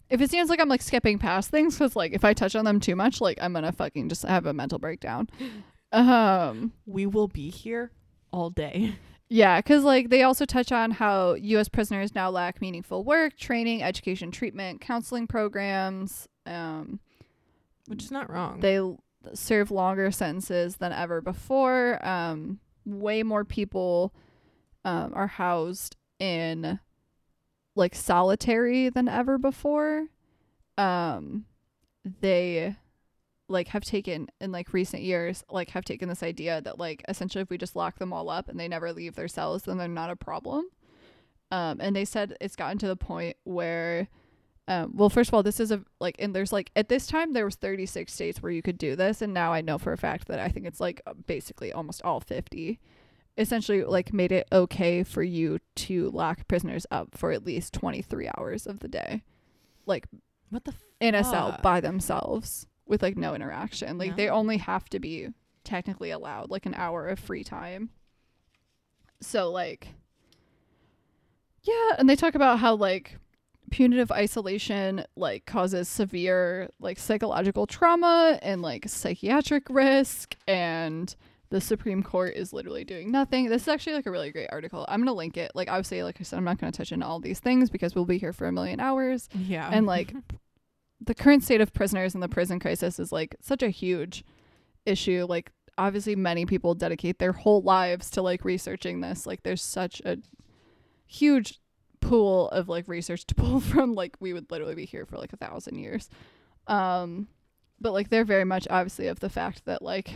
if 0.09 0.21
it 0.21 0.31
seems 0.31 0.51
like 0.51 0.61
I'm 0.61 0.69
like 0.69 0.83
skipping 0.83 1.19
past 1.19 1.51
things, 1.51 1.75
because 1.75 1.97
like 1.97 2.13
if 2.13 2.25
I 2.25 2.33
touch 2.33 2.55
on 2.55 2.65
them 2.65 2.79
too 2.79 2.95
much, 2.95 3.21
like 3.21 3.39
I'm 3.43 3.53
gonna 3.53 3.73
fucking 3.73 4.09
just 4.09 4.23
have 4.23 4.47
a 4.47 4.53
mental 4.53 4.79
breakdown. 4.79 5.29
Um, 5.93 6.73
We 6.87 7.07
will 7.07 7.29
be 7.29 7.51
here 7.51 7.91
all 8.33 8.51
day. 8.51 8.95
yeah, 9.29 9.59
because 9.61 9.85
like 9.85 10.11
they 10.11 10.23
also 10.23 10.45
touch 10.45 10.73
on 10.73 10.91
how 10.91 11.35
U.S. 11.35 11.69
prisoners 11.69 12.15
now 12.15 12.31
lack 12.31 12.61
meaningful 12.61 13.05
work, 13.05 13.37
training, 13.37 13.83
education, 13.83 14.31
treatment, 14.31 14.81
counseling 14.81 15.27
programs. 15.27 16.29
Um, 16.45 17.01
Which 17.87 18.05
is 18.05 18.11
not 18.11 18.31
wrong. 18.31 18.61
they 18.61 18.81
serve 19.35 19.71
longer 19.71 20.11
sentences 20.11 20.77
than 20.77 20.93
ever 20.93 21.21
before. 21.21 22.05
Um, 22.07 22.61
way 22.85 23.23
more 23.23 23.45
people 23.45 24.15
um, 24.85 25.13
are 25.15 25.27
housed 25.27 25.97
in 26.21 26.79
like 27.75 27.95
solitary 27.95 28.89
than 28.89 29.09
ever 29.09 29.39
before. 29.39 30.07
Um, 30.79 31.47
they 32.21 32.77
like 33.49 33.69
have 33.69 33.85
taken 33.85 34.29
in 34.41 34.51
like 34.51 34.73
recent 34.73 35.03
years 35.03 35.45
like 35.51 35.71
have 35.71 35.85
taken 35.85 36.09
this 36.09 36.23
idea 36.23 36.61
that 36.61 36.79
like 36.79 37.05
essentially 37.09 37.43
if 37.43 37.51
we 37.51 37.57
just 37.57 37.77
lock 37.77 37.99
them 37.99 38.13
all 38.13 38.29
up 38.29 38.49
and 38.49 38.59
they 38.59 38.69
never 38.69 38.93
leave 38.93 39.15
their 39.15 39.29
cells 39.29 39.63
then 39.63 39.79
they're 39.79 39.89
not 39.89 40.11
a 40.11 40.17
problem. 40.17 40.67
Um 41.51 41.81
and 41.81 41.95
they 41.95 42.05
said 42.05 42.37
it's 42.41 42.57
gotten 42.57 42.79
to 42.79 42.89
the 42.89 42.97
point 42.97 43.37
where 43.45 44.09
um, 44.69 44.93
well, 44.97 45.11
first 45.11 45.31
of 45.31 45.35
all, 45.35 45.45
this 45.45 45.61
is 45.61 45.71
a 45.71 45.83
like, 46.01 46.17
and 46.19 46.35
there's 46.35 46.53
like 46.53 46.73
at 46.75 46.89
this 46.89 47.07
time 47.07 47.33
there 47.33 47.45
was 47.45 47.55
36 47.55 48.13
states 48.13 48.43
where 48.43 48.51
you 48.51 48.63
could 48.63 48.79
do 48.79 48.97
this, 48.97 49.23
and 49.23 49.33
now 49.33 49.53
I 49.53 49.61
know 49.61 49.79
for 49.79 49.93
a 49.93 49.97
fact 49.97 50.27
that 50.27 50.41
I 50.41 50.49
think 50.49 50.67
it's 50.67 50.81
like 50.81 51.01
basically 51.27 51.73
almost 51.73 52.03
all 52.03 52.21
50. 52.21 52.81
Essentially, 53.39 53.85
like 53.85 54.13
made 54.13 54.33
it 54.33 54.49
okay 54.51 55.05
for 55.05 55.23
you 55.23 55.61
to 55.77 56.11
lock 56.11 56.49
prisoners 56.49 56.87
up 56.91 57.17
for 57.17 57.33
at 57.33 57.45
least 57.45 57.75
23 57.75 58.29
hours 58.37 58.67
of 58.67 58.81
the 58.81 58.89
day, 58.89 59.23
like 59.85 60.09
what 60.51 60.65
the 60.65 60.75
in 61.01 61.15
a 61.15 61.23
cell 61.23 61.59
by 61.63 61.81
themselves 61.81 62.67
with 62.87 63.03
like 63.03 63.17
no 63.17 63.35
interaction. 63.35 63.99
Like 63.99 64.17
they 64.17 64.29
only 64.29 64.59
have 64.59 64.89
to 64.91 64.99
be 65.01 65.29
technically 65.65 66.11
allowed 66.11 66.51
like 66.51 66.67
an 66.67 66.75
hour 66.75 67.09
of 67.09 67.19
free 67.19 67.45
time. 67.45 67.91
So 69.21 69.51
like 69.51 69.89
yeah, 71.63 71.97
and 71.99 72.09
they 72.09 72.17
talk 72.17 72.35
about 72.35 72.59
how 72.61 72.75
like 72.77 73.19
punitive 73.71 74.13
isolation 74.13 75.05
like 75.17 75.45
causes 75.47 75.89
severe 75.89 76.71
like 76.79 76.99
psychological 76.99 77.67
trauma 77.67 78.39
and 78.41 78.63
like 78.63 78.89
psychiatric 78.89 79.65
risk 79.69 80.37
and 80.47 81.17
the 81.51 81.61
Supreme 81.61 82.03
Court 82.03 82.35
is 82.37 82.53
literally 82.53 82.85
doing 82.85 83.11
nothing. 83.11 83.49
This 83.49 83.63
is 83.63 83.69
actually 83.69 83.95
like 83.95 84.07
a 84.07 84.11
really 84.11 84.31
great 84.31 84.49
article. 84.53 84.85
I'm 84.89 85.01
gonna 85.01 85.13
link 85.13 85.37
it. 85.37 85.53
Like 85.55 85.69
obviously, 85.69 86.03
like 86.03 86.17
I 86.21 86.25
said, 86.25 86.37
I'm 86.37 86.45
not 86.45 86.59
gonna 86.59 86.73
touch 86.73 86.93
on 86.93 87.03
all 87.03 87.19
these 87.21 87.41
things 87.41 87.71
because 87.71 87.95
we'll 87.95 88.05
be 88.05 88.19
here 88.19 88.33
for 88.33 88.47
a 88.47 88.53
million 88.53 88.79
hours 88.81 89.29
Yeah. 89.35 89.69
and 89.73 89.87
like 89.87 90.13
the 91.01 91.15
current 91.15 91.43
state 91.43 91.61
of 91.61 91.73
prisoners 91.73 92.15
and 92.15 92.23
the 92.23 92.29
prison 92.29 92.59
crisis 92.59 92.99
is 92.99 93.13
like 93.13 93.37
such 93.41 93.63
a 93.63 93.71
huge 93.71 94.25
issue. 94.85 95.27
Like 95.29 95.53
obviously 95.79 96.17
many 96.17 96.47
people 96.47 96.75
dedicate 96.75 97.19
their 97.19 97.33
whole 97.33 97.63
lives 97.63 98.11
to 98.11 98.23
like 98.23 98.45
researching 98.45 99.01
this. 99.01 99.27
Like 99.27 99.43
there's 99.43 99.63
such 99.63 100.01
a 100.05 100.19
huge 101.07 101.61
pool 102.01 102.49
of 102.49 102.69
like 102.69 102.89
research 102.89 103.27
to 103.27 103.35
pull 103.37 103.61
from. 103.61 103.95
Like 103.95 104.17
we 104.21 104.33
would 104.33 104.51
literally 104.51 104.75
be 104.75 104.87
here 104.87 105.07
for 105.07 105.19
like 105.19 105.33
a 105.33 105.39
thousand 105.39 105.79
years. 105.79 106.09
Um 106.67 107.29
but 107.79 107.93
like 107.93 108.09
they're 108.09 108.25
very 108.25 108.45
much 108.45 108.67
obviously 108.71 109.07
of 109.07 109.21
the 109.21 109.29
fact 109.29 109.67
that 109.67 109.83
like 109.83 110.11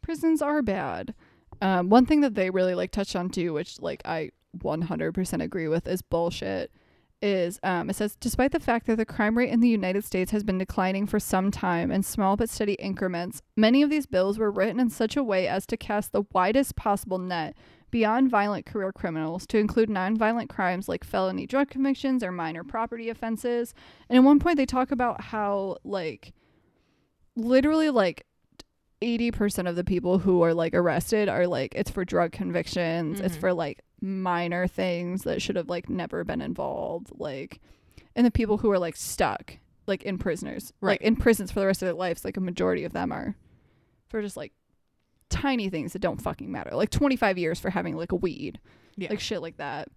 prisons 0.00 0.40
are 0.40 0.62
bad. 0.62 1.14
Um 1.60 1.88
one 1.90 2.06
thing 2.06 2.20
that 2.20 2.34
they 2.34 2.50
really 2.50 2.74
like 2.74 2.92
touched 2.92 3.16
on 3.16 3.30
too 3.30 3.52
which 3.52 3.80
like 3.80 4.02
i 4.04 4.30
100% 4.58 5.42
agree 5.42 5.68
with 5.68 5.86
is 5.88 6.02
bullshit 6.02 6.70
is 7.24 7.58
um, 7.62 7.88
it 7.88 7.96
says 7.96 8.16
despite 8.20 8.52
the 8.52 8.60
fact 8.60 8.86
that 8.86 8.96
the 8.96 9.06
crime 9.06 9.36
rate 9.38 9.50
in 9.50 9.60
the 9.60 9.68
United 9.68 10.04
States 10.04 10.30
has 10.30 10.44
been 10.44 10.58
declining 10.58 11.06
for 11.06 11.18
some 11.18 11.50
time 11.50 11.90
in 11.90 12.02
small 12.02 12.36
but 12.36 12.50
steady 12.50 12.74
increments, 12.74 13.40
many 13.56 13.82
of 13.82 13.88
these 13.90 14.06
bills 14.06 14.38
were 14.38 14.50
written 14.50 14.78
in 14.78 14.90
such 14.90 15.16
a 15.16 15.24
way 15.24 15.48
as 15.48 15.66
to 15.66 15.76
cast 15.76 16.12
the 16.12 16.24
widest 16.32 16.76
possible 16.76 17.18
net 17.18 17.56
beyond 17.90 18.28
violent 18.28 18.66
career 18.66 18.92
criminals 18.92 19.46
to 19.46 19.56
include 19.58 19.88
nonviolent 19.88 20.48
crimes 20.48 20.88
like 20.88 21.04
felony 21.04 21.46
drug 21.46 21.70
convictions 21.70 22.22
or 22.22 22.30
minor 22.32 22.62
property 22.64 23.08
offenses. 23.08 23.72
And 24.08 24.18
at 24.18 24.24
one 24.24 24.38
point 24.40 24.56
they 24.56 24.66
talk 24.66 24.90
about 24.90 25.20
how 25.20 25.78
like 25.84 26.32
literally 27.36 27.90
like 27.90 28.26
80% 29.02 29.68
of 29.68 29.76
the 29.76 29.84
people 29.84 30.18
who 30.18 30.42
are 30.42 30.54
like 30.54 30.74
arrested 30.74 31.28
are 31.28 31.46
like 31.46 31.74
it's 31.74 31.90
for 31.90 32.04
drug 32.04 32.32
convictions 32.32 33.20
it's 33.20 33.36
Mhm. 33.36 33.40
for 33.40 33.52
like 33.52 33.80
minor 34.04 34.66
things 34.66 35.22
that 35.24 35.40
should 35.42 35.56
have 35.56 35.68
like 35.68 35.88
never 35.88 36.22
been 36.24 36.40
involved 36.42 37.10
like 37.16 37.60
and 38.14 38.24
the 38.26 38.30
people 38.30 38.58
who 38.58 38.70
are 38.70 38.78
like 38.78 38.96
stuck 38.96 39.58
like 39.86 40.02
in 40.02 40.18
prisoners 40.18 40.72
Right. 40.80 40.92
like 40.92 41.02
in 41.02 41.16
prisons 41.16 41.50
for 41.50 41.60
the 41.60 41.66
rest 41.66 41.82
of 41.82 41.86
their 41.86 41.94
lives 41.94 42.24
like 42.24 42.36
a 42.36 42.40
majority 42.40 42.84
of 42.84 42.92
them 42.92 43.10
are 43.12 43.34
for 44.08 44.20
just 44.22 44.36
like 44.36 44.52
tiny 45.30 45.68
things 45.70 45.92
that 45.94 46.00
don't 46.00 46.20
fucking 46.22 46.52
matter 46.52 46.70
like 46.74 46.90
25 46.90 47.38
years 47.38 47.58
for 47.58 47.70
having 47.70 47.96
like 47.96 48.12
a 48.12 48.16
weed 48.16 48.60
Yeah. 48.96 49.08
like 49.10 49.20
shit 49.20 49.40
like 49.42 49.56
that 49.56 49.88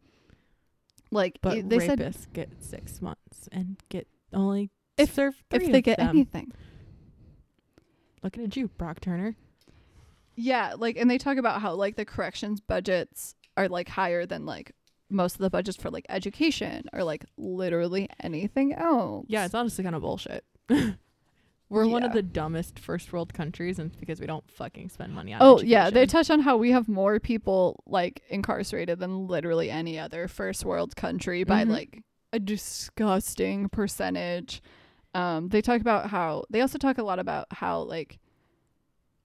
like 1.11 1.37
but 1.41 1.55
y- 1.57 1.63
they 1.65 1.79
said 1.79 1.99
rapists 1.99 2.31
get 2.33 2.49
six 2.63 3.01
months 3.01 3.47
and 3.51 3.77
get 3.89 4.07
only 4.33 4.69
If- 4.97 5.13
serve 5.13 5.43
if 5.51 5.71
they 5.71 5.81
get 5.81 5.97
them. 5.99 6.09
anything 6.09 6.51
Looking 8.23 8.43
at 8.43 8.55
you, 8.57 8.67
Brock 8.69 8.99
Turner. 8.99 9.35
Yeah, 10.35 10.73
like 10.77 10.97
and 10.97 11.09
they 11.09 11.17
talk 11.17 11.37
about 11.37 11.61
how 11.61 11.73
like 11.75 11.95
the 11.95 12.03
corrections 12.05 12.59
budgets 12.59 13.35
are 13.57 13.67
like 13.67 13.89
higher 13.89 14.25
than 14.25 14.45
like 14.45 14.71
most 15.09 15.35
of 15.35 15.41
the 15.41 15.49
budgets 15.49 15.77
for 15.77 15.89
like 15.89 16.05
education 16.09 16.85
or 16.93 17.03
like 17.03 17.25
literally 17.37 18.07
anything 18.21 18.73
else. 18.73 19.25
Yeah, 19.29 19.45
it's 19.45 19.53
honestly 19.55 19.83
kind 19.83 19.95
of 19.95 20.01
bullshit. 20.01 20.45
We're 21.69 21.85
one 21.85 22.03
of 22.03 22.11
Yeah. 22.11 22.15
the 22.15 22.23
dumbest 22.23 22.79
first 22.79 23.11
world 23.11 23.33
countries, 23.33 23.77
and 23.77 23.87
it's 23.91 23.99
because 23.99 24.21
we 24.21 24.25
don't 24.27 24.49
fucking 24.49 24.87
spend 24.87 25.13
money 25.13 25.33
on. 25.33 25.41
Oh 25.41 25.59
yeah, 25.59 25.89
they 25.89 26.03
education. 26.03 26.07
touch 26.07 26.29
on 26.31 26.39
how 26.41 26.55
we 26.55 26.71
have 26.71 26.87
more 26.87 27.19
people 27.19 27.83
like 27.85 28.21
incarcerated 28.29 28.99
than 28.99 29.27
literally 29.27 29.69
any 29.69 29.99
other 29.99 30.29
first 30.29 30.63
world 30.63 30.95
country 30.95 31.43
by 31.43 31.65
Mhm. 31.65 31.69
like 31.71 32.03
a 32.31 32.39
disgusting 32.39 33.67
percentage. 33.69 34.61
Um, 35.13 35.49
they 35.49 35.61
talk 35.61 35.81
about 35.81 36.09
how 36.09 36.45
they 36.49 36.61
also 36.61 36.77
talk 36.77 36.97
a 36.99 37.03
lot 37.03 37.19
about 37.19 37.47
how 37.51 37.81
like 37.81 38.19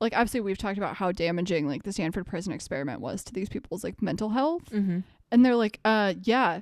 like 0.02 0.12
obviously 0.14 0.40
we've 0.40 0.58
talked 0.58 0.76
about 0.78 0.96
how 0.96 1.12
damaging 1.12 1.66
like 1.66 1.84
the 1.84 1.92
Stanford 1.92 2.26
prison 2.26 2.52
experiment 2.52 3.00
was 3.00 3.22
to 3.24 3.32
these 3.32 3.48
people's 3.48 3.82
like 3.84 4.02
mental 4.02 4.30
health. 4.30 4.64
Mhm. 4.70 5.04
And 5.30 5.44
they're 5.46 5.56
like, 5.56 5.80
uh, 5.84 6.14
yeah, 6.22 6.60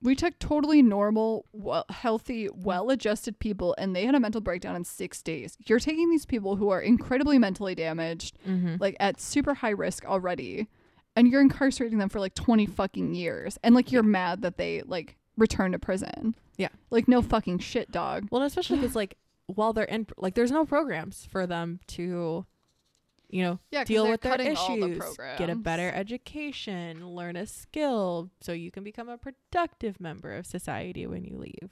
we 0.00 0.14
took 0.14 0.38
totally 0.38 0.80
normal, 0.80 1.44
well, 1.52 1.84
healthy, 1.90 2.48
well 2.54 2.88
adjusted 2.90 3.38
people 3.40 3.74
and 3.78 3.94
they 3.94 4.06
had 4.06 4.14
a 4.14 4.20
mental 4.20 4.40
breakdown 4.40 4.76
in 4.76 4.84
six 4.84 5.22
days. 5.22 5.58
You're 5.66 5.80
taking 5.80 6.08
these 6.08 6.24
people 6.24 6.56
who 6.56 6.70
are 6.70 6.80
incredibly 6.80 7.36
mentally 7.38 7.74
damaged, 7.74 8.38
Mhm. 8.48 8.80
like 8.80 8.96
at 9.00 9.20
super 9.20 9.54
high 9.54 9.70
risk 9.70 10.04
already, 10.06 10.68
and 11.16 11.26
you're 11.28 11.40
incarcerating 11.42 11.98
them 11.98 12.08
for 12.08 12.20
like 12.20 12.34
20 12.34 12.64
fucking 12.64 13.14
years. 13.14 13.58
And 13.64 13.74
like 13.74 13.90
you're 13.92 14.04
mad 14.04 14.42
that 14.42 14.56
they 14.56 14.82
like 14.86 15.16
return 15.36 15.72
to 15.72 15.78
prison. 15.80 16.36
Yeah. 16.56 16.68
Like 16.90 17.08
no 17.08 17.20
fucking 17.22 17.58
shit, 17.58 17.90
dog. 17.90 18.28
Well, 18.30 18.42
especially 18.42 18.78
because 18.78 18.94
like 18.96 19.16
while 19.46 19.72
they're 19.72 19.84
in, 19.84 20.06
like, 20.18 20.34
there's 20.34 20.50
no 20.52 20.64
programs 20.66 21.24
for 21.24 21.46
them 21.46 21.80
to, 21.88 22.44
you 23.28 23.42
know, 23.42 23.58
Yeah, 23.70 23.84
deal 23.84 24.08
with 24.10 24.22
their 24.22 24.32
issues, 24.40 25.16
get 25.36 25.50
a 25.50 25.54
better 25.56 25.90
education, 25.90 27.06
learn 27.08 27.36
a 27.36 27.46
skill, 27.46 28.30
so 28.40 28.52
you 28.52 28.70
can 28.70 28.82
become 28.84 29.08
a 29.08 29.18
productive 29.18 30.00
member 30.00 30.34
of 30.34 30.46
society 30.46 31.06
when 31.06 31.24
you 31.24 31.36
leave. 31.36 31.70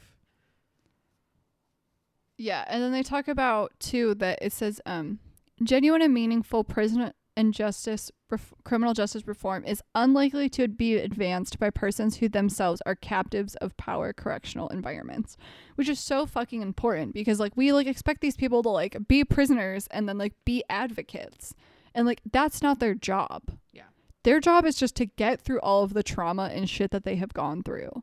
Yeah, 2.39 2.65
and 2.69 2.83
then 2.83 2.93
they 2.93 3.03
talk 3.03 3.28
about 3.28 3.73
too 3.81 4.15
that 4.16 4.39
it 4.43 4.53
says 4.53 4.81
um 4.85 5.19
genuine 5.62 6.03
and 6.03 6.12
meaningful 6.12 6.65
prison 6.65 7.12
and 7.37 7.53
justice 7.53 8.11
ref- 8.31 8.55
criminal 8.65 8.95
justice 8.95 9.27
reform 9.27 9.65
is 9.65 9.83
unlikely 9.95 10.49
to 10.49 10.69
be 10.69 10.97
advanced 10.97 11.59
by 11.59 11.71
persons 11.71 12.17
who 12.17 12.29
themselves 12.29 12.83
are 12.87 12.95
captives 12.95 13.55
of 13.57 13.77
power 13.77 14.13
correctional 14.13 14.69
environments, 14.69 15.37
which 15.75 15.89
is 15.89 16.01
so 16.01 16.27
fucking 16.27 16.63
important 16.63 17.15
because 17.15 17.39
like 17.39 17.57
we 17.57 17.73
like 17.73 17.87
expect 17.87 18.21
these 18.21 18.37
people 18.37 18.63
to 18.63 18.69
like 18.69 18.97
be 19.07 19.25
prisoners 19.25 19.87
and 19.91 20.09
then 20.09 20.19
like 20.19 20.35
be 20.45 20.65
advocates. 20.69 21.55
And 21.95 22.07
like 22.07 22.21
that's 22.31 22.63
not 22.63 22.81
their 22.81 22.95
job. 22.95 23.43
Yeah. 23.73 23.85
Their 24.25 24.41
job 24.41 24.65
is 24.65 24.77
just 24.77 24.97
to 24.97 25.07
get 25.07 25.41
through 25.41 25.61
all 25.61 25.85
of 25.85 25.95
the 25.95 26.03
trauma 26.03 26.51
and 26.53 26.69
shit 26.69 26.91
that 26.91 27.05
they 27.05 27.17
have 27.17 27.33
gone 27.33 27.63
through. 27.63 28.03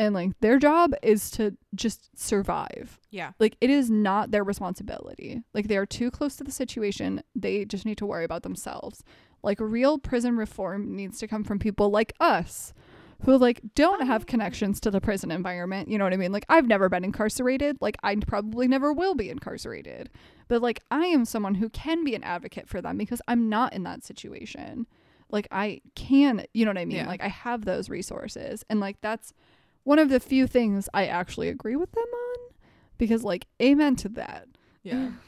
And 0.00 0.14
like 0.14 0.30
their 0.40 0.58
job 0.58 0.94
is 1.02 1.30
to 1.32 1.54
just 1.74 2.18
survive. 2.18 2.98
Yeah. 3.10 3.32
like 3.38 3.56
it 3.60 3.68
is 3.68 3.90
not 3.90 4.30
their 4.30 4.42
responsibility. 4.44 5.42
Like 5.52 5.68
they 5.68 5.76
are 5.76 5.84
too 5.84 6.10
close 6.10 6.36
to 6.36 6.44
the 6.44 6.50
situation. 6.50 7.22
They 7.34 7.66
just 7.66 7.84
need 7.84 7.98
to 7.98 8.06
worry 8.06 8.24
about 8.24 8.42
themselves. 8.42 9.04
Like 9.42 9.60
real 9.60 9.98
prison 9.98 10.36
reform 10.38 10.96
needs 10.96 11.18
to 11.18 11.28
come 11.28 11.44
from 11.44 11.58
people 11.58 11.90
like 11.90 12.14
us 12.18 12.72
who 13.24 13.36
like 13.36 13.60
don't 13.74 14.06
have 14.06 14.24
connections 14.24 14.80
to 14.80 14.90
the 14.90 15.02
prison 15.02 15.30
environment. 15.30 15.90
You 15.90 15.98
know 15.98 16.04
what 16.04 16.14
i 16.14 16.16
mean? 16.16 16.32
Like 16.32 16.46
i've 16.48 16.66
never 16.66 16.88
been 16.88 17.04
incarcerated. 17.04 17.76
Like 17.82 17.98
i 18.02 18.16
probably 18.16 18.66
never 18.68 18.94
will 18.94 19.14
be 19.14 19.28
incarcerated. 19.28 20.08
But 20.48 20.62
like 20.62 20.80
i 20.90 21.04
am 21.04 21.26
someone 21.26 21.56
who 21.56 21.68
can 21.68 22.04
be 22.04 22.14
an 22.14 22.24
advocate 22.24 22.70
for 22.70 22.80
them 22.80 22.96
because 22.96 23.20
i'm 23.28 23.50
not 23.50 23.74
in 23.74 23.82
that 23.82 24.02
situation. 24.02 24.86
Like 25.28 25.46
i 25.50 25.82
can 25.94 26.46
you 26.54 26.64
know 26.64 26.70
what 26.70 26.78
i 26.78 26.86
mean? 26.86 26.98
Yeah. 26.98 27.06
like 27.08 27.22
i 27.22 27.28
have 27.28 27.66
those 27.66 27.90
resources. 27.90 28.64
And 28.70 28.80
like 28.80 28.96
that's 29.02 29.34
one 29.84 29.98
of 29.98 30.08
the 30.08 30.20
few 30.20 30.46
things 30.46 30.88
i 30.94 31.06
actually 31.06 31.48
agree 31.48 31.76
with 31.76 31.92
them 31.92 32.04
on 32.04 32.54
because 32.98 33.24
like 33.24 33.46
amen 33.62 33.96
to 33.96 34.08
that 34.08 34.46
Yeah. 34.82 35.10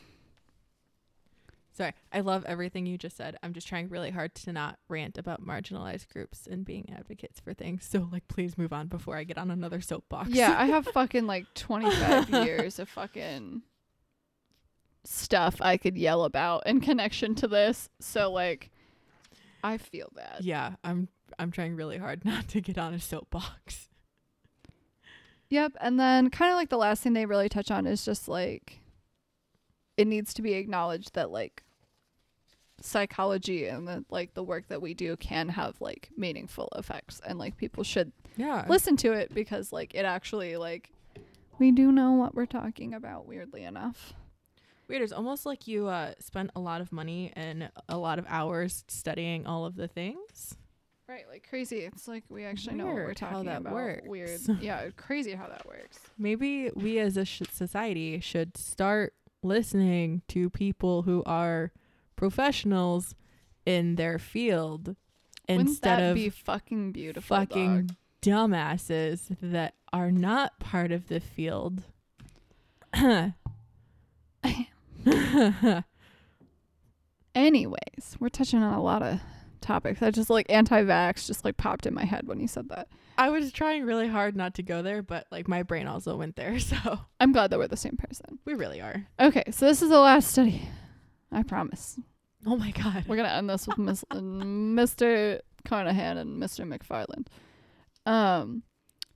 Sorry, 1.75 1.95
I 2.13 2.21
love 2.21 2.45
everything 2.45 2.85
you 2.85 2.99
just 2.99 3.17
said. 3.17 3.39
I'm 3.43 3.55
just 3.55 3.67
trying 3.67 3.89
really 3.89 4.11
hard 4.11 4.35
to 4.35 4.53
not 4.53 4.79
rant 4.91 5.17
about 5.17 5.43
marginalized 5.43 6.07
groups 6.13 6.47
and 6.47 6.67
being 6.67 6.93
advocates 6.95 7.41
for 7.41 7.55
things. 7.55 7.89
So, 7.91 8.11
like, 8.13 8.29
please 8.29 8.59
move 8.59 8.75
on 8.75 8.89
before 8.89 9.17
I 9.17 9.25
get 9.25 9.39
on 9.39 9.51
another 9.51 9.81
soapbox. 9.81 10.29
yeah 10.29 10.55
i 10.59 10.67
have 10.67 10.85
fucking 10.93 11.27
like 11.27 11.47
25 11.55 12.29
years 12.45 12.79
of 12.79 12.91
fucking 12.91 13.63
stuff 15.05 15.57
i 15.63 15.77
could 15.79 15.97
yell 15.97 16.25
about 16.25 16.67
in 16.67 16.81
connection 16.81 17.35
to 17.35 17.49
this 17.49 17.89
so 18.01 18.31
like 18.31 18.71
i 19.65 19.77
feel 19.79 20.11
that 20.15 20.43
yeah. 20.43 20.75
I'm 20.85 21.09
I'm 21.39 21.51
trying 21.51 21.75
really 21.75 21.97
hard 21.99 22.25
not 22.27 22.49
to 22.49 22.61
get 22.61 22.77
on 22.77 22.93
a 22.93 23.01
soapbox. 23.01 23.89
Yep. 25.53 25.77
And 25.83 26.01
then 26.01 26.31
kind 26.31 26.51
of 26.51 26.57
like 26.57 26.71
the 26.71 26.79
last 26.79 27.03
thing 27.03 27.13
they 27.13 27.27
really 27.27 27.51
touch 27.51 27.71
on 27.71 27.87
is 27.87 28.07
just 28.07 28.27
like 28.27 28.81
it 29.99 30.07
needs 30.07 30.33
to 30.33 30.41
be 30.41 30.55
acknowledged 30.55 31.13
that 31.13 31.31
like 31.31 31.63
psychology 32.81 33.67
and 33.67 33.87
the, 33.87 34.03
like 34.09 34.33
the 34.33 34.43
work 34.43 34.69
that 34.69 34.81
we 34.81 34.95
do 34.95 35.15
can 35.19 35.51
have 35.51 35.79
like 35.79 36.09
meaningful 36.17 36.71
effects 36.75 37.21
and 37.27 37.39
like 37.39 37.59
people 37.59 37.85
should 37.85 38.13
Yeah. 38.39 38.65
listen 38.67 38.97
to 38.99 39.13
it 39.13 39.35
because 39.35 39.73
like 39.75 39.95
it 39.95 40.07
actually 40.07 40.57
like 40.57 40.91
we 41.59 41.71
do 41.71 41.93
know 41.93 42.13
what 42.13 42.35
we're 42.35 42.47
talking 42.47 42.95
about 42.95 43.27
weirdly 43.27 43.63
enough. 43.63 44.15
Weird. 44.89 45.03
It's 45.03 45.13
almost 45.13 45.45
like 45.45 45.69
you 45.69 45.87
uh 45.89 46.15
spent 46.19 46.51
a 46.57 46.61
lot 46.61 46.81
of 46.81 46.93
money 46.93 47.31
and 47.37 47.71
a 47.91 47.99
lot 47.99 48.19
of 48.19 48.25
hours 48.27 48.85
studying 48.89 49.47
all 49.47 49.67
of 49.67 49.77
the 49.77 49.87
things. 49.87 50.57
Right, 51.09 51.25
like 51.31 51.47
crazy. 51.49 51.81
It's 51.81 52.07
like 52.09 52.25
we 52.31 52.45
actually 52.45 52.77
know 52.77 52.87
what 52.87 52.95
we're 52.95 53.05
Weird 53.07 53.19
how 53.19 53.29
talking 53.31 53.45
that 53.47 53.61
about. 53.63 53.73
works. 53.75 54.07
Weird. 54.09 54.41
Yeah, 54.63 54.89
crazy 54.97 55.33
how 55.35 55.47
that 55.49 55.67
works. 55.67 55.99
Maybe 56.17 56.71
we 56.75 56.99
as 56.99 57.17
a 57.17 57.25
sh- 57.25 57.43
society 57.53 58.21
should 58.21 58.57
start 58.57 59.15
listening 59.43 60.23
to 60.29 60.49
people 60.49 61.03
who 61.03 61.23
are 61.27 61.73
professionals 62.17 63.15
in 63.67 63.97
their 63.97 64.19
field 64.19 64.97
Wouldn't 65.49 65.69
instead 65.69 65.99
that 65.99 66.11
of 66.11 66.15
be 66.15 66.29
fucking 66.31 66.93
beautiful? 66.93 67.37
fucking 67.37 67.87
dog? 67.89 67.97
dumbasses 68.23 69.37
that 69.43 69.75
are 69.93 70.13
not 70.13 70.59
part 70.61 70.93
of 70.93 71.09
the 71.09 71.19
field. 71.21 71.83
Anyways, 77.35 78.17
we're 78.21 78.29
touching 78.29 78.63
on 78.63 78.75
a 78.75 78.83
lot 78.83 79.03
of 79.03 79.21
topics. 79.63 80.03
I 80.03 80.11
just 80.11 80.31
like 80.31 80.47
anti-vax 80.49 81.27
just 81.27 81.45
like 81.45 81.57
popped 81.57 81.87
in 81.87 81.95
my 81.95 82.05
head 82.05 82.27
when 82.27 82.41
you 82.41 82.49
said 82.49 82.69
that. 82.69 82.89
I 83.19 83.31
was 83.31 83.53
trying 83.53 83.85
really 83.85 84.09
hard 84.09 84.37
not 84.37 84.55
to 84.55 84.63
go 84.63 84.83
there, 84.83 85.03
but 85.03 85.27
like 85.31 85.49
my 85.49 85.63
brain 85.63 85.87
also 85.87 86.17
went 86.17 86.37
there, 86.37 86.59
so 86.61 86.77
I'm 87.21 87.33
glad 87.33 87.51
that 87.51 87.59
we're 87.59 87.69
the 87.69 87.77
same 87.77 87.97
person. 87.97 88.39
we 88.45 88.55
really 88.55 88.81
are. 88.81 89.07
Okay, 89.21 89.45
so 89.51 89.67
this 89.67 89.83
is 89.83 89.89
the 89.89 89.99
last 89.99 90.31
study. 90.31 90.69
I 91.31 91.43
promise. 91.43 91.99
Oh 92.47 92.57
my 92.57 92.71
god. 92.73 93.05
We're 93.07 93.17
gonna 93.17 93.29
end 93.29 93.49
this 93.49 93.67
with 93.67 93.79
Miss, 93.79 94.05
Mr. 94.13 95.41
Carnahan 95.65 96.19
and 96.19 96.43
Mr. 96.43 96.67
McFarland. 96.67 97.27
Um, 98.05 98.65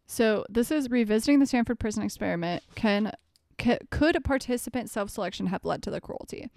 so 0.07 0.45
this 0.49 0.71
is 0.71 0.91
revisiting 0.91 1.41
the 1.41 1.47
Stanford 1.47 1.79
prison 1.79 2.05
experiment. 2.05 2.63
Can, 2.77 3.13
ca 3.59 3.79
could 3.91 4.23
participant 4.25 4.91
self-selection 4.91 5.47
have 5.47 5.65
led 5.65 5.83
to 5.83 5.91
the 5.91 6.01
cruelty? 6.01 6.51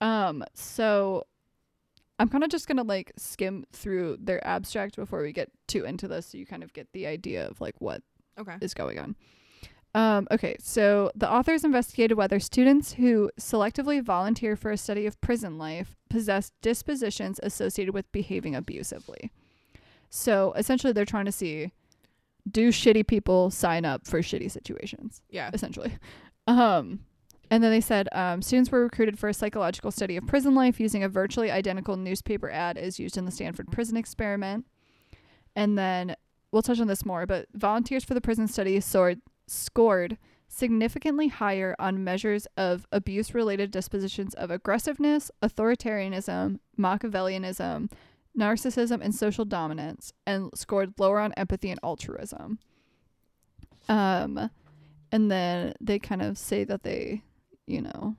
Um, 0.00 0.44
so 0.52 1.24
I'm 2.18 2.28
kind 2.28 2.44
of 2.44 2.50
just 2.50 2.68
gonna 2.68 2.82
like 2.84 3.12
skim 3.16 3.64
through 3.72 4.18
their 4.20 4.44
abstract 4.46 4.96
before 4.96 5.22
we 5.22 5.32
get 5.32 5.50
too 5.66 5.84
into 5.84 6.06
this, 6.08 6.26
so 6.26 6.38
you 6.38 6.46
kind 6.46 6.62
of 6.62 6.72
get 6.72 6.88
the 6.92 7.06
idea 7.06 7.46
of 7.48 7.60
like 7.60 7.74
what 7.80 8.02
Okay. 8.38 8.56
is 8.60 8.74
going 8.74 8.98
on. 8.98 9.16
Um, 9.96 10.26
okay, 10.32 10.56
so 10.58 11.12
the 11.14 11.30
authors 11.30 11.62
investigated 11.62 12.16
whether 12.16 12.40
students 12.40 12.94
who 12.94 13.30
selectively 13.38 14.02
volunteer 14.02 14.56
for 14.56 14.72
a 14.72 14.76
study 14.76 15.06
of 15.06 15.20
prison 15.20 15.56
life 15.56 15.94
possess 16.10 16.50
dispositions 16.62 17.38
associated 17.44 17.94
with 17.94 18.10
behaving 18.10 18.56
abusively. 18.56 19.30
So 20.10 20.52
essentially, 20.56 20.92
they're 20.92 21.04
trying 21.04 21.26
to 21.26 21.32
see 21.32 21.72
do 22.50 22.70
shitty 22.70 23.06
people 23.06 23.50
sign 23.50 23.84
up 23.84 24.06
for 24.06 24.20
shitty 24.20 24.50
situations, 24.50 25.22
Yeah. 25.30 25.50
essentially. 25.52 25.96
Um, 26.46 27.00
And 27.54 27.62
then 27.62 27.70
they 27.70 27.80
said 27.80 28.08
um, 28.10 28.42
students 28.42 28.72
were 28.72 28.82
recruited 28.82 29.16
for 29.16 29.28
a 29.28 29.32
psychological 29.32 29.92
study 29.92 30.16
of 30.16 30.26
prison 30.26 30.56
life 30.56 30.80
using 30.80 31.04
a 31.04 31.08
virtually 31.08 31.52
identical 31.52 31.96
newspaper 31.96 32.50
ad 32.50 32.76
as 32.76 32.98
used 32.98 33.16
in 33.16 33.26
the 33.26 33.30
Stanford 33.30 33.70
prison 33.70 33.96
experiment. 33.96 34.66
And 35.54 35.78
then 35.78 36.16
we'll 36.50 36.62
touch 36.62 36.80
on 36.80 36.88
this 36.88 37.06
more, 37.06 37.26
but 37.26 37.46
volunteers 37.54 38.02
for 38.02 38.12
the 38.12 38.20
prison 38.20 38.48
study 38.48 38.80
soared, 38.80 39.20
scored 39.46 40.18
significantly 40.48 41.28
higher 41.28 41.76
on 41.78 42.02
measures 42.02 42.48
of 42.56 42.88
abuse 42.90 43.34
related 43.34 43.70
dispositions 43.70 44.34
of 44.34 44.50
aggressiveness, 44.50 45.30
authoritarianism, 45.40 46.58
Machiavellianism, 46.76 47.88
narcissism, 48.36 49.00
and 49.00 49.14
social 49.14 49.44
dominance, 49.44 50.12
and 50.26 50.50
scored 50.56 50.94
lower 50.98 51.20
on 51.20 51.32
empathy 51.34 51.70
and 51.70 51.78
altruism. 51.84 52.58
Um, 53.88 54.50
and 55.12 55.30
then 55.30 55.74
they 55.80 56.00
kind 56.00 56.20
of 56.20 56.36
say 56.36 56.64
that 56.64 56.82
they, 56.82 57.22
you 57.66 57.80
know, 57.82 58.16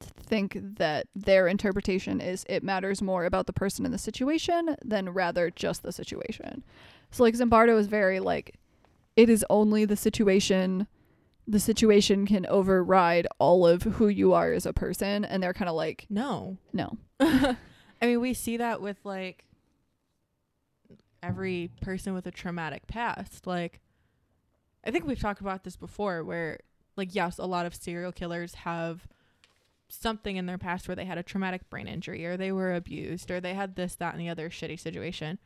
think 0.00 0.56
that 0.60 1.06
their 1.14 1.46
interpretation 1.46 2.20
is 2.20 2.44
it 2.48 2.62
matters 2.62 3.02
more 3.02 3.24
about 3.24 3.46
the 3.46 3.52
person 3.52 3.84
in 3.84 3.92
the 3.92 3.98
situation 3.98 4.76
than 4.84 5.10
rather 5.10 5.50
just 5.50 5.82
the 5.82 5.92
situation. 5.92 6.62
So 7.10 7.22
like 7.22 7.34
Zimbardo 7.34 7.78
is 7.78 7.86
very 7.86 8.20
like 8.20 8.58
it 9.16 9.28
is 9.28 9.44
only 9.50 9.84
the 9.84 9.96
situation 9.96 10.86
the 11.46 11.58
situation 11.60 12.26
can 12.26 12.46
override 12.46 13.26
all 13.40 13.66
of 13.66 13.82
who 13.82 14.06
you 14.06 14.32
are 14.32 14.52
as 14.52 14.66
a 14.66 14.72
person 14.72 15.24
and 15.24 15.42
they're 15.42 15.52
kind 15.52 15.68
of 15.68 15.74
like 15.74 16.06
No. 16.08 16.58
no. 16.72 16.96
I 17.20 17.56
mean, 18.02 18.20
we 18.20 18.34
see 18.34 18.56
that 18.58 18.80
with 18.80 18.98
like 19.04 19.44
every 21.22 21.70
person 21.82 22.14
with 22.14 22.26
a 22.26 22.30
traumatic 22.30 22.86
past. 22.86 23.46
Like, 23.46 23.80
I 24.84 24.90
think 24.90 25.06
we've 25.06 25.20
talked 25.20 25.40
about 25.40 25.64
this 25.64 25.76
before 25.76 26.24
where, 26.24 26.60
like, 26.96 27.14
yes, 27.14 27.38
a 27.38 27.46
lot 27.46 27.66
of 27.66 27.74
serial 27.74 28.12
killers 28.12 28.54
have 28.56 29.06
something 29.88 30.36
in 30.36 30.46
their 30.46 30.58
past 30.58 30.86
where 30.86 30.94
they 30.94 31.04
had 31.04 31.18
a 31.18 31.22
traumatic 31.22 31.68
brain 31.68 31.88
injury 31.88 32.24
or 32.24 32.36
they 32.36 32.52
were 32.52 32.74
abused 32.74 33.30
or 33.30 33.40
they 33.40 33.54
had 33.54 33.76
this, 33.76 33.94
that, 33.96 34.14
and 34.14 34.20
the 34.20 34.28
other 34.28 34.48
shitty 34.48 34.78
situation. 34.78 35.38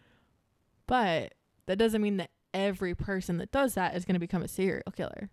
But 0.87 1.35
that 1.67 1.79
doesn't 1.79 2.03
mean 2.03 2.19
that 2.19 2.31
every 2.53 2.95
person 2.95 3.39
that 3.39 3.53
does 3.53 3.75
that 3.75 3.97
is 3.97 4.05
going 4.05 4.15
to 4.15 4.21
become 4.21 4.43
a 4.43 4.49
serial 4.49 4.93
killer. 4.95 5.31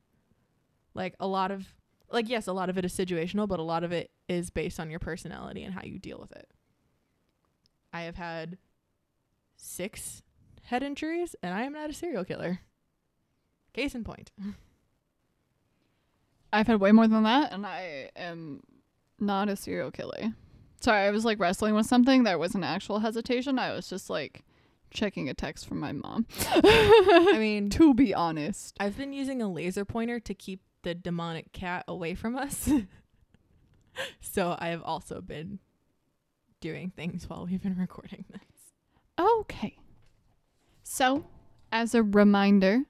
Like, 0.94 1.16
a 1.20 1.28
lot 1.28 1.52
of, 1.52 1.74
like, 2.10 2.30
yes, 2.30 2.48
a 2.48 2.54
lot 2.54 2.70
of 2.70 2.78
it 2.78 2.86
is 2.86 2.94
situational, 2.94 3.48
but 3.48 3.60
a 3.60 3.64
lot 3.64 3.84
of 3.84 3.92
it 3.92 4.12
is 4.28 4.50
based 4.50 4.80
on 4.80 4.90
your 4.90 5.00
personality 5.00 5.64
and 5.64 5.74
how 5.74 5.84
you 5.84 6.00
deal 6.00 6.20
with 6.20 6.32
it. 6.32 6.50
I 7.94 8.02
have 8.04 8.16
had 8.16 8.58
six 9.58 10.24
head 10.64 10.84
injuries 10.84 11.36
and 11.44 11.54
I 11.54 11.64
am 11.64 11.74
not 11.74 11.90
a 11.90 11.94
serial 11.94 12.26
killer. 12.26 12.60
Case 13.74 13.96
in 13.96 14.04
point. 14.04 14.32
I've 16.54 16.68
had 16.68 16.80
way 16.80 16.92
more 16.92 17.08
than 17.08 17.24
that 17.24 17.52
and 17.52 17.66
I 17.66 18.10
am 18.16 18.62
not 19.20 19.50
a 19.50 19.56
serial 19.56 19.92
killer. 19.92 20.34
Sorry, 20.82 21.06
I 21.06 21.12
was 21.12 21.26
like 21.26 21.40
wrestling 21.40 21.76
with 21.76 21.86
something. 21.86 22.24
There 22.24 22.40
was 22.40 22.56
an 22.56 22.64
actual 22.64 23.00
hesitation. 23.00 23.60
I 23.60 23.72
was 23.72 23.88
just 23.88 24.10
like 24.10 24.44
checking 24.92 25.30
a 25.30 25.34
text 25.34 25.68
from 25.68 25.80
my 25.80 25.92
mom. 25.92 26.26
I 26.50 27.36
mean, 27.38 27.70
to 27.72 27.94
be 27.94 28.14
honest. 28.14 28.76
I've 28.80 28.98
been 28.98 29.14
using 29.14 29.42
a 29.42 29.48
laser 29.48 29.86
pointer 29.86 30.20
to 30.20 30.34
keep 30.34 30.62
the 30.84 30.96
demonic 30.96 31.52
cat 31.54 31.86
away 31.88 32.16
from 32.16 32.36
us. 32.36 32.70
so 34.20 34.56
I 34.60 34.70
have 34.70 34.82
also 34.84 35.22
been 35.22 35.60
doing 36.60 36.92
things 36.96 37.30
while 37.30 37.46
we've 37.46 37.62
been 37.62 37.78
recording 37.78 38.26
this. 38.32 38.42
Okay. 39.20 39.78
So, 40.84 41.26
as 41.72 41.96
a 41.96 42.04
reminder, 42.04 42.82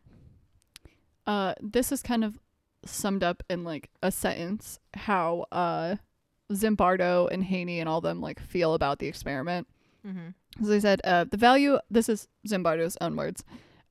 uh 1.27 1.53
this 1.61 1.91
is 1.91 2.01
kind 2.01 2.23
of 2.23 2.39
summed 2.85 3.23
up 3.23 3.43
in 3.49 3.63
like 3.63 3.89
a 4.01 4.11
sentence 4.11 4.79
how 4.95 5.45
uh 5.51 5.95
Zimbardo 6.51 7.29
and 7.31 7.43
Haney 7.43 7.79
and 7.79 7.87
all 7.87 8.01
them 8.01 8.21
like 8.21 8.39
feel 8.39 8.73
about 8.73 8.99
the 8.99 9.07
experiment. 9.07 9.67
Mm-hmm. 10.05 10.29
So 10.63 10.69
they 10.69 10.79
said, 10.79 11.01
uh, 11.03 11.25
the 11.29 11.37
value, 11.37 11.79
this 11.89 12.09
is 12.09 12.27
Zimbardo's 12.47 12.97
own 12.99 13.15
words. 13.15 13.43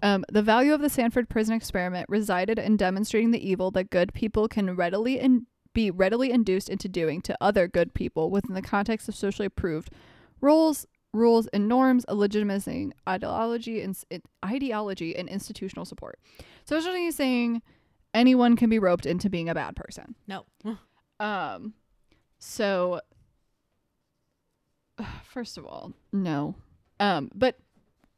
Um, 0.03 0.25
the 0.31 0.43
value 0.43 0.73
of 0.73 0.81
the 0.81 0.91
Stanford 0.91 1.29
prison 1.29 1.55
experiment 1.55 2.07
resided 2.09 2.59
in 2.59 2.77
demonstrating 2.77 3.31
the 3.31 3.49
evil 3.49 3.71
that 3.73 3.91
good 3.91 4.13
people 4.13 4.49
can 4.49 4.75
readily 4.77 5.21
and 5.21 5.47
be 5.73 5.91
readily 5.91 6.31
induced 6.31 6.69
into 6.69 6.89
doing 6.89 7.21
to 7.23 7.37
other 7.41 7.69
good 7.69 7.95
people 7.95 8.31
within 8.31 8.55
the 8.55 8.63
context 8.63 9.09
of 9.09 9.15
socially 9.15 9.47
approved 9.47 9.91
rules, 10.41 10.87
rules 11.13 11.47
and 11.49 11.69
norms, 11.69 12.05
a 12.09 12.15
legitimizing 12.15 12.93
ideology 13.09 13.81
and 13.83 13.97
s- 14.11 14.21
ideology 14.45 15.15
and 15.15 15.29
institutional 15.29 15.85
support. 15.85 16.19
So 16.65 16.77
essentially, 16.77 17.05
he's 17.05 17.17
saying 17.17 17.63
anyone 18.15 18.57
can 18.57 18.71
be 18.71 18.79
roped 18.79 19.07
into 19.07 19.31
being 19.31 19.49
a 19.49 19.55
bad 19.55 19.77
person. 19.77 20.15
No. 20.27 20.47
Um, 21.19 21.75
so 22.39 23.01
first 25.25 25.59
of 25.59 25.65
all, 25.67 25.93
no. 26.13 26.55
Um, 26.99 27.31
but 27.35 27.59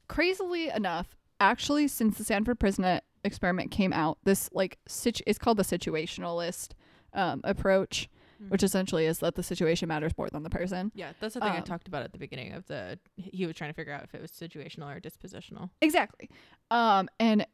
crazily 0.09 0.69
enough, 0.69 1.17
actually, 1.41 1.89
since 1.89 2.19
the 2.19 2.25
Stanford 2.25 2.59
prison 2.59 3.01
experiment 3.25 3.71
came 3.71 3.93
out, 3.93 4.19
this 4.25 4.49
like 4.53 4.79
situ- 4.87 5.25
it's 5.27 5.39
called 5.39 5.57
the 5.59 5.63
situationalist 5.65 6.73
um 7.15 7.41
approach, 7.45 8.09
which 8.49 8.63
essentially 8.63 9.07
is 9.07 9.19
that 9.19 9.35
the 9.35 9.43
situation 9.43 9.87
matters 9.89 10.13
more 10.17 10.29
than 10.31 10.43
the 10.43 10.51
person. 10.51 10.91
yeah, 10.95 11.13
that's 11.21 11.35
the 11.35 11.41
thing 11.41 11.51
I 11.51 11.59
um, 11.59 11.65
talked 11.65 11.87
about 11.89 12.03
at 12.03 12.13
the 12.13 12.19
beginning 12.19 12.53
of 12.55 12.67
the. 12.67 12.99
He 13.17 13.47
was 13.47 13.55
trying 13.55 13.71
to 13.71 13.75
figure 13.75 13.93
out 13.93 14.03
if 14.05 14.15
it 14.15 14.21
was 14.21 14.31
situational 14.31 14.95
or 14.95 15.01
dispositional. 15.01 15.71
Exactly. 15.81 16.31
Um, 16.71 17.09
and 17.21 17.47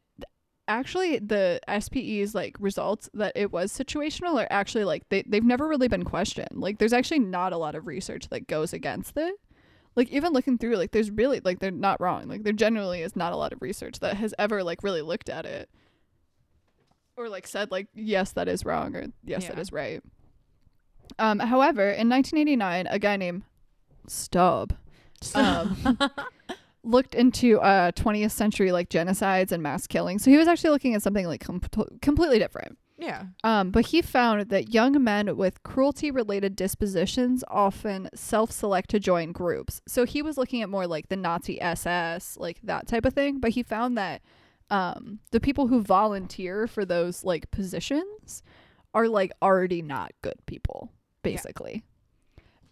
actually, 0.69 1.19
the 1.19 1.59
SPE's 1.67 2.33
like 2.33 2.55
results 2.59 3.09
that 3.13 3.33
it 3.35 3.51
was 3.51 3.73
situational 3.73 4.35
are 4.41 4.47
actually 4.49 4.85
like 4.85 5.03
they 5.09 5.23
they've 5.27 5.43
never 5.43 5.67
really 5.67 5.89
been 5.89 6.05
questioned. 6.05 6.47
Like, 6.53 6.77
there's 6.77 6.93
actually 6.93 7.19
not 7.19 7.51
a 7.51 7.57
lot 7.57 7.75
of 7.75 7.87
research 7.87 8.29
that 8.29 8.47
goes 8.47 8.71
against 8.71 9.17
it. 9.17 9.35
Like, 9.95 10.09
even 10.11 10.31
looking 10.31 10.57
through, 10.57 10.77
like, 10.77 10.91
there's 10.91 11.11
really 11.11 11.41
like 11.43 11.59
they're 11.59 11.71
not 11.71 11.99
wrong. 11.99 12.27
Like, 12.29 12.43
there 12.43 12.53
generally 12.53 13.01
is 13.01 13.15
not 13.17 13.33
a 13.33 13.35
lot 13.35 13.51
of 13.51 13.61
research 13.61 13.99
that 13.99 14.15
has 14.17 14.33
ever 14.39 14.63
like 14.63 14.81
really 14.83 15.01
looked 15.01 15.29
at 15.29 15.45
it 15.45 15.69
or 17.17 17.27
like 17.27 17.45
said 17.47 17.69
like 17.69 17.87
yes 17.93 18.31
that 18.31 18.47
is 18.47 18.63
wrong 18.63 18.95
or 18.95 19.07
yes 19.25 19.45
that 19.47 19.55
Yeah. 19.55 19.61
is 19.61 19.73
right. 19.73 20.01
Um, 21.17 21.39
however, 21.39 21.89
in 21.89 22.07
1989, 22.07 22.87
a 22.87 22.99
guy 22.99 23.17
named 23.17 23.41
Staub 24.07 24.73
um, 25.35 25.75
looked 26.83 27.13
into 27.13 27.59
uh 27.59 27.91
20th 27.91 28.31
century 28.31 28.71
like 28.71 28.89
genocides 28.89 29.51
and 29.51 29.61
mass 29.61 29.85
killings. 29.87 30.23
So 30.23 30.31
he 30.31 30.37
was 30.37 30.47
actually 30.47 30.69
looking 30.71 30.95
at 30.95 31.01
something 31.03 31.25
like 31.27 31.41
com- 31.41 31.61
completely 32.01 32.39
different. 32.39 32.77
yeah. 32.97 33.25
Um, 33.43 33.71
but 33.71 33.87
he 33.87 34.01
found 34.01 34.49
that 34.49 34.73
young 34.73 35.03
men 35.03 35.35
with 35.37 35.61
cruelty 35.63 36.09
related 36.11 36.55
dispositions 36.55 37.43
often 37.49 38.09
self 38.15 38.51
select 38.51 38.89
to 38.91 38.99
join 38.99 39.31
groups. 39.33 39.81
So 39.87 40.05
he 40.05 40.21
was 40.21 40.37
looking 40.37 40.61
at 40.61 40.69
more 40.69 40.87
like 40.87 41.09
the 41.09 41.15
Nazi 41.17 41.61
SS, 41.61 42.37
like 42.37 42.59
that 42.63 42.87
type 42.87 43.05
of 43.05 43.13
thing. 43.13 43.39
But 43.39 43.51
he 43.51 43.63
found 43.63 43.97
that 43.97 44.21
um, 44.69 45.19
the 45.31 45.39
people 45.39 45.67
who 45.67 45.81
volunteer 45.81 46.67
for 46.67 46.85
those 46.85 47.23
like 47.23 47.49
positions 47.51 48.41
are 48.93 49.07
like 49.07 49.31
already 49.41 49.81
not 49.81 50.11
good 50.21 50.35
people, 50.45 50.91
Yeah. 51.23 51.31
basically. 51.31 51.83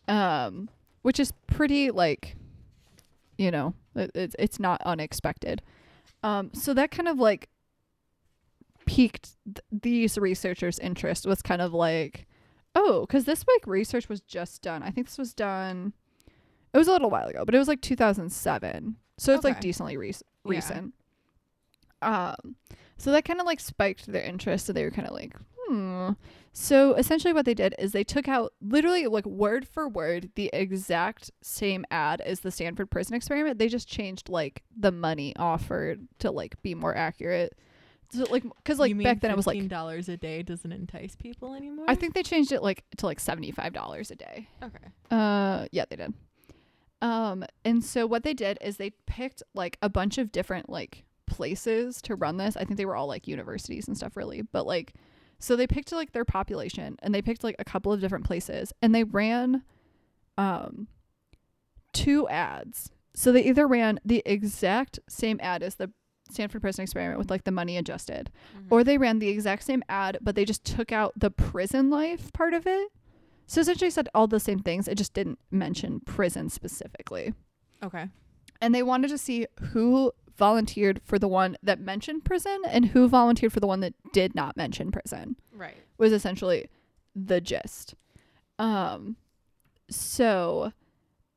Um, 0.08 0.70
which 1.02 1.20
is 1.20 1.34
pretty 1.48 1.92
like, 1.92 2.36
you 3.38 3.52
know, 3.52 3.74
it's 3.98 4.36
it's 4.40 4.60
not 4.60 4.82
unexpected. 4.84 5.62
Um, 6.24 6.52
so 6.54 6.74
that 6.74 6.92
kind 6.92 7.08
of 7.08 7.20
like 7.20 7.50
piqued 8.86 9.36
th- 9.46 9.60
these 9.72 10.18
researchers' 10.18 10.80
interest 10.80 11.26
was 11.26 11.42
kind 11.42 11.62
of 11.62 11.74
like, 11.74 12.26
oh, 12.76 13.02
because 13.02 13.26
this 13.26 13.46
like 13.48 13.68
research 13.68 14.08
was 14.10 14.22
just 14.22 14.62
done. 14.62 14.84
I 14.84 14.92
think 14.92 15.08
this 15.08 15.18
was 15.18 15.34
done. 15.34 15.94
It 16.74 16.78
was 16.78 16.88
a 16.88 16.92
little 16.92 17.10
while 17.10 17.28
ago, 17.28 17.44
but 17.46 17.56
it 17.56 17.60
was 17.60 17.68
like 17.68 17.82
2007, 17.82 18.96
so 19.18 19.34
it's 19.34 19.44
like 19.44 19.54
Okay. 19.58 19.62
decently 19.62 19.98
rec- 19.98 20.16
Yeah. 20.16 20.22
recent. 20.46 20.94
Um, 22.02 22.56
so 22.98 23.12
that 23.12 23.26
kind 23.26 23.40
of 23.40 23.46
like 23.46 23.60
spiked 23.60 24.06
their 24.08 24.24
interest, 24.24 24.70
and 24.70 24.78
they 24.78 24.84
were 24.84 24.92
kind 24.92 25.08
of 25.08 25.14
like, 25.14 25.34
hmm. 25.68 26.12
So 26.60 26.96
essentially, 26.96 27.36
what 27.36 27.46
they 27.46 27.54
did 27.54 27.76
is 27.78 27.92
they 27.92 28.04
took 28.04 28.28
out 28.28 28.52
literally 28.62 29.06
like 29.06 29.28
word 29.28 29.68
for 29.68 29.88
word 29.88 30.32
the 30.34 30.50
exact 30.52 31.30
same 31.44 31.86
ad 31.92 32.20
as 32.22 32.40
the 32.40 32.50
Stanford 32.50 32.90
prison 32.90 33.14
experiment. 33.14 33.60
They 33.60 33.68
just 33.68 33.88
changed 33.88 34.28
like 34.28 34.64
the 34.76 34.92
money 34.92 35.36
offered 35.36 36.08
to 36.18 36.32
like 36.32 36.60
be 36.64 36.74
more 36.74 36.98
accurate. 36.98 37.56
So 38.12 38.26
like, 38.32 38.42
because 38.42 38.80
like 38.80 38.98
back 39.04 39.22
then 39.22 39.30
it 39.30 39.38
was 39.38 39.46
like 39.46 39.68
dollars 39.68 40.10
a 40.10 40.18
day 40.18 40.42
doesn't 40.42 40.72
entice 40.72 41.16
people 41.16 41.54
anymore. 41.54 41.86
I 41.88 41.94
think 41.94 42.16
they 42.16 42.24
changed 42.24 42.52
it 42.52 42.64
like 42.64 42.84
to 42.98 43.06
like 43.06 43.20
seventy 43.20 43.52
five 43.52 43.72
dollars 43.72 44.10
a 44.10 44.16
day. 44.16 44.50
Okay. 44.64 44.88
Uh, 45.12 45.68
yeah, 45.72 45.86
they 45.88 45.96
did. 45.96 46.12
Um, 47.04 47.46
and 47.66 47.86
so 47.86 48.08
what 48.08 48.24
they 48.24 48.34
did 48.34 48.58
is 48.62 48.78
they 48.78 48.94
picked 49.06 49.44
like 49.54 49.78
a 49.84 49.90
bunch 49.90 50.18
of 50.18 50.32
different 50.32 50.72
like 50.72 51.04
places 51.28 52.02
to 52.02 52.16
run 52.16 52.38
this. 52.38 52.58
I 52.58 52.64
think 52.64 52.78
they 52.78 52.86
were 52.86 52.96
all 52.96 53.08
like 53.08 53.28
universities 53.28 53.88
and 53.88 53.96
stuff, 53.96 54.18
really. 54.18 54.42
But 54.42 54.66
like, 54.66 54.96
so 55.40 55.56
they 55.56 55.68
picked 55.68 55.92
like 55.92 56.12
their 56.14 56.26
population 56.26 56.98
and 57.02 57.14
they 57.14 57.22
picked 57.22 57.44
like 57.44 57.56
a 57.60 57.64
couple 57.66 57.92
of 57.94 58.00
different 58.02 58.26
places 58.26 58.74
and 58.82 58.94
they 58.96 59.04
ran, 59.04 59.64
um, 60.38 60.88
two 61.94 62.28
ads. 62.30 62.92
So 63.14 63.32
they 63.32 63.44
either 63.44 63.68
ran 63.68 64.00
the 64.06 64.22
exact 64.26 65.00
same 65.10 65.40
ad 65.42 65.64
as 65.64 65.76
the 65.76 65.92
Stanford 66.30 66.62
Prison 66.62 66.84
Experiment 66.84 67.18
with 67.20 67.30
like 67.32 67.46
the 67.46 67.52
money 67.52 67.78
adjusted, 67.78 68.30
Mhm. 68.58 68.68
or 68.70 68.84
they 68.84 68.98
ran 68.98 69.20
the 69.20 69.30
exact 69.30 69.64
same 69.64 69.82
ad, 69.90 70.18
but 70.22 70.36
they 70.36 70.46
just 70.46 70.64
took 70.66 70.92
out 70.92 71.14
the 71.16 71.32
prison 71.32 71.90
life 71.90 72.32
part 72.34 72.54
of 72.54 72.68
it. 72.68 72.92
So 73.48 73.62
essentially 73.62 73.90
said 73.90 74.10
all 74.14 74.28
the 74.28 74.40
same 74.42 74.60
things. 74.60 74.88
It 74.90 74.96
just 74.98 75.14
didn't 75.14 75.40
mention 75.50 76.02
prison 76.02 76.50
specifically. 76.50 77.34
okay. 77.82 78.10
And 78.60 78.74
they 78.76 78.82
wanted 78.84 79.10
to 79.10 79.18
see 79.20 79.46
who 79.72 80.12
volunteered 80.38 81.02
for 81.04 81.18
the 81.20 81.28
one 81.28 81.58
that 81.64 81.80
mentioned 81.80 82.24
prison 82.24 82.62
and 82.68 82.86
who 82.88 83.08
volunteered 83.08 83.52
for 83.52 83.60
the 83.60 83.68
one 83.68 83.80
that 83.82 83.94
did 84.14 84.36
not 84.36 84.56
mention 84.56 84.92
prison 84.92 85.36
Right. 85.52 85.78
was 85.98 86.14
essentially 86.14 86.70
the 87.16 87.42
gist. 87.42 87.96
Um 88.60 89.18
so 89.90 90.72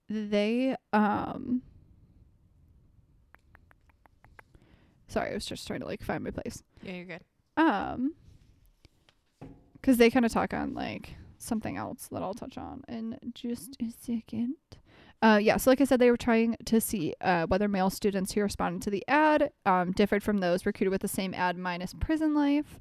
they 0.08 0.76
um 0.92 1.62
sorry, 5.08 5.30
I 5.30 5.34
was 5.34 5.46
just 5.46 5.66
trying 5.66 5.80
to 5.80 5.86
like 5.86 6.02
find 6.02 6.22
my 6.24 6.30
place. 6.30 6.62
Yeah, 6.82 6.92
you're 6.92 7.04
good. 7.06 7.24
Um 7.56 8.14
cuz 9.82 9.96
they 9.96 10.10
kind 10.10 10.26
of 10.26 10.32
talk 10.32 10.52
on 10.52 10.74
like 10.74 11.14
something 11.38 11.76
else 11.78 12.06
that 12.08 12.22
I'll 12.22 12.34
touch 12.34 12.58
on 12.58 12.82
in 12.88 13.18
just 13.34 13.76
a 13.80 13.90
second. 13.90 14.56
Uh, 15.22 15.38
yeah, 15.40 15.58
so 15.58 15.70
like 15.70 15.80
I 15.80 15.84
said, 15.84 16.00
they 16.00 16.10
were 16.10 16.16
trying 16.16 16.56
to 16.64 16.80
see 16.80 17.14
uh, 17.20 17.46
whether 17.46 17.68
male 17.68 17.90
students 17.90 18.32
who 18.32 18.40
responded 18.40 18.82
to 18.82 18.90
the 18.90 19.04
ad 19.06 19.52
um, 19.66 19.92
differed 19.92 20.22
from 20.22 20.38
those 20.38 20.64
recruited 20.64 20.90
with 20.90 21.02
the 21.02 21.08
same 21.08 21.34
ad 21.34 21.58
minus 21.58 21.94
prison 21.94 22.34
life. 22.34 22.78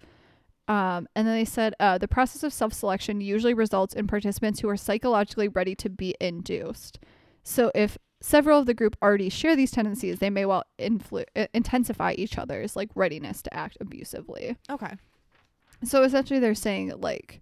Um, 0.70 1.08
and 1.16 1.28
then 1.28 1.36
they 1.36 1.46
said 1.46 1.74
uh, 1.80 1.98
the 1.98 2.08
process 2.08 2.44
of 2.44 2.54
self 2.54 2.74
selection 2.74 3.22
usually 3.22 3.54
results 3.54 3.94
in 3.94 4.08
participants 4.08 4.60
who 4.60 4.70
are 4.70 4.78
psychologically 4.78 5.48
ready 5.48 5.76
to 5.76 5.90
be 5.90 6.16
induced. 6.22 7.00
So 7.44 7.72
if 7.74 7.98
several 8.22 8.60
of 8.60 8.68
the 8.68 8.74
group 8.74 8.96
already 9.02 9.30
share 9.30 9.56
these 9.56 9.72
tendencies, 9.72 10.20
they 10.20 10.30
may 10.30 10.46
well 10.46 10.64
influ- 10.78 11.26
intensify 11.54 12.14
each 12.14 12.38
other's 12.38 12.76
like 12.76 12.90
readiness 12.96 13.42
to 13.42 13.54
act 13.54 13.78
abusively. 13.82 14.58
Okay. 14.70 14.96
So 15.84 16.04
essentially, 16.04 16.40
they're 16.40 16.56
saying 16.56 16.94
like 17.00 17.42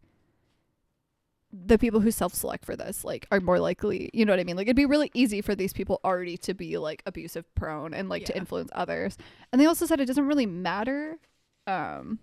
the 1.65 1.77
people 1.77 1.99
who 1.99 2.11
self 2.11 2.33
select 2.33 2.65
for 2.65 2.75
this 2.75 3.03
like 3.03 3.27
are 3.31 3.39
more 3.39 3.59
likely, 3.59 4.09
you 4.13 4.25
know 4.25 4.33
what 4.33 4.39
I 4.39 4.43
mean? 4.43 4.55
Like 4.55 4.67
it'd 4.67 4.75
be 4.75 4.85
really 4.85 5.11
easy 5.13 5.41
for 5.41 5.55
these 5.55 5.73
people 5.73 5.99
already 6.03 6.37
to 6.37 6.53
be 6.53 6.77
like 6.77 7.01
abusive 7.05 7.53
prone 7.55 7.93
and 7.93 8.09
like 8.09 8.25
to 8.25 8.37
influence 8.37 8.69
others. 8.73 9.17
And 9.51 9.59
they 9.61 9.65
also 9.65 9.85
said 9.85 9.99
it 9.99 10.05
doesn't 10.05 10.27
really 10.27 10.45
matter 10.45 11.17
um 11.65 12.19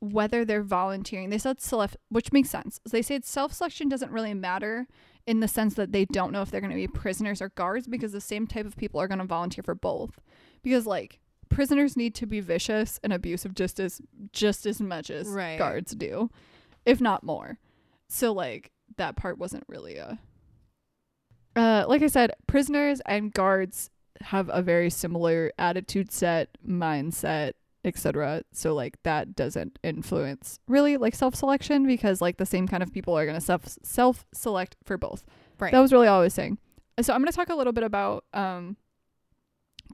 whether 0.00 0.44
they're 0.44 0.62
volunteering. 0.62 1.30
They 1.30 1.38
said 1.38 1.60
select 1.60 1.96
which 2.08 2.32
makes 2.32 2.50
sense. 2.50 2.80
They 2.90 3.02
said 3.02 3.24
self 3.24 3.52
selection 3.52 3.88
doesn't 3.88 4.10
really 4.10 4.34
matter 4.34 4.86
in 5.26 5.40
the 5.40 5.48
sense 5.48 5.74
that 5.74 5.92
they 5.92 6.04
don't 6.04 6.32
know 6.32 6.42
if 6.42 6.50
they're 6.50 6.60
going 6.60 6.72
to 6.72 6.76
be 6.76 6.88
prisoners 6.88 7.40
or 7.40 7.50
guards 7.50 7.86
because 7.86 8.10
the 8.12 8.20
same 8.20 8.46
type 8.46 8.66
of 8.66 8.76
people 8.76 9.00
are 9.00 9.06
going 9.06 9.20
to 9.20 9.24
volunteer 9.24 9.62
for 9.62 9.74
both. 9.76 10.20
Because 10.62 10.86
like 10.86 11.20
prisoners 11.48 11.96
need 11.96 12.14
to 12.16 12.26
be 12.26 12.40
vicious 12.40 12.98
and 13.04 13.12
abusive 13.12 13.54
just 13.54 13.78
as 13.78 14.00
just 14.32 14.66
as 14.66 14.80
much 14.80 15.10
as 15.10 15.28
Right. 15.28 15.58
guards 15.58 15.94
do, 15.94 16.30
if 16.84 17.00
not 17.00 17.22
more. 17.22 17.58
So 18.12 18.32
like 18.32 18.70
that 18.98 19.16
part 19.16 19.38
wasn't 19.38 19.64
really 19.68 19.96
a 19.96 20.18
uh 21.56 21.84
like 21.88 22.02
I 22.02 22.08
said, 22.08 22.32
prisoners 22.46 23.00
and 23.06 23.32
guards 23.32 23.90
have 24.20 24.50
a 24.52 24.60
very 24.60 24.90
similar 24.90 25.50
attitude 25.58 26.12
set, 26.12 26.50
mindset, 26.66 27.52
etc. 27.86 28.42
So 28.52 28.74
like 28.74 29.02
that 29.04 29.34
doesn't 29.34 29.78
influence 29.82 30.58
really 30.68 30.98
like 30.98 31.14
self-selection 31.14 31.86
because 31.86 32.20
like 32.20 32.36
the 32.36 32.44
same 32.44 32.68
kind 32.68 32.82
of 32.82 32.92
people 32.92 33.16
are 33.16 33.24
going 33.24 33.38
to 33.38 33.40
self 33.40 33.78
self-select 33.82 34.76
for 34.84 34.98
both. 34.98 35.24
Right. 35.58 35.72
That 35.72 35.80
was 35.80 35.90
really 35.90 36.06
all 36.06 36.20
I 36.20 36.24
was 36.24 36.34
saying. 36.34 36.58
So 37.00 37.14
I'm 37.14 37.22
going 37.22 37.32
to 37.32 37.36
talk 37.36 37.48
a 37.48 37.54
little 37.54 37.72
bit 37.72 37.84
about 37.84 38.24
um 38.34 38.76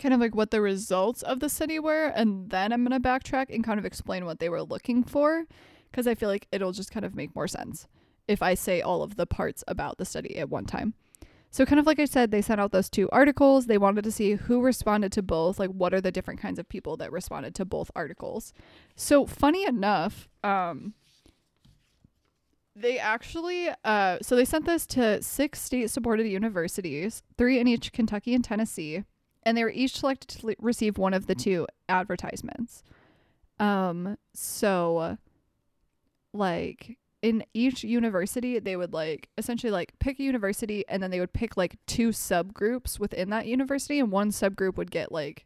kind 0.01 0.13
of 0.13 0.19
like 0.19 0.35
what 0.35 0.51
the 0.51 0.61
results 0.61 1.23
of 1.23 1.39
the 1.39 1.49
study 1.49 1.79
were 1.79 2.07
and 2.07 2.51
then 2.51 2.73
I'm 2.73 2.85
going 2.85 3.01
to 3.01 3.09
backtrack 3.09 3.55
and 3.55 3.63
kind 3.63 3.79
of 3.79 3.87
explain 3.87 4.25
what 4.25 4.41
they 4.41 4.49
were 4.49 4.63
looking 4.63 5.05
for 5.05 5.45
because 5.91 6.09
I 6.09 6.17
feel 6.17 6.29
like 6.29 6.49
it'll 6.51 6.73
just 6.73 6.91
kind 6.91 7.07
of 7.07 7.15
make 7.15 7.35
more 7.37 7.49
sense 7.49 7.87
if 8.29 8.43
I 8.43 8.55
say 8.55 8.81
all 8.81 9.03
of 9.03 9.17
the 9.17 9.27
parts 9.27 9.65
about 9.67 9.99
the 9.99 10.05
study 10.05 10.37
at 10.37 10.51
one 10.51 10.67
time. 10.67 10.95
So 11.51 11.65
kind 11.65 11.81
of 11.81 11.87
like 11.87 11.99
I 11.99 12.05
said, 12.05 12.31
they 12.31 12.43
sent 12.43 12.61
out 12.61 12.73
those 12.73 12.91
two 12.91 13.09
articles. 13.11 13.67
They 13.67 13.79
wanted 13.79 14.05
to 14.05 14.13
see 14.13 14.35
who 14.35 14.61
responded 14.61 15.13
to 15.13 15.23
both, 15.23 15.59
like 15.59 15.71
what 15.71 15.95
are 15.95 16.01
the 16.01 16.13
different 16.13 16.41
kinds 16.41 16.59
of 16.59 16.69
people 16.69 16.97
that 16.99 17.11
responded 17.11 17.55
to 17.55 17.65
both 17.65 17.91
articles. 17.97 18.53
So 18.97 19.27
funny 19.27 19.65
enough, 19.65 20.29
um 20.45 20.95
they 22.77 22.99
actually 22.99 23.71
uh 23.85 24.19
so 24.23 24.37
they 24.37 24.45
sent 24.45 24.67
this 24.67 24.87
to 24.87 25.23
six 25.23 25.61
state 25.61 25.91
supported 25.91 26.27
universities, 26.29 27.23
three 27.39 27.59
in 27.59 27.67
each 27.67 27.93
Kentucky 27.93 28.35
and 28.35 28.45
Tennessee, 28.45 29.05
and 29.43 29.57
they 29.57 29.65
were 29.65 29.71
each 29.71 29.99
selected 29.99 30.29
to 30.29 30.47
le- 30.49 30.55
receive 30.59 30.99
one 30.99 31.15
of 31.15 31.27
the 31.27 31.35
two 31.35 31.67
advertisements. 31.89 32.85
Um 33.59 34.19
so 34.35 35.17
like 36.35 36.99
in 37.23 37.45
each 37.53 37.83
university 37.83 38.59
they 38.61 38.77
would 38.77 38.93
like 38.93 39.29
essentially 39.39 39.71
like 39.73 39.93
pick 39.99 40.21
a 40.21 40.23
university 40.23 40.85
and 40.89 41.03
then 41.03 41.11
they 41.11 41.19
would 41.19 41.33
pick 41.33 41.57
like 41.57 41.77
two 41.87 42.11
subgroups 42.11 42.99
within 43.01 43.31
that 43.31 43.47
university 43.47 43.99
and 43.99 44.13
one 44.13 44.31
subgroup 44.31 44.77
would 44.77 44.91
get 44.91 45.11
like 45.11 45.45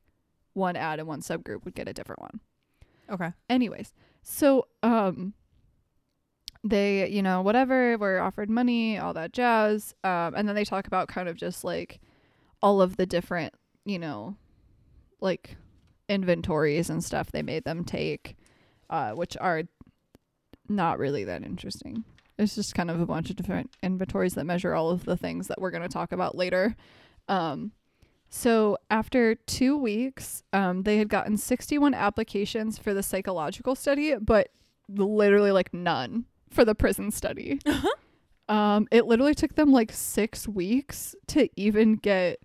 one 0.53 0.77
ad 0.77 0.99
and 0.99 1.09
one 1.09 1.23
subgroup 1.23 1.65
would 1.65 1.75
get 1.75 1.89
a 1.89 1.93
different 1.95 2.21
one 2.21 2.41
Okay. 3.11 3.33
anyways 3.49 3.93
so 4.23 4.67
um 4.83 5.33
they 6.65 7.09
you 7.09 7.23
know 7.23 7.43
whatever 7.43 7.97
were 7.99 8.21
offered 8.21 8.49
money 8.51 8.99
all 8.99 9.15
that 9.15 9.33
jazz 9.33 9.95
um 10.05 10.35
and 10.37 10.47
then 10.47 10.55
they 10.55 10.65
talk 10.65 10.87
about 10.87 11.09
kind 11.09 11.29
of 11.29 11.37
just 11.37 11.65
like 11.65 12.01
all 12.63 12.81
of 12.81 12.97
the 12.97 13.07
different 13.07 13.55
you 13.85 13.99
know 13.99 14.37
like 15.21 15.57
inventories 16.09 16.89
and 16.91 17.03
stuff 17.03 17.33
they 17.33 17.43
made 17.43 17.65
them 17.65 17.83
take 17.85 18.37
uh 18.91 19.13
which 19.13 19.37
are 19.41 19.63
not 20.69 20.99
really 20.99 21.25
that 21.25 21.43
interesting 21.43 22.05
it's 22.39 22.55
just 22.55 22.75
kind 22.75 22.91
of 22.91 23.01
a 23.01 23.07
bunch 23.07 23.31
of 23.31 23.37
different 23.37 23.71
inventories 23.83 24.35
that 24.35 24.45
measure 24.45 24.75
all 24.75 24.91
of 24.91 25.05
the 25.05 25.17
things 25.17 25.49
that 25.49 25.61
we're 25.61 25.71
going 25.71 25.83
to 25.83 25.89
talk 25.89 26.13
about 26.13 26.37
later 26.37 26.75
um 27.29 27.73
so 28.35 28.79
after 28.91 29.35
two 29.35 29.77
weeks, 29.77 30.43
um, 30.55 30.85
they 30.85 30.97
had 30.97 31.11
gotten 31.11 31.37
61 31.37 31.93
applications 31.93 32.79
for 32.79 32.95
the 32.95 33.03
psychological 33.03 33.75
study, 33.75 34.15
but 34.17 34.49
literally 34.89 35.53
like 35.53 35.75
none 35.75 36.25
for 36.49 36.65
the 36.65 36.75
prison 36.75 37.11
study. 37.11 37.61
um, 38.49 38.89
it 38.91 39.05
literally 39.05 39.35
took 39.35 39.55
them 39.55 39.71
like 39.71 39.93
six 39.93 40.49
weeks 40.49 41.15
to 41.27 41.51
even 41.57 41.97
get 41.97 42.39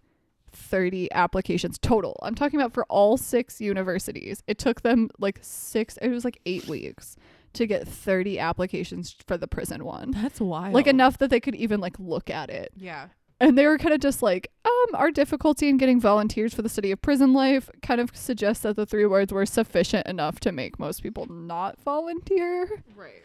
30 0.52 1.10
applications 1.14 1.80
total. 1.80 2.20
I'm 2.22 2.36
talking 2.36 2.60
about 2.60 2.74
for 2.74 2.84
all 2.90 3.16
six 3.16 3.62
universities. 3.62 4.44
It 4.46 4.58
took 4.58 4.82
them 4.82 5.10
like 5.20 5.40
six, 5.42 5.98
it 6.02 6.10
was 6.10 6.26
like 6.26 6.42
eight 6.46 6.68
weeks 6.68 7.16
to 7.54 7.66
get 7.68 7.88
30 7.88 8.40
applications 8.40 9.16
for 9.28 9.38
the 9.38 9.48
prison 9.48 9.84
one. 9.86 10.12
That's 10.12 10.40
wild. 10.40 10.74
Like 10.74 10.88
enough 10.88 11.18
that 11.20 11.30
they 11.30 11.40
could 11.40 11.56
even 11.56 11.80
like 11.80 11.98
look 12.00 12.30
at 12.30 12.50
it 12.50 12.72
Yeah. 12.76 13.08
and 13.40 13.58
they 13.58 13.66
were 13.68 13.78
kind 13.78 13.94
of 13.94 14.00
just 14.00 14.22
like 14.22 14.52
um 14.66 14.96
our 14.96 15.12
difficulty 15.12 15.70
in 15.70 15.78
getting 15.78 16.00
volunteers 16.00 16.54
for 16.54 16.62
the 16.62 16.70
study 16.70 16.92
of 16.92 17.02
prison 17.02 17.34
life 17.34 17.70
kind 17.82 18.00
of 18.02 18.12
suggests 18.16 18.64
that 18.64 18.76
the 18.76 18.86
three 18.86 19.06
words 19.06 19.32
were 19.34 19.46
sufficient 19.46 20.06
enough 20.08 20.40
to 20.42 20.52
make 20.52 20.78
most 20.80 21.02
people 21.04 21.26
not 21.28 21.80
volunteer 21.82 22.84
Right. 22.96 23.24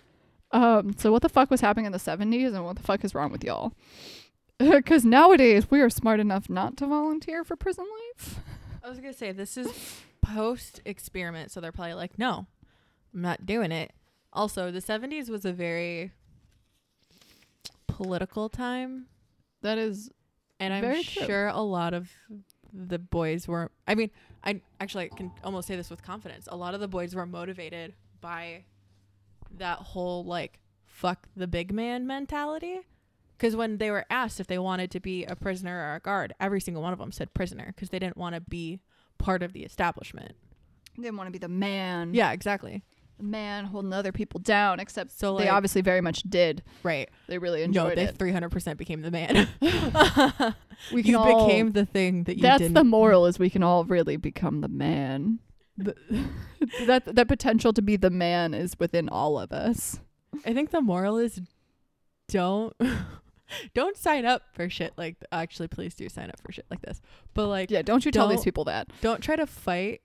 um 0.50 0.94
so 0.98 1.10
what 1.12 1.22
the 1.22 1.28
fuck 1.28 1.50
was 1.50 1.60
happening 1.60 1.86
in 1.86 1.92
the 1.92 1.98
70s 1.98 2.54
and 2.54 2.64
what 2.64 2.76
the 2.76 2.82
fuck 2.82 3.04
is 3.04 3.14
wrong 3.14 3.32
with 3.32 3.42
y'all 3.44 3.72
because 4.58 5.04
nowadays 5.04 5.70
we 5.70 5.80
are 5.80 5.90
smart 5.90 6.20
enough 6.20 6.48
not 6.50 6.76
to 6.78 6.86
volunteer 6.86 7.42
for 7.44 7.56
prison 7.56 7.86
life 8.16 8.38
I 8.84 8.88
was 8.88 8.98
gonna 8.98 9.12
say 9.14 9.30
this 9.32 9.56
is 9.56 9.68
post 10.22 10.80
experiment, 10.84 11.50
so 11.52 11.60
they're 11.60 11.70
probably 11.72 11.94
like, 11.94 12.18
no, 12.18 12.46
I'm 13.14 13.20
not 13.22 13.46
doing 13.46 13.70
it. 13.70 13.92
Also, 14.32 14.70
the 14.70 14.80
'70s 14.80 15.28
was 15.28 15.44
a 15.44 15.52
very 15.52 16.10
political 17.86 18.48
time, 18.48 19.06
that 19.62 19.78
is 19.78 20.10
and 20.59 20.72
I'm 20.72 20.80
Very 20.82 21.02
true. 21.02 21.26
sure 21.26 21.48
a 21.48 21.60
lot 21.60 21.92
of 21.94 22.10
the 22.72 22.98
boys 22.98 23.46
were. 23.48 23.70
I 23.86 23.94
mean, 23.94 24.10
I 24.44 24.60
actually 24.80 25.09
can 25.09 25.32
almost 25.44 25.68
say 25.68 25.76
this 25.76 25.90
with 25.90 26.02
confidence. 26.02 26.48
A 26.50 26.56
lot 26.56 26.74
of 26.74 26.80
the 26.80 26.88
boys 26.88 27.14
were 27.14 27.26
motivated 27.26 27.94
by 28.20 28.64
that 29.59 29.78
whole 29.78 30.24
like 30.24 30.60
fuck 30.86 31.28
the 31.36 31.46
big 31.46 31.72
man 31.72 32.06
mentality. 32.06 32.80
Because 33.36 33.56
when 33.56 33.78
they 33.78 33.90
were 33.90 34.06
asked 34.09 34.38
if 34.38 34.46
they 34.46 34.59
wanted 34.59 34.90
to 34.92 35.00
be 35.00 35.24
a 35.24 35.34
prisoner 35.34 35.76
or 35.90 35.96
a 35.96 36.00
guard, 36.00 36.32
every 36.38 36.60
single 36.60 36.82
one 36.82 36.92
of 36.92 37.00
them 37.00 37.10
said 37.10 37.34
prisoner 37.34 37.66
because 37.74 37.88
they 37.90 37.98
didn't 37.98 38.16
want 38.16 38.36
to 38.36 38.40
be 38.40 38.78
part 39.18 39.42
of 39.42 39.52
the 39.52 39.64
establishment. 39.64 40.36
they 40.96 41.02
didn't 41.02 41.16
want 41.16 41.26
to 41.26 41.32
be 41.32 41.38
the 41.38 41.48
man 41.48 42.14
Yeah, 42.14 42.30
exactly. 42.30 42.84
Man 43.22 43.64
holding 43.66 43.92
other 43.92 44.12
people 44.12 44.40
down 44.40 44.80
except 44.80 45.10
So 45.12 45.36
they 45.38 45.44
like, 45.44 45.52
obviously 45.52 45.80
very 45.80 46.00
much 46.00 46.22
did 46.24 46.62
right. 46.82 47.08
they 47.28 47.38
really 47.38 47.62
enjoyed 47.62 47.92
it. 47.98 48.04
No, 48.20 48.26
they 48.26 48.32
it 48.32 48.50
300% 48.50 48.76
became 48.76 49.02
the 49.02 49.10
man. 49.10 49.48
we 50.92 51.02
can 51.02 51.12
you 51.12 51.18
all 51.18 51.46
became 51.46 51.72
the 51.72 51.86
thing 51.86 52.24
that 52.24 52.36
you 52.36 52.42
that's 52.42 52.58
didn't. 52.60 52.74
the 52.74 52.84
moral 52.84 53.26
is 53.26 53.38
we 53.38 53.50
can 53.50 53.62
all 53.62 53.84
really 53.84 54.16
become 54.16 54.60
the 54.60 54.68
man 54.68 55.38
the, 55.78 55.94
that 56.86 57.04
that 57.06 57.28
potential 57.28 57.72
to 57.72 57.80
be 57.80 57.96
the 57.96 58.10
man 58.10 58.52
is 58.54 58.78
within 58.78 59.08
all 59.08 59.38
of 59.38 59.52
us 59.52 60.00
I 60.44 60.52
think 60.52 60.70
the 60.70 60.80
moral 60.82 61.16
is 61.18 61.40
don't 62.28 62.74
don't 63.74 63.96
sign 63.96 64.24
up 64.24 64.42
for 64.52 64.68
shit 64.68 64.92
like 64.96 65.16
actually 65.30 65.68
please 65.68 65.94
do 65.94 66.08
sign 66.08 66.28
up 66.30 66.40
for 66.40 66.52
shit 66.52 66.66
like 66.70 66.80
this. 66.82 67.00
But 67.34 67.48
like 67.48 67.70
Yeah, 67.70 67.82
don't 67.82 68.04
you 68.04 68.10
tell 68.10 68.28
these 68.28 68.38
Don't- 68.38 68.44
people 68.44 68.64
that. 68.64 68.90
don't 69.00 69.22
try 69.22 69.36
to 69.36 69.46
fight 69.46 70.00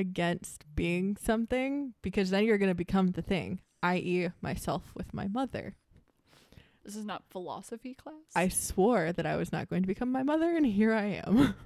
against 0.00 0.64
being 0.74 1.16
something 1.16 1.94
because 2.02 2.30
then 2.30 2.44
you're 2.44 2.58
going 2.58 2.70
to 2.70 2.74
become 2.74 3.12
the 3.12 3.22
thing, 3.22 3.60
i.e., 3.82 4.30
myself 4.40 4.82
with 4.94 5.14
my 5.14 5.28
mother. 5.28 5.76
This 6.84 6.96
is 6.96 7.04
not 7.04 7.22
philosophy 7.30 7.94
class. 7.94 8.14
I 8.34 8.48
swore 8.48 9.12
that 9.12 9.26
I 9.26 9.36
was 9.36 9.52
not 9.52 9.68
going 9.68 9.82
to 9.82 9.86
become 9.86 10.10
my 10.10 10.22
mother, 10.22 10.56
and 10.56 10.66
here 10.66 10.92
I 10.92 11.22
am. 11.24 11.54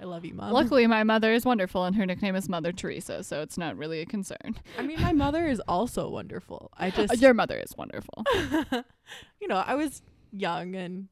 I 0.00 0.04
love 0.04 0.24
you, 0.24 0.34
mom. 0.34 0.52
Luckily, 0.52 0.86
my 0.86 1.02
mother 1.02 1.32
is 1.32 1.44
wonderful, 1.44 1.84
and 1.84 1.96
her 1.96 2.06
nickname 2.06 2.36
is 2.36 2.48
Mother 2.48 2.70
Teresa, 2.70 3.24
so 3.24 3.40
it's 3.40 3.58
not 3.58 3.76
really 3.76 4.00
a 4.00 4.06
concern. 4.06 4.56
I 4.78 4.82
mean, 4.82 5.00
my 5.00 5.12
mother 5.12 5.48
is 5.48 5.60
also 5.66 6.08
wonderful. 6.08 6.70
I 6.76 6.90
just, 7.08 7.20
Your 7.20 7.34
mother 7.34 7.56
is 7.56 7.74
wonderful. 7.76 8.24
you 9.40 9.48
know, 9.48 9.56
I 9.56 9.74
was 9.74 10.02
young 10.30 10.76
and 10.76 11.08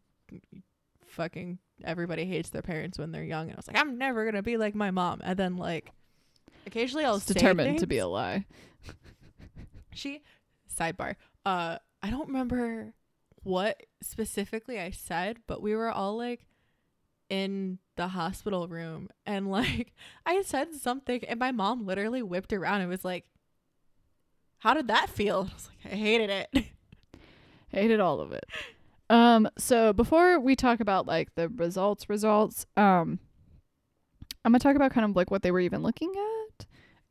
fucking 1.07 1.59
everybody 1.85 2.25
hates 2.25 2.51
their 2.51 2.63
parents 2.63 2.99
when 2.99 3.13
they're 3.13 3.25
young, 3.25 3.49
and 3.49 3.53
I 3.53 3.57
was 3.57 3.69
like, 3.69 3.79
I'm 3.79 3.99
never 3.99 4.25
gonna 4.25 4.43
be 4.43 4.57
like 4.57 4.75
my 4.75 4.91
mom. 4.91 5.21
And 5.23 5.39
then 5.39 5.57
like, 5.57 5.91
occasionally 6.67 7.05
I'll 7.05 7.17
It's 7.17 7.27
determined 7.27 7.79
to 7.81 7.87
be 7.87 7.99
a 7.99 8.07
lie. 8.07 8.47
She 9.95 10.23
sidebar. 10.79 11.17
Uh 11.45 11.79
I 12.03 12.11
don't 12.11 12.29
remember 12.29 12.93
what 13.43 13.83
specifically 14.03 14.79
I 14.79 14.91
said, 14.91 15.39
but 15.47 15.63
we 15.63 15.75
were 15.75 15.91
all 15.91 16.17
like 16.17 16.47
in 17.29 17.79
the 17.97 18.09
hospital 18.09 18.69
room 18.69 19.09
and 19.25 19.51
like 19.51 19.95
I 20.25 20.43
said 20.43 20.75
something 20.75 21.25
and 21.25 21.41
my 21.41 21.51
mom 21.51 21.87
literally 21.87 22.23
whipped 22.23 22.53
around 22.53 22.83
and 22.83 22.91
was 22.91 23.05
like 23.05 23.25
how 24.59 24.75
did 24.75 24.89
that 24.89 25.11
feel? 25.11 25.49
I 25.51 25.55
was 25.55 25.69
like, 25.85 25.93
I 25.93 25.97
hated 25.97 26.31
it. 26.31 26.65
Hated 27.69 28.01
all 28.01 28.21
of 28.21 28.33
it. 28.33 28.45
Um, 29.09 29.49
so 29.57 29.93
before 29.93 30.41
we 30.41 30.57
talk 30.57 30.81
about 30.81 31.07
like 31.07 31.35
the 31.35 31.49
results, 31.49 32.09
results, 32.09 32.67
um, 32.77 33.21
I'm 34.45 34.53
gonna 34.53 34.59
talk 34.59 34.77
about 34.77 34.93
kind 34.93 35.09
of 35.09 35.17
like 35.17 35.31
what 35.31 35.43
they 35.43 35.51
were 35.51 35.61
even 35.61 35.83
looking 35.83 36.13
at. 36.17 36.67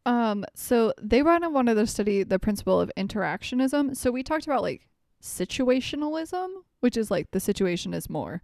Um, 0.06 0.46
so 0.56 0.94
they 1.02 1.24
wanted 1.24 1.50
wanted 1.50 1.76
to 1.76 1.88
study 1.88 2.24
the 2.24 2.40
principle 2.40 2.80
of 2.80 2.92
interactionism. 2.98 3.96
So 3.96 4.12
we 4.12 4.24
talked 4.24 4.46
about 4.46 4.62
like 4.62 4.88
situationalism, 5.22 6.48
which 6.82 6.98
is 6.98 7.10
like 7.10 7.32
the 7.32 7.40
situation 7.40 7.94
is 7.94 8.10
more 8.10 8.42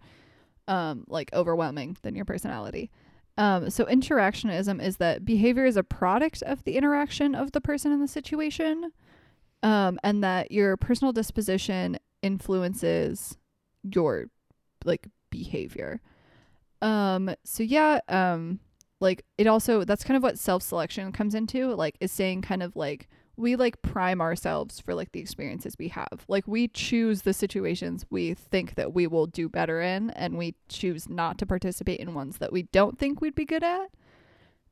um 0.68 1.04
like 1.08 1.32
overwhelming 1.32 1.96
than 2.02 2.14
your 2.14 2.24
personality. 2.24 2.90
Um, 3.38 3.70
so 3.70 3.84
interactionism 3.86 4.82
is 4.82 4.98
that 4.98 5.24
behavior 5.24 5.64
is 5.64 5.76
a 5.76 5.82
product 5.82 6.42
of 6.42 6.64
the 6.64 6.76
interaction 6.76 7.34
of 7.34 7.52
the 7.52 7.60
person 7.60 7.92
in 7.92 8.00
the 8.00 8.08
situation. 8.08 8.92
Um, 9.62 10.00
and 10.02 10.24
that 10.24 10.50
your 10.50 10.76
personal 10.76 11.12
disposition 11.12 11.96
influences 12.20 13.38
your 13.82 14.26
like 14.84 15.08
behavior. 15.30 16.00
Um, 16.80 17.34
so 17.44 17.62
yeah, 17.62 18.00
um, 18.08 18.60
like 19.00 19.24
it 19.38 19.46
also 19.46 19.84
that's 19.84 20.04
kind 20.04 20.16
of 20.16 20.22
what 20.22 20.38
self-selection 20.38 21.12
comes 21.12 21.34
into, 21.34 21.74
like 21.74 21.96
is 22.00 22.12
saying 22.12 22.42
kind 22.42 22.62
of 22.62 22.76
like 22.76 23.08
we 23.36 23.56
like 23.56 23.80
prime 23.82 24.20
ourselves 24.20 24.78
for 24.80 24.94
like 24.94 25.12
the 25.12 25.20
experiences 25.20 25.76
we 25.78 25.88
have. 25.88 26.24
Like 26.28 26.46
we 26.46 26.68
choose 26.68 27.22
the 27.22 27.32
situations 27.32 28.04
we 28.10 28.34
think 28.34 28.74
that 28.74 28.92
we 28.92 29.06
will 29.06 29.26
do 29.26 29.48
better 29.48 29.80
in 29.80 30.10
and 30.10 30.36
we 30.36 30.54
choose 30.68 31.08
not 31.08 31.38
to 31.38 31.46
participate 31.46 32.00
in 32.00 32.14
ones 32.14 32.38
that 32.38 32.52
we 32.52 32.64
don't 32.64 32.98
think 32.98 33.20
we'd 33.20 33.34
be 33.34 33.44
good 33.44 33.64
at. 33.64 33.88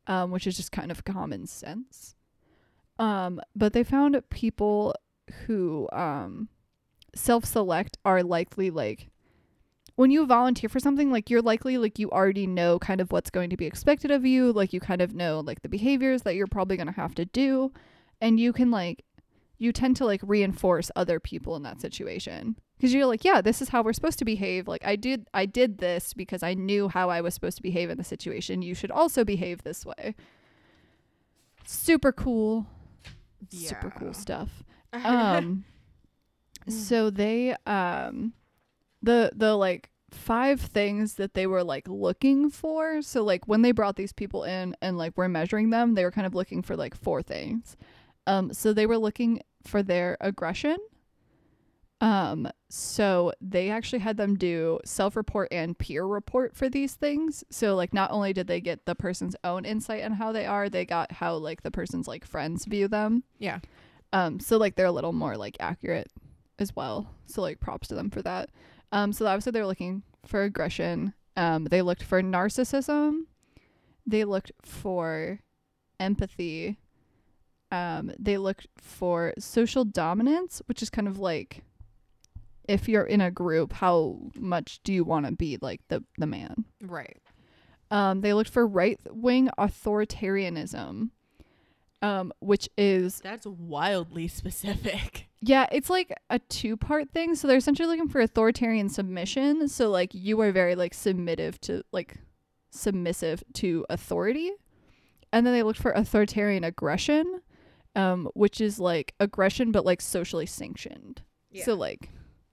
Um, 0.07 0.31
which 0.31 0.47
is 0.47 0.57
just 0.57 0.73
kind 0.73 0.91
of 0.91 1.05
common 1.05 1.47
sense. 1.47 2.17
Um, 2.99 3.41
but 3.55 3.73
they 3.73 3.85
found 3.85 4.21
people 4.31 4.95
who 5.47 5.89
um 5.93 6.49
self-select 7.15 7.97
are 8.05 8.23
likely 8.23 8.71
like 8.71 9.09
when 9.97 10.11
you 10.11 10.25
volunteer 10.25 10.69
for 10.69 10.81
something 10.81 11.11
like 11.11 11.29
you're 11.29 11.43
likely 11.43 11.77
like 11.77 11.99
you 11.99 12.11
already 12.11 12.47
know 12.47 12.79
kind 12.79 13.01
of 13.01 13.13
what's 13.13 13.31
going 13.31 13.51
to 13.51 13.57
be 13.57 13.67
expected 13.67 14.11
of 14.11 14.25
you 14.25 14.53
like 14.53 14.73
you 14.73 14.81
kind 14.81 15.03
of 15.03 15.15
know 15.15 15.41
like 15.41 15.63
the 15.63 15.69
behaviors 15.69 16.23
that 16.23 16.35
you're 16.35 16.47
probably 16.47 16.77
going 16.77 16.87
to 16.87 16.93
have 16.93 17.15
to 17.15 17.25
do 17.27 17.73
and 18.21 18.39
you 18.39 18.53
can 18.53 18.71
like 18.71 19.05
you 19.59 19.73
tend 19.73 19.95
to 19.97 20.07
like 20.07 20.21
reinforce 20.25 20.91
other 20.97 21.21
people 21.21 21.55
in 21.55 21.63
that 21.65 21.81
situation. 21.81 22.57
Because 22.77 22.95
you're 22.95 23.07
like 23.07 23.25
yeah 23.25 23.43
this 23.43 23.61
is 23.61 23.69
how 23.69 23.83
we're 23.83 23.93
supposed 23.93 24.19
to 24.19 24.25
behave. 24.25 24.67
Like 24.67 24.85
i 24.85 24.97
did 24.97 25.29
i 25.35 25.45
did 25.45 25.79
this 25.79 26.15
because 26.15 26.43
i 26.43 26.55
knew 26.55 26.89
how 26.89 27.11
i 27.11 27.21
was 27.21 27.35
supposed 27.35 27.59
to 27.59 27.63
behave 27.63 27.91
in 27.91 27.99
the 27.99 28.05
situation. 28.05 28.63
You 28.63 28.75
should 28.75 28.91
also 28.91 29.25
behave 29.25 29.63
this 29.63 29.85
way. 29.85 30.15
Super 31.67 32.11
cool. 32.11 32.67
Super 33.51 33.93
cool 33.97 34.15
stuff. 34.15 34.49
Um 34.93 35.65
so 36.69 37.11
they 37.11 37.55
um 37.67 38.33
the 39.03 39.33
the 39.35 39.55
like 39.55 39.91
five 40.11 40.61
things 40.61 41.15
that 41.15 41.35
they 41.35 41.47
were 41.47 41.63
like 41.63 41.87
looking 41.89 42.51
for 42.51 43.01
so 43.01 43.23
like 43.23 43.47
when 43.47 43.63
they 43.63 43.71
brought 43.73 43.97
these 43.97 44.13
people 44.13 44.43
in 44.45 44.75
and 44.83 44.99
like 44.99 45.13
we're 45.17 45.29
measuring 45.29 45.71
them 45.71 45.95
they 45.95 46.05
were 46.05 46.11
kind 46.11 46.27
of 46.27 46.35
looking 46.35 46.63
for 46.63 46.77
like 46.77 46.95
four 46.95 47.23
things. 47.23 47.77
Um 48.27 48.53
so 48.53 48.73
they 48.73 48.87
were 48.87 48.99
looking 48.99 49.41
for 49.65 49.83
their 49.83 50.17
aggression. 50.21 50.77
Um 52.01 52.49
so 52.69 53.33
they 53.41 53.71
actually 53.71 54.01
had 54.01 54.17
them 54.17 54.37
do 54.37 54.81
self-report 54.85 55.49
and 55.53 55.79
peer 55.79 56.05
report 56.05 56.57
for 56.57 56.69
these 56.69 56.95
things. 56.95 57.45
So 57.51 57.77
like 57.77 57.93
not 57.95 58.11
only 58.11 58.33
did 58.33 58.49
they 58.49 58.61
get 58.61 58.87
the 58.87 58.95
person's 58.95 59.37
own 59.45 59.65
insight 59.65 60.03
on 60.03 60.13
how 60.13 60.33
they 60.33 60.47
are 60.47 60.69
they 60.69 60.85
got 60.85 61.13
how 61.13 61.35
like 61.37 61.63
the 61.63 61.71
person's 61.71 62.09
like 62.09 62.25
friends 62.25 62.65
view 62.65 62.89
them. 62.89 63.23
Yeah. 63.39 63.61
um, 64.13 64.41
so 64.41 64.57
like 64.57 64.75
they're 64.75 64.87
a 64.87 64.93
little 64.93 65.13
more 65.13 65.37
like 65.37 65.57
accurate 65.61 66.11
as 66.61 66.75
well. 66.75 67.15
So 67.27 67.43
like 67.43 67.61
props 67.61 67.89
to 67.89 67.95
them 67.95 68.11
for 68.11 68.23
that. 68.23 68.51
Um, 68.93 69.13
so 69.13 69.27
obviously 69.27 69.53
they're 69.53 69.67
looking 69.67 70.03
for 70.25 70.43
aggression. 70.43 71.15
Um, 71.37 71.65
they 71.65 71.83
looked 71.83 72.03
for 72.03 72.23
narcissism. 72.23 73.23
They 74.07 74.25
looked 74.25 74.53
for 74.63 75.41
empathy. 75.99 76.79
Um, 77.71 78.13
they 78.19 78.37
looked 78.37 78.67
for 78.77 79.33
social 79.39 79.85
dominance, 79.85 80.61
which 80.67 80.83
is 80.83 80.91
kind 80.91 81.07
of 81.07 81.19
like 81.19 81.63
if 82.69 82.89
you're 82.89 83.05
in 83.05 83.21
a 83.21 83.31
group, 83.31 83.73
how 83.73 84.19
much 84.37 84.81
do 84.85 84.93
you 84.93 85.05
want 85.05 85.27
to 85.27 85.33
be 85.33 85.59
like 85.61 85.81
the 85.89 86.05
the 86.19 86.27
man? 86.27 86.65
Right. 86.83 87.19
Um, 87.91 88.21
they 88.21 88.33
looked 88.33 88.51
for 88.51 88.67
right 88.67 89.01
wing 89.11 89.51
authoritarianism, 89.59 91.11
um, 92.03 92.33
which 92.41 92.69
is 92.79 93.21
That's 93.21 93.47
wildly 93.47 94.29
specific. 94.29 95.29
Yeah, 95.43 95.67
it's 95.73 95.89
like 95.89 96.13
a 96.29 96.39
two 96.39 96.77
part 96.77 97.11
thing. 97.11 97.35
So 97.35 97.49
they're 97.49 97.57
essentially 97.57 97.89
looking 97.89 98.09
for 98.09 98.21
authoritarian 98.21 98.89
submission. 98.89 99.69
So 99.69 99.89
like 99.89 100.15
you 100.15 100.41
are 100.41 100.53
very 100.53 100.75
like 100.75 100.93
submissive 100.93 101.61
to 101.63 101.83
like 101.93 102.19
submissive 102.71 103.43
to 103.55 103.87
authority. 103.89 104.51
And 105.33 105.47
then 105.47 105.55
they 105.55 105.63
looked 105.63 105.81
for 105.81 105.93
authoritarian 105.93 106.65
aggression, 106.65 107.41
um, 107.97 108.29
which 108.35 108.61
is 108.61 108.79
like 108.79 109.15
aggression 109.19 109.73
but 109.73 109.87
like 109.87 110.03
socially 110.03 110.47
sanctioned. 110.47 111.23
Yeah. 111.51 111.65
So 111.65 111.75
like 111.75 112.11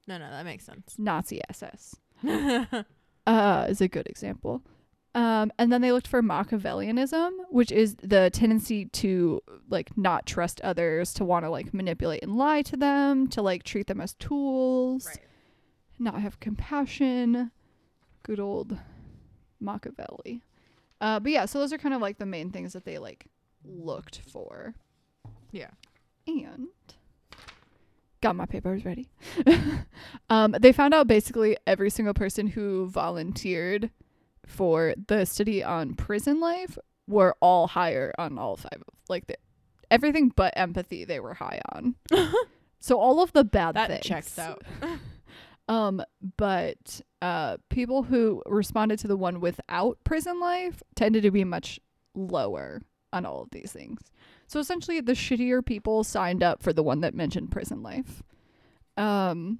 no, 0.07 0.17
no, 0.17 0.29
that 0.29 0.45
makes 0.45 0.65
sense. 0.65 0.95
Nazi 0.97 1.41
SS. 1.49 1.95
uh 3.27 3.65
is 3.69 3.81
a 3.81 3.87
good 3.89 4.07
example. 4.07 4.63
Um, 5.17 5.51
and 5.57 5.73
then 5.73 5.81
they 5.81 5.91
looked 5.91 6.05
for 6.07 6.21
Machiavellianism, 6.21 7.31
which 7.49 7.71
is 7.71 7.95
the 8.03 8.29
tendency 8.29 8.85
to 8.85 9.41
like 9.67 9.97
not 9.97 10.27
trust 10.27 10.61
others, 10.61 11.11
to 11.15 11.25
want 11.25 11.43
to 11.43 11.49
like 11.49 11.73
manipulate 11.73 12.21
and 12.21 12.37
lie 12.37 12.61
to 12.61 12.77
them, 12.77 13.27
to 13.29 13.41
like 13.41 13.63
treat 13.63 13.87
them 13.87 13.99
as 13.99 14.13
tools, 14.13 15.07
Right. 15.07 15.17
not 15.97 16.21
have 16.21 16.39
compassion. 16.39 17.49
Good 18.21 18.39
old 18.39 18.77
Machiavelli. 19.59 20.43
Uh, 21.01 21.19
but 21.19 21.31
yeah, 21.31 21.45
so 21.45 21.57
those 21.57 21.73
are 21.73 21.79
kind 21.79 21.95
of 21.95 22.01
like 22.01 22.19
the 22.19 22.25
main 22.27 22.51
things 22.51 22.73
that 22.73 22.85
they 22.85 22.99
like 22.99 23.25
looked 23.65 24.19
for. 24.31 24.75
Yeah. 25.51 25.71
And 26.27 26.67
got 28.21 28.35
my 28.35 28.45
papers 28.45 28.85
ready. 28.85 29.09
um, 30.29 30.55
they 30.59 30.71
found 30.71 30.93
out 30.93 31.07
basically 31.07 31.57
every 31.65 31.89
single 31.89 32.13
person 32.13 32.45
who 32.45 32.87
volunteered 32.87 33.89
for 34.47 34.95
the 35.07 35.25
study 35.25 35.63
on 35.63 35.93
prison 35.93 36.39
life 36.39 36.77
were 37.07 37.35
all 37.41 37.67
higher 37.67 38.13
on 38.17 38.37
all 38.39 38.57
five 38.57 38.81
of 38.87 38.93
like 39.09 39.27
the, 39.27 39.35
everything 39.91 40.31
but 40.35 40.53
empathy 40.57 41.05
they 41.05 41.19
were 41.19 41.35
high 41.35 41.61
on. 41.73 41.95
so 42.79 42.99
all 42.99 43.21
of 43.21 43.31
the 43.33 43.43
bad 43.43 43.75
That 43.75 43.89
things 43.89 44.05
checks 44.05 44.39
out. 44.39 44.63
um, 45.67 46.01
but 46.37 47.01
uh, 47.21 47.57
people 47.69 48.03
who 48.03 48.41
responded 48.45 48.99
to 48.99 49.07
the 49.07 49.17
one 49.17 49.39
without 49.39 49.97
prison 50.03 50.39
life 50.39 50.81
tended 50.95 51.23
to 51.23 51.31
be 51.31 51.43
much 51.43 51.79
lower 52.15 52.81
on 53.13 53.25
all 53.25 53.41
of 53.41 53.49
these 53.51 53.71
things. 53.71 54.01
So 54.47 54.59
essentially, 54.59 55.01
the 55.01 55.13
shittier 55.13 55.65
people 55.65 56.03
signed 56.03 56.41
up 56.41 56.63
for 56.63 56.71
the 56.71 56.83
one 56.83 57.01
that 57.01 57.13
mentioned 57.13 57.51
prison 57.51 57.83
life. 57.83 58.23
Um, 58.95 59.59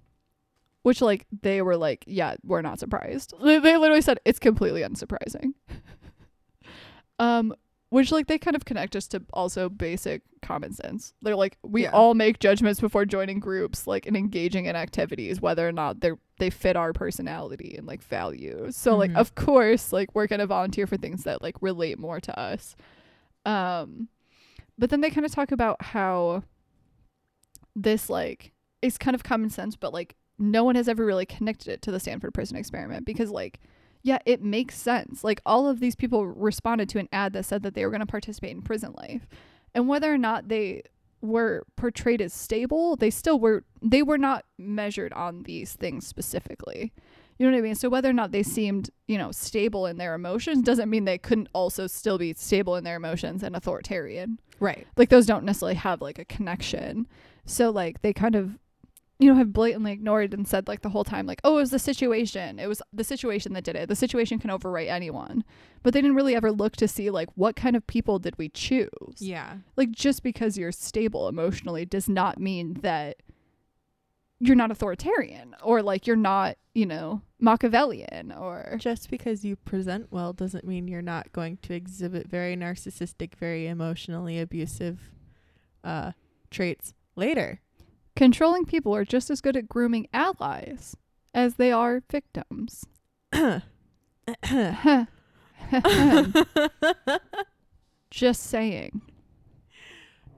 which 0.87 1.01
like 1.01 1.27
they 1.41 1.61
were 1.61 1.75
like, 1.75 2.05
yeah, 2.07 2.35
we're 2.45 2.61
not 2.61 2.79
surprised. 2.79 3.33
They, 3.43 3.59
they 3.59 3.75
literally 3.75 4.01
said 4.01 4.19
it's 4.23 4.39
completely 4.39 4.81
unsurprising. 4.83 5.53
um, 7.19 7.53
which 7.89 8.11
like 8.11 8.27
they 8.27 8.37
kind 8.37 8.55
of 8.55 8.63
connect 8.65 8.95
us 8.95 9.07
to 9.09 9.21
also 9.33 9.67
basic 9.69 10.21
common 10.41 10.71
sense. 10.73 11.13
They're 11.21 11.35
like 11.35 11.57
we 11.63 11.83
Yeah. 11.83 11.91
all 11.91 12.13
make 12.13 12.39
judgments 12.39 12.79
before 12.79 13.05
joining 13.05 13.39
groups, 13.39 13.85
like 13.87 14.05
and 14.05 14.15
engaging 14.15 14.65
in 14.65 14.75
activities, 14.77 15.41
whether 15.41 15.67
or 15.67 15.71
not 15.71 15.99
they're 15.99 16.17
they 16.39 16.49
fit 16.49 16.75
our 16.75 16.93
personality 16.93 17.75
and 17.77 17.87
like 17.87 18.01
values. 18.03 18.75
So 18.77 18.95
like 18.95 19.11
Mhm. 19.11 19.17
of 19.17 19.35
course, 19.35 19.91
like 19.93 20.13
we're 20.15 20.27
gonna 20.27 20.47
volunteer 20.47 20.85
for 20.87 20.95
things 20.97 21.23
that 21.23 21.41
like 21.41 21.55
relate 21.61 21.97
more 21.99 22.19
to 22.21 22.39
us. 22.39 22.75
Um, 23.45 24.09
but 24.77 24.89
then 24.89 25.01
they 25.01 25.09
kind 25.09 25.25
of 25.25 25.31
talk 25.33 25.51
about 25.51 25.81
how 25.81 26.43
this 27.75 28.09
like 28.09 28.51
is 28.81 28.97
kind 28.97 29.15
of 29.15 29.23
common 29.23 29.49
sense, 29.49 29.75
but 29.75 29.91
like 29.93 30.15
no 30.39 30.63
one 30.63 30.75
has 30.75 30.87
ever 30.87 31.05
really 31.05 31.25
connected 31.25 31.67
it 31.69 31.81
to 31.83 31.91
the 31.91 31.99
Stanford 31.99 32.33
Prison 32.33 32.57
Experiment 32.57 33.05
because 33.05 33.31
like 33.31 33.59
yeah, 34.03 34.19
it 34.25 34.41
makes 34.41 34.77
sense. 34.77 35.23
Like 35.23 35.41
all 35.45 35.67
of 35.67 35.79
these 35.81 35.95
people 35.95 36.25
responded 36.25 36.87
to 36.89 36.99
an 36.99 37.09
ad 37.11 37.33
that 37.33 37.43
said 37.43 37.63
that 37.63 37.73
they 37.73 37.83
were 37.83 37.91
going 37.91 37.99
to 37.99 38.05
participate 38.05 38.51
in 38.51 38.61
prison 38.61 38.93
life. 38.95 39.27
And 39.73 39.89
whether 39.89 40.13
or 40.13 40.17
not 40.17 40.47
they 40.47 40.83
were 41.19 41.65
portrayed 41.75 42.21
as 42.21 42.31
stable, 42.31 42.95
they 42.95 43.09
still 43.09 43.37
were 43.39 43.65
they 43.81 44.03
were 44.03 44.19
not 44.19 44.45
measured 44.57 45.11
on 45.13 45.43
these 45.43 45.73
things 45.73 46.07
specifically. 46.07 46.93
You 47.37 47.45
know 47.47 47.51
what 47.51 47.59
I 47.59 47.61
mean? 47.61 47.75
So 47.75 47.89
whether 47.89 48.09
or 48.09 48.13
not 48.13 48.31
they 48.31 48.43
seemed, 48.43 48.91
you 49.07 49.17
know, 49.17 49.31
stable 49.31 49.85
in 49.87 49.97
their 49.97 50.13
emotions 50.13 50.61
doesn't 50.63 50.89
mean 50.89 51.03
they 51.05 51.17
couldn't 51.17 51.49
also 51.53 51.85
still 51.85 52.17
be 52.17 52.33
stable 52.33 52.75
in 52.77 52.83
their 52.83 52.95
emotions 52.95 53.43
and 53.43 53.55
authoritarian 53.55 54.39
Right. 54.59 54.87
like 54.95 55.09
those 55.09 55.25
don't 55.25 55.43
necessarily 55.43 55.75
have 55.75 56.01
like 56.01 56.17
a 56.17 56.25
connection 56.25 57.07
so 57.45 57.69
like 57.69 58.01
they 58.01 58.11
kind 58.13 58.35
of 58.35 58.57
you 59.19 59.27
know 59.27 59.35
have 59.35 59.51
blatantly 59.53 59.91
ignored 59.91 60.33
and 60.33 60.47
said 60.47 60.67
like 60.67 60.81
the 60.81 60.89
whole 60.89 61.03
time 61.03 61.25
like 61.25 61.41
oh 61.43 61.57
it 61.57 61.61
was 61.61 61.71
the 61.71 61.79
situation 61.79 62.59
it 62.59 62.67
was 62.67 62.81
the 62.93 63.03
situation 63.03 63.53
that 63.53 63.63
did 63.63 63.75
it 63.75 63.89
the 63.89 63.95
situation 63.95 64.37
can 64.37 64.49
overwrite 64.51 64.89
anyone 64.89 65.43
but 65.83 65.93
they 65.93 66.01
didn't 66.01 66.15
really 66.15 66.35
ever 66.35 66.51
look 66.51 66.75
to 66.75 66.87
see 66.87 67.09
like 67.09 67.29
what 67.35 67.55
kind 67.55 67.75
of 67.75 67.85
people 67.87 68.19
did 68.19 68.37
we 68.37 68.49
choose 68.49 68.89
Yeah. 69.19 69.57
like 69.75 69.91
just 69.91 70.21
because 70.21 70.57
you're 70.57 70.71
stable 70.71 71.27
emotionally 71.27 71.83
does 71.85 72.07
not 72.07 72.39
mean 72.39 72.75
that 72.81 73.17
you're 74.39 74.55
not 74.55 74.69
authoritarian 74.69 75.55
or 75.63 75.81
like 75.81 76.05
you're 76.05 76.15
not 76.15 76.57
you 76.75 76.85
know 76.85 77.21
machiavellian 77.39 78.31
or 78.31 78.75
Just 78.79 79.09
because 79.09 79.43
you 79.43 79.55
present 79.55 80.07
well 80.11 80.31
doesn't 80.33 80.63
mean 80.65 80.87
you're 80.87 81.01
not 81.01 81.31
going 81.33 81.57
to 81.63 81.73
exhibit 81.73 82.27
very 82.27 82.55
narcissistic, 82.55 83.33
very 83.35 83.65
emotionally 83.67 84.39
abusive 84.39 84.99
uh 85.83 86.11
traits 86.51 86.93
later. 87.15 87.61
Controlling 88.17 88.65
people 88.65 88.93
are 88.93 89.05
just 89.05 89.29
as 89.29 89.39
good 89.41 89.55
at 89.55 89.69
grooming 89.69 90.07
allies 90.13 90.97
as 91.33 91.55
they 91.55 91.71
are 91.71 92.01
victims 92.11 92.85
Just 98.09 98.43
saying. 98.43 99.01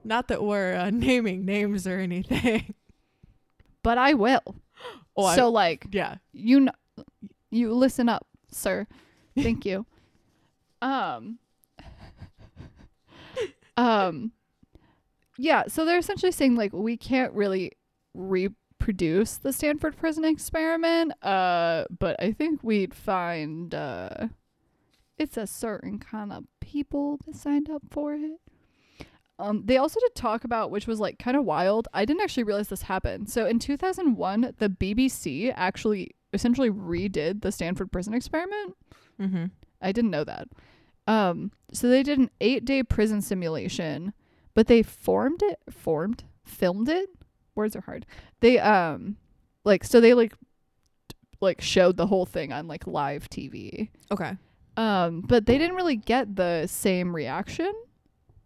Not 0.04 0.28
that 0.28 0.42
we're 0.42 0.74
uh, 0.74 0.90
naming 0.90 1.44
names 1.44 1.86
or 1.86 1.98
anything. 1.98 2.74
But 3.82 3.98
I 3.98 4.14
will. 4.14 4.42
Oh, 5.16 5.24
I- 5.24 5.36
so 5.36 5.50
like 5.50 5.86
yeah. 5.92 6.16
you 6.32 6.60
know, 6.60 6.72
you 7.50 7.74
listen 7.74 8.08
up, 8.08 8.26
sir. 8.50 8.86
Thank 9.36 9.66
you. 9.66 9.84
Um 10.82 11.38
Um 13.76 14.32
Yeah, 15.42 15.64
so 15.68 15.86
they're 15.86 15.98
essentially 15.98 16.32
saying 16.32 16.54
like 16.56 16.72
we 16.74 16.98
can't 16.98 17.32
really 17.32 17.72
reproduce 18.14 19.38
the 19.38 19.54
Stanford 19.54 19.96
prison 19.96 20.24
experiment, 20.24 21.12
uh 21.24 21.84
but 21.98 22.16
I 22.20 22.32
think 22.32 22.60
we'd 22.62 22.94
find 22.94 23.74
uh 23.74 24.28
it's 25.16 25.38
a 25.38 25.46
certain 25.46 25.98
kind 25.98 26.30
of 26.30 26.44
people 26.60 27.18
that 27.26 27.36
signed 27.36 27.70
up 27.70 27.82
for 27.90 28.14
it. 28.14 28.38
Um, 29.38 29.62
they 29.64 29.78
also 29.78 29.98
did 30.00 30.14
talk 30.14 30.44
about, 30.44 30.70
which 30.70 30.86
was 30.86 31.00
like 31.00 31.18
kind 31.18 31.36
of 31.36 31.44
wild. 31.44 31.88
I 31.94 32.04
didn't 32.04 32.22
actually 32.22 32.42
realize 32.44 32.68
this 32.68 32.82
happened. 32.82 33.30
So 33.30 33.46
in 33.46 33.58
2001, 33.58 34.54
the 34.58 34.68
BBC 34.68 35.52
actually 35.56 36.10
essentially 36.34 36.70
redid 36.70 37.40
the 37.40 37.50
Stanford 37.50 37.90
prison 37.90 38.12
experiment. 38.12 38.76
Mm-hmm. 39.20 39.46
I 39.80 39.92
didn't 39.92 40.10
know 40.10 40.24
that. 40.24 40.48
Um, 41.06 41.52
so 41.72 41.88
they 41.88 42.02
did 42.02 42.18
an 42.18 42.30
eight 42.42 42.66
day 42.66 42.82
prison 42.82 43.22
simulation, 43.22 44.12
but 44.54 44.66
they 44.66 44.82
formed 44.82 45.42
it, 45.42 45.58
formed, 45.70 46.24
filmed 46.44 46.88
it. 46.88 47.08
Words 47.54 47.76
are 47.76 47.82
hard. 47.82 48.06
They 48.40 48.58
um, 48.58 49.16
like 49.64 49.84
so 49.84 50.00
they 50.00 50.14
like, 50.14 50.32
like 51.40 51.60
showed 51.60 51.96
the 51.96 52.06
whole 52.06 52.26
thing 52.26 52.52
on 52.52 52.68
like 52.68 52.86
live 52.86 53.28
TV. 53.28 53.88
Okay. 54.10 54.36
Um, 54.76 55.20
but 55.22 55.46
they 55.46 55.58
didn't 55.58 55.76
really 55.76 55.96
get 55.96 56.36
the 56.36 56.66
same 56.66 57.14
reaction. 57.14 57.72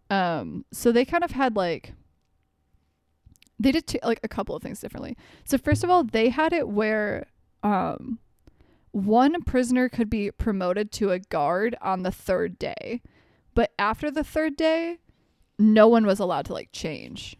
Um, 0.09 0.65
so 0.71 0.91
they 0.91 1.05
kind 1.05 1.23
of 1.23 1.31
had 1.31 1.55
like 1.55 1.93
they 3.59 3.71
did 3.71 3.87
two, 3.87 3.99
like 4.03 4.19
a 4.23 4.27
couple 4.27 4.55
of 4.55 4.61
things 4.61 4.79
differently. 4.79 5.17
So 5.45 5.57
first 5.57 5.83
of 5.83 5.89
all, 5.89 6.03
they 6.03 6.29
had 6.29 6.53
it 6.53 6.67
where 6.67 7.27
um 7.63 8.19
one 8.91 9.41
prisoner 9.43 9.89
could 9.89 10.09
be 10.09 10.31
promoted 10.31 10.91
to 10.93 11.11
a 11.11 11.19
guard 11.19 11.75
on 11.81 12.03
the 12.03 12.11
third 12.11 12.57
day. 12.57 13.01
But 13.53 13.71
after 13.77 14.09
the 14.09 14.23
third 14.23 14.55
day, 14.55 14.99
no 15.59 15.87
one 15.87 16.05
was 16.05 16.19
allowed 16.19 16.45
to 16.45 16.53
like 16.53 16.69
change 16.71 17.37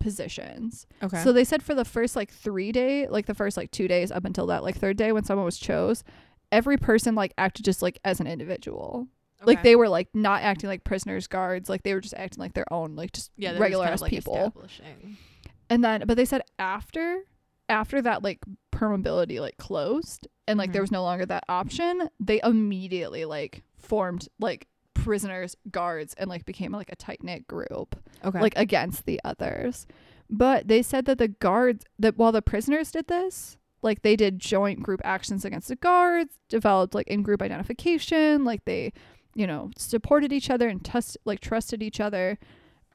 positions. 0.00 0.86
Okay. 1.02 1.22
So 1.22 1.32
they 1.32 1.44
said 1.44 1.62
for 1.62 1.74
the 1.74 1.84
first 1.84 2.16
like 2.16 2.30
three 2.30 2.72
day, 2.72 3.06
like 3.08 3.26
the 3.26 3.34
first 3.34 3.56
like 3.56 3.70
two 3.70 3.88
days 3.88 4.10
up 4.10 4.24
until 4.24 4.46
that 4.48 4.62
like 4.62 4.76
third 4.76 4.96
day 4.96 5.12
when 5.12 5.24
someone 5.24 5.44
was 5.44 5.58
chose, 5.58 6.02
every 6.50 6.76
person 6.76 7.14
like 7.14 7.32
acted 7.38 7.64
just 7.64 7.82
like 7.82 7.98
as 8.04 8.20
an 8.20 8.26
individual. 8.26 9.06
Okay. 9.40 9.46
Like 9.54 9.62
they 9.62 9.76
were 9.76 9.88
like 9.88 10.08
not 10.14 10.42
acting 10.42 10.68
like 10.68 10.84
prisoners 10.84 11.26
guards, 11.26 11.68
like 11.68 11.82
they 11.82 11.94
were 11.94 12.00
just 12.00 12.14
acting 12.14 12.40
like 12.40 12.54
their 12.54 12.70
own, 12.72 12.94
like 12.96 13.12
just 13.12 13.30
yeah, 13.36 13.50
were 13.50 13.54
just 13.54 13.60
regular 13.60 13.84
kind 13.86 13.94
of, 13.94 14.00
like, 14.02 14.10
people. 14.10 14.54
And 15.70 15.82
then 15.84 16.04
but 16.06 16.16
they 16.16 16.24
said 16.24 16.42
after 16.58 17.22
after 17.68 18.02
that 18.02 18.22
like 18.22 18.38
permeability 18.72 19.40
like 19.40 19.56
closed 19.56 20.26
and 20.46 20.58
like 20.58 20.72
there 20.72 20.80
Mhm. 20.80 20.84
was 20.84 20.92
no 20.92 21.02
longer 21.02 21.24
that 21.26 21.44
option, 21.48 22.08
they 22.20 22.40
immediately 22.42 23.24
like 23.24 23.62
formed 23.78 24.28
like 24.38 24.66
prisoners 24.94 25.56
guards 25.70 26.14
and 26.14 26.28
like 26.28 26.44
became 26.44 26.72
like 26.72 26.90
a 26.92 26.96
tight 26.96 27.22
knit 27.22 27.46
group 27.46 27.96
Okay. 28.24 28.40
like 28.40 28.54
against 28.56 29.04
the 29.06 29.20
others. 29.24 29.86
But 30.30 30.68
they 30.68 30.82
said 30.82 31.04
that 31.06 31.18
the 31.18 31.28
guards 31.28 31.84
that 31.98 32.16
while 32.16 32.32
the 32.32 32.42
prisoners 32.42 32.90
did 32.90 33.08
this, 33.08 33.56
like 33.82 34.02
they 34.02 34.16
did 34.16 34.38
joint 34.38 34.82
group 34.82 35.00
actions 35.04 35.44
against 35.44 35.68
the 35.68 35.76
guards, 35.76 36.38
developed 36.48 36.94
like 36.94 37.08
in 37.08 37.22
group 37.22 37.42
identification, 37.42 38.44
like 38.44 38.64
they, 38.64 38.92
you 39.34 39.46
know, 39.46 39.70
supported 39.76 40.32
each 40.32 40.48
other 40.50 40.68
and 40.68 40.84
test 40.84 41.18
like 41.24 41.40
trusted 41.40 41.82
each 41.82 42.00
other. 42.00 42.38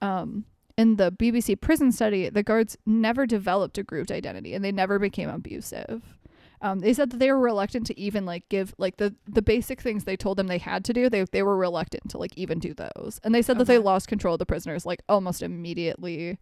Um 0.01 0.45
in 0.79 0.97
the 0.97 1.11
BBC 1.11 1.59
prison 1.59 1.91
study, 1.91 2.29
the 2.29 2.43
guards 2.43 2.77
never 2.85 3.25
developed 3.25 3.79
a 3.79 3.83
grouped 3.83 4.11
identity 4.11 4.53
and 4.53 4.63
they 4.63 4.71
never 4.71 4.99
became 4.99 5.27
abusive. 5.27 6.16
Um, 6.61 6.79
they 6.79 6.93
said 6.93 7.11
that 7.11 7.17
they 7.17 7.31
were 7.31 7.39
reluctant 7.39 7.85
to 7.87 7.99
even 7.99 8.25
like 8.25 8.49
give 8.49 8.73
like 8.77 8.97
the 8.97 9.15
the 9.27 9.43
basic 9.43 9.79
things 9.79 10.03
they 10.03 10.17
told 10.17 10.37
them 10.37 10.47
they 10.47 10.57
had 10.57 10.83
to 10.85 10.93
do. 10.93 11.09
They 11.09 11.23
they 11.23 11.43
were 11.43 11.57
reluctant 11.57 12.09
to 12.11 12.17
like 12.17 12.35
even 12.35 12.59
do 12.59 12.73
those, 12.73 13.19
and 13.23 13.33
they 13.33 13.43
said 13.43 13.59
that 13.59 13.67
they 13.67 13.77
lost 13.77 14.07
control 14.07 14.35
of 14.35 14.39
the 14.39 14.45
prisoners 14.45 14.85
like 14.85 15.01
almost 15.07 15.43
immediately. 15.43 16.39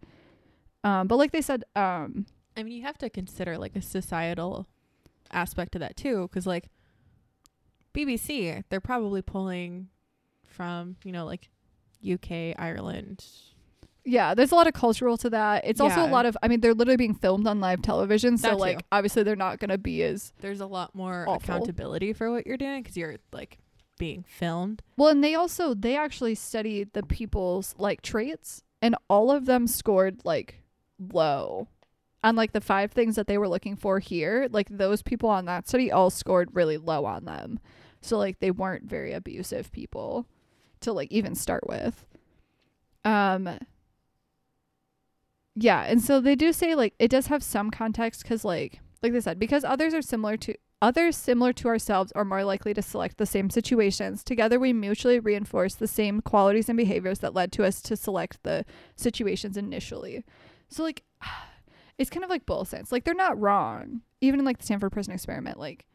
Um, 0.84 1.06
but 1.06 1.16
like 1.16 1.32
they 1.32 1.42
said, 1.42 1.64
um, 1.74 2.26
I 2.56 2.62
mean, 2.62 2.72
you 2.72 2.82
have 2.82 2.98
to 2.98 3.10
consider 3.10 3.58
like 3.58 3.76
a 3.76 3.82
societal 3.82 4.66
aspect 5.32 5.72
to 5.72 5.78
that 5.80 5.96
too, 5.96 6.28
because 6.28 6.46
like 6.46 6.70
BBC, 7.92 8.64
they're 8.70 8.80
probably 8.80 9.20
pulling 9.20 9.88
from 10.46 10.96
you 11.04 11.12
know 11.12 11.26
like 11.26 11.50
UK, 12.10 12.54
Ireland. 12.58 13.24
Yeah, 14.06 14.34
there's 14.34 14.52
a 14.52 14.54
lot 14.54 14.66
of 14.68 14.72
cultural 14.72 15.16
to 15.18 15.28
that. 15.30 15.64
It's 15.66 15.80
also 15.80 16.00
a 16.00 16.04
Yeah. 16.06 16.10
lot 16.12 16.24
of. 16.26 16.36
I 16.42 16.48
mean, 16.48 16.60
they're 16.60 16.72
literally 16.74 16.96
being 16.96 17.14
filmed 17.14 17.46
on 17.46 17.60
live 17.60 17.82
television, 17.82 18.38
so 18.38 18.48
That 18.48 18.54
too. 18.54 18.60
like 18.60 18.82
obviously 18.92 19.22
they're 19.24 19.36
not 19.36 19.58
gonna 19.58 19.76
be 19.78 20.02
as 20.04 20.32
There's 20.40 20.60
a 20.60 20.66
lot 20.66 20.94
more 20.94 21.22
Awful. 21.28 21.34
accountability 21.34 22.12
for 22.12 22.30
what 22.30 22.46
you're 22.46 22.56
doing 22.56 22.82
because 22.82 22.96
you're 22.96 23.16
like 23.32 23.58
being 23.98 24.24
filmed. 24.28 24.82
Well, 24.96 25.08
and 25.08 25.22
they 25.24 25.34
also 25.34 25.74
they 25.74 25.96
actually 25.96 26.34
studied 26.36 26.92
the 26.92 27.02
people's 27.02 27.74
like 27.78 28.00
traits, 28.02 28.62
and 28.80 28.94
all 29.10 29.30
of 29.30 29.46
them 29.46 29.66
scored 29.66 30.20
like 30.24 30.62
low. 30.98 31.68
On 32.24 32.34
like 32.34 32.52
the 32.52 32.60
five 32.60 32.90
things 32.92 33.14
that 33.16 33.26
they 33.28 33.38
were 33.38 33.48
looking 33.48 33.76
for 33.76 33.98
here, 34.00 34.48
like 34.50 34.68
those 34.70 35.00
people 35.02 35.28
on 35.28 35.44
that 35.44 35.68
study 35.68 35.92
all 35.92 36.10
scored 36.10 36.54
really 36.54 36.76
low 36.76 37.04
on 37.04 37.24
them. 37.24 37.60
So 38.00 38.18
like 38.18 38.40
they 38.40 38.50
weren't 38.50 38.84
very 38.88 39.12
abusive 39.12 39.70
people 39.72 40.26
to 40.80 40.92
like 40.92 41.10
even 41.12 41.34
start 41.34 41.66
with. 41.68 42.04
Um 43.04 43.58
Yeah, 45.56 45.82
and 45.82 46.02
so 46.02 46.20
they 46.20 46.36
do 46.36 46.52
say 46.52 46.74
like 46.74 46.94
it 46.98 47.10
does 47.10 47.26
have 47.26 47.42
some 47.42 47.70
context 47.70 48.24
cuz 48.24 48.44
like 48.44 48.80
like 49.02 49.12
they 49.12 49.20
said 49.20 49.38
because 49.38 49.64
others 49.64 49.94
are 49.94 50.02
similar 50.02 50.36
to 50.36 50.54
Others 50.82 51.16
similar 51.16 51.54
to 51.54 51.68
ourselves 51.68 52.12
are 52.12 52.24
more 52.24 52.44
likely 52.44 52.74
to 52.74 52.82
select 52.82 53.16
the 53.16 53.24
same 53.24 53.48
situations. 53.48 54.22
Together, 54.22 54.60
we 54.60 54.74
mutually 54.74 55.18
reinforce 55.18 55.74
the 55.74 55.86
same 55.88 56.20
qualities 56.20 56.68
and 56.68 56.76
behaviors 56.76 57.20
that 57.20 57.32
led 57.32 57.50
to 57.52 57.64
us 57.64 57.80
to 57.82 57.96
select 57.96 58.42
the 58.42 58.64
situations 58.94 59.56
initially. 59.56 60.22
So, 60.68 60.82
like, 60.82 61.02
it's 61.98 62.10
kind 62.10 62.24
of 62.24 62.30
like 62.30 62.44
both 62.44 62.68
sense. 62.68 62.92
Like, 62.92 63.04
they're 63.04 63.14
not 63.14 63.40
wrong. 63.40 64.02
Even 64.20 64.40
in 64.40 64.44
like 64.44 64.58
the 64.58 64.64
Stanford 64.64 64.92
Prison 64.92 65.14
Experiment, 65.14 65.58
like, 65.58 65.86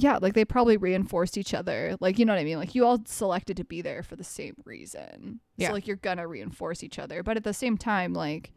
yeah, 0.00 0.18
like 0.22 0.34
they 0.34 0.44
probably 0.44 0.76
reinforced 0.76 1.36
each 1.36 1.52
other. 1.52 1.96
Like, 2.00 2.18
you 2.18 2.24
know 2.24 2.32
what 2.32 2.40
I 2.40 2.44
mean? 2.44 2.56
Like 2.58 2.74
you 2.74 2.86
all 2.86 3.00
selected 3.04 3.56
to 3.58 3.64
be 3.64 3.82
there 3.82 4.02
for 4.04 4.14
the 4.16 4.24
same 4.24 4.54
reason. 4.64 5.40
Yeah. 5.56 5.68
So 5.68 5.74
like 5.74 5.86
you're 5.86 5.96
gonna 5.96 6.26
reinforce 6.26 6.82
each 6.84 6.98
other. 6.98 7.22
But 7.24 7.36
at 7.36 7.44
the 7.44 7.52
same 7.52 7.76
time, 7.76 8.12
like 8.14 8.52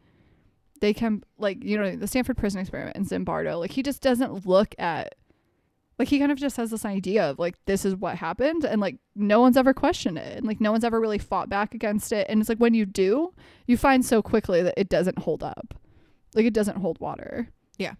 they 0.80 0.94
can 0.94 1.24
like, 1.38 1.62
you 1.64 1.76
know, 1.76 1.96
the 1.96 2.06
Stanford 2.06 2.36
prison 2.36 2.60
experiment 2.60 2.96
and 2.96 3.06
Zimbardo, 3.06 3.58
like 3.58 3.72
he 3.72 3.82
just 3.82 4.00
doesn't 4.02 4.46
look 4.46 4.74
at 4.78 5.16
like 5.98 6.08
he 6.08 6.18
kind 6.18 6.32
of 6.32 6.38
just 6.38 6.56
has 6.56 6.70
this 6.70 6.84
idea 6.84 7.28
of 7.28 7.38
like 7.38 7.54
this 7.66 7.84
is 7.84 7.94
what 7.96 8.16
happened 8.16 8.64
and 8.64 8.80
like 8.80 8.96
no 9.14 9.40
one's 9.40 9.56
ever 9.56 9.74
questioned 9.74 10.18
it 10.18 10.38
and 10.38 10.46
like 10.46 10.60
no 10.60 10.72
one's 10.72 10.84
ever 10.84 11.00
really 11.00 11.18
fought 11.18 11.48
back 11.48 11.74
against 11.74 12.12
it 12.12 12.26
and 12.28 12.40
it's 12.40 12.48
like 12.48 12.58
when 12.58 12.74
you 12.74 12.86
do 12.86 13.32
you 13.66 13.76
find 13.76 14.04
so 14.04 14.22
quickly 14.22 14.62
that 14.62 14.74
it 14.76 14.88
doesn't 14.88 15.18
hold 15.18 15.42
up 15.44 15.74
like 16.34 16.46
it 16.46 16.54
doesn't 16.54 16.78
hold 16.78 16.98
water 16.98 17.48
Yeah. 17.78 17.94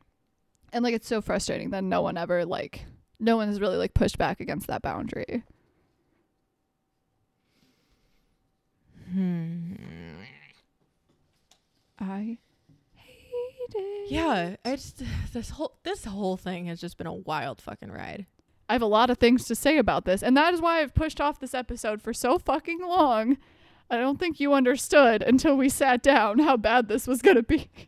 and 0.73 0.83
like 0.83 0.95
it's 0.95 1.07
so 1.07 1.21
frustrating 1.21 1.71
that 1.71 1.85
no 1.85 2.03
one 2.03 2.17
ever 2.17 2.45
like 2.45 2.87
no 3.23 3.37
one 3.37 3.47
has 3.49 3.61
really 3.61 3.77
like 3.77 3.95
pushed 3.95 4.19
back 4.19 4.41
against 4.41 4.67
that 4.67 4.83
boundary. 4.83 5.45
Hmm. 9.13 9.75
i 11.99 12.39
hate 12.95 13.75
it. 13.75 14.11
Yeah, 14.11 14.57
I 14.65 14.77
just 14.77 15.03
this 15.33 15.51
whole 15.51 15.77
this 15.85 16.05
whole 16.07 16.37
thing 16.37 16.67
has 16.67 16.81
just 16.81 16.99
been 16.99 17.07
a 17.07 17.13
wild 17.15 17.61
fucking 17.61 17.91
ride. 17.93 18.27
i 18.69 18.73
have 18.73 18.83
a 18.83 18.87
lot 18.87 19.11
of 19.11 19.19
things 19.19 19.45
to 19.47 19.55
say 19.55 19.77
about 19.79 20.05
this 20.05 20.23
and 20.23 20.37
that 20.37 20.55
is 20.55 20.61
why 20.61 20.81
i've 20.81 20.95
pushed 20.95 21.21
off 21.21 21.39
this 21.41 21.55
episode 21.55 22.03
for 22.03 22.13
so 22.13 22.39
fucking 22.39 22.81
long. 22.81 23.37
I 23.91 23.99
don't 23.99 24.19
think 24.19 24.41
you 24.41 24.55
understood 24.55 25.23
until 25.23 25.55
we 25.55 25.69
sat 25.69 26.03
down 26.03 26.39
how 26.39 26.57
bad 26.57 26.89
this 26.89 27.07
was 27.07 27.21
going 27.23 27.37
to 27.37 27.43
be. 27.43 27.69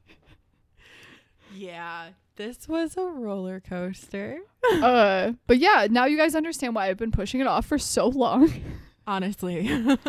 Yeah, 1.57 2.09
this 2.37 2.67
was 2.69 2.97
a 2.97 3.03
roller 3.05 3.61
coaster. 3.61 4.39
uh 4.73 5.33
but 5.47 5.59
yeah 5.59 5.87
now 5.91 6.05
you 6.07 6.17
guys 6.17 6.35
understand 6.35 6.75
why 6.75 6.89
i've 6.89 6.97
been 6.97 7.13
pushing 7.13 7.41
it 7.41 7.47
off 7.47 7.67
for 7.67 7.79
so 7.79 8.07
long 8.09 8.51
Honestly. 9.07 9.69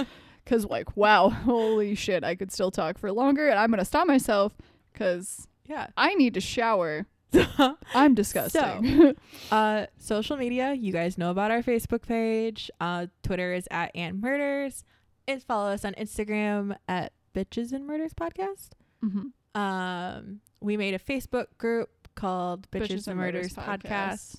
because 0.45 0.65
like 0.65 0.95
wow 0.95 1.29
holy 1.29 1.95
shit 1.95 2.23
i 2.23 2.33
could 2.35 2.51
still 2.51 2.71
talk 2.71 2.97
for 2.97 3.11
longer 3.11 3.49
and 3.49 3.59
i'm 3.59 3.69
gonna 3.69 3.83
stop 3.83 4.07
myself 4.07 4.53
because 4.93 5.47
yeah. 5.65 5.87
i 5.97 6.13
need 6.15 6.33
to 6.33 6.39
shower 6.41 7.05
i'm 7.93 8.13
disgusting 8.15 9.13
uh 9.51 9.85
social 9.97 10.37
media, 10.37 10.73
you 10.73 10.93
guys 10.93 11.17
know 11.17 11.31
about 11.31 11.51
our 11.51 11.61
Facebook 11.61 12.03
page. 12.07 12.71
Uh 12.79 13.07
Twitter 13.23 13.53
is 13.53 13.67
at 13.71 13.91
and 13.93 14.21
murders. 14.21 14.85
And 15.27 15.43
follow 15.43 15.71
us 15.71 15.83
on 15.83 15.93
Instagram 15.95 16.77
at 16.87 17.11
Bitches 17.33 17.73
and 17.73 17.85
Murders 17.85 18.13
Podcast. 18.13 18.69
Mhm. 19.03 19.31
Um 19.59 20.39
we 20.61 20.77
made 20.77 20.93
a 20.93 20.99
Facebook 20.99 21.47
group 21.57 21.89
called 22.15 22.69
Bitches, 22.71 23.07
and 23.07 23.17
Murders, 23.17 23.53
Podcast. 23.53 24.37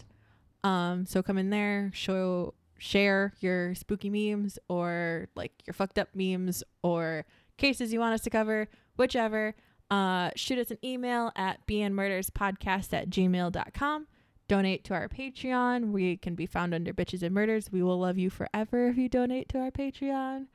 Um, 0.65 1.07
so 1.07 1.23
come 1.23 1.39
in 1.39 1.51
there, 1.51 1.91
show 1.95 2.55
share 2.79 3.33
your 3.41 3.75
spooky 3.75 4.11
memes 4.11 4.59
or 4.69 5.29
like 5.35 5.53
your 5.67 5.75
fucked 5.75 5.99
up 5.99 6.09
memes 6.15 6.63
or 6.83 7.25
cases 7.57 7.93
you 7.93 8.01
want 8.01 8.15
us 8.15 8.23
to 8.23 8.31
cover, 8.31 8.69
whichever. 8.97 9.55
Uh, 9.91 10.31
shoot 10.35 10.59
us 10.59 10.71
an 10.71 10.79
email 10.85 11.31
at 11.37 11.65
bnmurderspodcast 11.67 12.93
at 12.93 13.09
gmail.com. 13.09 14.07
Donate 14.49 14.85
to 14.85 14.95
our 14.95 15.09
Patreon. 15.09 15.91
We 15.91 16.17
can 16.17 16.35
be 16.35 16.47
found 16.47 16.75
under 16.75 16.93
Bitches 16.93 17.23
and 17.23 17.35
Murders. 17.35 17.71
We 17.71 17.83
will 17.83 17.99
love 17.99 18.19
you 18.19 18.31
forever 18.31 18.89
if 18.89 18.97
you 18.97 19.09
donate 19.09 19.49
to 19.51 19.59
our 19.59 19.71
Patreon. 19.71 20.47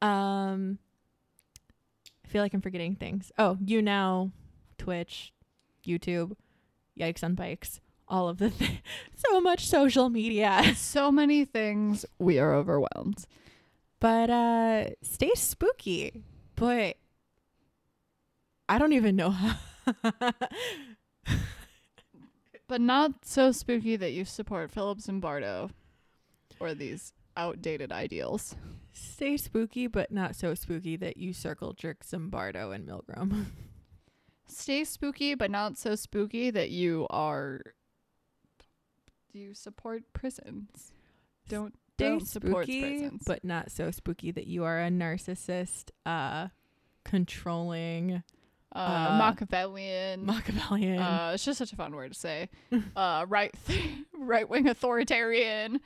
Um, 0.00 0.78
I 2.24 2.28
feel 2.28 2.42
like 2.42 2.54
I'm 2.54 2.60
forgetting 2.60 2.96
things. 2.96 3.32
Oh, 3.38 3.58
you 3.64 3.82
now, 3.82 4.30
Twitch, 4.78 5.32
YouTube, 5.86 6.36
Yikes 6.98 7.24
on 7.24 7.34
Bikes, 7.34 7.80
all 8.08 8.28
of 8.28 8.38
the 8.38 8.50
th- 8.50 8.82
so 9.16 9.40
much 9.40 9.66
social 9.66 10.08
media. 10.08 10.72
so 10.76 11.10
many 11.10 11.44
things 11.44 12.04
we 12.18 12.38
are 12.38 12.54
overwhelmed 12.54 13.26
But 14.00 14.30
uh 14.30 14.90
stay 15.02 15.32
spooky. 15.34 16.22
But 16.56 16.96
I 18.68 18.78
don't 18.78 18.92
even 18.92 19.16
know 19.16 19.30
how 19.30 19.56
but 22.66 22.80
not 22.80 23.24
so 23.24 23.52
spooky 23.52 23.96
that 23.96 24.12
you 24.12 24.24
support 24.24 24.70
Philip 24.70 24.98
Zimbardo 24.98 25.70
or 26.60 26.74
these 26.74 27.12
outdated 27.36 27.92
ideals 27.92 28.54
stay 28.92 29.36
spooky, 29.36 29.86
but 29.86 30.10
not 30.10 30.36
so 30.36 30.54
spooky 30.54 30.96
that 30.96 31.16
you 31.16 31.32
circle 31.32 31.72
jerk 31.72 32.04
Zimbardo 32.04 32.74
and 32.74 32.88
Milgram. 32.88 33.46
Stay 34.46 34.84
spooky 34.84 35.34
but 35.34 35.50
not 35.50 35.76
so 35.76 35.94
spooky 35.94 36.50
that 36.50 36.70
you 36.70 37.06
are 37.10 37.60
do 39.32 39.38
you 39.38 39.54
support 39.54 40.02
prisons 40.12 40.92
don't 41.48 41.74
Stay 41.96 42.08
don't 42.08 42.26
support 42.26 42.64
spooky, 42.64 42.80
prisons 42.80 43.22
but 43.24 43.44
not 43.44 43.70
so 43.70 43.92
spooky 43.92 44.32
that 44.32 44.48
you 44.48 44.64
are 44.64 44.80
a 44.80 44.88
narcissist, 44.88 45.90
uh 46.04 46.48
controlling 47.04 48.22
uh, 48.74 48.78
uh, 48.78 49.18
machiavellian 49.18 50.26
Machiavellian. 50.26 50.98
Uh, 50.98 51.32
it's 51.34 51.44
just 51.44 51.58
such 51.58 51.72
a 51.72 51.76
fun 51.76 51.94
word 51.94 52.12
to 52.12 52.18
say. 52.18 52.48
uh, 52.96 53.24
right, 53.28 53.54
right 54.18 54.48
wing 54.48 54.66
authoritarian. 54.68 55.80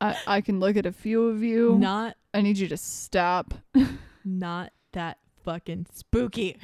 I 0.00 0.16
I 0.26 0.40
can 0.40 0.60
look 0.60 0.76
at 0.76 0.86
a 0.86 0.92
few 0.92 1.24
of 1.28 1.42
you. 1.42 1.76
not 1.78 2.16
I 2.32 2.40
need 2.40 2.58
you 2.58 2.68
to 2.68 2.76
stop. 2.76 3.54
not 4.24 4.72
that 4.92 5.18
fucking 5.44 5.86
spooky. 5.92 6.56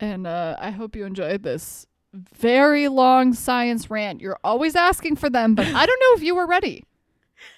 And 0.00 0.26
uh, 0.26 0.56
I 0.58 0.70
hope 0.70 0.94
you 0.96 1.04
enjoyed 1.04 1.42
this 1.42 1.86
very 2.12 2.88
long 2.88 3.32
science 3.34 3.90
rant. 3.90 4.20
You're 4.20 4.38
always 4.44 4.76
asking 4.76 5.16
for 5.16 5.30
them, 5.30 5.54
but 5.54 5.66
I 5.66 5.86
don't 5.86 6.00
know 6.00 6.16
if 6.16 6.22
you 6.22 6.34
were 6.34 6.46
ready. 6.46 6.84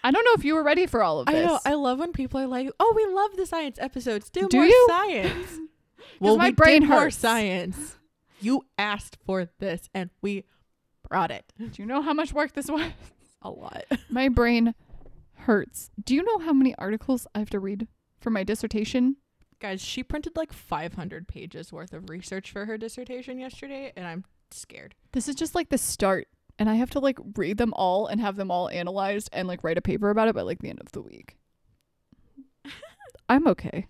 I 0.03 0.11
don't 0.11 0.25
know 0.25 0.33
if 0.35 0.45
you 0.45 0.55
were 0.55 0.63
ready 0.63 0.87
for 0.87 1.03
all 1.03 1.21
of 1.21 1.27
this. 1.27 1.37
I 1.37 1.47
know. 1.47 1.61
I 1.65 1.75
love 1.75 1.99
when 2.01 2.13
people 2.13 2.41
are 2.41 2.47
like, 2.47 2.71
"Oh, 2.81 2.93
we 2.97 3.07
love 3.07 3.37
the 3.37 3.47
science 3.47 3.79
episodes. 3.81 4.29
Do, 4.31 4.49
Do 4.49 4.59
more 4.59 4.67
you? 4.67 4.87
science." 4.89 5.59
well, 6.21 6.37
my 6.37 6.47
we 6.49 6.53
brain 6.53 6.81
did 6.83 6.89
more 6.91 7.01
hurts. 7.03 7.17
science. 7.17 7.97
You 8.41 8.65
asked 8.77 9.19
for 9.25 9.49
this, 9.59 9.89
and 9.95 10.11
we 10.21 10.45
brought 11.09 11.31
it. 11.31 11.53
Do 11.59 11.71
you 11.77 11.87
know 11.87 12.03
how 12.03 12.13
much 12.13 12.33
work 12.33 12.53
this 12.55 12.69
was? 12.71 12.91
A 13.43 13.51
lot. 13.51 13.85
My 14.11 14.29
brain 14.29 14.75
hurts. 15.35 15.91
Do 16.05 16.15
you 16.15 16.23
know 16.25 16.39
how 16.39 16.53
many 16.53 16.75
articles 16.77 17.27
I 17.35 17.39
have 17.39 17.51
to 17.51 17.61
read 17.61 17.87
for 18.21 18.31
my 18.31 18.43
dissertation? 18.43 19.17
Guys, 19.61 19.81
she 19.83 20.05
printed 20.05 20.37
like 20.37 20.53
500 20.53 21.27
pages 21.27 21.73
worth 21.73 21.93
of 21.93 22.09
research 22.09 22.53
for 22.53 22.65
her 22.67 22.79
dissertation 22.79 23.41
yesterday, 23.41 23.93
and 23.97 24.07
I'm 24.07 24.25
scared. 24.51 24.95
This 25.13 25.29
is 25.29 25.35
just 25.35 25.55
like 25.55 25.69
the 25.69 25.79
start. 25.79 26.29
And 26.61 26.69
I 26.69 26.75
have 26.75 26.91
to 26.91 27.01
like 27.01 27.19
read 27.37 27.59
them 27.59 27.73
all 27.75 28.07
and 28.07 28.21
have 28.21 28.37
them 28.37 28.51
all 28.51 28.69
analyzed 28.69 29.29
and 29.33 29.47
like 29.47 29.63
write 29.63 29.79
a 29.79 29.83
paper 29.83 30.11
about 30.11 30.29
it 30.29 30.35
by 30.35 30.43
like 30.43 30.61
the 30.61 30.71
end 30.71 30.81
of 30.81 30.91
the 30.93 31.03
week. 31.03 31.37
I'm 33.29 33.47
okay. 33.47 33.87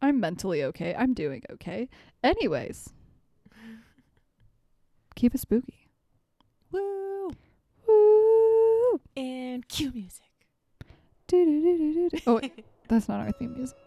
I'm 0.00 0.20
mentally 0.20 0.62
okay. 0.64 0.94
I'm 0.94 1.12
doing 1.14 1.42
okay. 1.52 1.88
Anyways, 2.22 2.90
keep 5.14 5.34
it 5.34 5.40
spooky. 5.40 5.88
Woo! 6.72 7.30
Woo! 7.86 9.00
And 9.16 9.66
cue 9.68 9.92
music. 9.92 10.22
Oh, 12.26 12.36
wait, 12.40 12.64
that's 12.88 13.08
not 13.08 13.20
our 13.20 13.32
theme 13.32 13.54
music. 13.54 13.85